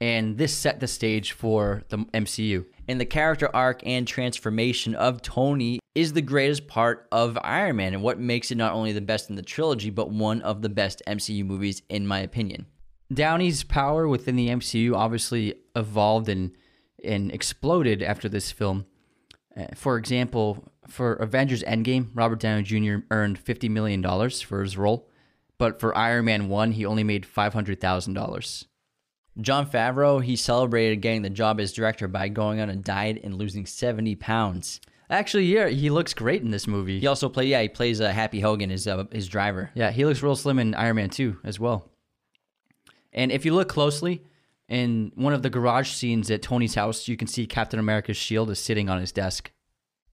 And 0.00 0.38
this 0.38 0.54
set 0.54 0.80
the 0.80 0.86
stage 0.86 1.32
for 1.32 1.82
the 1.88 1.98
MCU. 1.98 2.64
And 2.86 3.00
the 3.00 3.04
character 3.04 3.50
arc 3.54 3.84
and 3.84 4.06
transformation 4.06 4.94
of 4.94 5.22
Tony 5.22 5.80
is 5.94 6.12
the 6.12 6.22
greatest 6.22 6.68
part 6.68 7.08
of 7.10 7.36
Iron 7.42 7.76
Man 7.76 7.94
and 7.94 8.02
what 8.02 8.20
makes 8.20 8.52
it 8.52 8.56
not 8.56 8.72
only 8.72 8.92
the 8.92 9.00
best 9.00 9.28
in 9.30 9.36
the 9.36 9.42
trilogy, 9.42 9.90
but 9.90 10.10
one 10.10 10.40
of 10.42 10.62
the 10.62 10.68
best 10.68 11.02
MCU 11.08 11.44
movies, 11.44 11.82
in 11.88 12.06
my 12.06 12.20
opinion. 12.20 12.66
Downey's 13.12 13.64
power 13.64 14.06
within 14.06 14.36
the 14.36 14.48
MCU 14.48 14.94
obviously 14.94 15.54
evolved 15.74 16.28
and 16.28 16.52
and 17.04 17.30
exploded 17.32 18.02
after 18.02 18.28
this 18.28 18.50
film. 18.50 18.86
Uh, 19.56 19.66
for 19.74 19.96
example, 19.96 20.64
for 20.88 21.14
Avengers 21.14 21.62
Endgame, 21.62 22.08
Robert 22.14 22.40
Downey 22.40 22.62
Jr. 22.62 23.04
earned 23.10 23.42
$50 23.44 23.70
million 23.70 24.02
for 24.30 24.62
his 24.62 24.76
role, 24.76 25.08
but 25.58 25.78
for 25.78 25.96
Iron 25.96 26.24
Man 26.24 26.48
1, 26.48 26.72
he 26.72 26.84
only 26.84 27.04
made 27.04 27.24
$500,000. 27.24 28.64
Jon 29.40 29.68
Favreau, 29.68 30.22
he 30.22 30.36
celebrated 30.36 30.96
getting 30.96 31.22
the 31.22 31.30
job 31.30 31.60
as 31.60 31.72
director 31.72 32.08
by 32.08 32.28
going 32.28 32.60
on 32.60 32.70
a 32.70 32.76
diet 32.76 33.20
and 33.22 33.34
losing 33.34 33.66
70 33.66 34.16
pounds. 34.16 34.80
Actually, 35.10 35.46
yeah, 35.46 35.68
he 35.68 35.90
looks 35.90 36.12
great 36.12 36.42
in 36.42 36.50
this 36.50 36.66
movie. 36.66 37.00
He 37.00 37.06
also 37.06 37.28
play, 37.28 37.46
yeah, 37.46 37.62
he 37.62 37.68
plays 37.68 38.00
uh, 38.00 38.10
Happy 38.10 38.40
Hogan, 38.40 38.70
his 38.70 38.86
uh, 38.86 39.04
his 39.10 39.28
driver. 39.28 39.70
Yeah, 39.74 39.90
he 39.90 40.04
looks 40.04 40.22
real 40.22 40.36
slim 40.36 40.58
in 40.58 40.74
Iron 40.74 40.96
Man 40.96 41.08
2 41.08 41.38
as 41.44 41.58
well. 41.58 41.88
And 43.12 43.32
if 43.32 43.46
you 43.46 43.54
look 43.54 43.68
closely, 43.68 44.22
in 44.68 45.12
one 45.14 45.32
of 45.32 45.42
the 45.42 45.48
garage 45.48 45.90
scenes 45.90 46.30
at 46.30 46.42
Tony's 46.42 46.74
house, 46.74 47.08
you 47.08 47.16
can 47.16 47.26
see 47.26 47.46
Captain 47.46 47.80
America's 47.80 48.18
shield 48.18 48.50
is 48.50 48.58
sitting 48.58 48.90
on 48.90 49.00
his 49.00 49.12
desk. 49.12 49.50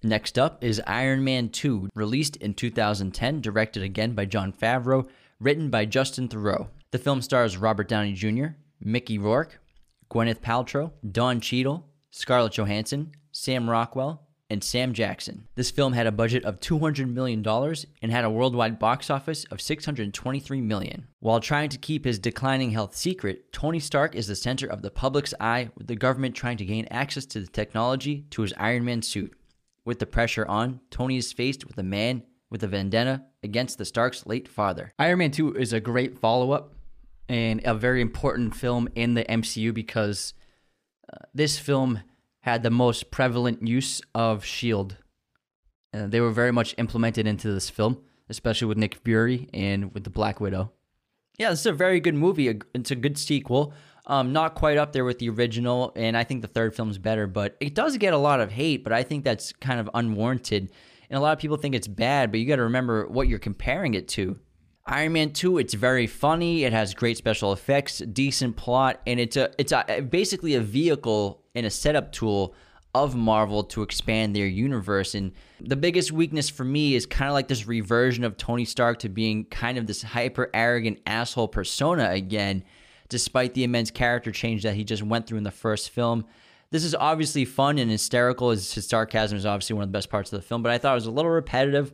Next 0.01 0.39
up 0.39 0.63
is 0.63 0.81
Iron 0.87 1.23
Man 1.23 1.49
2, 1.49 1.89
released 1.93 2.37
in 2.37 2.53
2010, 2.53 3.41
directed 3.41 3.83
again 3.83 4.13
by 4.13 4.25
Jon 4.25 4.53
Favreau, 4.53 5.07
written 5.39 5.69
by 5.69 5.85
Justin 5.85 6.29
Theroux. 6.29 6.67
The 6.91 6.99
film 6.99 7.21
stars 7.21 7.57
Robert 7.57 7.89
Downey 7.89 8.13
Jr., 8.13 8.49
Mickey 8.85 9.17
Rourke, 9.17 9.59
Gwyneth 10.11 10.41
Paltrow, 10.41 10.91
Don 11.11 11.41
Cheadle, 11.41 11.89
Scarlett 12.11 12.53
Johansson, 12.53 13.11
Sam 13.31 13.67
Rockwell, 13.67 14.21
and 14.49 14.63
Sam 14.63 14.93
Jackson. 14.93 15.47
This 15.55 15.71
film 15.71 15.93
had 15.93 16.05
a 16.05 16.11
budget 16.11 16.45
of 16.45 16.59
$200 16.59 17.11
million 17.11 17.43
and 18.01 18.11
had 18.11 18.23
a 18.23 18.29
worldwide 18.29 18.77
box 18.77 19.09
office 19.09 19.43
of 19.45 19.59
623 19.59 20.61
million. 20.61 21.07
While 21.19 21.39
trying 21.39 21.69
to 21.69 21.79
keep 21.79 22.05
his 22.05 22.19
declining 22.19 22.69
health 22.69 22.95
secret, 22.95 23.51
Tony 23.51 23.79
Stark 23.79 24.13
is 24.13 24.27
the 24.27 24.35
center 24.35 24.67
of 24.67 24.83
the 24.83 24.91
public's 24.91 25.33
eye 25.39 25.71
with 25.75 25.87
the 25.87 25.95
government 25.95 26.35
trying 26.35 26.57
to 26.57 26.65
gain 26.65 26.87
access 26.91 27.25
to 27.25 27.39
the 27.39 27.47
technology 27.47 28.27
to 28.29 28.43
his 28.43 28.53
Iron 28.57 28.85
Man 28.85 29.01
suit. 29.01 29.33
With 29.83 29.97
the 29.97 30.05
pressure 30.05 30.47
on, 30.47 30.79
Tony 30.91 31.17
is 31.17 31.33
faced 31.33 31.65
with 31.65 31.79
a 31.79 31.83
man 31.83 32.21
with 32.51 32.63
a 32.63 32.67
vendetta 32.67 33.23
against 33.41 33.79
the 33.79 33.85
Stark's 33.85 34.25
late 34.27 34.47
father. 34.47 34.93
Iron 34.99 35.19
Man 35.19 35.31
2 35.31 35.55
is 35.55 35.73
a 35.73 35.79
great 35.79 36.19
follow 36.19 36.51
up 36.51 36.74
and 37.27 37.61
a 37.65 37.73
very 37.73 38.01
important 38.01 38.55
film 38.55 38.87
in 38.95 39.13
the 39.13 39.23
MCU 39.23 39.73
because 39.73 40.33
uh, 41.11 41.17
this 41.33 41.57
film 41.57 42.01
had 42.41 42.63
the 42.63 42.69
most 42.69 43.09
prevalent 43.11 43.67
use 43.67 44.01
of 44.13 44.43
S.H.I.E.L.D. 44.43 44.95
Uh, 45.93 46.07
they 46.07 46.19
were 46.19 46.31
very 46.31 46.51
much 46.51 46.75
implemented 46.77 47.25
into 47.25 47.51
this 47.51 47.69
film, 47.69 48.01
especially 48.29 48.67
with 48.67 48.77
Nick 48.77 48.95
Fury 48.95 49.49
and 49.53 49.93
with 49.93 50.03
the 50.03 50.09
Black 50.09 50.39
Widow. 50.39 50.71
Yeah, 51.37 51.49
this 51.49 51.61
is 51.61 51.65
a 51.65 51.73
very 51.73 51.99
good 51.99 52.15
movie. 52.15 52.59
It's 52.73 52.91
a 52.91 52.95
good 52.95 53.17
sequel. 53.17 53.73
Um, 54.07 54.31
not 54.31 54.55
quite 54.55 54.77
up 54.77 54.93
there 54.93 55.03
with 55.03 55.19
the 55.19 55.29
original, 55.29 55.91
and 55.95 56.15
I 56.15 56.23
think 56.23 56.41
the 56.41 56.47
third 56.47 56.75
film's 56.75 56.97
better, 56.97 57.25
but 57.25 57.57
it 57.59 57.73
does 57.73 57.97
get 57.97 58.13
a 58.13 58.17
lot 58.17 58.39
of 58.39 58.51
hate, 58.51 58.83
but 58.83 58.93
I 58.93 59.03
think 59.03 59.23
that's 59.23 59.51
kind 59.53 59.79
of 59.79 59.89
unwarranted. 59.93 60.69
And 61.09 61.17
a 61.17 61.21
lot 61.21 61.33
of 61.33 61.39
people 61.39 61.57
think 61.57 61.73
it's 61.75 61.87
bad, 61.87 62.31
but 62.31 62.39
you 62.39 62.45
got 62.45 62.57
to 62.57 62.63
remember 62.63 63.07
what 63.07 63.27
you're 63.27 63.39
comparing 63.39 63.95
it 63.95 64.07
to. 64.09 64.39
Iron 64.87 65.13
Man 65.13 65.31
2, 65.31 65.57
it's 65.57 65.73
very 65.73 66.05
funny. 66.05 66.63
It 66.63 66.71
has 66.71 66.93
great 66.93 67.17
special 67.17 67.51
effects, 67.51 67.97
decent 67.99 68.55
plot, 68.55 69.01
and 69.07 69.19
it's 69.19 69.35
a 69.35 69.49
it's 69.57 69.71
a, 69.71 70.01
basically 70.01 70.53
a 70.53 70.61
vehicle 70.61 71.41
and 71.55 71.65
a 71.65 71.71
setup 71.71 72.11
tool 72.11 72.53
of 72.93 73.15
Marvel 73.15 73.63
to 73.63 73.81
expand 73.81 74.35
their 74.35 74.45
universe. 74.45 75.15
And 75.15 75.31
the 75.59 75.75
biggest 75.75 76.11
weakness 76.11 76.49
for 76.49 76.63
me 76.63 76.93
is 76.93 77.07
kind 77.07 77.29
of 77.29 77.33
like 77.33 77.47
this 77.47 77.65
reversion 77.65 78.23
of 78.23 78.37
Tony 78.37 78.63
Stark 78.63 78.99
to 78.99 79.09
being 79.09 79.45
kind 79.45 79.79
of 79.79 79.87
this 79.87 80.03
hyper 80.03 80.51
arrogant 80.53 80.99
asshole 81.07 81.47
persona 81.47 82.11
again, 82.11 82.63
despite 83.09 83.55
the 83.55 83.63
immense 83.63 83.89
character 83.89 84.31
change 84.31 84.61
that 84.63 84.75
he 84.75 84.83
just 84.83 85.01
went 85.01 85.25
through 85.25 85.39
in 85.39 85.43
the 85.43 85.51
first 85.51 85.89
film. 85.89 86.25
This 86.69 86.83
is 86.83 86.93
obviously 86.93 87.43
fun 87.43 87.79
and 87.79 87.89
hysterical. 87.89 88.51
His 88.51 88.67
sarcasm 88.67 89.35
is 89.35 89.47
obviously 89.47 89.73
one 89.73 89.83
of 89.83 89.89
the 89.89 89.97
best 89.97 90.11
parts 90.11 90.31
of 90.31 90.39
the 90.39 90.45
film, 90.45 90.61
but 90.61 90.71
I 90.71 90.77
thought 90.77 90.91
it 90.91 90.95
was 90.95 91.05
a 91.07 91.11
little 91.11 91.31
repetitive. 91.31 91.91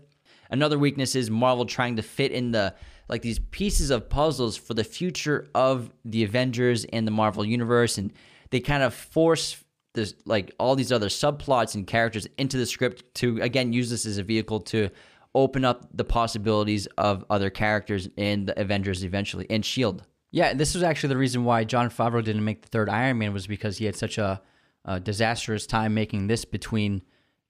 Another 0.52 0.78
weakness 0.78 1.16
is 1.16 1.32
Marvel 1.32 1.66
trying 1.66 1.95
to 1.95 2.02
fit 2.02 2.32
in 2.32 2.52
the 2.52 2.76
like 3.08 3.22
these 3.22 3.39
pieces 3.39 3.89
of 3.89 4.10
puzzles 4.10 4.56
for 4.56 4.74
the 4.74 4.84
future 4.84 5.49
of 5.56 5.91
the 6.06 6.24
Avengers 6.24 6.86
and 6.86 7.08
the 7.08 7.12
Marvel 7.12 7.43
universe 7.43 7.97
and 7.97 8.14
they 8.52 8.60
kind 8.60 8.84
of 8.84 8.93
force 8.93 9.64
this 9.93 10.14
like 10.26 10.54
all 10.60 10.76
these 10.76 10.91
other 10.91 11.08
subplots 11.08 11.76
and 11.76 11.88
characters 11.88 12.28
into 12.38 12.58
the 12.58 12.66
script 12.66 13.04
to 13.16 13.41
again 13.41 13.74
use 13.74 13.89
this 13.89 14.06
as 14.06 14.18
a 14.18 14.24
vehicle 14.24 14.60
to 14.60 14.89
open 15.34 15.64
up 15.64 15.88
the 15.93 16.04
possibilities 16.04 16.88
of 16.97 17.26
other 17.30 17.49
characters 17.49 18.10
in 18.18 18.45
the 18.45 18.60
Avengers 18.60 19.04
eventually 19.04 19.47
and 19.49 19.66
Shield. 19.66 20.04
Yeah, 20.32 20.54
this 20.54 20.74
was 20.74 20.84
actually 20.84 21.10
the 21.10 21.18
reason 21.18 21.43
why 21.43 21.64
Jon 21.64 21.89
Favreau 21.89 22.24
didn't 22.24 22.45
make 22.45 22.62
the 22.62 22.70
third 22.70 22.89
Iron 22.89 23.18
Man 23.18 23.34
was 23.34 23.47
because 23.47 23.78
he 23.78 23.86
had 23.86 23.95
such 23.95 24.18
a, 24.18 24.41
a 24.86 24.99
disastrous 24.99 25.66
time 25.66 25.93
making 25.93 26.28
this 26.28 26.45
between 26.45 27.02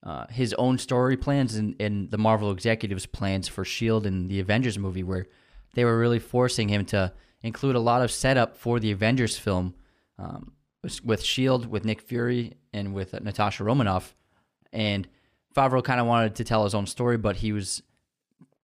uh, 0.04 0.26
his 0.30 0.54
own 0.56 0.78
story 0.78 1.18
plans 1.18 1.56
and, 1.56 1.76
and 1.80 2.10
the 2.10 2.18
Marvel 2.18 2.52
executives' 2.52 3.06
plans 3.06 3.48
for 3.48 3.62
S.H.I.E.L.D. 3.62 4.08
and 4.08 4.30
the 4.30 4.40
Avengers 4.40 4.80
movie, 4.80 5.04
where 5.04 5.28
they 5.74 5.86
were 5.86 5.98
really 5.98 6.20
forcing 6.20 6.70
him 6.70 6.86
to 6.86 7.14
include 7.44 7.76
a 7.76 7.80
lot 7.80 8.02
of 8.02 8.12
setup 8.12 8.58
for 8.58 8.80
the 8.80 8.92
Avengers 8.92 9.38
film 9.38 9.76
um, 10.18 10.54
with 11.04 11.20
S.H.I.E.L.D., 11.20 11.68
with 11.68 11.86
Nick 11.86 12.02
Fury, 12.02 12.54
and 12.74 12.94
with 12.94 13.14
Natasha 13.22 13.64
Romanoff. 13.64 14.16
And 14.74 15.08
Favreau 15.56 15.84
kind 15.84 16.00
of 16.00 16.08
wanted 16.08 16.36
to 16.36 16.44
tell 16.44 16.64
his 16.64 16.74
own 16.74 16.88
story, 16.88 17.18
but 17.18 17.38
he 17.38 17.52
was 17.52 17.84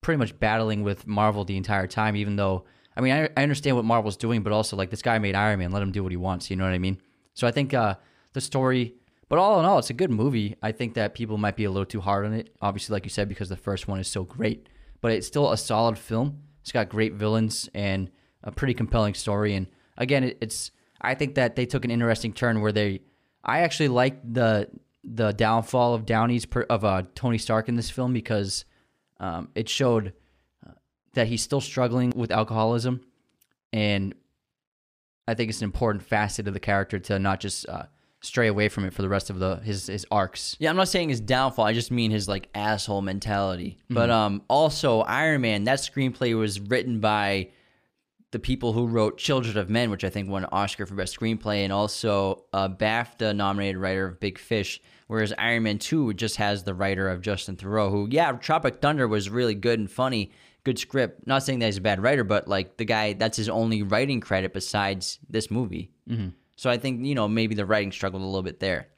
pretty 0.02 0.18
much 0.18 0.40
battling 0.40 0.84
with 0.84 1.06
Marvel 1.06 1.44
the 1.44 1.58
entire 1.58 1.88
time, 1.88 2.16
even 2.16 2.36
though 2.36 2.66
I 2.98 3.02
mean, 3.02 3.14
I, 3.14 3.30
I 3.38 3.44
understand 3.44 3.76
what 3.76 3.86
Marvel's 3.86 4.18
doing, 4.18 4.42
but 4.42 4.52
also 4.52 4.76
like 4.76 4.90
this 4.90 5.04
guy 5.04 5.20
made 5.20 5.36
Iron 5.36 5.60
Man, 5.60 5.72
let 5.72 5.84
him 5.84 5.92
do 5.92 6.02
what 6.02 6.12
he 6.12 6.18
wants. 6.18 6.50
You 6.50 6.56
know 6.56 6.64
what 6.64 6.74
I 6.74 6.80
mean? 6.80 7.00
So 7.36 7.46
I 7.46 7.52
think 7.52 7.76
uh, 7.76 7.96
the 8.34 8.42
story, 8.42 8.96
but 9.30 9.40
all 9.40 9.60
in 9.60 9.66
all, 9.66 9.80
it's 9.80 9.90
a 9.90 9.94
good 9.94 10.12
movie. 10.12 10.56
I 10.62 10.72
think 10.72 10.94
that 10.94 11.14
people 11.14 11.38
might 11.38 11.56
be 11.56 11.66
a 11.66 11.72
little 11.72 11.86
too 11.86 12.02
hard 12.02 12.26
on 12.26 12.34
it, 12.34 12.56
obviously, 12.62 12.94
like 12.94 13.06
you 13.06 13.10
said, 13.10 13.28
because 13.28 13.50
the 13.50 13.58
first 13.58 13.88
one 13.88 14.00
is 14.00 14.08
so 14.08 14.24
great. 14.24 14.68
But 15.02 15.12
it's 15.12 15.28
still 15.28 15.52
a 15.52 15.58
solid 15.58 15.98
film. 15.98 16.42
It's 16.62 16.72
got 16.72 16.90
great 16.90 17.14
villains 17.14 17.70
and 17.74 18.10
a 18.44 18.52
pretty 18.52 18.74
compelling 18.74 19.14
story. 19.14 19.54
And 19.54 19.68
again, 19.98 20.34
it's 20.42 20.72
I 21.02 21.14
think 21.16 21.36
that 21.36 21.56
they 21.56 21.66
took 21.66 21.86
an 21.86 21.92
interesting 21.92 22.34
turn 22.34 22.62
where 22.62 22.72
they, 22.72 23.02
I 23.44 23.60
actually 23.60 23.90
like 23.90 24.20
the 24.34 24.70
the 25.04 25.32
downfall 25.32 25.94
of 25.94 26.06
Downey's 26.06 26.46
of 26.70 26.84
uh, 26.84 27.04
Tony 27.16 27.38
Stark 27.38 27.70
in 27.70 27.76
this 27.76 27.90
film 27.90 28.14
because 28.14 28.66
um, 29.20 29.50
it 29.56 29.70
showed 29.70 30.14
uh, 30.68 30.72
that 31.14 31.28
he's 31.28 31.42
still 31.42 31.62
struggling 31.62 32.12
with 32.16 32.32
alcoholism, 32.32 33.02
and 33.72 34.14
I 35.28 35.34
think 35.34 35.50
it's 35.50 35.62
an 35.62 35.66
important 35.66 36.04
facet 36.04 36.48
of 36.48 36.54
the 36.54 36.60
character 36.60 37.00
to 37.00 37.20
not 37.20 37.40
just 37.40 37.68
uh, 37.70 37.84
stray 38.22 38.48
away 38.48 38.68
from 38.70 38.86
it 38.86 38.94
for 38.94 39.02
the 39.02 39.10
rest 39.10 39.30
of 39.30 39.40
the 39.40 39.58
his 39.58 39.88
his 39.88 40.06
arcs. 40.12 40.56
Yeah, 40.60 40.70
I'm 40.70 40.76
not 40.76 40.88
saying 40.88 41.10
his 41.10 41.22
downfall. 41.22 41.66
I 41.66 41.74
just 41.74 41.92
mean 41.92 42.12
his 42.12 42.28
like 42.28 42.50
asshole 42.56 43.02
mentality. 43.02 43.78
Mm-hmm. 43.86 43.94
But 43.94 44.10
um, 44.10 44.42
also 44.48 45.02
Iron 45.02 45.42
Man. 45.42 45.66
That 45.66 45.80
screenplay 45.80 46.38
was 46.38 46.60
written 46.60 47.00
by 47.00 47.50
the 48.32 48.40
people 48.40 48.74
who 48.74 48.88
wrote 48.88 49.18
Children 49.18 49.58
of 49.58 49.70
Men, 49.70 49.90
which 49.90 50.04
I 50.04 50.10
think 50.10 50.30
won 50.30 50.44
an 50.44 50.50
Oscar 50.52 50.86
for 50.86 50.96
best 50.96 51.18
screenplay, 51.18 51.64
and 51.64 51.72
also 51.72 52.46
a 52.54 52.70
BAFTA 52.70 53.36
nominated 53.36 53.78
writer 53.78 54.06
of 54.06 54.20
Big 54.20 54.38
Fish. 54.38 54.82
Whereas 55.08 55.34
Iron 55.38 55.64
Man 55.64 55.80
2 55.80 56.14
just 56.16 56.36
has 56.36 56.64
the 56.64 56.74
writer 56.74 57.08
of 57.08 57.22
Justin 57.22 57.56
Theroux, 57.56 57.90
who, 57.90 58.08
yeah, 58.12 58.34
Tropic 58.34 58.82
Thunder 58.82 59.08
was 59.08 59.30
really 59.30 59.56
good 59.56 59.80
and 59.80 59.90
funny, 59.90 60.32
good 60.66 60.78
script. 60.78 61.26
Not 61.26 61.44
saying 61.44 61.60
that 61.60 61.68
he's 61.68 61.78
a 61.78 61.82
bad 61.82 62.04
writer, 62.04 62.26
but 62.26 62.50
like 62.50 62.76
the 62.76 62.84
guy, 62.84 63.14
that's 63.14 63.38
his 63.38 63.48
only 63.48 63.84
writing 63.84 64.20
credit 64.20 64.52
besides 64.52 65.20
this 65.30 65.50
movie. 65.50 65.92
Mm-hmm. 66.10 66.30
So 66.58 66.70
I 66.70 66.78
think, 66.78 67.06
you 67.06 67.16
know, 67.16 67.28
maybe 67.28 67.56
the 67.56 67.66
writing 67.66 67.92
struggled 67.92 68.22
a 68.22 68.26
little 68.26 68.44
bit 68.44 68.60
there. 68.60 68.90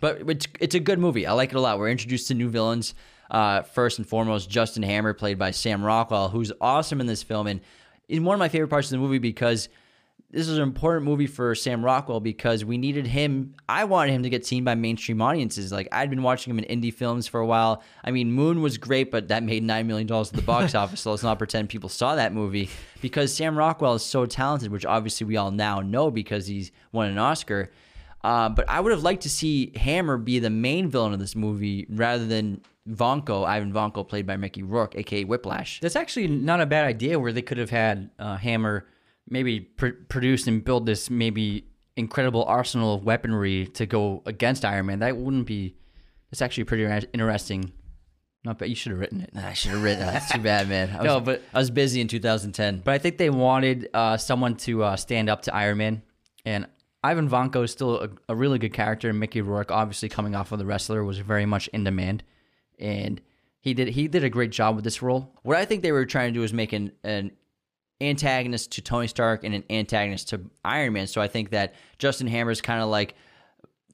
But 0.00 0.28
it's, 0.28 0.48
it's 0.58 0.74
a 0.74 0.80
good 0.80 0.98
movie. 0.98 1.26
I 1.26 1.32
like 1.32 1.50
it 1.50 1.56
a 1.56 1.60
lot. 1.60 1.78
We're 1.78 1.90
introduced 1.90 2.26
to 2.28 2.34
new 2.34 2.48
villains. 2.48 2.94
Uh, 3.30 3.62
first 3.62 3.98
and 3.98 4.08
foremost, 4.08 4.50
Justin 4.50 4.82
Hammer, 4.82 5.14
played 5.14 5.38
by 5.38 5.52
Sam 5.52 5.84
Rockwell, 5.84 6.30
who's 6.30 6.50
awesome 6.60 7.00
in 7.00 7.06
this 7.06 7.22
film. 7.22 7.46
And 7.46 7.60
in 8.08 8.24
one 8.24 8.34
of 8.34 8.40
my 8.40 8.48
favorite 8.48 8.68
parts 8.68 8.88
of 8.88 8.92
the 8.92 8.98
movie 8.98 9.18
because 9.18 9.68
this 10.32 10.48
is 10.48 10.56
an 10.56 10.62
important 10.62 11.04
movie 11.04 11.26
for 11.26 11.54
Sam 11.54 11.84
Rockwell 11.84 12.18
because 12.18 12.64
we 12.64 12.78
needed 12.78 13.06
him. 13.06 13.54
I 13.68 13.84
wanted 13.84 14.12
him 14.12 14.22
to 14.22 14.30
get 14.30 14.46
seen 14.46 14.64
by 14.64 14.74
mainstream 14.74 15.20
audiences. 15.20 15.70
Like 15.70 15.88
I'd 15.92 16.08
been 16.08 16.22
watching 16.22 16.50
him 16.50 16.58
in 16.58 16.80
indie 16.80 16.92
films 16.92 17.26
for 17.26 17.38
a 17.38 17.46
while. 17.46 17.82
I 18.02 18.12
mean, 18.12 18.32
Moon 18.32 18.62
was 18.62 18.78
great, 18.78 19.10
but 19.10 19.28
that 19.28 19.42
made 19.42 19.62
nine 19.62 19.86
million 19.86 20.06
dollars 20.06 20.30
at 20.30 20.36
the 20.36 20.42
box 20.42 20.74
office. 20.76 21.00
So 21.00 21.10
let's 21.10 21.22
not 21.22 21.38
pretend 21.38 21.68
people 21.68 21.90
saw 21.90 22.14
that 22.14 22.32
movie 22.32 22.70
because 23.02 23.32
Sam 23.34 23.56
Rockwell 23.56 23.94
is 23.94 24.02
so 24.02 24.24
talented, 24.24 24.72
which 24.72 24.86
obviously 24.86 25.26
we 25.26 25.36
all 25.36 25.50
now 25.50 25.80
know 25.80 26.10
because 26.10 26.46
he's 26.46 26.72
won 26.92 27.08
an 27.08 27.18
Oscar. 27.18 27.70
Uh, 28.24 28.48
but 28.48 28.66
I 28.68 28.80
would 28.80 28.92
have 28.92 29.02
liked 29.02 29.24
to 29.24 29.30
see 29.30 29.72
Hammer 29.76 30.16
be 30.16 30.38
the 30.38 30.48
main 30.48 30.88
villain 30.88 31.12
of 31.12 31.18
this 31.18 31.36
movie 31.36 31.86
rather 31.90 32.24
than 32.24 32.62
Vanko, 32.88 33.44
Ivan 33.46 33.72
Vanko, 33.72 34.08
played 34.08 34.26
by 34.26 34.36
Mickey 34.36 34.62
Rourke, 34.62 34.96
aka 34.96 35.24
Whiplash. 35.24 35.80
That's 35.80 35.96
actually 35.96 36.28
not 36.28 36.60
a 36.60 36.66
bad 36.66 36.86
idea. 36.86 37.18
Where 37.18 37.32
they 37.32 37.42
could 37.42 37.58
have 37.58 37.70
had 37.70 38.10
uh, 38.18 38.36
Hammer 38.36 38.86
maybe 39.32 39.60
pr- 39.60 39.98
produce 40.08 40.46
and 40.46 40.62
build 40.64 40.86
this 40.86 41.10
maybe 41.10 41.64
incredible 41.96 42.44
arsenal 42.44 42.94
of 42.94 43.04
weaponry 43.04 43.66
to 43.66 43.86
go 43.86 44.22
against 44.26 44.64
Iron 44.64 44.86
Man. 44.86 45.00
That 45.00 45.16
wouldn't 45.16 45.46
be. 45.46 45.74
It's 46.30 46.42
actually 46.42 46.64
pretty 46.64 46.84
interesting. 47.12 47.72
Not 48.44 48.58
bad. 48.58 48.68
You 48.68 48.74
should 48.74 48.92
have 48.92 49.00
written 49.00 49.20
it. 49.20 49.30
I 49.36 49.52
should 49.52 49.72
have 49.72 49.82
written. 49.82 50.00
That's 50.06 50.30
too 50.30 50.40
bad, 50.40 50.68
man. 50.68 50.90
I 50.90 50.96
was, 50.98 51.04
No, 51.04 51.20
but- 51.20 51.42
I 51.54 51.58
was 51.58 51.70
busy 51.70 52.00
in 52.00 52.08
2010. 52.08 52.82
But 52.84 52.92
I 52.94 52.98
think 52.98 53.16
they 53.18 53.30
wanted 53.30 53.88
uh, 53.94 54.16
someone 54.16 54.56
to 54.58 54.82
uh, 54.82 54.96
stand 54.96 55.28
up 55.30 55.42
to 55.42 55.54
Iron 55.54 55.78
Man, 55.78 56.02
and 56.44 56.66
Ivan 57.04 57.28
Vanko 57.28 57.64
is 57.64 57.72
still 57.72 58.00
a, 58.00 58.08
a 58.28 58.34
really 58.34 58.58
good 58.58 58.72
character. 58.72 59.08
And 59.10 59.18
Mickey 59.20 59.40
Rourke, 59.40 59.70
obviously 59.70 60.08
coming 60.08 60.34
off 60.34 60.52
of 60.52 60.58
the 60.58 60.66
wrestler, 60.66 61.04
was 61.04 61.18
very 61.18 61.46
much 61.46 61.68
in 61.68 61.84
demand, 61.84 62.22
and 62.78 63.20
he 63.60 63.74
did 63.74 63.88
he 63.88 64.08
did 64.08 64.24
a 64.24 64.30
great 64.30 64.50
job 64.50 64.74
with 64.74 64.84
this 64.84 65.02
role. 65.02 65.32
What 65.42 65.56
I 65.56 65.64
think 65.64 65.82
they 65.82 65.92
were 65.92 66.04
trying 66.06 66.32
to 66.32 66.38
do 66.40 66.42
is 66.44 66.52
make 66.52 66.72
an, 66.72 66.92
an 67.04 67.30
antagonist 68.02 68.72
to 68.72 68.82
Tony 68.82 69.06
Stark 69.06 69.44
and 69.44 69.54
an 69.54 69.64
antagonist 69.70 70.30
to 70.30 70.40
Iron 70.64 70.92
Man. 70.94 71.06
So 71.06 71.20
I 71.20 71.28
think 71.28 71.50
that 71.50 71.74
Justin 71.98 72.26
Hammer 72.26 72.50
is 72.50 72.60
kind 72.60 72.82
of 72.82 72.88
like 72.88 73.14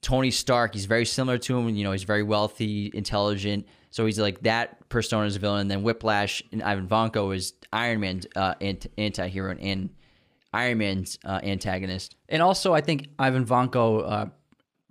Tony 0.00 0.30
Stark. 0.30 0.74
He's 0.74 0.86
very 0.86 1.04
similar 1.04 1.38
to 1.38 1.58
him. 1.58 1.68
You 1.74 1.84
know, 1.84 1.92
he's 1.92 2.04
very 2.04 2.22
wealthy, 2.22 2.90
intelligent. 2.94 3.66
So 3.90 4.06
he's 4.06 4.18
like 4.18 4.42
that 4.42 4.88
persona 4.88 5.26
as 5.26 5.36
a 5.36 5.38
villain. 5.38 5.62
And 5.62 5.70
then 5.70 5.82
Whiplash 5.82 6.42
and 6.52 6.62
Ivan 6.62 6.88
Vanko 6.88 7.34
is 7.34 7.54
Iron 7.72 8.00
Man's 8.00 8.26
uh, 8.36 8.54
anti 8.60 9.28
hero 9.28 9.56
and 9.58 9.90
Iron 10.52 10.78
Man's 10.78 11.18
uh, 11.24 11.40
antagonist. 11.42 12.16
And 12.28 12.42
also, 12.42 12.74
I 12.74 12.80
think 12.80 13.08
Ivan 13.18 13.44
Vanko 13.44 14.10
uh, 14.10 14.26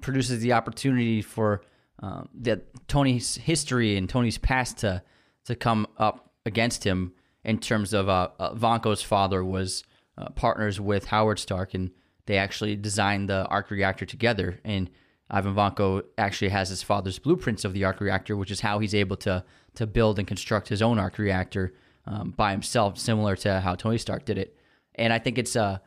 produces 0.01 0.39
the 0.39 0.53
opportunity 0.53 1.22
for 1.22 1.61
uh, 2.01 2.24
the 2.34 2.61
Tony's 2.88 3.36
history 3.36 3.97
and 3.97 4.07
Tony's 4.07 4.38
past 4.38 4.80
to 4.80 5.01
to 5.45 5.55
come 5.55 5.88
up 5.97 6.32
against 6.45 6.84
him 6.84 7.13
in 7.43 7.59
terms 7.59 7.93
of 7.93 8.09
uh, 8.09 8.29
uh, 8.39 8.53
Vanko's 8.53 9.01
father 9.01 9.43
was 9.43 9.83
uh, 10.17 10.29
partners 10.29 10.79
with 10.79 11.05
Howard 11.05 11.39
Stark, 11.39 11.73
and 11.73 11.91
they 12.25 12.38
actually 12.38 12.75
designed 12.75 13.29
the 13.29 13.45
arc 13.47 13.71
reactor 13.71 14.05
together. 14.05 14.59
And 14.63 14.89
Ivan 15.29 15.55
Vanko 15.55 16.03
actually 16.17 16.49
has 16.49 16.69
his 16.69 16.83
father's 16.83 17.19
blueprints 17.19 17.65
of 17.65 17.73
the 17.73 17.83
arc 17.83 17.99
reactor, 17.99 18.35
which 18.35 18.51
is 18.51 18.61
how 18.61 18.79
he's 18.79 18.95
able 18.95 19.17
to 19.17 19.43
to 19.75 19.85
build 19.85 20.17
and 20.17 20.27
construct 20.27 20.69
his 20.69 20.81
own 20.81 20.97
arc 20.97 21.17
reactor 21.19 21.73
um, 22.07 22.31
by 22.31 22.51
himself, 22.51 22.97
similar 22.97 23.35
to 23.35 23.59
how 23.59 23.75
Tony 23.75 23.97
Stark 23.97 24.25
did 24.25 24.38
it. 24.38 24.57
And 24.95 25.13
I 25.13 25.19
think 25.19 25.38
it's 25.38 25.55
uh 25.55 25.79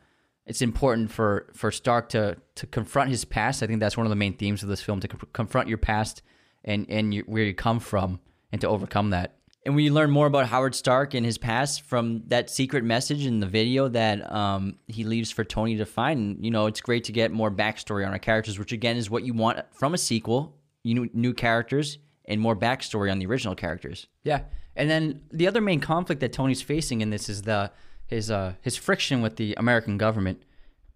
it's 0.45 0.61
important 0.61 1.11
for 1.11 1.47
for 1.53 1.71
Stark 1.71 2.09
to 2.09 2.37
to 2.55 2.67
confront 2.67 3.09
his 3.09 3.25
past. 3.25 3.61
I 3.63 3.67
think 3.67 3.79
that's 3.79 3.97
one 3.97 4.05
of 4.05 4.11
the 4.11 4.15
main 4.15 4.37
themes 4.37 4.63
of 4.63 4.69
this 4.69 4.81
film 4.81 4.99
to 5.01 5.07
co- 5.07 5.27
confront 5.33 5.67
your 5.67 5.77
past 5.77 6.21
and 6.63 6.85
and 6.89 7.15
where 7.25 7.43
you 7.43 7.53
come 7.53 7.79
from 7.79 8.19
and 8.51 8.61
to 8.61 8.67
overcome 8.67 9.09
that. 9.11 9.35
And 9.63 9.75
we 9.75 9.91
learn 9.91 10.09
more 10.09 10.25
about 10.25 10.47
Howard 10.47 10.73
Stark 10.73 11.13
and 11.13 11.23
his 11.23 11.37
past 11.37 11.83
from 11.83 12.23
that 12.27 12.49
secret 12.49 12.83
message 12.83 13.27
in 13.27 13.39
the 13.39 13.45
video 13.45 13.87
that 13.89 14.31
um, 14.31 14.77
he 14.87 15.03
leaves 15.03 15.29
for 15.29 15.43
Tony 15.43 15.77
to 15.77 15.85
find. 15.85 16.19
And, 16.19 16.43
you 16.43 16.49
know, 16.49 16.65
it's 16.65 16.81
great 16.81 17.03
to 17.05 17.11
get 17.11 17.31
more 17.31 17.51
backstory 17.51 18.05
on 18.05 18.11
our 18.11 18.19
characters, 18.19 18.57
which 18.57 18.71
again 18.71 18.97
is 18.97 19.09
what 19.09 19.23
you 19.23 19.33
want 19.33 19.59
from 19.71 19.93
a 19.93 19.99
sequel. 19.99 20.57
You 20.83 20.95
know, 20.95 21.07
new 21.13 21.33
characters 21.33 21.99
and 22.25 22.41
more 22.41 22.55
backstory 22.55 23.11
on 23.11 23.19
the 23.19 23.27
original 23.27 23.53
characters. 23.53 24.07
Yeah, 24.23 24.41
and 24.75 24.89
then 24.89 25.21
the 25.31 25.47
other 25.47 25.61
main 25.61 25.79
conflict 25.79 26.21
that 26.21 26.33
Tony's 26.33 26.61
facing 26.61 27.01
in 27.01 27.11
this 27.11 27.29
is 27.29 27.43
the 27.43 27.71
his 28.07 28.31
uh 28.31 28.53
his 28.61 28.77
friction 28.77 29.21
with 29.21 29.35
the 29.35 29.53
American 29.55 29.97
government, 29.97 30.41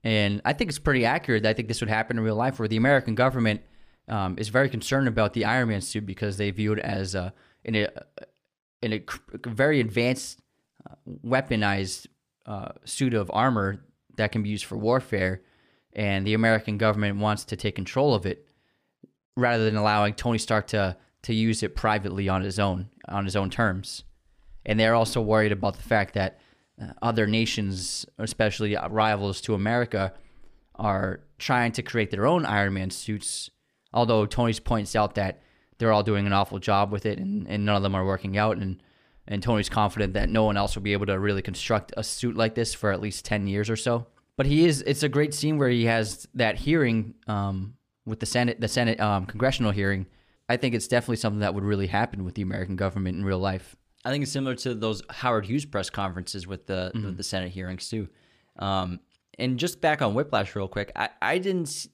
and 0.03 0.41
I 0.43 0.53
think 0.53 0.70
it's 0.70 0.80
pretty 0.80 1.05
accurate. 1.05 1.45
I 1.45 1.53
think 1.53 1.68
this 1.68 1.82
would 1.82 1.89
happen 1.89 2.18
in 2.18 2.24
real 2.24 2.36
life, 2.36 2.57
where 2.57 2.68
the 2.68 2.78
American 2.78 3.13
government 3.13 3.61
um, 4.07 4.39
is 4.39 4.49
very 4.49 4.70
concerned 4.70 5.07
about 5.07 5.34
the 5.34 5.45
Iron 5.45 5.70
Man 5.70 5.82
suit 5.82 6.05
because 6.05 6.38
they 6.38 6.49
view 6.49 6.74
it 6.74 6.80
as 6.80 7.16
uh, 7.16 7.30
in 7.63 7.76
a 7.76 7.89
in 8.86 8.93
a 8.93 9.03
very 9.49 9.79
advanced, 9.79 10.39
uh, 10.89 10.95
weaponized 11.25 12.07
uh, 12.45 12.69
suit 12.86 13.13
of 13.13 13.31
armor 13.33 13.83
that 14.15 14.31
can 14.31 14.43
be 14.43 14.49
used 14.49 14.65
for 14.65 14.77
warfare, 14.77 15.41
and 15.93 16.25
the 16.25 16.36
American 16.36 16.77
government 16.77 17.17
wants 17.17 17.43
to 17.45 17.55
take 17.55 17.75
control 17.75 18.13
of 18.13 18.25
it 18.25 18.47
rather 19.36 19.65
than 19.65 19.75
allowing 19.75 20.13
Tony 20.13 20.38
Stark 20.38 20.67
to 20.67 20.95
to 21.23 21.33
use 21.33 21.63
it 21.63 21.75
privately 21.75 22.29
on 22.29 22.43
his 22.43 22.59
own 22.59 22.88
on 23.07 23.25
his 23.25 23.36
own 23.36 23.49
terms. 23.49 24.03
And 24.65 24.79
they're 24.79 24.95
also 24.95 25.21
worried 25.21 25.51
about 25.51 25.75
the 25.75 25.83
fact 25.83 26.13
that 26.13 26.39
uh, 26.81 26.93
other 27.01 27.25
nations, 27.25 28.05
especially 28.19 28.77
rivals 28.89 29.41
to 29.41 29.55
America, 29.55 30.13
are 30.75 31.21
trying 31.39 31.71
to 31.73 31.81
create 31.81 32.11
their 32.11 32.27
own 32.27 32.45
Iron 32.45 32.73
Man 32.75 32.91
suits. 32.91 33.49
Although 33.93 34.25
Tony 34.25 34.53
points 34.53 34.95
out 34.95 35.15
that 35.15 35.41
they're 35.78 35.91
all 35.91 36.03
doing 36.03 36.26
an 36.26 36.34
awful 36.34 36.59
job 36.59 36.91
with 36.91 37.05
it, 37.05 37.19
and, 37.19 37.47
and 37.47 37.65
none 37.65 37.76
of 37.76 37.84
them 37.84 37.95
are 37.95 38.05
working 38.05 38.38
out. 38.38 38.57
And 38.57 38.82
and 39.28 39.41
Tony's 39.41 39.69
confident 39.69 40.13
that 40.13 40.30
no 40.30 40.43
one 40.43 40.55
else 40.57 40.76
will 40.76 40.84
be 40.84 40.93
able 40.93 41.07
to 41.07 41.17
really 41.17 41.41
construct 41.41 41.91
a 41.97 42.03
suit 42.03 42.36
like 42.36 42.53
this 42.55 42.73
for 42.73 42.91
at 42.91 43.01
least 43.01 43.26
ten 43.26 43.47
years 43.47 43.69
or 43.69 43.76
so. 43.76 44.05
But 44.38 44.45
he 44.45 44.65
is. 44.65 44.82
It's 44.82 45.03
a 45.03 45.09
great 45.09 45.34
scene 45.34 45.57
where 45.57 45.69
he 45.69 45.86
has 45.86 46.28
that 46.34 46.57
hearing 46.57 47.15
um, 47.28 47.76
with 48.05 48.19
the 48.19 48.26
Senate, 48.26 48.59
the 48.61 48.67
Senate 48.67 48.99
um, 48.99 49.26
congressional 49.26 49.71
hearing. 49.71 50.05
I 50.47 50.57
think 50.57 50.76
it's 50.76 50.88
definitely 50.88 51.15
something 51.15 51.39
that 51.39 51.55
would 51.55 51.63
really 51.63 51.88
happen 51.88 52.23
with 52.23 52.36
the 52.36 52.43
American 52.43 52.76
government 52.76 53.17
in 53.17 53.26
real 53.26 53.39
life. 53.39 53.76
I 54.03 54.11
think 54.11 54.21
it's 54.21 54.32
similar 54.32 54.53
to 54.57 54.76
those 54.76 55.01
Howard 55.09 55.47
Hughes 55.47 55.65
press 55.65 55.89
conferences 55.89 56.45
with 56.45 56.67
the 56.67 56.91
Mm-hmm. 56.93 57.05
with 57.07 57.17
the 57.17 57.23
Senate 57.23 57.51
hearings 57.51 57.89
too. 57.89 58.07
Um, 58.59 58.99
and 59.39 59.57
just 59.57 59.82
back 59.82 60.03
on 60.03 60.13
Whiplash 60.13 60.55
real 60.55 60.67
quick, 60.67 60.91
I, 60.95 61.09
I 61.21 61.38
didn't. 61.39 61.88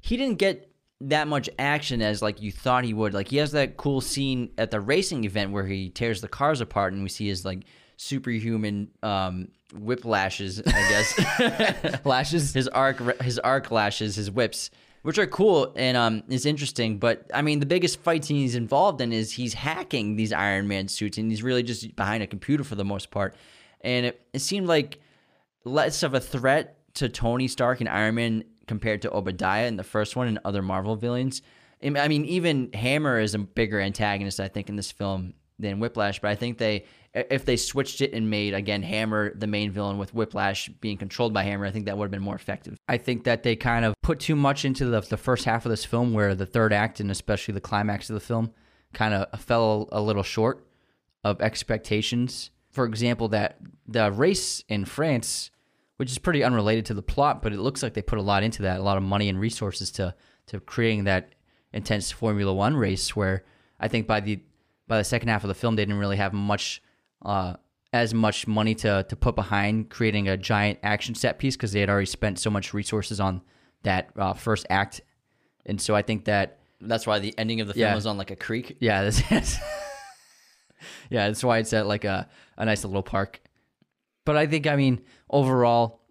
He 0.00 0.16
didn't 0.16 0.38
get 0.38 0.70
that 1.02 1.28
much 1.28 1.50
action 1.58 2.00
as 2.02 2.22
like 2.22 2.40
you 2.40 2.50
thought 2.50 2.84
he 2.84 2.94
would. 2.94 3.12
Like 3.14 3.28
he 3.28 3.36
has 3.36 3.52
that 3.52 3.76
cool 3.76 4.00
scene 4.00 4.50
at 4.56 4.70
the 4.70 4.80
racing 4.80 5.24
event 5.24 5.52
where 5.52 5.66
he 5.66 5.90
tears 5.90 6.20
the 6.20 6.28
cars 6.28 6.60
apart, 6.60 6.92
and 6.92 7.02
we 7.02 7.08
see 7.08 7.28
his 7.28 7.44
like 7.44 7.64
superhuman 7.96 8.90
um, 9.02 9.48
whiplashes. 9.72 10.62
I 10.66 10.88
guess 10.88 12.00
Lashes. 12.04 12.52
his 12.54 12.68
arc 12.68 13.20
his 13.20 13.38
arc 13.38 13.70
lashes 13.70 14.16
his 14.16 14.30
whips 14.30 14.70
which 15.02 15.18
are 15.18 15.26
cool 15.28 15.72
and 15.76 15.96
um 15.96 16.22
is 16.28 16.44
interesting 16.46 16.98
but 16.98 17.30
i 17.32 17.40
mean 17.40 17.60
the 17.60 17.66
biggest 17.66 18.00
fight 18.00 18.24
scene 18.24 18.38
he's 18.38 18.56
involved 18.56 19.00
in 19.00 19.12
is 19.12 19.30
he's 19.30 19.54
hacking 19.54 20.16
these 20.16 20.32
iron 20.32 20.66
man 20.66 20.88
suits 20.88 21.16
and 21.16 21.30
he's 21.30 21.44
really 21.44 21.62
just 21.62 21.94
behind 21.94 22.24
a 22.24 22.26
computer 22.26 22.64
for 22.64 22.74
the 22.74 22.84
most 22.84 23.12
part 23.12 23.36
and 23.82 24.06
it, 24.06 24.20
it 24.32 24.40
seemed 24.40 24.66
like 24.66 24.98
less 25.64 26.02
of 26.02 26.14
a 26.14 26.20
threat 26.20 26.76
to 26.94 27.08
Tony 27.08 27.46
Stark 27.46 27.80
and 27.80 27.88
Iron 27.88 28.14
Man 28.16 28.44
compared 28.66 29.02
to 29.02 29.12
Obadiah 29.12 29.66
in 29.66 29.76
the 29.76 29.84
first 29.84 30.16
one 30.16 30.28
and 30.28 30.38
other 30.44 30.62
Marvel 30.62 30.96
villains. 30.96 31.42
I 31.82 32.08
mean, 32.08 32.24
even 32.24 32.72
Hammer 32.72 33.20
is 33.20 33.34
a 33.34 33.38
bigger 33.38 33.80
antagonist, 33.80 34.40
I 34.40 34.48
think, 34.48 34.68
in 34.68 34.76
this 34.76 34.90
film 34.90 35.34
than 35.58 35.78
Whiplash. 35.78 36.20
But 36.20 36.30
I 36.30 36.34
think 36.34 36.58
they, 36.58 36.84
if 37.14 37.44
they 37.44 37.56
switched 37.56 38.00
it 38.00 38.12
and 38.12 38.30
made 38.30 38.54
again 38.54 38.82
Hammer 38.82 39.34
the 39.34 39.46
main 39.46 39.70
villain 39.70 39.98
with 39.98 40.14
Whiplash 40.14 40.68
being 40.80 40.96
controlled 40.96 41.34
by 41.34 41.42
Hammer, 41.42 41.66
I 41.66 41.70
think 41.70 41.86
that 41.86 41.96
would 41.96 42.04
have 42.04 42.10
been 42.10 42.22
more 42.22 42.34
effective. 42.34 42.78
I 42.88 42.98
think 42.98 43.24
that 43.24 43.42
they 43.42 43.56
kind 43.56 43.84
of 43.84 43.94
put 44.02 44.20
too 44.20 44.36
much 44.36 44.64
into 44.64 44.86
the, 44.86 45.00
the 45.00 45.16
first 45.16 45.44
half 45.44 45.66
of 45.66 45.70
this 45.70 45.84
film, 45.84 46.12
where 46.12 46.34
the 46.34 46.46
third 46.46 46.72
act 46.72 47.00
and 47.00 47.10
especially 47.10 47.52
the 47.52 47.60
climax 47.60 48.08
of 48.10 48.14
the 48.14 48.20
film 48.20 48.52
kind 48.92 49.14
of 49.14 49.40
fell 49.40 49.88
a 49.92 50.00
little 50.00 50.22
short 50.22 50.66
of 51.24 51.40
expectations. 51.40 52.50
For 52.70 52.84
example, 52.84 53.28
that 53.28 53.58
the 53.86 54.10
race 54.12 54.64
in 54.68 54.84
France, 54.84 55.50
which 55.96 56.10
is 56.10 56.18
pretty 56.18 56.42
unrelated 56.44 56.86
to 56.86 56.94
the 56.94 57.02
plot, 57.02 57.42
but 57.42 57.52
it 57.52 57.58
looks 57.58 57.82
like 57.82 57.94
they 57.94 58.02
put 58.02 58.18
a 58.18 58.22
lot 58.22 58.42
into 58.42 58.62
that, 58.62 58.80
a 58.80 58.82
lot 58.82 58.96
of 58.96 59.02
money 59.02 59.28
and 59.28 59.40
resources 59.40 59.90
to 59.92 60.14
to 60.48 60.60
creating 60.60 61.04
that 61.04 61.34
intense 61.72 62.10
Formula 62.10 62.52
One 62.52 62.76
race. 62.76 63.14
Where 63.16 63.44
I 63.80 63.88
think 63.88 64.06
by 64.06 64.20
the 64.20 64.40
by 64.88 64.98
the 64.98 65.04
second 65.04 65.28
half 65.28 65.42
of 65.44 65.48
the 65.48 65.54
film, 65.54 65.76
they 65.76 65.82
didn't 65.84 65.98
really 65.98 66.16
have 66.18 66.32
much 66.32 66.82
uh, 67.24 67.54
as 67.92 68.12
much 68.14 68.46
money 68.46 68.74
to 68.76 69.04
to 69.08 69.16
put 69.16 69.34
behind 69.34 69.90
creating 69.90 70.28
a 70.28 70.36
giant 70.36 70.78
action 70.82 71.14
set 71.14 71.38
piece 71.38 71.56
because 71.56 71.72
they 71.72 71.80
had 71.80 71.90
already 71.90 72.06
spent 72.06 72.38
so 72.38 72.50
much 72.50 72.72
resources 72.74 73.18
on 73.20 73.42
that 73.82 74.10
uh, 74.16 74.32
first 74.34 74.66
act, 74.70 75.00
and 75.64 75.80
so 75.80 75.94
I 75.94 76.02
think 76.02 76.24
that 76.26 76.58
That's 76.80 77.06
why 77.06 77.18
the 77.20 77.34
ending 77.38 77.60
of 77.60 77.68
the 77.68 77.74
film 77.74 77.82
Yeah. 77.88 77.94
was 77.94 78.06
on 78.06 78.18
like 78.18 78.30
a 78.30 78.36
creek. 78.36 78.76
yeah, 78.80 79.02
this 79.08 79.22
is, 79.32 79.56
yeah, 81.10 81.28
that's 81.28 81.42
why 81.42 81.58
it's 81.58 81.72
at 81.72 81.86
like 81.86 82.04
a 82.04 82.28
a 82.56 82.64
nice 82.64 82.84
little 82.84 83.02
park. 83.02 83.40
But 84.26 84.36
I 84.36 84.46
think 84.46 84.66
I 84.66 84.76
mean 84.76 85.00
overall, 85.30 86.02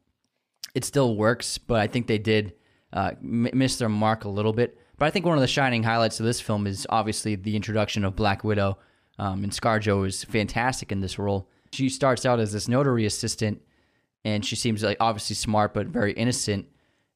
it 0.73 0.83
still 0.83 1.15
works. 1.15 1.59
But 1.59 1.79
I 1.81 1.85
think 1.85 2.07
they 2.07 2.17
did 2.17 2.53
uh, 2.91 3.11
miss 3.21 3.77
their 3.77 3.89
mark 3.89 4.23
a 4.23 4.29
little 4.29 4.53
bit. 4.53 4.79
But 4.97 5.05
I 5.05 5.11
think 5.11 5.25
one 5.25 5.37
of 5.37 5.41
the 5.41 5.47
shining 5.47 5.83
highlights 5.83 6.19
of 6.19 6.25
this 6.25 6.41
film 6.41 6.65
is 6.65 6.87
obviously 6.89 7.35
the 7.35 7.55
introduction 7.55 8.03
of 8.03 8.15
Black 8.15 8.43
Widow. 8.43 8.79
Um, 9.19 9.43
and 9.43 9.51
ScarJo 9.51 10.07
is 10.07 10.23
fantastic 10.23 10.91
in 10.91 11.01
this 11.01 11.19
role. 11.19 11.49
She 11.71 11.89
starts 11.89 12.25
out 12.25 12.39
as 12.39 12.53
this 12.53 12.67
notary 12.67 13.05
assistant, 13.05 13.61
and 14.23 14.45
she 14.45 14.55
seems 14.55 14.83
like 14.83 14.97
obviously 14.99 15.35
smart 15.35 15.73
but 15.73 15.87
very 15.87 16.13
innocent. 16.13 16.67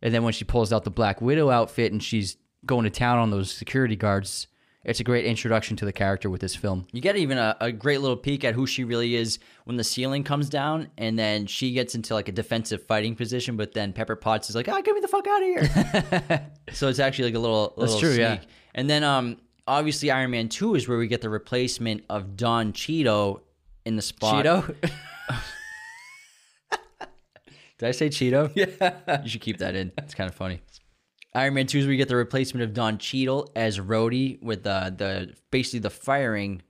And 0.02 0.14
then 0.14 0.24
when 0.24 0.34
she 0.34 0.46
pulls 0.46 0.72
out 0.72 0.84
the 0.84 0.92
Black 0.92 1.22
Widow 1.22 1.50
outfit 1.50 1.92
and 1.92 2.02
she's 2.04 2.38
going 2.66 2.84
to 2.84 2.90
town 2.90 3.18
on 3.18 3.32
those 3.32 3.52
security 3.52 3.96
guards, 3.96 4.48
it's 4.90 5.00
a 5.00 5.04
great 5.04 5.24
introduction 5.26 5.78
to 5.78 5.86
the 5.86 5.94
character 5.94 6.32
with 6.32 6.42
this 6.42 6.56
film. 6.56 6.88
You 6.92 7.00
get 7.00 7.16
even 7.16 7.38
a, 7.38 7.56
a 7.62 7.72
great 7.72 8.02
little 8.02 8.18
peek 8.18 8.44
at 8.44 8.56
who 8.56 8.66
she 8.66 8.84
really 8.84 9.16
is 9.16 9.38
when 9.66 9.78
the 9.78 9.84
ceiling 9.84 10.24
comes 10.24 10.50
down, 10.50 10.90
and 10.98 11.18
then 11.18 11.46
she 11.46 11.74
gets 11.74 11.94
into 11.94 12.16
like 12.16 12.28
a 12.28 12.32
defensive 12.32 12.82
fighting 12.88 13.16
position. 13.16 13.56
But 13.56 13.74
then 13.74 13.94
Pepper 13.94 14.16
Potts 14.16 14.50
is 14.50 14.56
like, 14.56 14.68
"Ah, 14.68 14.82
get 14.82 14.96
me 14.96 15.02
the 15.02 15.08
fuck 15.08 15.28
out 15.28 15.44
of 15.44 15.48
here!" 15.48 16.52
so 16.74 16.88
it's 16.88 16.98
actually 16.98 17.26
like 17.26 17.36
a 17.36 17.40
little, 17.40 17.76
That's 17.78 18.00
true, 18.00 18.10
sneak. 18.10 18.20
yeah. 18.20 18.40
And 18.74 18.90
then, 18.90 19.04
um, 19.04 19.38
obviously 19.68 20.10
Iron 20.10 20.32
Man 20.32 20.50
Two 20.50 20.74
is 20.74 20.88
where 20.88 20.98
we 20.98 21.08
get 21.08 21.22
the 21.22 21.30
replacement 21.30 22.04
of 22.10 22.36
Don 22.36 22.74
Cheeto 22.74 23.42
in 23.86 23.96
the 23.96 24.02
spot. 24.02 24.44
Cheeto? 24.44 24.76
Did 27.78 27.88
I 27.88 27.92
say 27.92 28.10
Cheeto? 28.10 28.52
Yeah, 28.56 29.22
you 29.24 29.30
should 29.30 29.42
keep 29.42 29.60
that 29.60 29.76
in. 29.76 29.92
It's 30.00 30.16
kind 30.16 30.30
of 30.30 30.36
funny. 30.36 30.62
Iron 31.34 31.54
Man 31.54 31.68
2 31.68 31.80
is 31.80 31.86
where 31.86 31.92
you 31.92 31.98
get 31.98 32.08
the 32.08 32.16
replacement 32.16 32.64
of 32.64 32.74
Don 32.74 32.98
Cheadle 32.98 33.52
as 33.56 33.80
Rhodey 33.80 34.42
with 34.42 34.64
the 34.64 34.94
the 34.96 35.34
basically 35.52 35.80
the 35.80 35.90
firing 35.90 36.64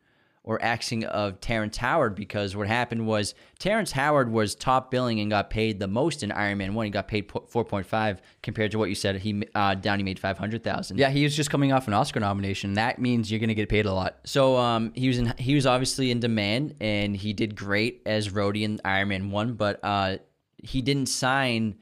or 0.43 0.61
axing 0.63 1.05
of 1.05 1.39
Terrence 1.41 1.77
Howard 1.77 2.15
because 2.15 2.55
what 2.55 2.67
happened 2.67 3.05
was 3.05 3.35
Terrence 3.59 3.91
Howard 3.91 4.31
was 4.31 4.55
top 4.55 4.89
billing 4.89 5.19
and 5.19 5.29
got 5.29 5.49
paid 5.49 5.79
the 5.79 5.87
most 5.87 6.23
in 6.23 6.31
Iron 6.31 6.57
Man 6.57 6.73
1. 6.73 6.85
He 6.85 6.89
got 6.89 7.07
paid 7.07 7.27
4.5 7.27 8.17
compared 8.41 8.71
to 8.71 8.79
what 8.79 8.89
you 8.89 8.95
said 8.95 9.17
he 9.17 9.43
uh, 9.53 9.75
Downey 9.75 10.01
made 10.01 10.17
500,000. 10.17 10.97
Yeah, 10.97 11.09
he 11.09 11.23
was 11.23 11.35
just 11.35 11.51
coming 11.51 11.71
off 11.71 11.87
an 11.87 11.93
Oscar 11.93 12.19
nomination. 12.19 12.73
That 12.73 12.99
means 12.99 13.29
you're 13.29 13.39
going 13.39 13.49
to 13.49 13.55
get 13.55 13.69
paid 13.69 13.85
a 13.85 13.93
lot. 13.93 14.17
So 14.23 14.57
um, 14.57 14.91
he 14.95 15.07
was 15.07 15.19
in, 15.19 15.33
he 15.37 15.55
was 15.55 15.65
obviously 15.65 16.09
in 16.09 16.19
demand, 16.19 16.75
and 16.81 17.15
he 17.15 17.33
did 17.33 17.55
great 17.55 18.01
as 18.05 18.29
Rhodey 18.29 18.63
in 18.63 18.81
Iron 18.83 19.09
Man 19.09 19.29
One. 19.29 19.53
But 19.53 19.79
uh, 19.83 20.17
he 20.57 20.81
didn't 20.81 21.07
sign 21.07 21.75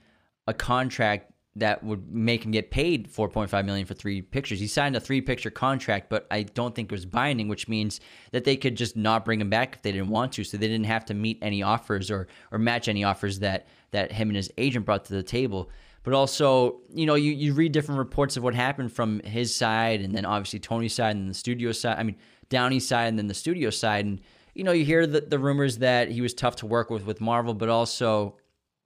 a 0.46 0.54
contract 0.54 1.32
that 1.60 1.84
would 1.84 2.12
make 2.14 2.46
him 2.46 2.52
get 2.52 2.72
paid 2.72 3.12
4.5 3.12 3.66
million 3.66 3.86
for 3.86 3.94
three 3.94 4.22
pictures. 4.22 4.60
He 4.60 4.68
signed 4.68 4.96
a 4.96 5.00
three 5.00 5.22
picture 5.22 5.50
contract, 5.50 6.10
but 6.10 6.28
I 6.32 6.44
don't 6.44 6.76
think 6.76 6.92
it 6.92 6.96
was 6.96 7.06
binding, 7.06 7.48
which 7.48 7.68
means 7.68 8.00
that 8.32 8.44
they 8.44 8.56
could 8.56 8.76
just 8.76 8.96
not 8.96 9.26
bring 9.26 9.42
him 9.42 9.50
back 9.50 9.76
if 9.76 9.82
they 9.82 9.92
didn't 9.92 10.10
want 10.10 10.34
to. 10.34 10.44
So 10.44 10.58
they 10.58 10.68
didn't 10.68 10.86
have 10.86 11.06
to 11.06 11.14
meet 11.14 11.40
any 11.42 11.64
offers 11.64 12.12
or 12.12 12.28
or 12.52 12.60
match 12.60 12.88
any 12.88 13.04
offers 13.04 13.40
that 13.40 13.68
that 13.92 14.12
him 14.12 14.30
and 14.30 14.36
his 14.36 14.52
agent 14.58 14.86
brought 14.86 15.06
to 15.06 15.14
the 15.14 15.24
table. 15.24 15.70
But 16.04 16.14
also, 16.14 16.80
you 16.94 17.06
know, 17.06 17.16
you, 17.16 17.34
you 17.34 17.54
read 17.54 17.74
different 17.74 18.00
reports 18.00 18.38
of 18.38 18.44
what 18.44 18.56
happened 18.56 18.94
from 18.94 19.20
his 19.22 19.54
side 19.54 20.00
and 20.00 20.16
then 20.16 20.26
obviously 20.26 20.60
Tony's 20.60 20.94
side 20.94 21.18
and 21.18 21.30
the 21.30 21.34
studio 21.34 21.74
side. 21.74 21.98
I 22.00 22.04
mean, 22.04 22.16
Downey's 22.50 22.88
side 22.88 23.08
and 23.08 23.20
then 23.20 23.28
the 23.28 23.34
studio 23.34 23.70
side. 23.70 24.06
And, 24.06 24.22
you 24.54 24.64
know, 24.64 24.72
you 24.72 24.86
hear 24.86 25.06
the, 25.06 25.20
the 25.20 25.38
rumors 25.38 25.80
that 25.80 26.10
he 26.10 26.22
was 26.22 26.34
tough 26.34 26.56
to 26.58 26.66
work 26.66 26.90
with 26.90 27.06
with 27.06 27.20
Marvel, 27.20 27.54
but 27.54 27.68
also, 27.68 28.38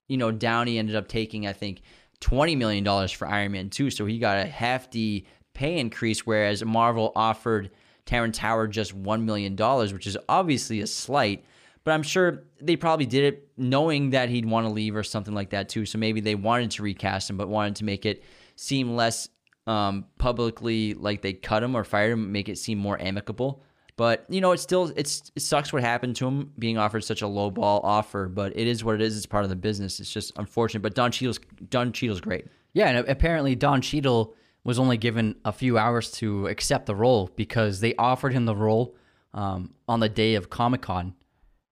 you 0.07 0.17
know, 0.17 0.31
Downey 0.31 0.79
ended 0.79 0.95
up 0.95 1.07
taking, 1.07 1.45
I 1.45 1.53
think, 1.53 1.81
$20 2.21 2.57
million 2.57 3.07
for 3.09 3.27
Iron 3.27 3.51
Man 3.51 3.69
2. 3.69 3.89
So 3.89 4.05
he 4.05 4.19
got 4.19 4.37
a 4.37 4.45
hefty 4.45 5.27
pay 5.53 5.77
increase, 5.77 6.25
whereas 6.25 6.63
Marvel 6.63 7.11
offered 7.15 7.71
Terrence 8.05 8.37
Howard 8.37 8.71
just 8.71 8.99
$1 8.99 9.23
million, 9.23 9.55
which 9.93 10.07
is 10.07 10.17
obviously 10.29 10.81
a 10.81 10.87
slight. 10.87 11.43
But 11.83 11.91
I'm 11.91 12.03
sure 12.03 12.43
they 12.61 12.75
probably 12.75 13.07
did 13.07 13.33
it 13.33 13.49
knowing 13.57 14.11
that 14.11 14.29
he'd 14.29 14.45
want 14.45 14.67
to 14.67 14.71
leave 14.71 14.95
or 14.95 15.03
something 15.03 15.33
like 15.33 15.49
that 15.49 15.67
too. 15.67 15.85
So 15.85 15.97
maybe 15.97 16.21
they 16.21 16.35
wanted 16.35 16.71
to 16.71 16.83
recast 16.83 17.29
him, 17.29 17.37
but 17.37 17.49
wanted 17.49 17.77
to 17.77 17.85
make 17.85 18.05
it 18.05 18.23
seem 18.55 18.95
less 18.95 19.29
um, 19.65 20.05
publicly 20.17 20.93
like 20.93 21.21
they 21.21 21.33
cut 21.33 21.63
him 21.63 21.75
or 21.75 21.83
fired 21.83 22.13
him, 22.13 22.31
make 22.31 22.49
it 22.49 22.57
seem 22.57 22.77
more 22.77 22.99
amicable. 23.01 23.63
But 23.97 24.25
you 24.29 24.41
know, 24.41 24.51
it 24.51 24.59
still 24.59 24.91
it's 24.95 25.31
it 25.35 25.41
sucks 25.41 25.71
what 25.73 25.83
happened 25.83 26.15
to 26.17 26.27
him 26.27 26.53
being 26.57 26.77
offered 26.77 27.03
such 27.03 27.21
a 27.21 27.27
low 27.27 27.51
ball 27.51 27.81
offer. 27.83 28.27
But 28.27 28.55
it 28.55 28.67
is 28.67 28.83
what 28.83 28.95
it 28.95 29.01
is. 29.01 29.17
It's 29.17 29.25
part 29.25 29.43
of 29.43 29.49
the 29.49 29.55
business. 29.55 29.99
It's 29.99 30.11
just 30.11 30.31
unfortunate. 30.37 30.81
But 30.81 30.95
Don 30.95 31.11
Cheadle's 31.11 31.39
Don 31.69 31.91
Cheadle's 31.91 32.21
great. 32.21 32.45
Yeah, 32.73 32.89
and 32.89 33.07
apparently 33.07 33.55
Don 33.55 33.81
Cheadle 33.81 34.33
was 34.63 34.79
only 34.79 34.97
given 34.97 35.35
a 35.43 35.51
few 35.51 35.77
hours 35.77 36.11
to 36.11 36.47
accept 36.47 36.85
the 36.85 36.95
role 36.95 37.29
because 37.35 37.79
they 37.79 37.95
offered 37.95 38.31
him 38.33 38.45
the 38.45 38.55
role 38.55 38.95
um, 39.33 39.73
on 39.87 39.99
the 39.99 40.09
day 40.09 40.35
of 40.35 40.49
Comic 40.49 40.81
Con, 40.81 41.13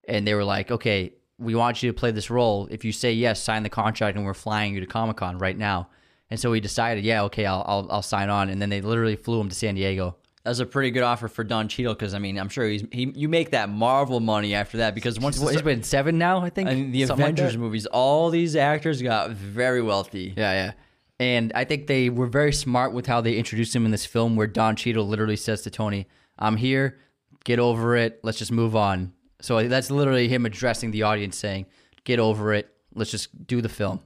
and 0.08 0.28
they 0.28 0.34
were 0.34 0.44
like, 0.44 0.72
"Okay, 0.72 1.14
we 1.38 1.56
want 1.56 1.82
you 1.82 1.92
to 1.92 1.98
play 1.98 2.12
this 2.12 2.30
role. 2.30 2.68
If 2.70 2.84
you 2.84 2.92
say 2.92 3.14
yes, 3.14 3.42
sign 3.42 3.64
the 3.64 3.70
contract, 3.70 4.18
and 4.18 4.26
we're 4.26 4.34
flying 4.34 4.74
you 4.74 4.82
to 4.82 4.88
Comic 4.88 5.18
Con 5.18 5.38
right 5.38 5.58
now." 5.58 5.90
And 6.30 6.40
so 6.40 6.52
he 6.54 6.60
decided, 6.60 7.04
"Yeah, 7.04 7.24
okay, 7.24 7.46
I'll, 7.46 7.64
I'll 7.66 7.88
I'll 7.90 8.02
sign 8.02 8.30
on." 8.30 8.50
And 8.50 8.62
then 8.62 8.70
they 8.70 8.82
literally 8.82 9.16
flew 9.16 9.40
him 9.40 9.50
to 9.50 9.56
San 9.56 9.76
Diego. 9.76 10.18
That's 10.44 10.60
a 10.60 10.66
pretty 10.66 10.92
good 10.92 11.04
offer 11.04 11.28
for 11.28 11.44
Don 11.44 11.68
Cheadle 11.68 11.94
because 11.94 12.14
I 12.14 12.20
mean 12.20 12.38
I'm 12.38 12.50
sure 12.50 12.68
he's 12.68 12.84
he 12.92 13.12
you 13.16 13.28
make 13.28 13.52
that 13.52 13.70
Marvel 13.70 14.20
money 14.20 14.54
after 14.54 14.78
that 14.78 14.96
because 14.96 15.20
once 15.20 15.42
it's 15.42 15.62
been 15.62 15.84
seven 15.84 16.18
now, 16.18 16.40
I 16.40 16.50
think. 16.50 16.70
Mean, 16.70 16.92
the 16.92 17.06
something 17.06 17.26
like 17.26 17.34
Avengers 17.34 17.54
that. 17.54 17.60
movies, 17.60 17.86
all 17.86 18.30
these 18.30 18.56
actors 18.56 19.02
got 19.02 19.32
very 19.32 19.82
wealthy. 19.82 20.34
Yeah, 20.38 20.52
yeah. 20.54 20.72
And 21.20 21.52
I 21.54 21.66
think 21.66 21.88
they 21.88 22.10
were 22.10 22.28
very 22.28 22.54
smart 22.54 22.94
with 22.94 23.06
how 23.06 23.20
they 23.20 23.36
introduced 23.36 23.76
him 23.76 23.84
in 23.84 23.92
this 23.92 24.06
film, 24.06 24.38
where 24.38 24.48
Don 24.48 24.78
Cheadle 24.78 25.06
literally 25.06 25.36
says 25.36 25.62
to 25.64 25.70
Tony, 25.70 26.08
"I'm 26.38 26.56
here. 26.56 26.98
Get 27.44 27.60
over 27.60 27.98
it. 27.98 28.20
Let's 28.24 28.38
just 28.38 28.52
move 28.52 28.76
on." 28.76 29.12
So 29.42 29.68
that's 29.68 29.92
literally 29.92 30.30
him 30.30 30.46
addressing 30.46 30.92
the 30.92 31.04
audience, 31.04 31.36
saying, 31.38 31.66
"Get 32.06 32.20
over 32.20 32.54
it. 32.54 32.74
Let's 32.96 33.12
just 33.12 33.46
do 33.46 33.62
the 33.62 33.70
film." 33.70 34.00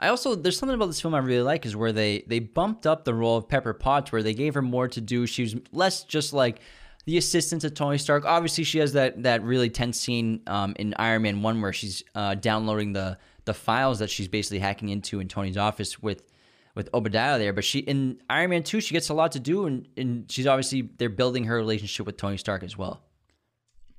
I 0.00 0.08
also 0.08 0.34
there's 0.34 0.58
something 0.58 0.74
about 0.74 0.86
this 0.86 1.00
film 1.00 1.14
I 1.14 1.18
really 1.18 1.42
like 1.42 1.66
is 1.66 1.76
where 1.76 1.92
they 1.92 2.24
they 2.26 2.38
bumped 2.38 2.86
up 2.86 3.04
the 3.04 3.14
role 3.14 3.36
of 3.36 3.48
Pepper 3.48 3.74
Potts 3.74 4.10
where 4.10 4.22
they 4.22 4.34
gave 4.34 4.54
her 4.54 4.62
more 4.62 4.88
to 4.88 5.00
do. 5.00 5.26
She 5.26 5.42
was 5.42 5.56
less 5.72 6.04
just 6.04 6.32
like 6.32 6.60
the 7.04 7.18
assistant 7.18 7.62
to 7.62 7.70
Tony 7.70 7.98
Stark. 7.98 8.24
Obviously, 8.24 8.64
she 8.64 8.78
has 8.78 8.94
that 8.94 9.22
that 9.24 9.42
really 9.42 9.68
tense 9.68 10.00
scene 10.00 10.40
um, 10.46 10.74
in 10.78 10.94
Iron 10.98 11.22
Man 11.22 11.42
One 11.42 11.60
where 11.60 11.74
she's 11.74 12.02
uh, 12.14 12.34
downloading 12.34 12.94
the 12.94 13.18
the 13.44 13.52
files 13.54 13.98
that 13.98 14.08
she's 14.08 14.28
basically 14.28 14.58
hacking 14.58 14.88
into 14.88 15.20
in 15.20 15.28
Tony's 15.28 15.58
office 15.58 16.02
with 16.02 16.22
with 16.74 16.88
Obadiah 16.94 17.38
there. 17.38 17.52
But 17.52 17.64
she 17.64 17.80
in 17.80 18.22
Iron 18.30 18.50
Man 18.50 18.62
Two 18.62 18.80
she 18.80 18.94
gets 18.94 19.10
a 19.10 19.14
lot 19.14 19.32
to 19.32 19.40
do 19.40 19.66
and 19.66 19.86
and 19.98 20.32
she's 20.32 20.46
obviously 20.46 20.88
they're 20.96 21.10
building 21.10 21.44
her 21.44 21.56
relationship 21.56 22.06
with 22.06 22.16
Tony 22.16 22.38
Stark 22.38 22.62
as 22.62 22.76
well. 22.76 23.02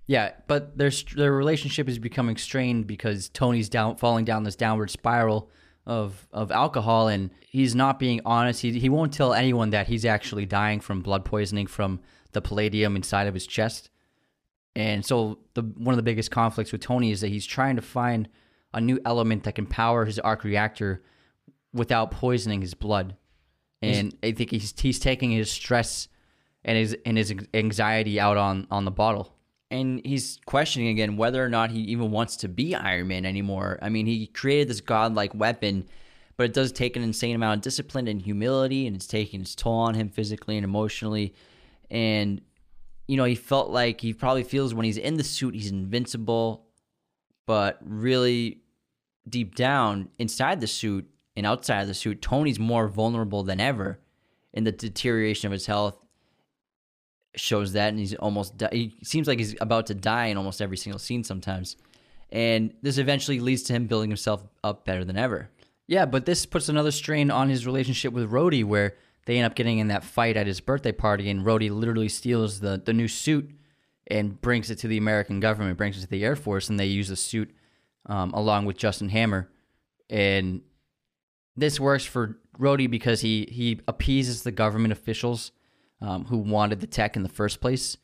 Yeah, 0.07 0.31
but 0.47 0.77
their 0.79 0.91
their 1.15 1.31
relationship 1.31 1.87
is 1.87 1.99
becoming 1.99 2.37
strained 2.37 2.87
because 2.87 3.29
Tony's 3.29 3.69
down 3.69 3.97
falling 3.97 4.25
down 4.25 4.43
this 4.43 4.55
downward 4.55 4.89
spiral 4.89 5.51
of 5.85 6.27
of 6.31 6.51
alcohol, 6.51 7.07
and 7.07 7.31
he's 7.47 7.75
not 7.75 7.99
being 7.99 8.21
honest. 8.25 8.61
He 8.61 8.79
he 8.79 8.89
won't 8.89 9.13
tell 9.13 9.33
anyone 9.33 9.71
that 9.71 9.87
he's 9.87 10.05
actually 10.05 10.45
dying 10.45 10.79
from 10.79 11.01
blood 11.01 11.25
poisoning 11.25 11.67
from 11.67 11.99
the 12.31 12.41
palladium 12.41 12.95
inside 12.95 13.27
of 13.27 13.33
his 13.33 13.47
chest. 13.47 13.89
And 14.75 15.05
so 15.05 15.39
the 15.53 15.63
one 15.63 15.93
of 15.93 15.97
the 15.97 16.03
biggest 16.03 16.31
conflicts 16.31 16.71
with 16.71 16.81
Tony 16.81 17.11
is 17.11 17.21
that 17.21 17.27
he's 17.27 17.45
trying 17.45 17.75
to 17.75 17.81
find 17.81 18.29
a 18.73 18.79
new 18.79 18.99
element 19.05 19.43
that 19.43 19.55
can 19.55 19.65
power 19.65 20.05
his 20.05 20.19
arc 20.19 20.43
reactor 20.43 21.03
without 21.73 22.11
poisoning 22.11 22.61
his 22.61 22.73
blood. 22.73 23.15
And 23.81 24.15
I 24.21 24.31
think 24.31 24.51
he's 24.51 24.73
he's 24.79 24.99
taking 24.99 25.31
his 25.31 25.49
stress 25.49 26.07
and 26.63 26.77
his 26.77 26.95
and 27.05 27.17
his 27.17 27.33
anxiety 27.53 28.19
out 28.19 28.37
on 28.37 28.67
on 28.69 28.85
the 28.85 28.91
bottle. 28.91 29.35
And 29.71 30.05
he's 30.05 30.39
questioning 30.45 30.89
again 30.89 31.17
whether 31.17 31.43
or 31.43 31.49
not 31.49 31.71
he 31.71 31.79
even 31.79 32.11
wants 32.11 32.35
to 32.37 32.47
be 32.47 32.75
Iron 32.75 33.07
Man 33.07 33.25
anymore. 33.25 33.79
I 33.81 33.89
mean, 33.89 34.05
he 34.05 34.27
created 34.27 34.67
this 34.67 34.81
godlike 34.81 35.33
weapon, 35.33 35.87
but 36.37 36.43
it 36.43 36.53
does 36.53 36.71
take 36.71 36.95
an 36.95 37.03
insane 37.03 37.35
amount 37.35 37.59
of 37.59 37.63
discipline 37.63 38.07
and 38.07 38.21
humility, 38.21 38.85
and 38.85 38.95
it's 38.95 39.07
taking 39.07 39.41
its 39.41 39.55
toll 39.55 39.73
on 39.79 39.95
him 39.95 40.09
physically 40.09 40.57
and 40.57 40.63
emotionally. 40.63 41.33
And 41.89 42.41
you 43.07 43.17
know, 43.17 43.25
he 43.25 43.35
felt 43.35 43.69
like 43.71 43.99
he 43.99 44.13
probably 44.13 44.43
feels 44.43 44.73
when 44.73 44.85
he's 44.85 44.97
in 44.97 45.17
the 45.17 45.23
suit, 45.23 45.55
he's 45.55 45.71
invincible, 45.71 46.67
but 47.45 47.79
really 47.81 48.61
deep 49.27 49.55
down 49.55 50.09
inside 50.19 50.61
the 50.61 50.67
suit 50.67 51.09
and 51.35 51.45
outside 51.45 51.81
of 51.81 51.87
the 51.87 51.93
suit, 51.93 52.21
Tony's 52.21 52.59
more 52.59 52.87
vulnerable 52.87 53.43
than 53.43 53.59
ever. 53.59 53.99
in 54.53 54.65
the 54.65 54.71
deterioration 54.71 55.47
of 55.47 55.53
his 55.53 55.65
health 55.65 55.97
shows 57.35 57.73
that, 57.73 57.89
and 57.89 57.99
he's 57.99 58.13
almost 58.15 58.57
di- 58.57 58.69
he 58.71 58.95
seems 59.03 59.27
like 59.27 59.39
he's 59.39 59.55
about 59.61 59.87
to 59.87 59.95
die 59.95 60.27
in 60.27 60.37
almost 60.37 60.61
every 60.61 60.77
single 60.77 60.99
scene 60.99 61.23
sometimes. 61.23 61.77
And 62.31 62.73
this 62.81 62.97
eventually 62.97 63.39
leads 63.39 63.63
to 63.63 63.73
him 63.73 63.87
building 63.87 64.09
himself 64.09 64.43
up 64.63 64.85
better 64.85 65.03
than 65.03 65.17
ever. 65.17 65.49
Yeah, 65.87 66.05
but 66.05 66.25
this 66.25 66.45
puts 66.45 66.69
another 66.69 66.91
strain 66.91 67.29
on 67.29 67.49
his 67.49 67.65
relationship 67.65 68.13
with 68.13 68.31
Rhodey, 68.31 68.63
where 68.63 68.95
they 69.25 69.37
end 69.37 69.45
up 69.45 69.55
getting 69.55 69.79
in 69.79 69.89
that 69.89 70.03
fight 70.03 70.37
at 70.37 70.47
his 70.47 70.61
birthday 70.61 70.91
party, 70.91 71.29
and 71.29 71.45
Rhodey 71.45 71.69
literally 71.69 72.09
steals 72.09 72.59
the, 72.59 72.81
the 72.83 72.93
new 72.93 73.07
suit 73.07 73.51
and 74.07 74.39
brings 74.41 74.69
it 74.71 74.77
to 74.79 74.87
the 74.87 74.97
American 74.97 75.39
government, 75.39 75.77
brings 75.77 75.97
it 75.97 76.01
to 76.01 76.07
the 76.07 76.23
Air 76.23 76.35
Force, 76.35 76.69
and 76.69 76.79
they 76.79 76.85
use 76.85 77.09
the 77.09 77.15
suit 77.15 77.53
um, 78.05 78.33
along 78.33 78.65
with 78.65 78.77
Justin 78.77 79.09
Hammer. 79.09 79.49
And 80.09 80.61
this 81.55 81.79
works 81.79 82.05
for 82.05 82.39
Rhodey 82.57 82.89
because 82.89 83.21
he, 83.21 83.47
he 83.51 83.79
appeases 83.87 84.43
the 84.43 84.51
government 84.51 84.91
officials 84.91 85.51
um, 86.01 86.25
who 86.25 86.37
wanted 86.37 86.79
the 86.79 86.87
tech 86.87 87.15
in 87.15 87.23
the 87.23 87.29
first 87.29 87.61
place. 87.61 87.97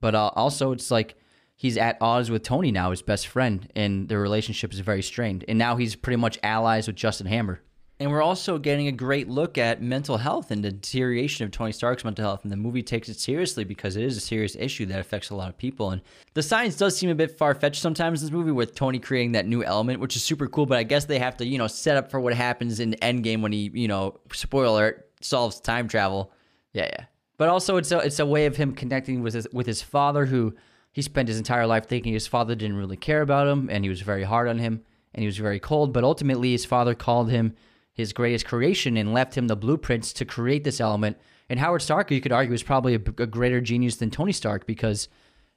But 0.00 0.14
uh, 0.14 0.30
also, 0.34 0.72
it's 0.72 0.90
like 0.90 1.14
he's 1.54 1.76
at 1.76 1.96
odds 2.00 2.30
with 2.30 2.42
Tony 2.42 2.72
now, 2.72 2.90
his 2.90 3.02
best 3.02 3.26
friend, 3.28 3.70
and 3.76 4.08
their 4.08 4.20
relationship 4.20 4.72
is 4.72 4.80
very 4.80 5.02
strained. 5.02 5.44
And 5.48 5.58
now 5.58 5.76
he's 5.76 5.94
pretty 5.94 6.16
much 6.16 6.38
allies 6.42 6.86
with 6.86 6.96
Justin 6.96 7.26
Hammer. 7.26 7.60
And 8.00 8.10
we're 8.10 8.22
also 8.22 8.58
getting 8.58 8.88
a 8.88 8.92
great 8.92 9.28
look 9.28 9.56
at 9.56 9.80
mental 9.80 10.16
health 10.16 10.50
and 10.50 10.64
the 10.64 10.72
deterioration 10.72 11.44
of 11.44 11.52
Tony 11.52 11.70
Stark's 11.70 12.02
mental 12.02 12.24
health. 12.24 12.42
And 12.42 12.50
the 12.50 12.56
movie 12.56 12.82
takes 12.82 13.08
it 13.08 13.20
seriously 13.20 13.62
because 13.62 13.94
it 13.94 14.02
is 14.02 14.16
a 14.16 14.20
serious 14.20 14.56
issue 14.56 14.86
that 14.86 14.98
affects 14.98 15.30
a 15.30 15.36
lot 15.36 15.48
of 15.48 15.56
people. 15.56 15.90
And 15.90 16.02
the 16.34 16.42
science 16.42 16.76
does 16.76 16.96
seem 16.96 17.10
a 17.10 17.14
bit 17.14 17.38
far 17.38 17.54
fetched 17.54 17.80
sometimes 17.80 18.20
in 18.20 18.26
this 18.26 18.32
movie 18.32 18.50
with 18.50 18.74
Tony 18.74 18.98
creating 18.98 19.32
that 19.32 19.46
new 19.46 19.62
element, 19.62 20.00
which 20.00 20.16
is 20.16 20.24
super 20.24 20.48
cool. 20.48 20.66
But 20.66 20.78
I 20.78 20.82
guess 20.82 21.04
they 21.04 21.20
have 21.20 21.36
to, 21.36 21.46
you 21.46 21.58
know, 21.58 21.68
set 21.68 21.96
up 21.96 22.10
for 22.10 22.18
what 22.18 22.34
happens 22.34 22.80
in 22.80 22.94
Endgame 22.94 23.40
when 23.40 23.52
he, 23.52 23.70
you 23.72 23.86
know, 23.86 24.18
spoiler 24.32 24.66
alert, 24.66 25.10
solves 25.20 25.60
time 25.60 25.86
travel. 25.86 26.32
Yeah, 26.72 26.88
yeah. 26.92 27.04
But 27.38 27.48
also, 27.48 27.76
it's 27.76 27.90
a 27.92 27.98
it's 27.98 28.18
a 28.18 28.26
way 28.26 28.46
of 28.46 28.56
him 28.56 28.74
connecting 28.74 29.22
with 29.22 29.34
his 29.34 29.48
with 29.52 29.66
his 29.66 29.82
father, 29.82 30.26
who 30.26 30.54
he 30.92 31.02
spent 31.02 31.28
his 31.28 31.38
entire 31.38 31.66
life 31.66 31.86
thinking 31.86 32.12
his 32.12 32.26
father 32.26 32.54
didn't 32.54 32.76
really 32.76 32.96
care 32.96 33.22
about 33.22 33.48
him, 33.48 33.68
and 33.70 33.84
he 33.84 33.88
was 33.88 34.02
very 34.02 34.24
hard 34.24 34.48
on 34.48 34.58
him, 34.58 34.82
and 35.14 35.22
he 35.22 35.26
was 35.26 35.38
very 35.38 35.58
cold. 35.58 35.92
But 35.92 36.04
ultimately, 36.04 36.52
his 36.52 36.64
father 36.64 36.94
called 36.94 37.30
him 37.30 37.54
his 37.92 38.12
greatest 38.12 38.46
creation 38.46 38.96
and 38.96 39.12
left 39.12 39.36
him 39.36 39.48
the 39.48 39.56
blueprints 39.56 40.12
to 40.14 40.24
create 40.24 40.64
this 40.64 40.80
element. 40.80 41.18
And 41.48 41.60
Howard 41.60 41.82
Stark, 41.82 42.10
you 42.10 42.20
could 42.20 42.32
argue, 42.32 42.54
is 42.54 42.62
probably 42.62 42.94
a, 42.94 43.00
a 43.18 43.26
greater 43.26 43.60
genius 43.60 43.96
than 43.96 44.10
Tony 44.10 44.32
Stark 44.32 44.66
because 44.66 45.08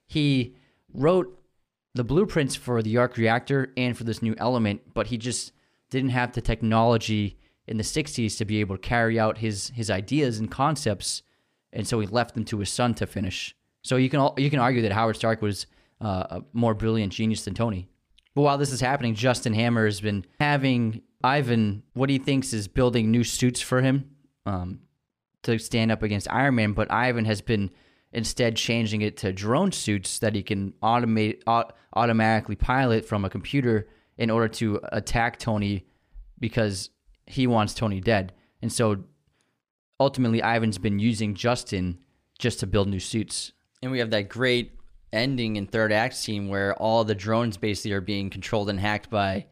he 0.06 0.54
wrote 0.92 1.40
the 1.94 2.04
blueprints 2.04 2.54
for 2.54 2.82
the 2.82 2.98
arc 2.98 3.16
reactor 3.16 3.72
and 3.76 3.96
for 3.96 4.04
this 4.04 4.22
new 4.22 4.34
element, 4.38 4.82
but 4.92 5.06
he 5.06 5.16
just 5.16 5.52
didn't 5.88 6.10
have 6.10 6.32
the 6.32 6.42
technology 6.42 7.38
in 7.66 7.76
the 7.76 7.82
60s 7.82 8.38
to 8.38 8.44
be 8.44 8.60
able 8.60 8.76
to 8.76 8.80
carry 8.80 9.18
out 9.18 9.38
his 9.38 9.70
his 9.70 9.90
ideas 9.90 10.38
and 10.38 10.50
concepts, 10.50 11.22
and 11.72 11.86
so 11.86 12.00
he 12.00 12.06
left 12.06 12.34
them 12.34 12.44
to 12.46 12.58
his 12.58 12.70
son 12.70 12.94
to 12.94 13.06
finish. 13.06 13.54
So 13.82 13.96
you 13.96 14.08
can 14.08 14.30
you 14.36 14.50
can 14.50 14.58
argue 14.58 14.82
that 14.82 14.92
Howard 14.92 15.16
Stark 15.16 15.42
was 15.42 15.66
uh, 16.00 16.26
a 16.30 16.42
more 16.52 16.74
brilliant 16.74 17.12
genius 17.12 17.44
than 17.44 17.54
Tony. 17.54 17.88
But 18.34 18.42
while 18.42 18.58
this 18.58 18.72
is 18.72 18.80
happening, 18.80 19.14
Justin 19.14 19.54
Hammer 19.54 19.86
has 19.86 20.00
been 20.00 20.26
having 20.38 21.02
Ivan 21.24 21.82
what 21.94 22.10
he 22.10 22.18
thinks 22.18 22.52
is 22.52 22.68
building 22.68 23.10
new 23.10 23.24
suits 23.24 23.60
for 23.60 23.80
him 23.80 24.10
um, 24.44 24.80
to 25.42 25.58
stand 25.58 25.90
up 25.90 26.02
against 26.02 26.30
Iron 26.30 26.56
Man, 26.56 26.72
but 26.72 26.90
Ivan 26.92 27.24
has 27.24 27.40
been 27.40 27.70
instead 28.12 28.56
changing 28.56 29.02
it 29.02 29.16
to 29.18 29.32
drone 29.32 29.72
suits 29.72 30.18
that 30.20 30.34
he 30.34 30.42
can 30.42 30.72
automate 30.82 31.42
au- 31.46 31.70
automatically 31.94 32.56
pilot 32.56 33.04
from 33.04 33.24
a 33.24 33.30
computer 33.30 33.88
in 34.16 34.30
order 34.30 34.48
to 34.48 34.80
attack 34.92 35.38
Tony 35.38 35.84
because 36.38 36.90
he 37.26 37.46
wants 37.46 37.74
Tony 37.74 38.00
dead. 38.00 38.32
And 38.62 38.72
so 38.72 39.04
ultimately 39.98 40.42
Ivan's 40.42 40.78
been 40.78 40.98
using 40.98 41.34
Justin 41.34 41.98
just 42.38 42.60
to 42.60 42.66
build 42.66 42.88
new 42.88 43.00
suits. 43.00 43.52
And 43.82 43.90
we 43.90 43.98
have 43.98 44.10
that 44.10 44.28
great 44.28 44.72
ending 45.12 45.56
in 45.56 45.66
third 45.66 45.92
act 45.92 46.14
scene 46.14 46.48
where 46.48 46.74
all 46.74 47.04
the 47.04 47.14
drones 47.14 47.56
basically 47.56 47.92
are 47.92 48.00
being 48.00 48.30
controlled 48.30 48.68
and 48.68 48.80
hacked 48.80 49.10
by 49.10 49.46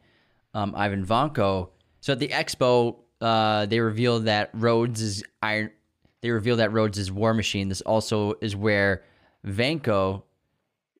um, 0.53 0.73
Ivan 0.75 1.05
Vanko. 1.05 1.69
So 2.01 2.13
at 2.13 2.19
the 2.19 2.29
expo, 2.29 2.97
uh, 3.21 3.65
they 3.65 3.79
revealed 3.79 4.25
that 4.25 4.49
Rhodes 4.53 5.01
is 5.01 5.23
iron. 5.41 5.71
They 6.21 6.31
revealed 6.31 6.59
that 6.59 6.71
Rhodes 6.71 6.97
is 6.97 7.11
War 7.11 7.33
Machine. 7.33 7.69
This 7.69 7.81
also 7.81 8.35
is 8.41 8.55
where 8.55 9.03
Vanko 9.45 10.23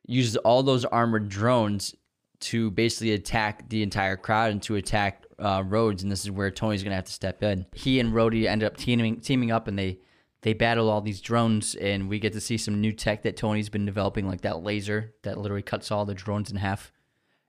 uses 0.07 0.35
all 0.37 0.61
those 0.63 0.85
armored 0.85 1.29
drones 1.29 1.95
to 2.39 2.69
basically 2.71 3.11
attack 3.11 3.69
the 3.69 3.81
entire 3.81 4.17
crowd 4.17 4.51
and 4.51 4.61
to 4.63 4.75
attack 4.75 5.24
uh, 5.39 5.63
Rhodes. 5.65 6.03
And 6.03 6.11
this 6.11 6.23
is 6.23 6.31
where 6.31 6.51
Tony's 6.51 6.83
gonna 6.83 6.95
have 6.95 7.05
to 7.05 7.11
step 7.11 7.43
in. 7.43 7.65
He 7.73 7.99
and 7.99 8.13
Rhodey 8.13 8.45
end 8.47 8.63
up 8.63 8.77
teaming 8.77 9.19
teaming 9.19 9.51
up, 9.51 9.67
and 9.67 9.77
they 9.77 9.99
they 10.41 10.53
battle 10.53 10.89
all 10.89 11.01
these 11.01 11.21
drones, 11.21 11.75
and 11.75 12.07
we 12.07 12.19
get 12.19 12.33
to 12.33 12.41
see 12.41 12.57
some 12.57 12.79
new 12.79 12.91
tech 12.91 13.23
that 13.23 13.35
Tony's 13.35 13.69
been 13.69 13.85
developing, 13.85 14.27
like 14.27 14.41
that 14.41 14.63
laser 14.63 15.13
that 15.23 15.39
literally 15.39 15.63
cuts 15.63 15.91
all 15.91 16.05
the 16.05 16.13
drones 16.13 16.51
in 16.51 16.57
half. 16.57 16.91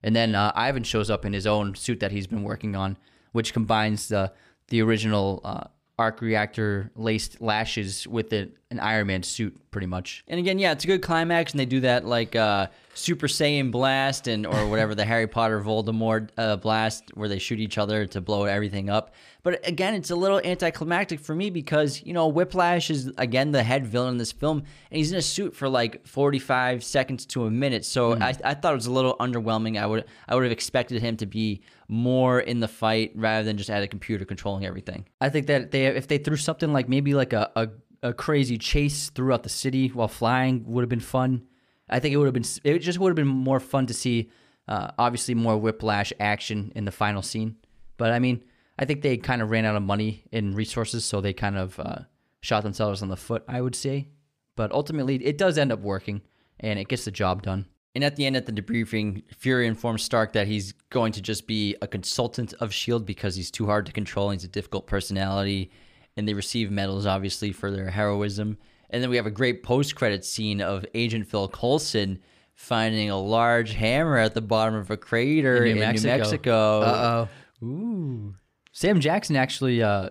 And 0.02 0.14
then 0.14 0.34
uh, 0.34 0.52
Ivan 0.54 0.84
shows 0.84 1.10
up 1.10 1.24
in 1.24 1.32
his 1.32 1.46
own 1.46 1.74
suit 1.74 2.00
that 2.00 2.12
he's 2.12 2.26
been 2.26 2.42
working 2.42 2.76
on, 2.76 2.96
which 3.32 3.52
combines 3.52 4.08
the 4.08 4.32
the 4.68 4.82
original 4.82 5.40
uh, 5.44 5.64
arc 5.98 6.20
reactor 6.20 6.90
laced 6.94 7.40
lashes 7.40 8.06
with 8.06 8.32
a, 8.32 8.48
an 8.70 8.80
Iron 8.80 9.06
Man 9.06 9.22
suit, 9.22 9.58
pretty 9.70 9.86
much. 9.86 10.24
And 10.28 10.38
again, 10.38 10.58
yeah, 10.58 10.72
it's 10.72 10.84
a 10.84 10.86
good 10.86 11.02
climax, 11.02 11.52
and 11.52 11.60
they 11.60 11.66
do 11.66 11.80
that 11.80 12.04
like 12.04 12.36
uh, 12.36 12.66
Super 12.94 13.26
Saiyan 13.26 13.70
blast 13.70 14.26
and 14.26 14.46
or 14.46 14.66
whatever 14.68 14.94
the 14.94 15.04
Harry 15.04 15.26
Potter 15.26 15.60
Voldemort 15.60 16.30
uh, 16.36 16.56
blast, 16.56 17.10
where 17.14 17.28
they 17.28 17.38
shoot 17.38 17.60
each 17.60 17.78
other 17.78 18.06
to 18.06 18.20
blow 18.20 18.44
everything 18.44 18.90
up. 18.90 19.14
But 19.46 19.64
again, 19.64 19.94
it's 19.94 20.10
a 20.10 20.16
little 20.16 20.40
anticlimactic 20.44 21.20
for 21.20 21.32
me 21.32 21.50
because 21.50 22.02
you 22.02 22.12
know 22.12 22.26
Whiplash 22.26 22.90
is 22.90 23.12
again 23.16 23.52
the 23.52 23.62
head 23.62 23.86
villain 23.86 24.14
in 24.14 24.18
this 24.18 24.32
film, 24.32 24.58
and 24.58 24.98
he's 24.98 25.12
in 25.12 25.18
a 25.18 25.22
suit 25.22 25.54
for 25.54 25.68
like 25.68 26.04
forty-five 26.04 26.82
seconds 26.82 27.24
to 27.26 27.44
a 27.44 27.50
minute. 27.52 27.84
So 27.84 28.14
I, 28.14 28.34
I 28.42 28.54
thought 28.54 28.72
it 28.72 28.74
was 28.74 28.86
a 28.86 28.90
little 28.90 29.16
underwhelming. 29.18 29.80
I 29.80 29.86
would 29.86 30.04
I 30.26 30.34
would 30.34 30.42
have 30.42 30.50
expected 30.50 31.00
him 31.00 31.16
to 31.18 31.26
be 31.26 31.62
more 31.86 32.40
in 32.40 32.58
the 32.58 32.66
fight 32.66 33.12
rather 33.14 33.44
than 33.44 33.56
just 33.56 33.70
at 33.70 33.84
a 33.84 33.86
computer 33.86 34.24
controlling 34.24 34.66
everything. 34.66 35.06
I 35.20 35.28
think 35.28 35.46
that 35.46 35.70
they 35.70 35.86
if 35.86 36.08
they 36.08 36.18
threw 36.18 36.36
something 36.36 36.72
like 36.72 36.88
maybe 36.88 37.14
like 37.14 37.32
a, 37.32 37.48
a, 37.54 37.68
a 38.02 38.12
crazy 38.12 38.58
chase 38.58 39.10
throughout 39.10 39.44
the 39.44 39.48
city 39.48 39.86
while 39.90 40.08
flying 40.08 40.64
would 40.66 40.82
have 40.82 40.88
been 40.88 40.98
fun. 40.98 41.46
I 41.88 42.00
think 42.00 42.12
it 42.14 42.16
would 42.16 42.26
have 42.26 42.34
been 42.34 42.50
it 42.64 42.80
just 42.80 42.98
would 42.98 43.10
have 43.10 43.14
been 43.14 43.28
more 43.28 43.60
fun 43.60 43.86
to 43.86 43.94
see. 43.94 44.28
Uh, 44.66 44.90
obviously, 44.98 45.36
more 45.36 45.56
whiplash 45.56 46.12
action 46.18 46.72
in 46.74 46.84
the 46.84 46.90
final 46.90 47.22
scene, 47.22 47.54
but 47.96 48.10
I 48.10 48.18
mean, 48.18 48.42
I 48.78 48.84
think 48.84 49.02
they 49.02 49.16
kind 49.16 49.42
of 49.42 49.50
ran 49.50 49.64
out 49.64 49.76
of 49.76 49.82
money 49.82 50.24
and 50.32 50.54
resources, 50.54 51.04
so 51.04 51.20
they 51.20 51.32
kind 51.32 51.56
of 51.56 51.80
uh, 51.80 52.00
shot 52.40 52.62
themselves 52.62 53.02
on 53.02 53.08
the 53.08 53.16
foot. 53.16 53.44
I 53.48 53.60
would 53.60 53.74
say, 53.74 54.08
but 54.54 54.72
ultimately, 54.72 55.16
it 55.24 55.38
does 55.38 55.58
end 55.58 55.72
up 55.72 55.80
working, 55.80 56.22
and 56.60 56.78
it 56.78 56.88
gets 56.88 57.04
the 57.04 57.10
job 57.10 57.42
done. 57.42 57.66
And 57.96 58.04
at 58.04 58.16
the 58.16 58.26
end, 58.26 58.36
at 58.36 58.44
the 58.44 58.52
debriefing, 58.52 59.22
Fury 59.34 59.66
informs 59.66 60.02
Stark 60.02 60.34
that 60.34 60.46
he's 60.46 60.72
going 60.90 61.12
to 61.12 61.22
just 61.22 61.46
be 61.46 61.76
a 61.80 61.86
consultant 61.86 62.52
of 62.60 62.68
S.H.I.E.L.D. 62.68 63.06
because 63.06 63.34
he's 63.36 63.50
too 63.50 63.64
hard 63.64 63.86
to 63.86 63.92
control. 63.92 64.28
And 64.28 64.38
he's 64.38 64.44
a 64.46 64.52
difficult 64.52 64.86
personality. 64.86 65.70
And 66.14 66.28
they 66.28 66.34
receive 66.34 66.70
medals, 66.70 67.06
obviously, 67.06 67.52
for 67.52 67.70
their 67.70 67.88
heroism. 67.88 68.58
And 68.90 69.02
then 69.02 69.08
we 69.08 69.16
have 69.16 69.24
a 69.24 69.30
great 69.30 69.62
post 69.62 69.94
credit 69.94 70.26
scene 70.26 70.60
of 70.60 70.84
Agent 70.92 71.26
Phil 71.26 71.48
Coulson 71.48 72.18
finding 72.54 73.08
a 73.08 73.18
large 73.18 73.72
hammer 73.72 74.18
at 74.18 74.34
the 74.34 74.42
bottom 74.42 74.74
of 74.74 74.90
a 74.90 74.98
crater 74.98 75.64
in, 75.64 75.76
New 75.76 75.80
Mexico. 75.80 76.80
Uh 76.82 77.28
oh. 77.62 77.66
Ooh. 77.66 78.34
Sam 78.76 79.00
Jackson 79.00 79.36
actually 79.36 79.82
uh, 79.82 80.10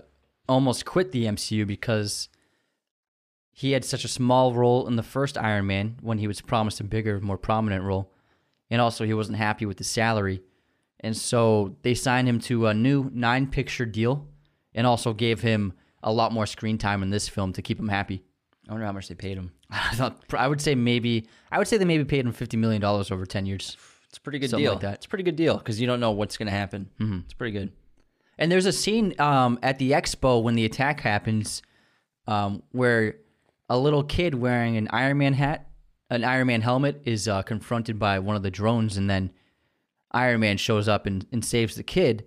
almost 0.50 0.86
quit 0.86 1.12
the 1.12 1.26
MCU 1.26 1.68
because 1.68 2.30
he 3.52 3.74
had 3.74 3.86
such 3.86 4.04
a 4.04 4.08
small 4.08 4.56
role 4.56 4.88
in 4.88 4.96
the 4.96 5.04
first 5.04 5.38
Iron 5.38 5.68
Man 5.68 5.98
when 6.02 6.18
he 6.18 6.26
was 6.26 6.42
promised 6.42 6.80
a 6.80 6.84
bigger, 6.84 7.22
more 7.22 7.38
prominent 7.38 7.84
role. 7.84 8.12
And 8.72 8.82
also, 8.82 9.06
he 9.06 9.14
wasn't 9.14 9.38
happy 9.38 9.68
with 9.68 9.78
the 9.78 9.84
salary. 9.84 10.42
And 11.02 11.16
so 11.16 11.76
they 11.84 11.94
signed 11.94 12.28
him 12.28 12.40
to 12.40 12.66
a 12.66 12.74
new 12.74 13.12
nine 13.14 13.46
picture 13.46 13.86
deal 13.86 14.28
and 14.74 14.88
also 14.88 15.14
gave 15.14 15.42
him 15.42 15.74
a 16.02 16.12
lot 16.12 16.32
more 16.32 16.48
screen 16.48 16.80
time 16.80 17.04
in 17.04 17.12
this 17.12 17.30
film 17.30 17.54
to 17.54 17.62
keep 17.62 17.80
him 17.80 17.90
happy. 17.90 18.24
I 18.68 18.72
wonder 18.72 18.88
how 18.88 18.94
much 18.94 19.10
they 19.10 19.14
paid 19.14 19.38
him. 19.38 19.52
I 19.70 19.94
thought 19.94 20.24
I 20.34 20.48
would 20.48 20.60
say 20.60 20.74
maybe 20.74 21.28
I 21.52 21.60
would 21.60 21.68
say 21.68 21.78
they 21.78 21.86
maybe 21.86 22.04
paid 22.04 22.26
him 22.26 22.32
fifty 22.32 22.58
million 22.58 22.82
dollars 22.82 23.12
over 23.12 23.28
ten 23.28 23.46
years. 23.46 23.78
It's 24.10 24.18
a 24.18 24.22
pretty 24.22 24.40
good 24.40 24.50
Something 24.50 24.64
deal. 24.64 24.72
like 24.72 24.82
that. 24.82 24.94
It's 24.96 25.06
a 25.06 25.10
pretty 25.10 25.24
good 25.24 25.36
deal 25.36 25.56
because 25.56 25.80
you 25.80 25.86
don't 25.86 26.00
know 26.00 26.14
what's 26.14 26.36
going 26.36 26.48
to 26.48 26.52
happen. 26.52 26.90
Mm-hmm. 27.00 27.20
It's 27.26 27.36
pretty 27.36 27.52
good. 27.52 27.72
And 28.38 28.52
there's 28.52 28.66
a 28.66 28.74
scene 28.74 29.14
um, 29.20 29.60
at 29.64 29.80
the 29.80 29.92
expo 29.92 30.42
when 30.42 30.56
the 30.56 30.66
attack 30.66 31.02
happens, 31.02 31.62
um, 32.28 32.64
where 32.72 33.16
a 33.70 33.78
little 33.78 34.04
kid 34.04 34.36
wearing 34.36 34.78
an 34.78 34.88
Iron 34.92 35.18
Man 35.18 35.34
hat 35.34 35.70
an 36.10 36.24
Iron 36.24 36.48
Man 36.48 36.62
helmet 36.62 37.02
is 37.06 37.28
uh, 37.28 37.42
confronted 37.42 37.98
by 38.00 38.20
one 38.20 38.36
of 38.36 38.44
the 38.44 38.52
drones, 38.52 38.98
and 38.98 39.10
then 39.10 39.32
Iron 40.12 40.40
Man 40.40 40.58
shows 40.58 40.88
up 40.88 41.06
and, 41.06 41.26
and 41.32 41.44
saves 41.44 41.76
the 41.76 41.84
kid. 41.84 42.26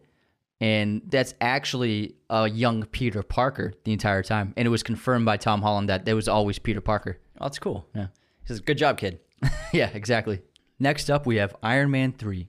And 0.61 1.03
that's 1.07 1.35
actually 1.41 2.17
a 2.29 2.49
young 2.49 2.85
Peter 2.87 3.23
Parker 3.23 3.75
the 3.85 3.93
entire 3.93 4.25
time. 4.25 4.53
And 4.57 4.67
it 4.67 4.71
was 4.71 4.83
confirmed 4.83 5.25
by 5.25 5.37
Tom 5.37 5.63
Holland 5.63 5.89
that 5.89 6.05
there 6.05 6.17
was 6.17 6.27
always 6.27 6.59
Peter 6.59 6.81
Parker. 6.81 7.21
Oh, 7.41 7.45
that's 7.45 7.61
cool. 7.61 7.89
Yeah. 7.95 8.09
He 8.41 8.49
says, 8.49 8.61
"Good 8.61 8.79
job, 8.79 8.99
kid." 8.99 9.21
yeah, 9.73 9.91
exactly. 9.95 10.43
Next 10.81 11.11
up, 11.11 11.27
we 11.27 11.37
have 11.37 11.55
Iron 11.63 11.91
Man 11.93 12.13
3, 12.13 12.49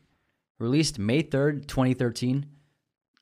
released 0.58 0.98
May 0.98 1.22
3rd, 1.22 1.68
2013, 1.68 2.46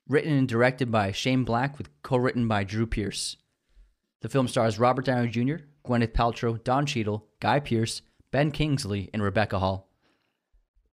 written 0.08 0.32
and 0.32 0.48
directed 0.48 0.90
by 0.90 1.12
Shane 1.12 1.44
Black 1.44 1.78
with 1.78 1.90
co-written 2.02 2.48
by 2.48 2.64
Drew 2.64 2.86
Pearce. 2.86 3.36
The 4.20 4.28
film 4.28 4.48
stars 4.48 4.78
Robert 4.78 5.04
Downey 5.04 5.28
Jr., 5.28 5.64
Gwyneth 5.86 6.12
Paltrow, 6.12 6.62
Don 6.64 6.86
Cheadle, 6.86 7.26
Guy 7.40 7.60
Pearce, 7.60 8.02
Ben 8.30 8.50
Kingsley, 8.50 9.10
and 9.12 9.22
Rebecca 9.22 9.58
Hall. 9.58 9.88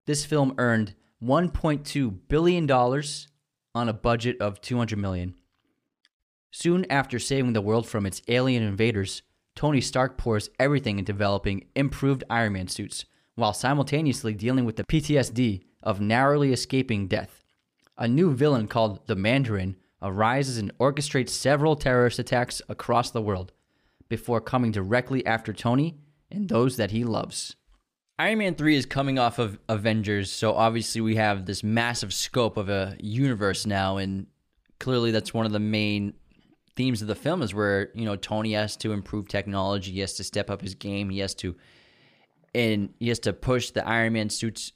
This 0.06 0.24
film 0.24 0.54
earned 0.58 0.94
1.2 1.22 2.18
billion 2.28 2.66
dollars 2.66 3.28
on 3.74 3.88
a 3.88 3.92
budget 3.92 4.40
of 4.40 4.60
200 4.60 4.98
million. 4.98 5.34
Soon 6.50 6.86
after 6.90 7.18
saving 7.18 7.52
the 7.52 7.60
world 7.60 7.86
from 7.86 8.06
its 8.06 8.22
alien 8.28 8.62
invaders, 8.62 9.22
Tony 9.54 9.80
Stark 9.80 10.16
pours 10.16 10.50
everything 10.58 10.98
into 10.98 11.12
developing 11.12 11.66
improved 11.74 12.24
Iron 12.30 12.52
Man 12.52 12.68
suits 12.68 13.04
while 13.34 13.52
simultaneously 13.52 14.34
dealing 14.34 14.64
with 14.64 14.76
the 14.76 14.84
PTSD 14.84 15.62
of 15.82 16.00
narrowly 16.00 16.52
escaping 16.52 17.06
death. 17.06 17.45
A 17.98 18.06
new 18.06 18.34
villain 18.34 18.68
called 18.68 19.06
the 19.06 19.16
Mandarin 19.16 19.76
arises 20.02 20.58
and 20.58 20.76
orchestrates 20.78 21.30
several 21.30 21.76
terrorist 21.76 22.18
attacks 22.18 22.60
across 22.68 23.10
the 23.10 23.22
world 23.22 23.52
before 24.08 24.40
coming 24.40 24.70
directly 24.70 25.24
after 25.26 25.52
Tony 25.52 25.98
and 26.30 26.48
those 26.48 26.76
that 26.76 26.90
he 26.90 27.04
loves. 27.04 27.56
Iron 28.18 28.38
Man 28.38 28.54
3 28.54 28.76
is 28.76 28.86
coming 28.86 29.18
off 29.18 29.38
of 29.38 29.58
Avengers, 29.68 30.30
so 30.30 30.54
obviously 30.54 31.00
we 31.00 31.16
have 31.16 31.44
this 31.44 31.62
massive 31.62 32.14
scope 32.14 32.56
of 32.56 32.68
a 32.68 32.96
universe 32.98 33.66
now, 33.66 33.98
and 33.98 34.26
clearly 34.78 35.10
that's 35.10 35.34
one 35.34 35.44
of 35.44 35.52
the 35.52 35.60
main 35.60 36.14
themes 36.76 37.02
of 37.02 37.08
the 37.08 37.14
film 37.14 37.42
is 37.42 37.54
where, 37.54 37.90
you 37.94 38.04
know, 38.04 38.16
Tony 38.16 38.52
has 38.52 38.76
to 38.78 38.92
improve 38.92 39.28
technology, 39.28 39.92
he 39.92 40.00
has 40.00 40.14
to 40.14 40.24
step 40.24 40.50
up 40.50 40.62
his 40.62 40.74
game, 40.74 41.10
he 41.10 41.18
has 41.18 41.34
to 41.36 41.56
and 42.54 42.94
he 42.98 43.08
has 43.08 43.18
to 43.18 43.34
push 43.34 43.70
the 43.70 43.86
Iron 43.86 44.14
Man 44.14 44.30
suits 44.30 44.72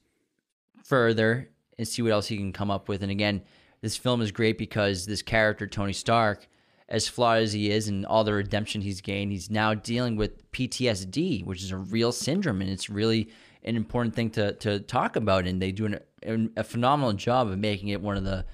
further 0.84 1.50
and 1.80 1.88
see 1.88 2.02
what 2.02 2.12
else 2.12 2.26
he 2.26 2.36
can 2.36 2.52
come 2.52 2.70
up 2.70 2.90
with. 2.90 3.02
And 3.02 3.10
again, 3.10 3.40
this 3.80 3.96
film 3.96 4.20
is 4.20 4.30
great 4.30 4.58
because 4.58 5.06
this 5.06 5.22
character, 5.22 5.66
Tony 5.66 5.94
Stark, 5.94 6.46
as 6.90 7.08
flawed 7.08 7.40
as 7.40 7.54
he 7.54 7.70
is 7.70 7.88
and 7.88 8.04
all 8.04 8.22
the 8.22 8.34
redemption 8.34 8.82
he's 8.82 9.00
gained, 9.00 9.32
he's 9.32 9.48
now 9.48 9.72
dealing 9.72 10.14
with 10.14 10.50
PTSD, 10.52 11.46
which 11.46 11.62
is 11.62 11.70
a 11.70 11.78
real 11.78 12.12
syndrome, 12.12 12.60
and 12.60 12.68
it's 12.68 12.90
really 12.90 13.30
an 13.64 13.76
important 13.76 14.14
thing 14.14 14.28
to 14.30 14.52
to 14.56 14.80
talk 14.80 15.16
about. 15.16 15.46
And 15.46 15.62
they 15.62 15.72
do 15.72 15.86
an, 16.22 16.52
a 16.54 16.64
phenomenal 16.64 17.14
job 17.14 17.48
of 17.48 17.56
making 17.58 17.88
it 17.88 18.02
one 18.02 18.18
of 18.18 18.24
the 18.24 18.44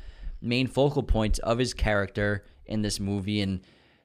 main 0.40 0.68
focal 0.68 1.02
points 1.02 1.40
of 1.40 1.58
his 1.58 1.74
character 1.74 2.44
in 2.64 2.82
this 2.82 3.00
movie. 3.00 3.40
And 3.40 3.60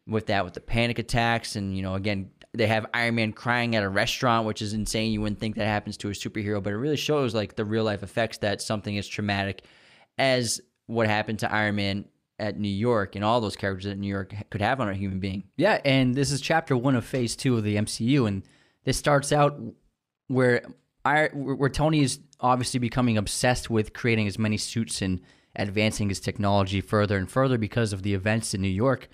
with 0.07 0.25
that, 0.27 0.45
with 0.45 0.55
the 0.55 0.61
panic 0.61 0.97
attacks, 0.97 1.55
and 1.55 1.77
you 1.77 1.83
know, 1.83 1.93
again, 1.93 2.31
they 2.53 2.67
have 2.67 2.85
Iron 2.93 3.15
Man 3.15 3.33
crying 3.33 3.75
at 3.75 3.83
a 3.83 3.89
restaurant, 3.89 4.45
which 4.45 4.61
is 4.61 4.73
insane. 4.73 5.11
You 5.11 5.21
wouldn't 5.21 5.39
think 5.39 5.55
that 5.55 5.65
happens 5.65 5.97
to 5.97 6.09
a 6.09 6.11
superhero, 6.11 6.61
but 6.61 6.73
it 6.73 6.77
really 6.77 6.97
shows 6.97 7.33
like 7.33 7.55
the 7.55 7.65
real 7.65 7.83
life 7.83 8.03
effects 8.03 8.39
that 8.39 8.61
something 8.61 8.97
as 8.97 9.07
traumatic 9.07 9.63
as 10.17 10.61
what 10.87 11.07
happened 11.07 11.39
to 11.39 11.51
Iron 11.51 11.75
Man 11.75 12.05
at 12.37 12.59
New 12.59 12.67
York 12.67 13.15
and 13.15 13.23
all 13.23 13.39
those 13.39 13.55
characters 13.55 13.85
at 13.85 13.97
New 13.97 14.07
York 14.07 14.33
could 14.49 14.61
have 14.61 14.81
on 14.81 14.89
a 14.89 14.93
human 14.93 15.19
being. 15.19 15.43
Yeah, 15.55 15.79
and 15.85 16.15
this 16.15 16.31
is 16.31 16.41
chapter 16.41 16.75
one 16.75 16.95
of 16.95 17.05
phase 17.05 17.35
two 17.35 17.55
of 17.55 17.63
the 17.63 17.77
MCU, 17.77 18.27
and 18.27 18.43
this 18.83 18.97
starts 18.97 19.31
out 19.31 19.59
where 20.27 20.63
where 21.33 21.69
Tony 21.69 22.01
is 22.01 22.19
obviously 22.39 22.79
becoming 22.79 23.17
obsessed 23.17 23.69
with 23.69 23.93
creating 23.93 24.27
as 24.27 24.37
many 24.37 24.57
suits 24.57 25.01
and 25.01 25.21
advancing 25.55 26.09
his 26.09 26.19
technology 26.19 26.81
further 26.81 27.17
and 27.17 27.29
further 27.29 27.57
because 27.57 27.93
of 27.93 28.03
the 28.03 28.13
events 28.13 28.53
in 28.53 28.61
New 28.61 28.67
York, 28.67 29.07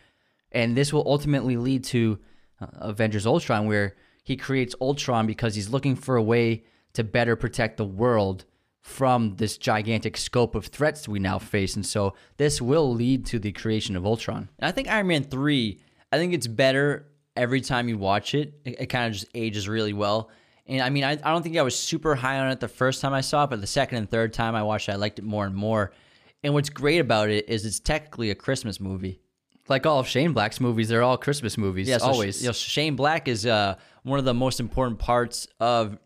and 0.52 0.76
this 0.76 0.92
will 0.92 1.04
ultimately 1.06 1.56
lead 1.56 1.84
to 1.84 2.18
Uh, 2.60 2.68
Avengers 2.74 3.26
Ultron, 3.26 3.68
where 3.68 3.96
he 4.24 4.36
creates 4.36 4.76
Ultron 4.82 5.28
because 5.28 5.56
he's 5.56 5.70
looking 5.70 5.96
for 5.96 6.16
a 6.16 6.24
way 6.24 6.64
to 6.94 7.04
better 7.04 7.36
protect 7.36 7.78
the 7.78 7.86
world 7.86 8.46
from 8.82 9.36
this 9.36 9.58
gigantic 9.58 10.16
scope 10.16 10.56
of 10.56 10.68
threats 10.68 11.08
we 11.08 11.20
now 11.20 11.38
face. 11.38 11.76
And 11.76 11.86
so 11.86 12.14
this 12.38 12.62
will 12.62 12.94
lead 12.94 13.26
to 13.28 13.38
the 13.38 13.52
creation 13.52 13.96
of 13.96 14.06
Ultron. 14.06 14.50
And 14.60 14.68
I 14.68 14.72
think 14.72 14.88
Iron 14.88 15.08
Man 15.08 15.24
3, 15.24 15.80
I 16.12 16.18
think 16.18 16.34
it's 16.34 16.48
better 16.48 17.08
every 17.36 17.62
time 17.62 17.90
you 17.90 17.98
watch 17.98 18.34
it. 18.34 18.54
It, 18.66 18.82
it 18.82 18.86
kind 18.88 19.08
of 19.08 19.14
just 19.14 19.28
ages 19.36 19.68
really 19.68 19.94
well. 19.94 20.30
And 20.66 20.82
I 20.82 20.90
mean, 20.90 21.04
I, 21.04 21.12
I 21.12 21.32
don't 21.32 21.44
think 21.44 21.58
I 21.58 21.62
was 21.62 21.78
super 21.78 22.16
high 22.16 22.40
on 22.40 22.50
it 22.50 22.60
the 22.60 22.68
first 22.68 23.02
time 23.02 23.14
I 23.14 23.22
saw 23.22 23.44
it, 23.44 23.50
but 23.50 23.62
the 23.62 23.68
second 23.68 23.98
and 23.98 24.10
third 24.10 24.34
time 24.34 24.56
I 24.56 24.64
watched 24.64 24.90
it, 24.90 24.94
I 24.94 24.96
liked 24.96 25.20
it 25.20 25.26
more 25.26 25.46
and 25.46 25.56
more. 25.56 25.92
And 26.44 26.54
what's 26.54 26.70
great 26.70 27.00
about 27.00 27.30
it 27.30 27.48
is 27.50 27.66
it's 27.66 27.80
technically 27.80 28.30
a 28.30 28.36
Christmas 28.36 28.80
movie. 28.80 29.20
Like 29.70 29.86
all 29.86 30.00
of 30.00 30.08
Shane 30.08 30.34
Black's 30.34 30.60
movies, 30.60 30.90
they're 30.90 31.04
all 31.04 31.18
Christmas 31.18 31.58
movies. 31.58 31.88
Yeah, 31.88 31.98
so 31.98 32.08
always. 32.08 32.38
Sh- 32.38 32.42
you 32.42 32.48
know, 32.48 32.54
Shane 32.54 32.96
Black 32.96 33.28
is 33.28 33.46
uh, 33.46 33.76
one 34.04 34.20
of 34.20 34.26
the 34.26 34.34
most 34.34 34.60
important 34.60 35.00
parts 35.00 35.48
of 35.60 35.98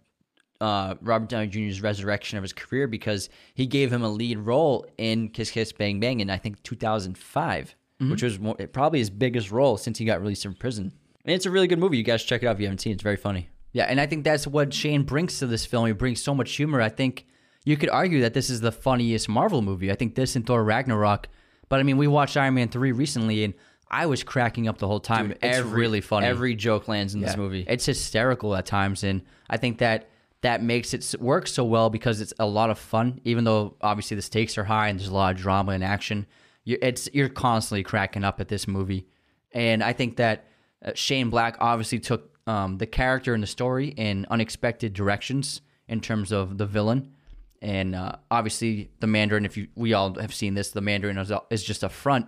uh, 0.59 0.95
Robert 1.01 1.29
Downey 1.29 1.47
Jr.'s 1.47 1.81
resurrection 1.81 2.37
of 2.37 2.43
his 2.43 2.53
career 2.53 2.87
because 2.87 3.29
he 3.55 3.65
gave 3.65 3.91
him 3.91 4.03
a 4.03 4.09
lead 4.09 4.37
role 4.37 4.85
in 4.97 5.29
Kiss 5.29 5.51
Kiss 5.51 5.71
Bang 5.71 5.99
Bang 5.99 6.19
in 6.19 6.29
I 6.29 6.37
think 6.37 6.61
2005, 6.63 7.75
which 8.09 8.23
was 8.23 8.39
more, 8.39 8.55
probably 8.55 8.99
his 8.99 9.09
biggest 9.09 9.51
role 9.51 9.77
since 9.77 9.97
he 9.97 10.05
got 10.05 10.21
released 10.21 10.43
from 10.43 10.55
prison. 10.55 10.91
And 11.25 11.35
it's 11.35 11.45
a 11.45 11.51
really 11.51 11.67
good 11.67 11.77
movie. 11.79 11.97
You 11.97 12.03
guys 12.03 12.23
check 12.23 12.41
it 12.43 12.47
out 12.47 12.55
if 12.55 12.59
you 12.59 12.65
haven't 12.65 12.79
seen 12.79 12.91
it. 12.91 12.95
It's 12.95 13.03
very 13.03 13.15
funny. 13.17 13.49
Yeah, 13.73 13.85
and 13.85 14.01
I 14.01 14.05
think 14.07 14.23
that's 14.23 14.47
what 14.47 14.73
Shane 14.73 15.03
brings 15.03 15.39
to 15.39 15.47
this 15.47 15.65
film. 15.65 15.85
He 15.85 15.93
brings 15.93 16.21
so 16.21 16.33
much 16.33 16.51
humor. 16.55 16.81
I 16.81 16.89
think 16.89 17.25
you 17.63 17.77
could 17.77 17.89
argue 17.89 18.21
that 18.21 18.33
this 18.33 18.49
is 18.49 18.61
the 18.61 18.71
funniest 18.71 19.29
Marvel 19.29 19.61
movie. 19.61 19.91
I 19.91 19.95
think 19.95 20.15
this 20.15 20.35
and 20.35 20.45
Thor 20.45 20.63
Ragnarok. 20.63 21.27
But 21.71 21.79
I 21.79 21.83
mean, 21.83 21.95
we 21.95 22.05
watched 22.05 22.35
Iron 22.35 22.55
Man 22.55 22.67
3 22.67 22.91
recently 22.91 23.45
and 23.45 23.53
I 23.89 24.05
was 24.05 24.23
cracking 24.23 24.67
up 24.67 24.77
the 24.77 24.87
whole 24.87 24.99
time. 24.99 25.29
Dude, 25.29 25.37
it's 25.41 25.57
every- 25.57 25.79
really 25.79 26.01
funny. 26.01 26.27
Every 26.27 26.53
joke 26.53 26.89
lands 26.89 27.15
in 27.15 27.21
this 27.21 27.37
movie. 27.37 27.63
It's 27.65 27.85
hysterical 27.85 28.53
at 28.57 28.65
times, 28.65 29.05
and 29.05 29.21
I 29.49 29.55
think 29.55 29.77
that 29.77 30.09
that 30.41 30.61
makes 30.61 30.93
it 30.93 31.15
work 31.21 31.47
so 31.47 31.63
well 31.63 31.89
because 31.89 32.19
it's 32.19 32.33
a 32.39 32.45
lot 32.45 32.71
of 32.71 32.77
fun. 32.77 33.21
Even 33.23 33.45
though 33.45 33.75
obviously 33.79 34.15
the 34.15 34.21
stakes 34.21 34.57
are 34.57 34.65
high 34.65 34.89
and 34.89 34.99
there's 34.99 35.07
a 35.09 35.13
lot 35.13 35.33
of 35.33 35.41
drama 35.41 35.71
and 35.71 35.83
action, 35.83 36.25
you 36.65 36.77
it's 36.81 37.07
you're 37.13 37.29
constantly 37.29 37.83
cracking 37.83 38.25
up 38.25 38.41
at 38.41 38.49
this 38.49 38.67
movie, 38.67 39.07
and 39.53 39.81
I 39.81 39.93
think 39.93 40.17
that 40.17 40.47
uh, 40.85 40.91
Shane 40.93 41.29
Black 41.29 41.55
obviously 41.61 41.99
took 41.99 42.37
um, 42.47 42.79
the 42.79 42.87
character 42.87 43.33
and 43.33 43.41
the 43.41 43.47
story 43.47 43.89
in 43.89 44.25
unexpected 44.29 44.93
directions 44.93 45.61
in 45.87 46.01
terms 46.01 46.33
of 46.33 46.57
the 46.57 46.65
villain. 46.65 47.13
And 47.61 47.93
uh, 47.95 48.13
obviously, 48.31 48.89
the 48.99 49.07
Mandarin. 49.07 49.45
If 49.45 49.55
you, 49.57 49.67
we 49.75 49.93
all 49.93 50.15
have 50.19 50.33
seen 50.33 50.55
this, 50.55 50.71
the 50.71 50.81
Mandarin 50.81 51.17
is, 51.17 51.31
is 51.51 51.63
just 51.63 51.83
a 51.83 51.89
front 51.89 52.27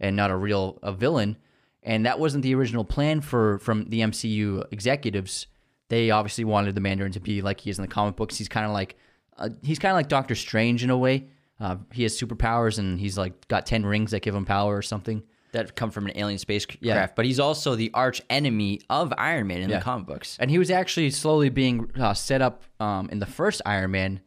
and 0.00 0.16
not 0.16 0.30
a 0.30 0.36
real 0.36 0.78
a 0.82 0.92
villain. 0.92 1.36
And 1.84 2.06
that 2.06 2.18
wasn't 2.18 2.42
the 2.42 2.54
original 2.54 2.84
plan 2.84 3.20
for 3.20 3.58
from 3.58 3.84
the 3.90 4.00
MCU 4.00 4.64
executives. 4.72 5.46
They 5.88 6.10
obviously 6.10 6.44
wanted 6.44 6.74
the 6.74 6.80
Mandarin 6.80 7.12
to 7.12 7.20
be 7.20 7.42
like 7.42 7.60
he 7.60 7.70
is 7.70 7.78
in 7.78 7.82
the 7.82 7.88
comic 7.88 8.16
books. 8.16 8.36
He's 8.38 8.48
kind 8.48 8.66
of 8.66 8.72
like 8.72 8.96
uh, 9.38 9.50
he's 9.62 9.78
kind 9.78 9.92
of 9.92 9.96
like 9.96 10.08
Doctor 10.08 10.34
Strange 10.34 10.82
in 10.84 10.90
a 10.90 10.98
way. 10.98 11.28
Uh, 11.60 11.76
he 11.92 12.02
has 12.02 12.18
superpowers 12.18 12.78
and 12.78 12.98
he's 12.98 13.16
like 13.16 13.46
got 13.48 13.66
ten 13.66 13.86
rings 13.86 14.10
that 14.10 14.22
give 14.22 14.34
him 14.34 14.44
power 14.44 14.76
or 14.76 14.82
something. 14.82 15.22
that 15.52 15.76
come 15.76 15.90
from 15.92 16.06
an 16.06 16.12
alien 16.16 16.38
spacecraft. 16.38 16.82
Yeah. 16.82 17.08
But 17.14 17.24
he's 17.26 17.38
also 17.38 17.76
the 17.76 17.90
arch 17.94 18.20
enemy 18.30 18.80
of 18.90 19.12
Iron 19.18 19.46
Man 19.46 19.60
in 19.60 19.70
Yeah. 19.70 19.78
the 19.78 19.84
comic 19.84 20.06
books. 20.06 20.36
And 20.40 20.50
he 20.50 20.58
was 20.58 20.70
actually 20.70 21.10
slowly 21.10 21.50
being 21.50 21.90
uh, 22.00 22.14
set 22.14 22.40
up 22.42 22.62
um, 22.80 23.08
in 23.10 23.18
the 23.20 23.26
first 23.26 23.60
Iron 23.66 23.90
Man 23.92 24.20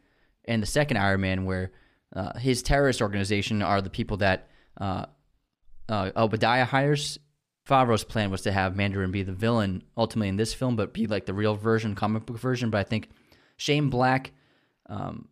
and 0.48 0.62
the 0.62 0.68
second 0.68 0.98
Iron 0.98 1.22
Man, 1.22 1.46
where 1.46 1.72
uh, 2.16 2.38
his 2.38 2.64
terrorist 2.64 3.02
organization 3.02 3.62
are 3.62 3.82
the 3.82 3.90
people 3.90 4.18
that 4.18 4.48
uh, 4.80 5.06
uh, 5.90 6.12
Obadiah 6.16 6.66
hires. 6.66 7.20
Favreau's 7.68 8.04
plan 8.04 8.30
was 8.30 8.42
to 8.42 8.52
have 8.52 8.76
Mandarin 8.76 9.12
be 9.12 9.24
the 9.24 9.32
villain 9.32 9.84
ultimately 9.98 10.30
in 10.30 10.38
this 10.38 10.54
film, 10.54 10.76
but 10.76 10.94
be 10.94 11.08
like 11.08 11.26
the 11.26 11.34
real 11.34 11.56
version, 11.56 11.96
comic 11.96 12.26
book 12.26 12.38
version. 12.38 12.70
But 12.70 12.78
I 12.78 12.84
think 12.84 13.10
Shane 13.58 13.90
Black, 13.90 14.32
um, 14.88 15.30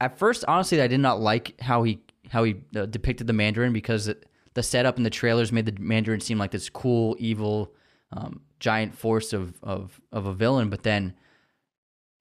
at 0.00 0.18
first, 0.18 0.44
honestly, 0.48 0.82
I 0.82 0.88
did 0.88 1.00
not 1.00 1.20
like 1.20 1.60
how 1.60 1.84
he 1.84 2.00
how 2.30 2.42
he 2.42 2.56
uh, 2.74 2.86
depicted 2.86 3.26
the 3.26 3.32
Mandarin 3.32 3.72
because 3.72 4.12
the 4.54 4.62
setup 4.62 4.96
in 4.96 5.04
the 5.04 5.10
trailers 5.10 5.52
made 5.52 5.66
the 5.66 5.76
Mandarin 5.78 6.20
seem 6.20 6.38
like 6.38 6.50
this 6.50 6.68
cool, 6.68 7.16
evil, 7.20 7.72
um, 8.12 8.40
giant 8.58 8.94
force 8.94 9.32
of, 9.32 9.54
of 9.62 10.00
of 10.10 10.26
a 10.26 10.34
villain. 10.34 10.70
But 10.70 10.82
then, 10.82 11.14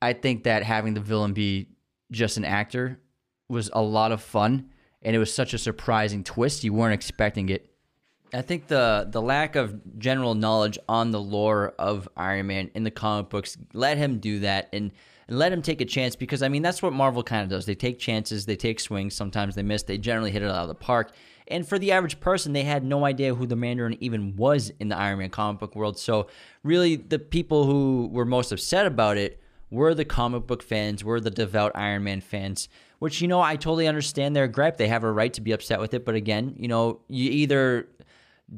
I 0.01 0.13
think 0.13 0.43
that 0.43 0.61
having 0.61 0.93
the 0.93 0.99
villain 0.99 1.33
be 1.33 1.69
just 2.13 2.37
an 2.37 2.45
actor 2.45 2.99
was 3.49 3.69
a 3.73 3.81
lot 3.81 4.11
of 4.11 4.21
fun, 4.21 4.69
and 5.01 5.15
it 5.15 5.19
was 5.19 5.33
such 5.33 5.53
a 5.53 5.57
surprising 5.57 6.23
twist. 6.23 6.63
You 6.63 6.73
weren't 6.73 6.93
expecting 6.93 7.49
it. 7.49 7.69
I 8.33 8.41
think 8.41 8.67
the 8.67 9.07
the 9.09 9.21
lack 9.21 9.55
of 9.55 9.99
general 9.99 10.33
knowledge 10.33 10.79
on 10.89 11.11
the 11.11 11.19
lore 11.19 11.75
of 11.77 12.09
Iron 12.17 12.47
Man 12.47 12.71
in 12.73 12.83
the 12.83 12.91
comic 12.91 13.29
books 13.29 13.57
let 13.73 13.97
him 13.97 14.19
do 14.19 14.39
that, 14.39 14.69
and 14.73 14.91
and 15.27 15.37
let 15.37 15.51
him 15.51 15.61
take 15.61 15.81
a 15.81 15.85
chance 15.85 16.15
because 16.15 16.41
I 16.41 16.49
mean 16.49 16.61
that's 16.61 16.81
what 16.81 16.93
Marvel 16.93 17.23
kind 17.23 17.43
of 17.43 17.49
does. 17.49 17.65
They 17.65 17.75
take 17.75 17.99
chances, 17.99 18.45
they 18.45 18.55
take 18.55 18.79
swings. 18.79 19.13
Sometimes 19.13 19.55
they 19.55 19.63
miss. 19.63 19.83
They 19.83 19.97
generally 19.97 20.31
hit 20.31 20.41
it 20.41 20.49
out 20.49 20.63
of 20.63 20.67
the 20.67 20.75
park. 20.75 21.11
And 21.49 21.67
for 21.67 21.77
the 21.77 21.91
average 21.91 22.19
person, 22.21 22.53
they 22.53 22.63
had 22.63 22.85
no 22.85 23.05
idea 23.05 23.35
who 23.35 23.45
the 23.45 23.57
Mandarin 23.57 23.97
even 23.99 24.35
was 24.37 24.71
in 24.79 24.87
the 24.87 24.97
Iron 24.97 25.19
Man 25.19 25.29
comic 25.29 25.59
book 25.59 25.75
world. 25.75 25.99
So 25.99 26.27
really, 26.63 26.95
the 26.95 27.19
people 27.19 27.65
who 27.65 28.09
were 28.11 28.25
most 28.25 28.51
upset 28.51 28.85
about 28.85 29.17
it 29.17 29.42
were 29.73 29.93
the 29.93 30.05
comic 30.05 30.47
book 30.47 30.63
fans, 30.63 31.03
We're 31.03 31.19
the 31.19 31.31
devout 31.31 31.73
Iron 31.75 32.03
Man 32.03 32.21
fans. 32.21 32.69
Which 32.99 33.19
you 33.19 33.27
know, 33.27 33.41
I 33.41 33.57
totally 33.57 33.87
understand 33.87 34.33
their 34.33 34.47
gripe. 34.47 34.77
They 34.77 34.87
have 34.87 35.03
a 35.03 35.11
right 35.11 35.33
to 35.33 35.41
be 35.41 35.51
upset 35.51 35.81
with 35.81 35.93
it. 35.93 36.05
But 36.05 36.15
again, 36.15 36.55
you 36.57 36.69
know, 36.69 37.01
you 37.09 37.29
either 37.31 37.89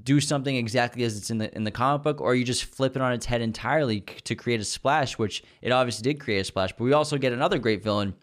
do 0.03 0.19
something 0.19 0.55
exactly 0.55 1.03
as 1.03 1.17
it's 1.17 1.31
in 1.31 1.37
the 1.39 1.55
in 1.55 1.63
the 1.63 1.71
comic 1.71 2.03
book, 2.03 2.21
or 2.21 2.35
you 2.35 2.43
just 2.43 2.65
flip 2.65 2.95
it 2.95 3.01
on 3.01 3.13
its 3.13 3.25
head 3.25 3.41
entirely 3.41 4.01
to 4.01 4.35
create 4.35 4.59
a 4.59 4.65
splash, 4.65 5.17
which 5.17 5.43
it 5.61 5.71
obviously 5.71 6.03
did 6.03 6.19
create 6.19 6.39
a 6.39 6.43
splash. 6.43 6.73
But 6.73 6.83
we 6.83 6.93
also 6.93 7.17
get 7.17 7.33
another 7.33 7.57
great 7.57 7.83
villain 7.83 8.13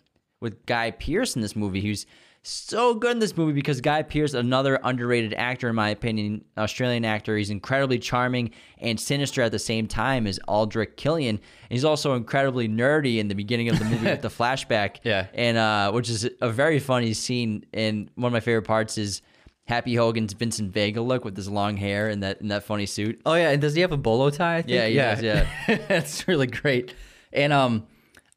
with 0.41 0.65
Guy 0.67 0.91
Pearce 0.91 1.35
in 1.35 1.43
this 1.43 1.57
movie, 1.57 1.81
who's 1.81 2.07
so 2.43 2.95
good 2.95 3.13
in 3.13 3.19
this 3.21 3.37
movie 3.37 3.53
because 3.53 3.81
Guy 3.81 4.03
Pearce, 4.03 4.35
another 4.35 4.81
underrated 4.83 5.33
actor 5.35 5.69
in 5.69 5.75
my 5.77 5.91
opinion, 5.91 6.45
Australian 6.59 7.05
actor. 7.05 7.37
He's 7.37 7.51
incredibly 7.51 7.99
charming 7.99 8.51
and 8.79 8.99
sinister 8.99 9.43
at 9.43 9.53
the 9.53 9.59
same 9.59 9.87
time 9.87 10.27
as 10.27 10.41
Aldrich 10.49 10.97
Killian. 10.97 11.41
he's 11.71 11.85
also 11.85 12.15
incredibly 12.15 12.69
nerdy 12.69 13.19
in 13.19 13.29
the 13.29 13.35
beginning 13.35 13.69
of 13.69 13.79
the 13.79 13.85
movie 13.85 14.07
with 14.07 14.23
the 14.23 14.29
flashback. 14.43 14.97
Yeah, 15.05 15.27
and 15.35 15.57
uh, 15.57 15.93
which 15.93 16.11
is 16.11 16.29
a 16.41 16.51
very 16.51 16.81
funny 16.81 17.15
scene. 17.15 17.65
And 17.73 18.11
one 18.17 18.29
of 18.29 18.33
my 18.33 18.41
favorite 18.41 18.63
parts 18.63 18.99
is 18.99 19.23
Happy 19.65 19.95
Hogan's 19.95 20.33
Vincent 20.33 20.73
Vega 20.73 21.01
look 21.01 21.25
with 21.25 21.37
his 21.37 21.49
long 21.49 21.77
hair 21.77 22.09
and 22.09 22.23
that 22.23 22.41
in 22.41 22.49
that 22.49 22.65
funny 22.65 22.87
suit. 22.87 23.21
Oh 23.25 23.35
yeah, 23.35 23.51
and 23.51 23.61
does 23.61 23.75
he 23.75 23.83
have 23.83 23.93
a 23.93 23.97
bolo 23.97 24.31
tie? 24.31 24.57
I 24.57 24.63
think? 24.63 24.75
Yeah, 24.75 24.87
yeah, 24.87 25.15
does, 25.15 25.23
yeah. 25.23 25.79
That's 25.89 26.27
really 26.27 26.49
great. 26.49 26.93
And 27.33 27.53
um, 27.53 27.87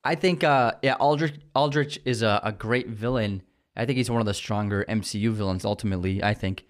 I 0.04 0.14
think 0.14 0.44
uh, 0.44 0.74
yeah, 0.84 0.94
Aldrich 0.94 1.34
Aldrich 1.56 2.00
is 2.06 2.22
a, 2.22 2.40
a 2.44 2.52
great 2.52 2.88
villain. 2.88 3.42
I 3.76 3.86
think 3.86 3.98
he's 3.98 4.10
one 4.10 4.22
of 4.22 4.26
the 4.26 4.34
stronger 4.34 4.86
MCU 4.88 5.32
villains 5.32 5.66
ultimately. 5.66 6.24
I 6.24 6.34
think, 6.34 6.66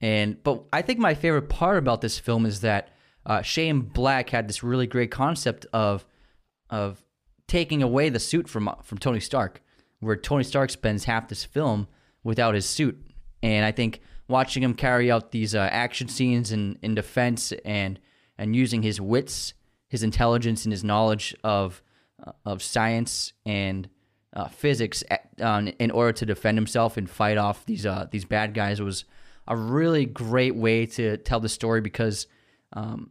and 0.00 0.42
but 0.42 0.64
I 0.72 0.82
think 0.82 0.98
my 0.98 1.14
favorite 1.14 1.48
part 1.48 1.78
about 1.78 2.00
this 2.00 2.18
film 2.18 2.46
is 2.46 2.60
that 2.60 2.90
uh, 3.24 3.42
Shane 3.42 3.80
Black 3.80 4.30
had 4.30 4.48
this 4.48 4.62
really 4.62 4.86
great 4.86 5.10
concept 5.10 5.66
of 5.72 6.04
of 6.70 7.04
taking 7.48 7.82
away 7.82 8.08
the 8.08 8.20
suit 8.20 8.48
from 8.48 8.70
from 8.82 8.98
Tony 8.98 9.20
Stark, 9.20 9.62
where 10.00 10.16
Tony 10.16 10.44
Stark 10.44 10.70
spends 10.70 11.04
half 11.04 11.28
this 11.28 11.44
film 11.44 11.88
without 12.24 12.54
his 12.54 12.66
suit 12.66 13.02
and 13.42 13.64
I 13.64 13.72
think 13.72 14.00
watching 14.28 14.62
him 14.62 14.74
carry 14.74 15.10
out 15.10 15.32
these 15.32 15.54
uh, 15.54 15.68
action 15.70 16.08
scenes 16.08 16.52
in, 16.52 16.78
in 16.82 16.94
defense 16.94 17.52
and 17.64 17.98
and 18.38 18.56
using 18.56 18.82
his 18.82 19.00
wits, 19.00 19.54
his 19.88 20.02
intelligence, 20.02 20.64
and 20.64 20.72
his 20.72 20.84
knowledge 20.84 21.34
of 21.42 21.82
uh, 22.24 22.32
of 22.44 22.62
science 22.62 23.32
and 23.44 23.88
uh, 24.34 24.48
physics 24.48 25.04
in 25.38 25.90
order 25.90 26.12
to 26.12 26.26
defend 26.26 26.56
himself 26.56 26.96
and 26.96 27.08
fight 27.08 27.36
off 27.36 27.66
these 27.66 27.84
uh, 27.84 28.06
these 28.10 28.24
bad 28.24 28.54
guys 28.54 28.80
was 28.80 29.04
a 29.48 29.56
really 29.56 30.06
great 30.06 30.54
way 30.54 30.86
to 30.86 31.16
tell 31.18 31.40
the 31.40 31.48
story 31.48 31.80
because 31.80 32.26
um, 32.72 33.10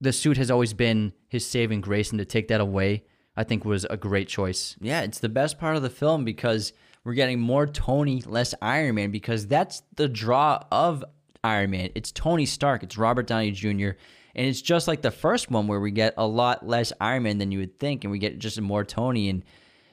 the 0.00 0.12
suit 0.12 0.36
has 0.36 0.50
always 0.50 0.72
been 0.72 1.12
his 1.28 1.46
saving 1.46 1.80
grace, 1.80 2.10
and 2.10 2.18
to 2.18 2.24
take 2.24 2.48
that 2.48 2.60
away, 2.60 3.04
I 3.36 3.44
think 3.44 3.64
was 3.64 3.84
a 3.90 3.96
great 3.96 4.28
choice. 4.28 4.76
Yeah, 4.80 5.02
it's 5.02 5.18
the 5.18 5.28
best 5.28 5.58
part 5.58 5.76
of 5.76 5.82
the 5.82 5.90
film 5.90 6.24
because 6.24 6.72
we're 7.04 7.14
getting 7.14 7.40
more 7.40 7.66
Tony, 7.66 8.22
less 8.22 8.54
Iron 8.62 8.94
Man 8.94 9.10
because 9.10 9.46
that's 9.46 9.82
the 9.96 10.08
draw 10.08 10.62
of 10.70 11.04
Iron 11.44 11.70
Man. 11.70 11.90
It's 11.94 12.12
Tony 12.12 12.46
Stark, 12.46 12.82
it's 12.82 12.96
Robert 12.96 13.26
Downey 13.26 13.50
Jr., 13.50 13.90
and 14.34 14.46
it's 14.46 14.62
just 14.62 14.86
like 14.86 15.02
the 15.02 15.10
first 15.10 15.50
one 15.50 15.66
where 15.66 15.80
we 15.80 15.90
get 15.90 16.14
a 16.16 16.26
lot 16.26 16.66
less 16.66 16.92
Iron 17.00 17.24
Man 17.24 17.38
than 17.38 17.50
you 17.52 17.58
would 17.58 17.78
think, 17.78 18.04
and 18.04 18.10
we 18.10 18.18
get 18.18 18.38
just 18.38 18.60
more 18.60 18.84
Tony. 18.84 19.28
And 19.28 19.42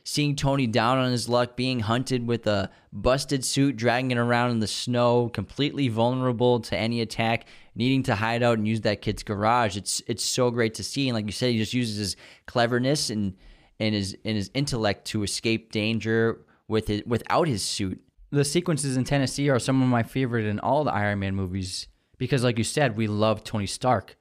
seeing 0.07 0.37
Tony 0.37 0.67
down 0.67 0.97
on 0.97 1.11
his 1.11 1.27
luck, 1.27 1.57
being 1.57 1.81
hunted 1.81 2.25
with 2.25 2.47
a 2.47 2.71
busted 2.93 3.43
suit, 3.43 3.75
dragging 3.75 4.11
it 4.11 4.17
around 4.17 4.51
in 4.51 4.59
the 4.59 4.67
snow, 4.67 5.27
completely 5.27 5.89
vulnerable 5.89 6.61
to 6.61 6.77
any 6.77 7.01
attack, 7.01 7.45
needing 7.75 8.03
to 8.03 8.15
hide 8.15 8.41
out 8.41 8.57
and 8.57 8.65
use 8.65 8.79
that 8.81 9.01
kid's 9.01 9.21
garage. 9.21 9.75
It's 9.75 10.01
it's 10.07 10.23
so 10.23 10.49
great 10.49 10.75
to 10.75 10.83
see. 10.83 11.09
And 11.09 11.15
like 11.15 11.25
you 11.25 11.33
said, 11.33 11.51
he 11.51 11.57
just 11.57 11.73
uses 11.73 11.97
his 11.97 12.15
cleverness 12.45 13.09
and 13.09 13.35
and 13.81 13.93
his 13.93 14.17
and 14.23 14.37
his 14.37 14.49
intellect 14.53 15.03
to 15.07 15.23
escape 15.23 15.73
danger 15.73 16.39
with 16.69 16.89
it 16.89 17.05
without 17.05 17.49
his 17.49 17.61
suit. 17.61 18.01
The 18.29 18.45
sequences 18.45 18.95
in 18.95 19.03
Tennessee 19.03 19.49
are 19.49 19.59
some 19.59 19.81
of 19.81 19.89
my 19.89 20.03
favorite 20.03 20.45
in 20.45 20.61
all 20.61 20.85
the 20.85 20.93
Iron 20.93 21.19
Man 21.19 21.35
movies 21.35 21.89
because, 22.17 22.45
like 22.45 22.57
you 22.57 22.63
said, 22.63 22.95
we 22.95 23.07
love 23.07 23.43
Tony 23.43 23.67
Stark. 23.67 24.15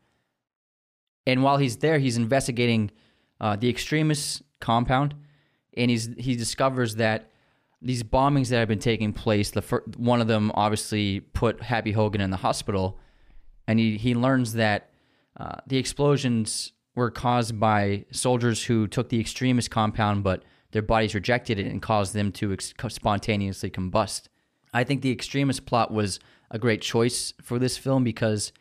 And 1.29 1.45
while 1.45 1.59
he's 1.59 1.77
there, 1.77 2.01
he's 2.01 2.17
investigating 2.17 2.91
uh, 3.41 3.55
the 3.55 3.69
Extremis 3.69 4.43
compound, 4.61 5.15
and 5.77 5.91
he's 5.91 6.09
he 6.17 6.37
discovers 6.37 6.97
that 6.97 7.31
these 7.83 8.03
bombings 8.03 8.49
that 8.49 8.59
have 8.59 8.69
been 8.69 8.79
taking 8.79 9.13
place. 9.13 9.51
The 9.51 9.63
fir- 9.63 9.85
one 9.97 10.21
of 10.21 10.29
them 10.29 10.51
obviously 10.55 11.21
put 11.21 11.63
Happy 11.63 11.93
Hogan 11.93 12.21
in 12.21 12.31
the 12.31 12.39
hospital, 12.39 12.99
and 13.67 13.79
he 13.79 13.97
he 13.97 14.15
learns 14.15 14.55
that 14.55 14.91
uh, 15.39 15.57
the 15.67 15.77
explosions 15.77 16.73
were 16.95 17.11
caused 17.11 17.61
by 17.61 18.07
soldiers 18.11 18.65
who 18.65 18.87
took 18.87 19.11
the 19.11 19.21
Extremis 19.21 19.69
compound, 19.69 20.25
but 20.25 20.43
their 20.73 20.83
bodies 20.83 21.15
rejected 21.15 21.59
it 21.59 21.67
and 21.67 21.83
caused 21.83 22.15
them 22.15 22.33
to 22.33 22.53
ex- 22.53 22.73
spontaneously 22.89 23.71
combust. 23.71 24.29
I 24.73 24.85
think 24.85 25.03
the 25.03 25.13
Extremis 25.13 25.61
plot 25.61 25.93
was 25.93 26.19
a 26.51 26.59
great 26.59 26.81
choice 26.81 27.35
for 27.43 27.59
this 27.59 27.77
film 27.77 28.03
because 28.03 28.53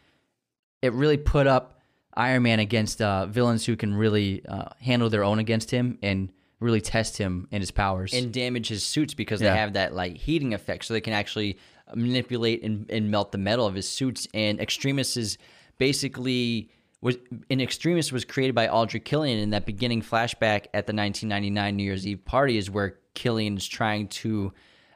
it 0.81 0.93
really 0.93 1.17
put 1.17 1.47
up 1.47 1.81
Iron 2.13 2.43
Man 2.43 2.59
against 2.59 3.01
uh, 3.01 3.25
villains 3.25 3.65
who 3.65 3.75
can 3.75 3.93
really 3.93 4.45
uh, 4.45 4.69
handle 4.81 5.09
their 5.09 5.23
own 5.23 5.39
against 5.39 5.71
him 5.71 5.97
and 6.01 6.31
really 6.65 6.81
test 6.81 7.17
him 7.17 7.47
and 7.51 7.61
his 7.61 7.71
powers 7.71 8.13
and 8.13 8.33
damage 8.33 8.67
his 8.67 8.83
suits 8.83 9.13
because 9.13 9.41
yeah. 9.41 9.53
they 9.53 9.59
have 9.59 9.73
that 9.73 9.93
like 9.93 10.17
heating 10.17 10.53
effect, 10.53 10.85
so 10.85 10.93
they 10.93 11.01
can 11.01 11.13
actually 11.13 11.57
manipulate 11.93 12.63
and, 12.63 12.89
and 12.89 13.11
melt 13.11 13.31
the 13.31 13.37
metal 13.37 13.65
of 13.65 13.75
his 13.75 13.87
suits. 13.87 14.27
And 14.33 14.59
Extremis 14.59 15.15
is 15.15 15.37
basically 15.77 16.71
was 17.01 17.17
an 17.49 17.61
Extremis 17.61 18.11
was 18.11 18.25
created 18.25 18.55
by 18.55 18.67
Aldrich 18.67 19.05
Killian 19.05 19.37
in 19.37 19.51
that 19.51 19.65
beginning 19.65 20.01
flashback 20.01 20.65
at 20.73 20.87
the 20.87 20.93
1999 20.93 21.75
New 21.75 21.83
Year's 21.83 22.07
Eve 22.07 22.25
party 22.25 22.57
is 22.57 22.69
where 22.69 22.97
Killian 23.13 23.57
is 23.57 23.67
trying 23.67 24.07
to 24.07 24.51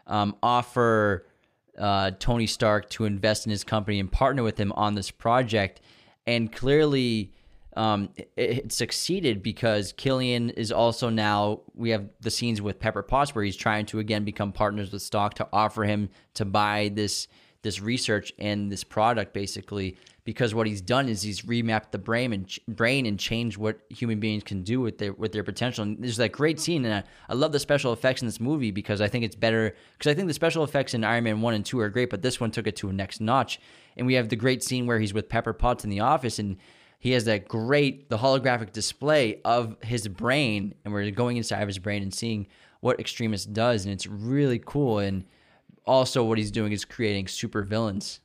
um, 0.07 0.35
offer 0.41 1.27
uh, 1.77 2.11
Tony 2.19 2.47
Stark 2.47 2.89
to 2.89 3.05
invest 3.05 3.45
in 3.45 3.51
his 3.51 3.63
company 3.63 3.99
and 3.99 4.11
partner 4.11 4.43
with 4.43 4.59
him 4.59 4.71
on 4.73 4.95
this 4.95 5.11
project, 5.11 5.81
and 6.25 6.51
clearly 6.51 7.31
um, 7.77 8.09
it, 8.15 8.31
it, 8.35 8.71
succeeded 8.71 9.43
because 9.43 9.93
Killian 9.93 10.49
is 10.51 10.71
also 10.71 11.09
now 11.09 11.61
we 11.75 11.91
have 11.91 12.09
the 12.19 12.31
scenes 12.31 12.61
with 12.61 12.79
Pepper 12.79 13.03
Potts 13.03 13.35
where 13.35 13.43
he's 13.43 13.55
trying 13.55 13.85
to 13.87 13.99
again 13.99 14.23
become 14.23 14.51
partners 14.51 14.91
with 14.91 15.01
Stark 15.01 15.35
to 15.35 15.47
offer 15.53 15.83
him 15.83 16.09
to 16.33 16.45
buy 16.45 16.91
this 16.93 17.27
this 17.61 17.81
research 17.81 18.33
and 18.39 18.71
this 18.71 18.83
product 18.83 19.33
basically 19.33 19.97
because 20.29 20.53
what 20.53 20.67
he's 20.67 20.81
done 20.81 21.09
is 21.09 21.23
he's 21.23 21.41
remapped 21.41 21.89
the 21.89 21.97
brain 21.97 22.33
and 22.33 22.47
ch- 22.47 22.59
brain 22.67 23.07
and 23.07 23.19
changed 23.19 23.57
what 23.57 23.79
human 23.89 24.19
beings 24.19 24.43
can 24.43 24.61
do 24.61 24.79
with 24.79 24.99
their 24.99 25.11
with 25.13 25.31
their 25.31 25.43
potential. 25.43 25.83
And 25.83 25.97
there's 25.97 26.17
that 26.17 26.31
great 26.31 26.59
scene, 26.59 26.85
and 26.85 26.93
I, 26.93 27.03
I 27.29 27.33
love 27.33 27.51
the 27.51 27.59
special 27.59 27.93
effects 27.93 28.21
in 28.21 28.27
this 28.27 28.39
movie 28.39 28.69
because 28.69 29.01
I 29.01 29.07
think 29.07 29.25
it's 29.25 29.35
better 29.35 29.75
because 29.97 30.11
I 30.11 30.13
think 30.13 30.27
the 30.27 30.35
special 30.35 30.63
effects 30.63 30.93
in 30.93 31.03
Iron 31.03 31.23
Man 31.23 31.41
one 31.41 31.55
and 31.55 31.65
two 31.65 31.79
are 31.79 31.89
great, 31.89 32.11
but 32.11 32.21
this 32.21 32.39
one 32.39 32.51
took 32.51 32.67
it 32.67 32.75
to 32.75 32.89
a 32.89 32.93
next 32.93 33.21
notch. 33.21 33.59
And 33.97 34.05
we 34.05 34.13
have 34.13 34.29
the 34.29 34.35
great 34.35 34.63
scene 34.63 34.85
where 34.85 34.99
he's 34.99 35.15
with 35.15 35.29
Pepper 35.29 35.51
Potts 35.51 35.83
in 35.83 35.89
the 35.89 36.01
office 36.01 36.37
and 36.37 36.57
he 36.99 37.11
has 37.11 37.25
that 37.25 37.47
great 37.47 38.09
the 38.09 38.17
holographic 38.17 38.71
display 38.71 39.41
of 39.43 39.75
his 39.81 40.07
brain 40.07 40.75
and 40.83 40.93
we're 40.93 41.09
going 41.11 41.37
inside 41.37 41.61
of 41.61 41.67
his 41.67 41.79
brain 41.79 42.03
and 42.03 42.13
seeing 42.13 42.47
what 42.81 42.99
Extremis 42.99 43.45
does 43.45 43.85
and 43.85 43.93
it's 43.93 44.07
really 44.07 44.61
cool 44.63 44.99
and 44.99 45.25
also 45.85 46.23
what 46.23 46.37
he's 46.37 46.51
doing 46.51 46.71
is 46.71 46.85
creating 46.85 47.27
super 47.27 47.63
villains 47.63 48.19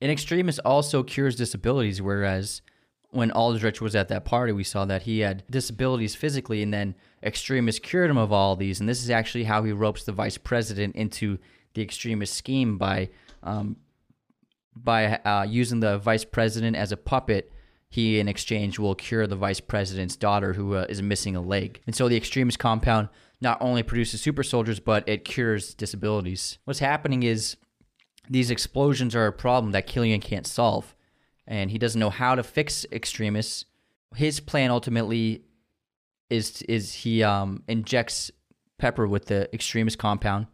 an 0.00 0.10
Extremis 0.10 0.58
also 0.60 1.02
cures 1.02 1.34
disabilities, 1.34 2.00
whereas 2.00 2.62
when 3.10 3.30
Aldrich 3.32 3.80
was 3.80 3.96
at 3.96 4.08
that 4.08 4.24
party, 4.24 4.52
we 4.52 4.64
saw 4.64 4.84
that 4.84 5.02
he 5.02 5.20
had 5.20 5.44
disabilities 5.50 6.14
physically, 6.14 6.62
and 6.62 6.72
then 6.72 6.94
Extremis 7.22 7.78
cured 7.78 8.10
him 8.10 8.18
of 8.18 8.32
all 8.32 8.54
these. 8.54 8.80
And 8.80 8.88
this 8.88 9.02
is 9.02 9.10
actually 9.10 9.44
how 9.44 9.64
he 9.64 9.72
ropes 9.72 10.04
the 10.04 10.12
vice 10.12 10.38
president 10.38 10.94
into 10.94 11.38
the 11.74 11.82
Extremis 11.82 12.30
scheme 12.30 12.78
by 12.78 13.08
um, 13.42 13.76
by 14.76 15.16
uh, 15.16 15.44
using 15.48 15.80
the 15.80 15.98
vice 15.98 16.24
president 16.24 16.76
as 16.76 16.92
a 16.92 16.96
puppet. 16.96 17.52
He, 17.90 18.18
in 18.20 18.28
exchange, 18.28 18.78
will 18.78 18.94
cure 18.94 19.26
the 19.26 19.36
vice 19.36 19.60
president's 19.60 20.16
daughter 20.16 20.52
who 20.52 20.74
uh, 20.74 20.86
is 20.88 21.00
missing 21.00 21.34
a 21.36 21.40
leg. 21.40 21.80
And 21.86 21.96
so 21.96 22.08
the 22.08 22.16
Extremis 22.16 22.56
compound 22.56 23.08
not 23.40 23.58
only 23.60 23.82
produces 23.82 24.20
super 24.20 24.42
soldiers, 24.42 24.80
but 24.80 25.08
it 25.08 25.24
cures 25.24 25.74
disabilities. 25.74 26.58
What's 26.64 26.80
happening 26.80 27.22
is 27.22 27.56
these 28.28 28.50
explosions 28.50 29.14
are 29.14 29.26
a 29.26 29.32
problem 29.32 29.72
that 29.72 29.86
Killian 29.86 30.20
can't 30.20 30.46
solve, 30.46 30.94
and 31.46 31.70
he 31.70 31.78
doesn't 31.78 31.98
know 31.98 32.10
how 32.10 32.34
to 32.34 32.42
fix 32.42 32.84
Extremis. 32.92 33.64
His 34.14 34.40
plan 34.40 34.70
ultimately 34.70 35.44
is 36.28 36.62
is 36.62 36.92
he 36.92 37.22
um, 37.22 37.62
injects 37.68 38.30
Pepper 38.78 39.06
with 39.06 39.26
the 39.26 39.52
Extremis 39.54 39.96
compound 39.96 40.46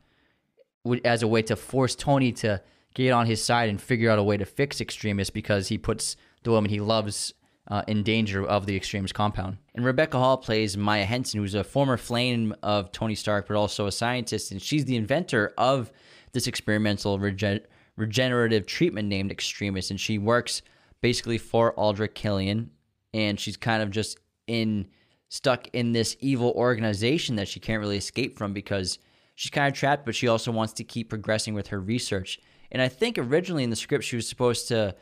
as 1.04 1.22
a 1.22 1.28
way 1.28 1.42
to 1.42 1.56
force 1.56 1.94
Tony 1.94 2.30
to 2.32 2.62
get 2.94 3.10
on 3.10 3.26
his 3.26 3.42
side 3.42 3.68
and 3.68 3.80
figure 3.80 4.10
out 4.10 4.18
a 4.18 4.22
way 4.22 4.36
to 4.36 4.44
fix 4.44 4.80
Extremis 4.80 5.30
because 5.30 5.68
he 5.68 5.78
puts 5.78 6.16
the 6.44 6.50
woman 6.50 6.70
he 6.70 6.80
loves 6.80 7.34
uh, 7.68 7.82
in 7.88 8.02
danger 8.02 8.44
of 8.44 8.66
the 8.66 8.76
Extremis 8.76 9.12
compound. 9.12 9.56
And 9.74 9.84
Rebecca 9.84 10.18
Hall 10.18 10.36
plays 10.36 10.76
Maya 10.76 11.04
Hansen, 11.04 11.40
who's 11.40 11.54
a 11.54 11.64
former 11.64 11.96
flame 11.96 12.54
of 12.62 12.92
Tony 12.92 13.14
Stark, 13.14 13.48
but 13.48 13.56
also 13.56 13.86
a 13.86 13.92
scientist, 13.92 14.52
and 14.52 14.60
she's 14.60 14.84
the 14.84 14.96
inventor 14.96 15.52
of 15.58 15.90
this 16.32 16.46
experimental 16.46 17.18
regen- 17.18 17.60
regenerative 17.96 18.66
treatment 18.66 19.08
named 19.08 19.30
Extremis, 19.30 19.90
and 19.90 19.98
she 19.98 20.18
works 20.18 20.62
basically 21.00 21.38
for 21.38 21.72
Aldrich 21.78 22.14
Killian, 22.14 22.70
and 23.12 23.40
she's 23.40 23.56
kind 23.56 23.82
of 23.82 23.90
just 23.90 24.18
in 24.46 24.86
stuck 25.28 25.68
in 25.72 25.92
this 25.92 26.16
evil 26.20 26.52
organization 26.54 27.36
that 27.36 27.48
she 27.48 27.58
can't 27.58 27.80
really 27.80 27.96
escape 27.96 28.38
from 28.38 28.52
because 28.52 28.98
she's 29.34 29.50
kind 29.50 29.66
of 29.66 29.74
trapped, 29.74 30.04
but 30.04 30.14
she 30.14 30.28
also 30.28 30.52
wants 30.52 30.72
to 30.74 30.84
keep 30.84 31.08
progressing 31.08 31.54
with 31.54 31.68
her 31.68 31.80
research. 31.80 32.38
And 32.70 32.80
I 32.80 32.88
think 32.88 33.18
originally 33.18 33.64
in 33.64 33.70
the 33.70 33.76
script 33.76 34.04
she 34.04 34.16
was 34.16 34.28
supposed 34.28 34.68
to 34.68 34.94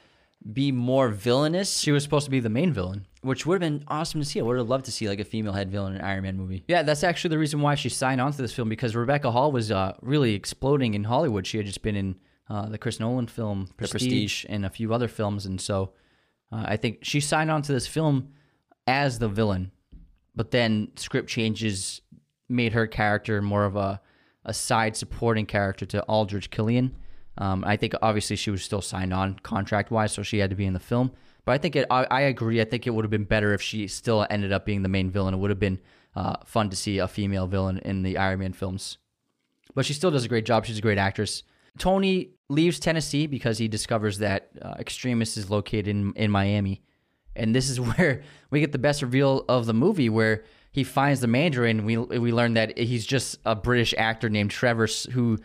be 0.50 0.72
more 0.72 1.08
villainous, 1.08 1.78
She 1.80 1.92
was 1.92 2.02
supposed 2.02 2.24
to 2.24 2.30
be 2.30 2.40
the 2.40 2.48
main 2.48 2.72
villain. 2.72 3.06
which 3.20 3.46
would 3.46 3.62
have 3.62 3.70
been 3.70 3.84
awesome 3.88 4.20
to 4.20 4.24
see. 4.26 4.40
I 4.40 4.42
would 4.42 4.56
have 4.58 4.68
loved 4.68 4.86
to 4.86 4.92
see 4.92 5.08
like 5.08 5.20
a 5.20 5.24
female 5.24 5.52
head 5.52 5.70
villain 5.70 5.92
in 5.94 6.00
an 6.00 6.04
Iron 6.04 6.22
Man 6.24 6.36
movie. 6.36 6.64
Yeah, 6.68 6.82
that's 6.82 7.04
actually 7.04 7.30
the 7.30 7.38
reason 7.38 7.60
why 7.60 7.74
she 7.76 7.88
signed 7.88 8.20
on 8.20 8.32
to 8.32 8.42
this 8.42 8.52
film 8.52 8.68
because 8.68 8.96
Rebecca 8.96 9.30
Hall 9.30 9.52
was 9.52 9.70
uh, 9.70 9.94
really 10.02 10.34
exploding 10.34 10.94
in 10.94 11.04
Hollywood. 11.04 11.46
She 11.46 11.58
had 11.58 11.66
just 11.66 11.82
been 11.82 11.94
in 11.96 12.16
uh, 12.50 12.68
the 12.68 12.78
Chris 12.78 12.98
Nolan 12.98 13.28
film 13.28 13.68
Prestige, 13.76 14.00
Prestige. 14.00 14.46
and 14.48 14.66
a 14.66 14.70
few 14.70 14.92
other 14.92 15.08
films, 15.08 15.46
and 15.46 15.60
so 15.60 15.92
uh, 16.50 16.64
I 16.66 16.76
think 16.76 16.98
she 17.02 17.20
signed 17.20 17.50
on 17.50 17.62
to 17.62 17.72
this 17.72 17.86
film 17.86 18.28
as 18.86 19.18
the 19.20 19.28
villain. 19.28 19.70
But 20.34 20.50
then 20.50 20.88
script 20.96 21.28
changes 21.28 22.00
made 22.48 22.72
her 22.72 22.86
character 22.86 23.40
more 23.42 23.64
of 23.64 23.76
a 23.76 24.00
a 24.44 24.52
side 24.52 24.96
supporting 24.96 25.46
character 25.46 25.86
to 25.86 26.02
Aldrich 26.08 26.50
Killian. 26.50 26.96
Um, 27.38 27.64
I 27.66 27.76
think 27.76 27.94
obviously 28.02 28.36
she 28.36 28.50
was 28.50 28.62
still 28.62 28.82
signed 28.82 29.12
on 29.12 29.38
contract 29.38 29.90
wise, 29.90 30.12
so 30.12 30.22
she 30.22 30.38
had 30.38 30.50
to 30.50 30.56
be 30.56 30.66
in 30.66 30.74
the 30.74 30.80
film. 30.80 31.12
But 31.44 31.52
I 31.52 31.58
think 31.58 31.76
it, 31.76 31.86
I, 31.90 32.06
I 32.10 32.20
agree. 32.22 32.60
I 32.60 32.64
think 32.64 32.86
it 32.86 32.90
would 32.90 33.04
have 33.04 33.10
been 33.10 33.24
better 33.24 33.52
if 33.54 33.62
she 33.62 33.88
still 33.88 34.26
ended 34.30 34.52
up 34.52 34.64
being 34.64 34.82
the 34.82 34.88
main 34.88 35.10
villain. 35.10 35.34
It 35.34 35.38
would 35.38 35.50
have 35.50 35.58
been 35.58 35.80
uh, 36.14 36.36
fun 36.44 36.70
to 36.70 36.76
see 36.76 36.98
a 36.98 37.08
female 37.08 37.46
villain 37.46 37.78
in 37.78 38.02
the 38.02 38.18
Iron 38.18 38.40
Man 38.40 38.52
films. 38.52 38.98
But 39.74 39.86
she 39.86 39.94
still 39.94 40.10
does 40.10 40.24
a 40.24 40.28
great 40.28 40.44
job. 40.44 40.66
She's 40.66 40.78
a 40.78 40.82
great 40.82 40.98
actress. 40.98 41.42
Tony 41.78 42.30
leaves 42.48 42.78
Tennessee 42.78 43.26
because 43.26 43.58
he 43.58 43.66
discovers 43.66 44.18
that 44.18 44.50
uh, 44.60 44.74
is 44.78 45.50
located 45.50 45.88
in, 45.88 46.12
in 46.14 46.30
Miami. 46.30 46.82
And 47.34 47.54
this 47.54 47.70
is 47.70 47.80
where 47.80 48.22
we 48.50 48.60
get 48.60 48.72
the 48.72 48.78
best 48.78 49.02
reveal 49.02 49.44
of 49.48 49.66
the 49.66 49.74
movie, 49.74 50.10
where 50.10 50.44
he 50.70 50.84
finds 50.84 51.20
the 51.20 51.26
Mandarin. 51.26 51.84
We 51.84 51.96
we 51.96 52.32
learn 52.32 52.54
that 52.54 52.78
he's 52.78 53.06
just 53.06 53.38
a 53.44 53.54
British 53.54 53.94
actor 53.96 54.28
named 54.28 54.50
Trevor 54.50 54.88
who 55.12 55.38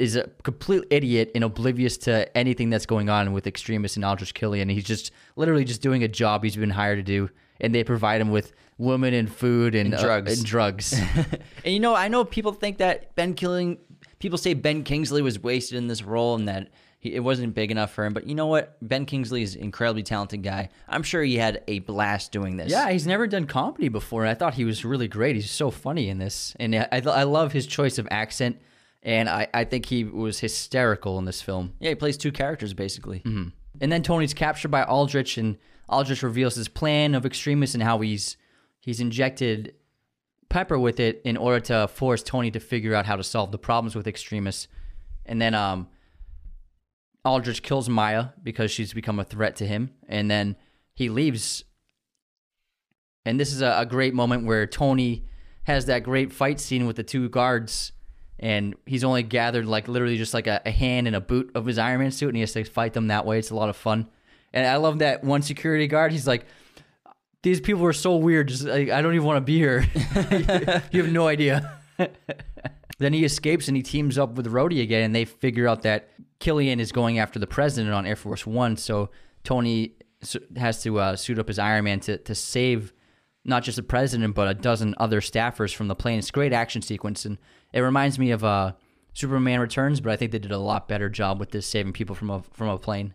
is 0.00 0.16
a 0.16 0.28
complete 0.42 0.84
idiot 0.90 1.30
and 1.34 1.44
oblivious 1.44 1.96
to 1.98 2.36
anything 2.36 2.70
that's 2.70 2.86
going 2.86 3.08
on 3.10 3.32
with 3.32 3.46
Extremis 3.46 3.96
and 3.96 4.04
Aldrich 4.04 4.34
Killian. 4.34 4.68
He's 4.68 4.84
just 4.84 5.12
literally 5.36 5.64
just 5.64 5.82
doing 5.82 6.02
a 6.02 6.08
job 6.08 6.42
he's 6.42 6.56
been 6.56 6.70
hired 6.70 6.98
to 6.98 7.02
do, 7.02 7.30
and 7.60 7.74
they 7.74 7.84
provide 7.84 8.20
him 8.20 8.30
with 8.30 8.52
women 8.78 9.12
and 9.12 9.30
food 9.30 9.74
and, 9.74 9.94
uh, 9.94 10.02
drugs. 10.02 10.38
and 10.38 10.46
drugs. 10.46 10.98
And 11.64 11.74
you 11.74 11.80
know, 11.80 11.94
I 11.94 12.08
know 12.08 12.24
people 12.24 12.52
think 12.52 12.78
that 12.78 13.14
Ben 13.14 13.34
Killing, 13.34 13.78
people 14.18 14.38
say 14.38 14.54
Ben 14.54 14.82
Kingsley 14.82 15.20
was 15.20 15.38
wasted 15.38 15.76
in 15.76 15.86
this 15.86 16.02
role 16.02 16.34
and 16.34 16.48
that 16.48 16.68
he, 16.98 17.14
it 17.14 17.20
wasn't 17.20 17.54
big 17.54 17.70
enough 17.70 17.92
for 17.92 18.06
him. 18.06 18.14
But 18.14 18.26
you 18.26 18.34
know 18.34 18.46
what? 18.46 18.76
Ben 18.80 19.04
Kingsley 19.04 19.42
is 19.42 19.54
an 19.54 19.62
incredibly 19.62 20.02
talented 20.02 20.42
guy. 20.42 20.70
I'm 20.88 21.02
sure 21.02 21.22
he 21.22 21.36
had 21.36 21.62
a 21.68 21.80
blast 21.80 22.32
doing 22.32 22.56
this. 22.56 22.70
Yeah, 22.70 22.90
he's 22.90 23.06
never 23.06 23.26
done 23.26 23.46
comedy 23.46 23.88
before. 23.88 24.22
and 24.22 24.30
I 24.30 24.34
thought 24.34 24.54
he 24.54 24.64
was 24.64 24.84
really 24.84 25.08
great. 25.08 25.36
He's 25.36 25.50
so 25.50 25.70
funny 25.70 26.08
in 26.08 26.18
this, 26.18 26.56
and 26.58 26.74
I 26.74 26.88
I 26.90 27.22
love 27.24 27.52
his 27.52 27.66
choice 27.66 27.98
of 27.98 28.08
accent, 28.10 28.58
and 29.02 29.28
I, 29.28 29.48
I 29.54 29.64
think 29.64 29.86
he 29.86 30.04
was 30.04 30.40
hysterical 30.40 31.18
in 31.18 31.24
this 31.24 31.40
film. 31.42 31.74
Yeah, 31.80 31.90
he 31.90 31.94
plays 31.94 32.16
two 32.16 32.32
characters 32.32 32.74
basically. 32.74 33.22
And 33.80 33.90
then 33.90 34.02
Tony's 34.02 34.34
captured 34.34 34.70
by 34.70 34.82
Aldrich, 34.82 35.38
and 35.38 35.56
Aldrich 35.88 36.22
reveals 36.22 36.54
his 36.54 36.68
plan 36.68 37.14
of 37.14 37.24
Extremis 37.24 37.74
and 37.74 37.82
how 37.82 38.00
he's 38.00 38.36
he's 38.80 39.00
injected 39.00 39.74
Pepper 40.48 40.78
with 40.78 41.00
it 41.00 41.22
in 41.24 41.36
order 41.36 41.60
to 41.60 41.88
force 41.88 42.22
Tony 42.22 42.50
to 42.50 42.60
figure 42.60 42.94
out 42.94 43.06
how 43.06 43.16
to 43.16 43.22
solve 43.22 43.52
the 43.52 43.58
problems 43.58 43.94
with 43.94 44.06
Extremis. 44.06 44.68
And 45.24 45.40
then 45.40 45.54
um, 45.54 45.88
Aldrich 47.24 47.62
kills 47.62 47.88
Maya 47.88 48.28
because 48.42 48.70
she's 48.70 48.92
become 48.92 49.20
a 49.20 49.24
threat 49.24 49.56
to 49.56 49.66
him, 49.66 49.92
and 50.08 50.30
then 50.30 50.56
he 50.92 51.08
leaves. 51.08 51.64
And 53.24 53.38
this 53.38 53.52
is 53.52 53.62
a, 53.62 53.76
a 53.78 53.86
great 53.86 54.12
moment 54.12 54.44
where 54.44 54.66
Tony 54.66 55.26
has 55.64 55.86
that 55.86 56.02
great 56.02 56.32
fight 56.32 56.58
scene 56.58 56.86
with 56.86 56.96
the 56.96 57.02
two 57.02 57.28
guards, 57.28 57.92
and 58.40 58.74
he's 58.86 59.04
only 59.04 59.22
gathered 59.22 59.66
like 59.66 59.86
literally 59.86 60.16
just 60.16 60.34
like 60.34 60.46
a, 60.46 60.60
a 60.66 60.70
hand 60.70 61.06
and 61.06 61.14
a 61.14 61.20
boot 61.20 61.52
of 61.54 61.66
his 61.66 61.78
Iron 61.78 62.00
Man 62.00 62.10
suit, 62.10 62.28
and 62.28 62.36
he 62.36 62.40
has 62.40 62.52
to 62.52 62.64
fight 62.64 62.94
them 62.94 63.06
that 63.08 63.24
way. 63.24 63.38
It's 63.38 63.50
a 63.50 63.54
lot 63.54 63.68
of 63.68 63.76
fun, 63.76 64.08
and 64.52 64.66
I 64.66 64.76
love 64.76 64.98
that 64.98 65.22
one 65.22 65.42
security 65.42 65.86
guard. 65.86 66.10
He's 66.10 66.26
like, 66.26 66.46
"These 67.42 67.60
people 67.60 67.84
are 67.84 67.92
so 67.92 68.16
weird. 68.16 68.48
Just 68.48 68.64
like, 68.64 68.90
I 68.90 69.02
don't 69.02 69.14
even 69.14 69.26
want 69.26 69.36
to 69.36 69.42
be 69.42 69.58
here. 69.58 69.86
you 70.90 71.02
have 71.02 71.12
no 71.12 71.28
idea." 71.28 71.78
Then 73.00 73.14
he 73.14 73.24
escapes 73.24 73.66
and 73.66 73.74
he 73.74 73.82
teams 73.82 74.18
up 74.18 74.34
with 74.34 74.46
Rhodey 74.46 74.82
again, 74.82 75.02
and 75.04 75.14
they 75.14 75.24
figure 75.24 75.66
out 75.66 75.82
that 75.82 76.10
Killian 76.38 76.80
is 76.80 76.92
going 76.92 77.18
after 77.18 77.38
the 77.38 77.46
president 77.46 77.94
on 77.94 78.04
Air 78.06 78.14
Force 78.14 78.46
One. 78.46 78.76
So 78.76 79.08
Tony 79.42 79.94
has 80.56 80.82
to 80.82 81.00
uh, 81.00 81.16
suit 81.16 81.38
up 81.38 81.48
his 81.48 81.58
Iron 81.58 81.84
Man 81.84 82.00
to, 82.00 82.18
to 82.18 82.34
save 82.34 82.92
not 83.44 83.62
just 83.62 83.76
the 83.76 83.82
president, 83.82 84.34
but 84.34 84.48
a 84.48 84.54
dozen 84.54 84.94
other 84.98 85.20
staffers 85.20 85.74
from 85.74 85.88
the 85.88 85.94
plane. 85.94 86.18
It's 86.18 86.28
a 86.28 86.32
great 86.32 86.52
action 86.52 86.82
sequence, 86.82 87.24
and 87.24 87.38
it 87.72 87.80
reminds 87.80 88.18
me 88.18 88.30
of 88.30 88.44
uh, 88.44 88.72
Superman 89.14 89.60
Returns, 89.60 90.00
but 90.00 90.12
I 90.12 90.16
think 90.16 90.32
they 90.32 90.38
did 90.38 90.52
a 90.52 90.58
lot 90.58 90.88
better 90.88 91.08
job 91.08 91.40
with 91.40 91.50
this 91.50 91.66
saving 91.66 91.92
people 91.92 92.14
from 92.14 92.30
a 92.30 92.42
from 92.52 92.68
a 92.68 92.78
plane. 92.78 93.14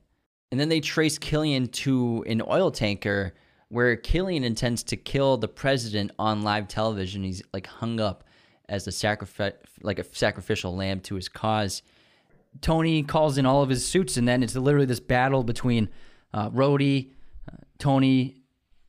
And 0.52 0.60
then 0.60 0.70
they 0.70 0.80
trace 0.80 1.18
Killian 1.18 1.68
to 1.68 2.24
an 2.28 2.42
oil 2.48 2.72
tanker 2.72 3.34
where 3.70 3.96
Killian 3.96 4.44
intends 4.44 4.84
to 4.84 4.98
kill 4.98 5.38
the 5.38 5.48
president 5.48 6.12
on 6.20 6.44
live 6.44 6.68
television. 6.68 7.24
He's 7.24 7.42
like 7.54 7.68
hung 7.68 8.00
up 8.00 8.24
as 8.70 8.88
a 8.88 8.92
sacrifice, 8.92 9.54
like 9.82 10.00
a 10.00 10.06
sacrificial 10.16 10.76
lamb 10.76 11.00
to 11.02 11.16
his 11.16 11.30
cause. 11.30 11.82
Tony 12.62 13.04
calls 13.04 13.38
in 13.38 13.46
all 13.46 13.62
of 13.62 13.70
his 13.70 13.86
suits, 13.86 14.18
and 14.18 14.28
then 14.28 14.44
it's 14.44 14.56
literally 14.56 14.86
this 14.86 15.00
battle 15.00 15.44
between 15.44 15.90
uh, 16.34 16.50
Rhodey, 16.52 17.12
uh, 17.52 17.58
Tony, 17.80 18.44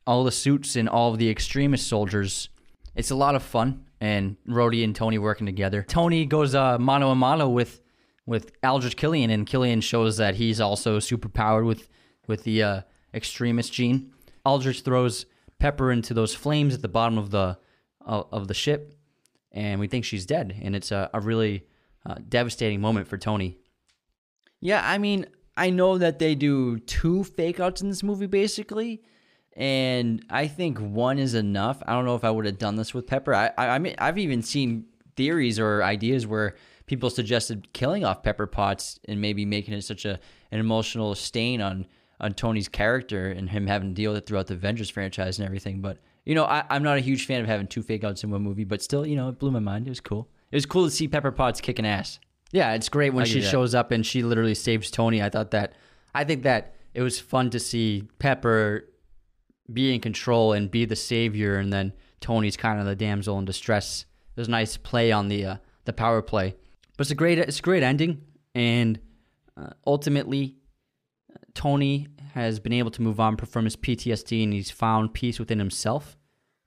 all 0.07 0.23
the 0.23 0.31
suits, 0.31 0.75
and 0.75 0.89
all 0.89 1.11
of 1.11 1.19
the 1.19 1.29
Extremis 1.29 1.85
soldiers. 1.85 2.49
It's 2.95 3.11
a 3.11 3.15
lot 3.15 3.35
of 3.35 3.43
fun, 3.43 3.85
and 4.01 4.37
Rhodey 4.47 4.83
and 4.83 4.95
Tony 4.95 5.19
working 5.19 5.45
together. 5.45 5.83
Tony 5.87 6.25
goes 6.25 6.55
uh, 6.55 6.79
mano 6.79 7.11
a 7.11 7.15
mano 7.15 7.49
with 7.49 7.81
with 8.25 8.51
Aldrich 8.63 8.97
Killian, 8.97 9.29
and 9.29 9.45
Killian 9.45 9.81
shows 9.81 10.17
that 10.17 10.35
he's 10.35 10.59
also 10.59 10.99
super 10.99 11.29
powered 11.29 11.65
with 11.65 11.89
with 12.27 12.43
the 12.43 12.63
uh, 12.63 12.81
Extremis 13.13 13.69
gene. 13.69 14.11
Aldrich 14.45 14.81
throws 14.81 15.25
Pepper 15.59 15.91
into 15.91 16.13
those 16.13 16.33
flames 16.33 16.73
at 16.73 16.81
the 16.81 16.87
bottom 16.87 17.17
of 17.17 17.29
the 17.29 17.57
uh, 18.05 18.23
of 18.31 18.47
the 18.47 18.53
ship, 18.53 18.93
and 19.51 19.79
we 19.79 19.87
think 19.87 20.05
she's 20.05 20.25
dead. 20.25 20.57
And 20.61 20.75
it's 20.75 20.91
a, 20.91 21.09
a 21.13 21.19
really 21.19 21.65
uh, 22.05 22.15
devastating 22.27 22.81
moment 22.81 23.07
for 23.07 23.17
Tony. 23.17 23.57
Yeah, 24.59 24.81
I 24.83 24.97
mean, 24.97 25.27
I 25.55 25.69
know 25.69 25.97
that 25.97 26.19
they 26.19 26.33
do 26.33 26.79
two 26.79 27.23
fake 27.23 27.59
outs 27.59 27.81
in 27.81 27.89
this 27.89 28.03
movie 28.03 28.27
basically, 28.27 29.03
and 29.57 30.23
I 30.29 30.47
think 30.47 30.77
one 30.77 31.17
is 31.17 31.33
enough. 31.33 31.81
I 31.87 31.93
don't 31.93 32.05
know 32.05 32.15
if 32.15 32.23
I 32.23 32.29
would 32.29 32.45
have 32.45 32.59
done 32.59 32.75
this 32.75 32.93
with 32.93 33.07
Pepper. 33.07 33.33
I, 33.33 33.47
I, 33.57 33.69
I 33.69 33.79
mean, 33.79 33.95
I've 33.97 34.19
even 34.19 34.43
seen 34.43 34.85
theories 35.15 35.57
or 35.59 35.83
ideas 35.83 36.27
where 36.27 36.55
people 36.85 37.09
suggested 37.09 37.73
killing 37.73 38.05
off 38.05 38.21
Pepper 38.21 38.45
Potts 38.45 38.99
and 39.07 39.19
maybe 39.19 39.45
making 39.45 39.73
it 39.73 39.81
such 39.81 40.05
a 40.05 40.19
an 40.51 40.59
emotional 40.59 41.15
stain 41.15 41.59
on 41.59 41.87
on 42.19 42.35
Tony's 42.35 42.67
character 42.67 43.31
and 43.31 43.49
him 43.49 43.65
having 43.65 43.89
to 43.89 43.95
deal 43.95 44.11
with 44.11 44.19
it 44.19 44.25
throughout 44.27 44.45
the 44.45 44.53
Avengers 44.53 44.91
franchise 44.91 45.39
and 45.39 45.45
everything. 45.45 45.81
But 45.81 45.97
you 46.23 46.35
know, 46.35 46.45
I, 46.45 46.63
I'm 46.69 46.83
not 46.83 46.97
a 46.97 47.01
huge 47.01 47.25
fan 47.25 47.41
of 47.41 47.47
having 47.47 47.65
two 47.65 47.81
fake 47.81 48.03
outs 48.03 48.23
in 48.23 48.29
one 48.29 48.43
movie, 48.43 48.63
but 48.63 48.83
still, 48.83 49.07
you 49.07 49.15
know, 49.15 49.29
it 49.29 49.39
blew 49.39 49.49
my 49.49 49.59
mind. 49.59 49.87
It 49.87 49.91
was 49.91 50.01
cool. 50.01 50.29
It 50.51 50.55
was 50.55 50.67
cool 50.67 50.85
to 50.85 50.91
see 50.91 51.07
Pepper 51.07 51.31
Potts 51.31 51.61
kicking 51.61 51.85
ass. 51.85 52.19
Yeah, 52.51 52.73
it's 52.73 52.89
great 52.89 53.13
when 53.13 53.25
she 53.25 53.41
that. 53.41 53.49
shows 53.49 53.73
up 53.73 53.91
and 53.91 54.05
she 54.05 54.21
literally 54.21 54.55
saves 54.55 54.91
Tony. 54.91 55.21
I 55.21 55.29
thought 55.29 55.51
that 55.51 55.73
I 56.13 56.25
think 56.25 56.43
that 56.43 56.75
it 56.93 57.01
was 57.01 57.19
fun 57.19 57.49
to 57.49 57.59
see 57.59 58.07
Pepper 58.19 58.85
be 59.71 59.93
in 59.93 60.01
control 60.01 60.53
and 60.53 60.71
be 60.71 60.85
the 60.85 60.95
savior, 60.95 61.57
and 61.57 61.71
then 61.71 61.93
Tony's 62.21 62.57
kind 62.57 62.79
of 62.79 62.85
the 62.85 62.95
damsel 62.95 63.37
in 63.39 63.45
distress. 63.45 64.05
Was 64.35 64.47
a 64.47 64.51
nice 64.51 64.77
play 64.77 65.11
on 65.11 65.29
the 65.29 65.45
uh, 65.45 65.55
the 65.85 65.93
power 65.93 66.21
play, 66.21 66.55
but 66.95 67.01
it's 67.01 67.11
a 67.11 67.15
great 67.15 67.39
it's 67.39 67.59
a 67.59 67.63
great 67.63 67.81
ending, 67.81 68.21
and 68.53 68.99
uh, 69.57 69.71
ultimately, 69.85 70.57
Tony 71.53 72.07
has 72.33 72.59
been 72.59 72.73
able 72.73 72.91
to 72.91 73.01
move 73.01 73.19
on 73.19 73.35
from 73.37 73.65
his 73.65 73.75
PTSD, 73.75 74.43
and 74.43 74.53
he's 74.53 74.69
found 74.69 75.13
peace 75.13 75.39
within 75.39 75.59
himself. 75.59 76.17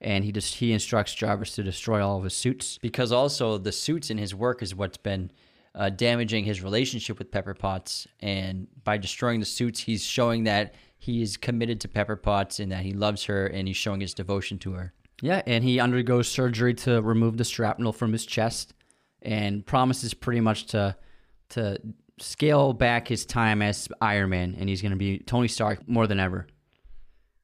And 0.01 0.25
he 0.25 0.33
just 0.33 0.55
he 0.55 0.73
instructs 0.73 1.15
Jarvis 1.15 1.55
to 1.57 1.63
destroy 1.63 2.05
all 2.05 2.19
of 2.19 2.25
his 2.25 2.35
suits. 2.35 2.79
because 2.79 3.13
also 3.13 3.59
the 3.59 3.71
suits 3.71 4.11
in 4.11 4.19
his 4.19 4.35
work 4.35 4.63
is 4.63 4.75
what's 4.75 4.97
been 4.97 5.31
uh, 5.75 5.91
damaging 5.91 6.45
his 6.45 6.63
relationship 6.63 7.19
with 7.19 7.31
Pepper 7.31 7.55
Potts. 7.55 8.09
And 8.21 8.67
by 8.83 8.97
destroying 8.97 9.41
the 9.41 9.47
suits, 9.47 9.81
he's 9.81 10.03
showing 10.03 10.45
that 10.45 10.75
he 11.01 11.23
is 11.23 11.39
committed 11.39 11.81
to 11.81 11.89
Pepper 11.89 12.15
Potts 12.15 12.61
and 12.61 12.71
that 12.71 12.85
he 12.85 12.93
loves 12.93 13.25
her 13.25 13.47
and 13.47 13.67
he's 13.67 13.77
showing 13.77 14.03
his 14.03 14.13
devotion 14.13 14.59
to 14.59 14.73
her. 14.73 14.93
Yeah, 15.23 15.41
and 15.47 15.65
he 15.65 15.81
undergoes 15.81 16.29
surgery 16.29 16.75
to 16.75 17.01
remove 17.01 17.39
the 17.39 17.45
shrapnel 17.45 17.93
from 17.93 18.13
his 18.13 18.25
chest, 18.25 18.75
and 19.23 19.65
promises 19.67 20.15
pretty 20.15 20.41
much 20.41 20.67
to 20.67 20.97
to 21.51 21.79
scale 22.19 22.73
back 22.73 23.09
his 23.09 23.27
time 23.27 23.63
as 23.63 23.89
Iron 24.01 24.31
Man, 24.31 24.57
and 24.59 24.69
he's 24.69 24.83
going 24.83 24.93
to 24.93 24.99
be 24.99 25.19
Tony 25.19 25.49
Stark 25.49 25.89
more 25.89 26.07
than 26.07 26.21
ever. 26.21 26.47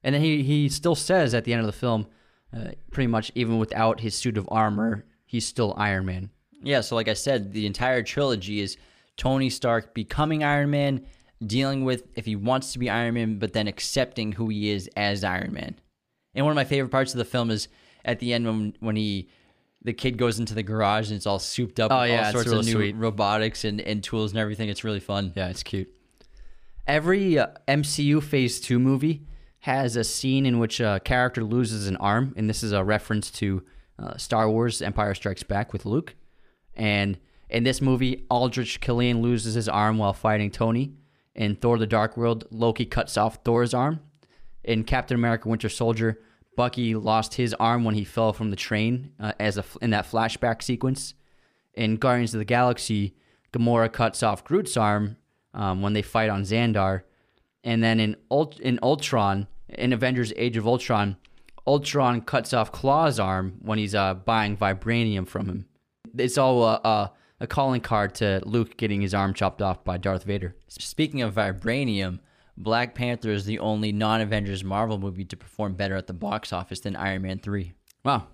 And 0.03 0.13
then 0.15 0.21
he, 0.21 0.43
he 0.43 0.69
still 0.69 0.95
says 0.95 1.33
at 1.33 1.43
the 1.43 1.53
end 1.53 1.59
of 1.59 1.65
the 1.65 1.73
film, 1.73 2.07
uh, 2.55 2.69
pretty 2.91 3.07
much 3.07 3.31
even 3.35 3.57
without 3.57 3.99
his 3.99 4.15
suit 4.15 4.37
of 4.37 4.47
armor, 4.51 5.05
he's 5.25 5.45
still 5.45 5.73
Iron 5.77 6.05
Man. 6.05 6.29
Yeah, 6.61 6.81
so 6.81 6.95
like 6.95 7.07
I 7.07 7.13
said, 7.13 7.53
the 7.53 7.65
entire 7.65 8.03
trilogy 8.03 8.61
is 8.61 8.77
Tony 9.17 9.49
Stark 9.49 9.93
becoming 9.93 10.43
Iron 10.43 10.69
Man, 10.69 11.05
dealing 11.45 11.83
with 11.85 12.03
if 12.15 12.25
he 12.25 12.35
wants 12.35 12.73
to 12.73 12.79
be 12.79 12.89
Iron 12.89 13.13
Man, 13.15 13.39
but 13.39 13.53
then 13.53 13.67
accepting 13.67 14.31
who 14.33 14.49
he 14.49 14.69
is 14.69 14.89
as 14.95 15.23
Iron 15.23 15.53
Man. 15.53 15.75
And 16.35 16.45
one 16.45 16.51
of 16.51 16.55
my 16.55 16.65
favorite 16.65 16.89
parts 16.89 17.13
of 17.13 17.17
the 17.17 17.25
film 17.25 17.49
is 17.51 17.67
at 18.05 18.19
the 18.19 18.33
end 18.33 18.45
when 18.45 18.75
when 18.79 18.95
he 18.95 19.29
the 19.83 19.93
kid 19.93 20.17
goes 20.17 20.39
into 20.39 20.53
the 20.55 20.63
garage 20.63 21.07
and 21.09 21.15
it's 21.15 21.27
all 21.27 21.39
souped 21.39 21.79
up 21.79 21.91
Oh, 21.91 22.01
with 22.01 22.09
yeah, 22.09 22.25
all 22.27 22.31
sorts 22.33 22.51
of 22.51 22.65
new 22.65 22.71
sweet. 22.73 22.95
robotics 22.95 23.63
and, 23.63 23.79
and 23.79 24.03
tools 24.03 24.31
and 24.31 24.39
everything. 24.39 24.69
It's 24.69 24.83
really 24.83 24.99
fun. 24.99 25.31
Yeah, 25.35 25.47
it's 25.49 25.63
cute. 25.63 25.87
Every 26.87 27.37
uh, 27.37 27.47
MCU 27.67 28.21
Phase 28.23 28.59
2 28.61 28.79
movie 28.79 29.21
has 29.59 29.95
a 29.95 30.03
scene 30.03 30.45
in 30.45 30.59
which 30.59 30.79
a 30.79 31.01
character 31.03 31.43
loses 31.43 31.87
an 31.87 31.97
arm, 31.97 32.33
and 32.37 32.49
this 32.49 32.63
is 32.63 32.71
a 32.71 32.83
reference 32.83 33.29
to 33.31 33.63
uh, 33.99 34.15
Star 34.17 34.49
Wars 34.49 34.81
Empire 34.81 35.13
Strikes 35.13 35.43
Back 35.43 35.73
with 35.73 35.85
Luke. 35.85 36.15
And 36.75 37.17
in 37.49 37.63
this 37.63 37.81
movie, 37.81 38.25
Aldrich 38.29 38.79
Killian 38.79 39.21
loses 39.21 39.53
his 39.55 39.67
arm 39.67 39.97
while 39.97 40.13
fighting 40.13 40.49
Tony. 40.51 40.93
In 41.37 41.55
Thor 41.55 41.77
the 41.77 41.85
Dark 41.85 42.17
World, 42.17 42.45
Loki 42.49 42.85
cuts 42.85 43.15
off 43.15 43.39
Thor's 43.45 43.73
arm. 43.73 44.01
In 44.63 44.83
Captain 44.83 45.15
America 45.15 45.47
Winter 45.47 45.69
Soldier, 45.69 46.19
Bucky 46.55 46.95
lost 46.95 47.35
his 47.35 47.53
arm 47.53 47.83
when 47.83 47.93
he 47.93 48.03
fell 48.03 48.33
from 48.33 48.49
the 48.49 48.55
train 48.55 49.11
uh, 49.19 49.33
as 49.39 49.57
a, 49.57 49.63
in 49.81 49.91
that 49.91 50.09
flashback 50.09 50.63
sequence. 50.63 51.13
In 51.75 51.97
Guardians 51.97 52.33
of 52.33 52.39
the 52.39 52.45
Galaxy, 52.45 53.15
Gamora 53.53 53.93
cuts 53.93 54.23
off 54.23 54.43
Groot's 54.43 54.75
arm 54.75 55.17
um, 55.53 55.83
when 55.83 55.93
they 55.93 56.01
fight 56.01 56.31
on 56.31 56.41
Xandar. 56.41 57.03
And 57.63 57.83
then 57.83 57.99
in 57.99 58.15
Ult- 58.31 58.59
in 58.59 58.79
Ultron, 58.81 59.47
in 59.69 59.93
Avengers 59.93 60.33
Age 60.35 60.57
of 60.57 60.67
Ultron, 60.67 61.17
Ultron 61.67 62.21
cuts 62.21 62.53
off 62.53 62.71
Klaue's 62.71 63.19
arm 63.19 63.57
when 63.61 63.77
he's 63.77 63.93
uh, 63.93 64.15
buying 64.15 64.57
vibranium 64.57 65.27
from 65.27 65.45
him. 65.45 65.65
It's 66.17 66.37
all 66.37 66.63
uh, 66.63 66.79
uh, 66.83 67.07
a 67.39 67.47
calling 67.47 67.81
card 67.81 68.15
to 68.15 68.41
Luke 68.45 68.77
getting 68.77 69.01
his 69.01 69.13
arm 69.13 69.33
chopped 69.33 69.61
off 69.61 69.83
by 69.83 69.97
Darth 69.97 70.23
Vader. 70.23 70.55
Speaking 70.67 71.21
of 71.21 71.35
vibranium, 71.35 72.19
Black 72.57 72.95
Panther 72.95 73.31
is 73.31 73.45
the 73.45 73.59
only 73.59 73.91
non-Avengers 73.91 74.63
Marvel 74.63 74.97
movie 74.97 75.25
to 75.25 75.37
perform 75.37 75.75
better 75.75 75.95
at 75.95 76.07
the 76.07 76.13
box 76.13 76.51
office 76.51 76.79
than 76.79 76.95
Iron 76.95 77.21
Man 77.21 77.39
3. 77.39 77.73
Wow. 78.03 78.27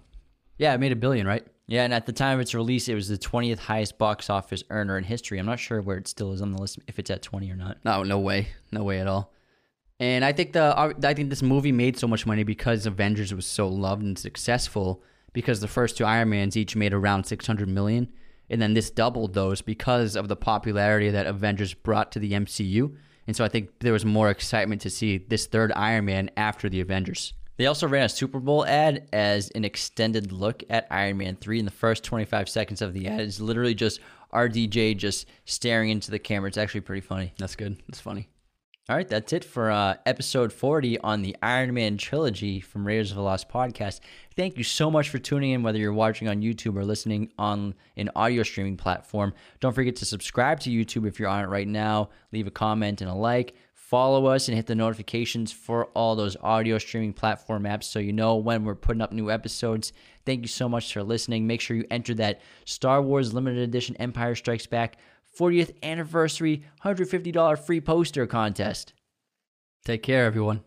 Yeah, 0.58 0.74
it 0.74 0.80
made 0.80 0.92
a 0.92 0.98
billion, 0.98 1.28
right? 1.28 1.46
Yeah, 1.68 1.84
and 1.84 1.94
at 1.94 2.06
the 2.06 2.14
time 2.14 2.36
of 2.36 2.42
its 2.42 2.54
release, 2.54 2.88
it 2.88 2.96
was 2.96 3.08
the 3.08 3.18
20th 3.18 3.60
highest 3.60 3.98
box 3.98 4.30
office 4.30 4.64
earner 4.70 4.98
in 4.98 5.04
history. 5.04 5.40
I'm 5.40 5.46
not 5.46 5.60
sure 5.60 5.82
where 5.82 5.98
it 5.98 6.08
still 6.08 6.32
is 6.34 6.42
on 6.42 6.52
the 6.52 6.62
list, 6.62 6.80
if 6.88 7.00
it's 7.00 7.10
at 7.10 7.22
20 7.22 7.50
or 7.52 7.56
not. 7.56 7.78
No, 7.84 8.04
no 8.04 8.20
way, 8.20 8.50
no 8.72 8.84
way 8.84 9.00
at 9.00 9.08
all. 9.08 9.34
And 10.00 10.26
I 10.26 10.34
think 10.34 10.54
the 10.54 10.78
uh, 10.78 10.92
I 11.04 11.14
think 11.14 11.30
this 11.30 11.42
movie 11.42 11.72
made 11.72 11.98
so 11.98 12.08
much 12.08 12.26
money 12.26 12.44
because 12.44 12.86
Avengers 12.86 13.34
was 13.34 13.46
so 13.46 13.68
loved 13.68 14.04
and 14.04 14.18
successful. 14.18 15.04
Because 15.32 15.62
the 15.62 15.68
first 15.68 15.98
two 15.98 16.06
Iron 16.06 16.30
Mans 16.30 16.56
each 16.58 16.76
made 16.76 16.94
around 16.94 17.24
600 17.24 17.68
million, 17.68 18.12
and 18.50 18.62
then 18.62 18.74
this 18.74 18.90
doubled 18.90 19.34
those 19.34 19.62
because 19.62 20.16
of 20.16 20.28
the 20.28 20.36
popularity 20.36 21.10
that 21.10 21.26
Avengers 21.26 21.74
brought 21.74 22.12
to 22.12 22.20
the 22.20 22.32
MCU. 22.32 22.96
And 23.26 23.36
so 23.36 23.46
I 23.46 23.50
think 23.50 23.80
there 23.80 23.94
was 23.94 24.06
more 24.06 24.30
excitement 24.30 24.82
to 24.82 24.90
see 24.90 25.18
this 25.18 25.46
third 25.46 25.72
Iron 25.74 26.06
Man 26.06 26.30
after 26.36 26.70
the 26.70 26.82
Avengers. 26.82 27.34
They 27.58 27.68
also 27.68 27.88
ran 27.88 28.06
a 28.06 28.10
Super 28.10 28.40
Bowl 28.40 28.66
ad 28.66 29.08
as 29.14 29.50
an 29.52 29.64
extended 29.64 30.32
look 30.32 30.64
at 30.70 30.88
Iron 30.90 31.18
Man 31.18 31.36
3. 31.36 31.60
In 31.60 31.66
the 31.66 31.72
first 31.72 32.04
25 32.04 32.50
seconds 32.50 32.82
of 32.82 32.94
the 32.94 33.08
ad 33.08 33.22
is 33.22 33.40
literally 33.40 33.76
just 33.76 34.00
RDJ 34.34 34.98
just 34.98 35.28
staring 35.46 35.90
into 35.90 36.12
the 36.12 36.20
camera. 36.20 36.48
It's 36.48 36.58
actually 36.58 36.82
pretty 36.82 37.02
funny. 37.02 37.34
That's 37.38 37.56
good. 37.56 37.82
That's 37.88 38.00
funny. 38.02 38.28
All 38.90 38.98
right, 38.98 39.08
that's 39.08 39.32
it 39.32 39.46
for 39.46 39.72
uh, 39.72 39.96
episode 40.06 40.52
40 40.52 41.00
on 41.00 41.22
the 41.22 41.38
Iron 41.42 41.74
Man 41.74 41.96
trilogy 41.96 42.60
from 42.60 42.86
Raiders 42.86 43.12
of 43.12 43.16
the 43.16 43.24
Lost 43.24 43.48
podcast. 43.48 44.02
Thank 44.36 44.58
you 44.58 44.64
so 44.64 44.90
much 44.90 45.10
for 45.10 45.20
tuning 45.20 45.52
in, 45.52 45.64
whether 45.64 45.78
you're 45.78 45.94
watching 45.94 46.28
on 46.28 46.42
YouTube 46.42 46.76
or 46.76 46.86
listening 46.86 47.32
on 47.38 47.76
an 47.98 48.10
audio 48.16 48.44
streaming 48.44 48.78
platform. 48.78 49.34
Don't 49.60 49.74
forget 49.74 49.96
to 49.98 50.06
subscribe 50.06 50.60
to 50.62 50.72
YouTube 50.72 51.08
if 51.08 51.20
you're 51.20 51.30
on 51.30 51.44
it 51.44 51.50
right 51.50 51.68
now. 51.68 52.10
Leave 52.32 52.48
a 52.48 52.52
comment 52.52 53.02
and 53.02 53.10
a 53.10 53.14
like. 53.14 53.56
Follow 53.74 54.26
us 54.26 54.48
and 54.48 54.58
hit 54.58 54.66
the 54.66 54.74
notifications 54.74 55.52
for 55.52 55.86
all 55.88 56.16
those 56.16 56.36
audio 56.42 56.80
streaming 56.80 57.14
platform 57.14 57.64
apps 57.64 57.84
so 57.84 58.00
you 58.00 58.12
know 58.12 58.36
when 58.36 58.64
we're 58.64 58.74
putting 58.74 59.02
up 59.02 59.12
new 59.12 59.30
episodes. 59.30 59.94
Thank 60.26 60.42
you 60.42 60.48
so 60.48 60.68
much 60.68 60.92
for 60.92 61.04
listening. 61.04 61.46
Make 61.46 61.62
sure 61.62 61.78
you 61.78 61.86
enter 61.92 62.16
that 62.16 62.42
Star 62.66 63.04
Wars 63.04 63.34
limited 63.34 63.62
edition 63.62 63.96
Empire 63.98 64.34
Strikes 64.34 64.66
Back 64.66 64.98
40th 65.40 65.76
anniversary 65.84 66.64
$150 66.84 67.60
free 67.60 67.82
poster 67.82 68.26
contest. 68.26 68.94
Take 69.86 70.04
care, 70.04 70.26
everyone. 70.26 70.64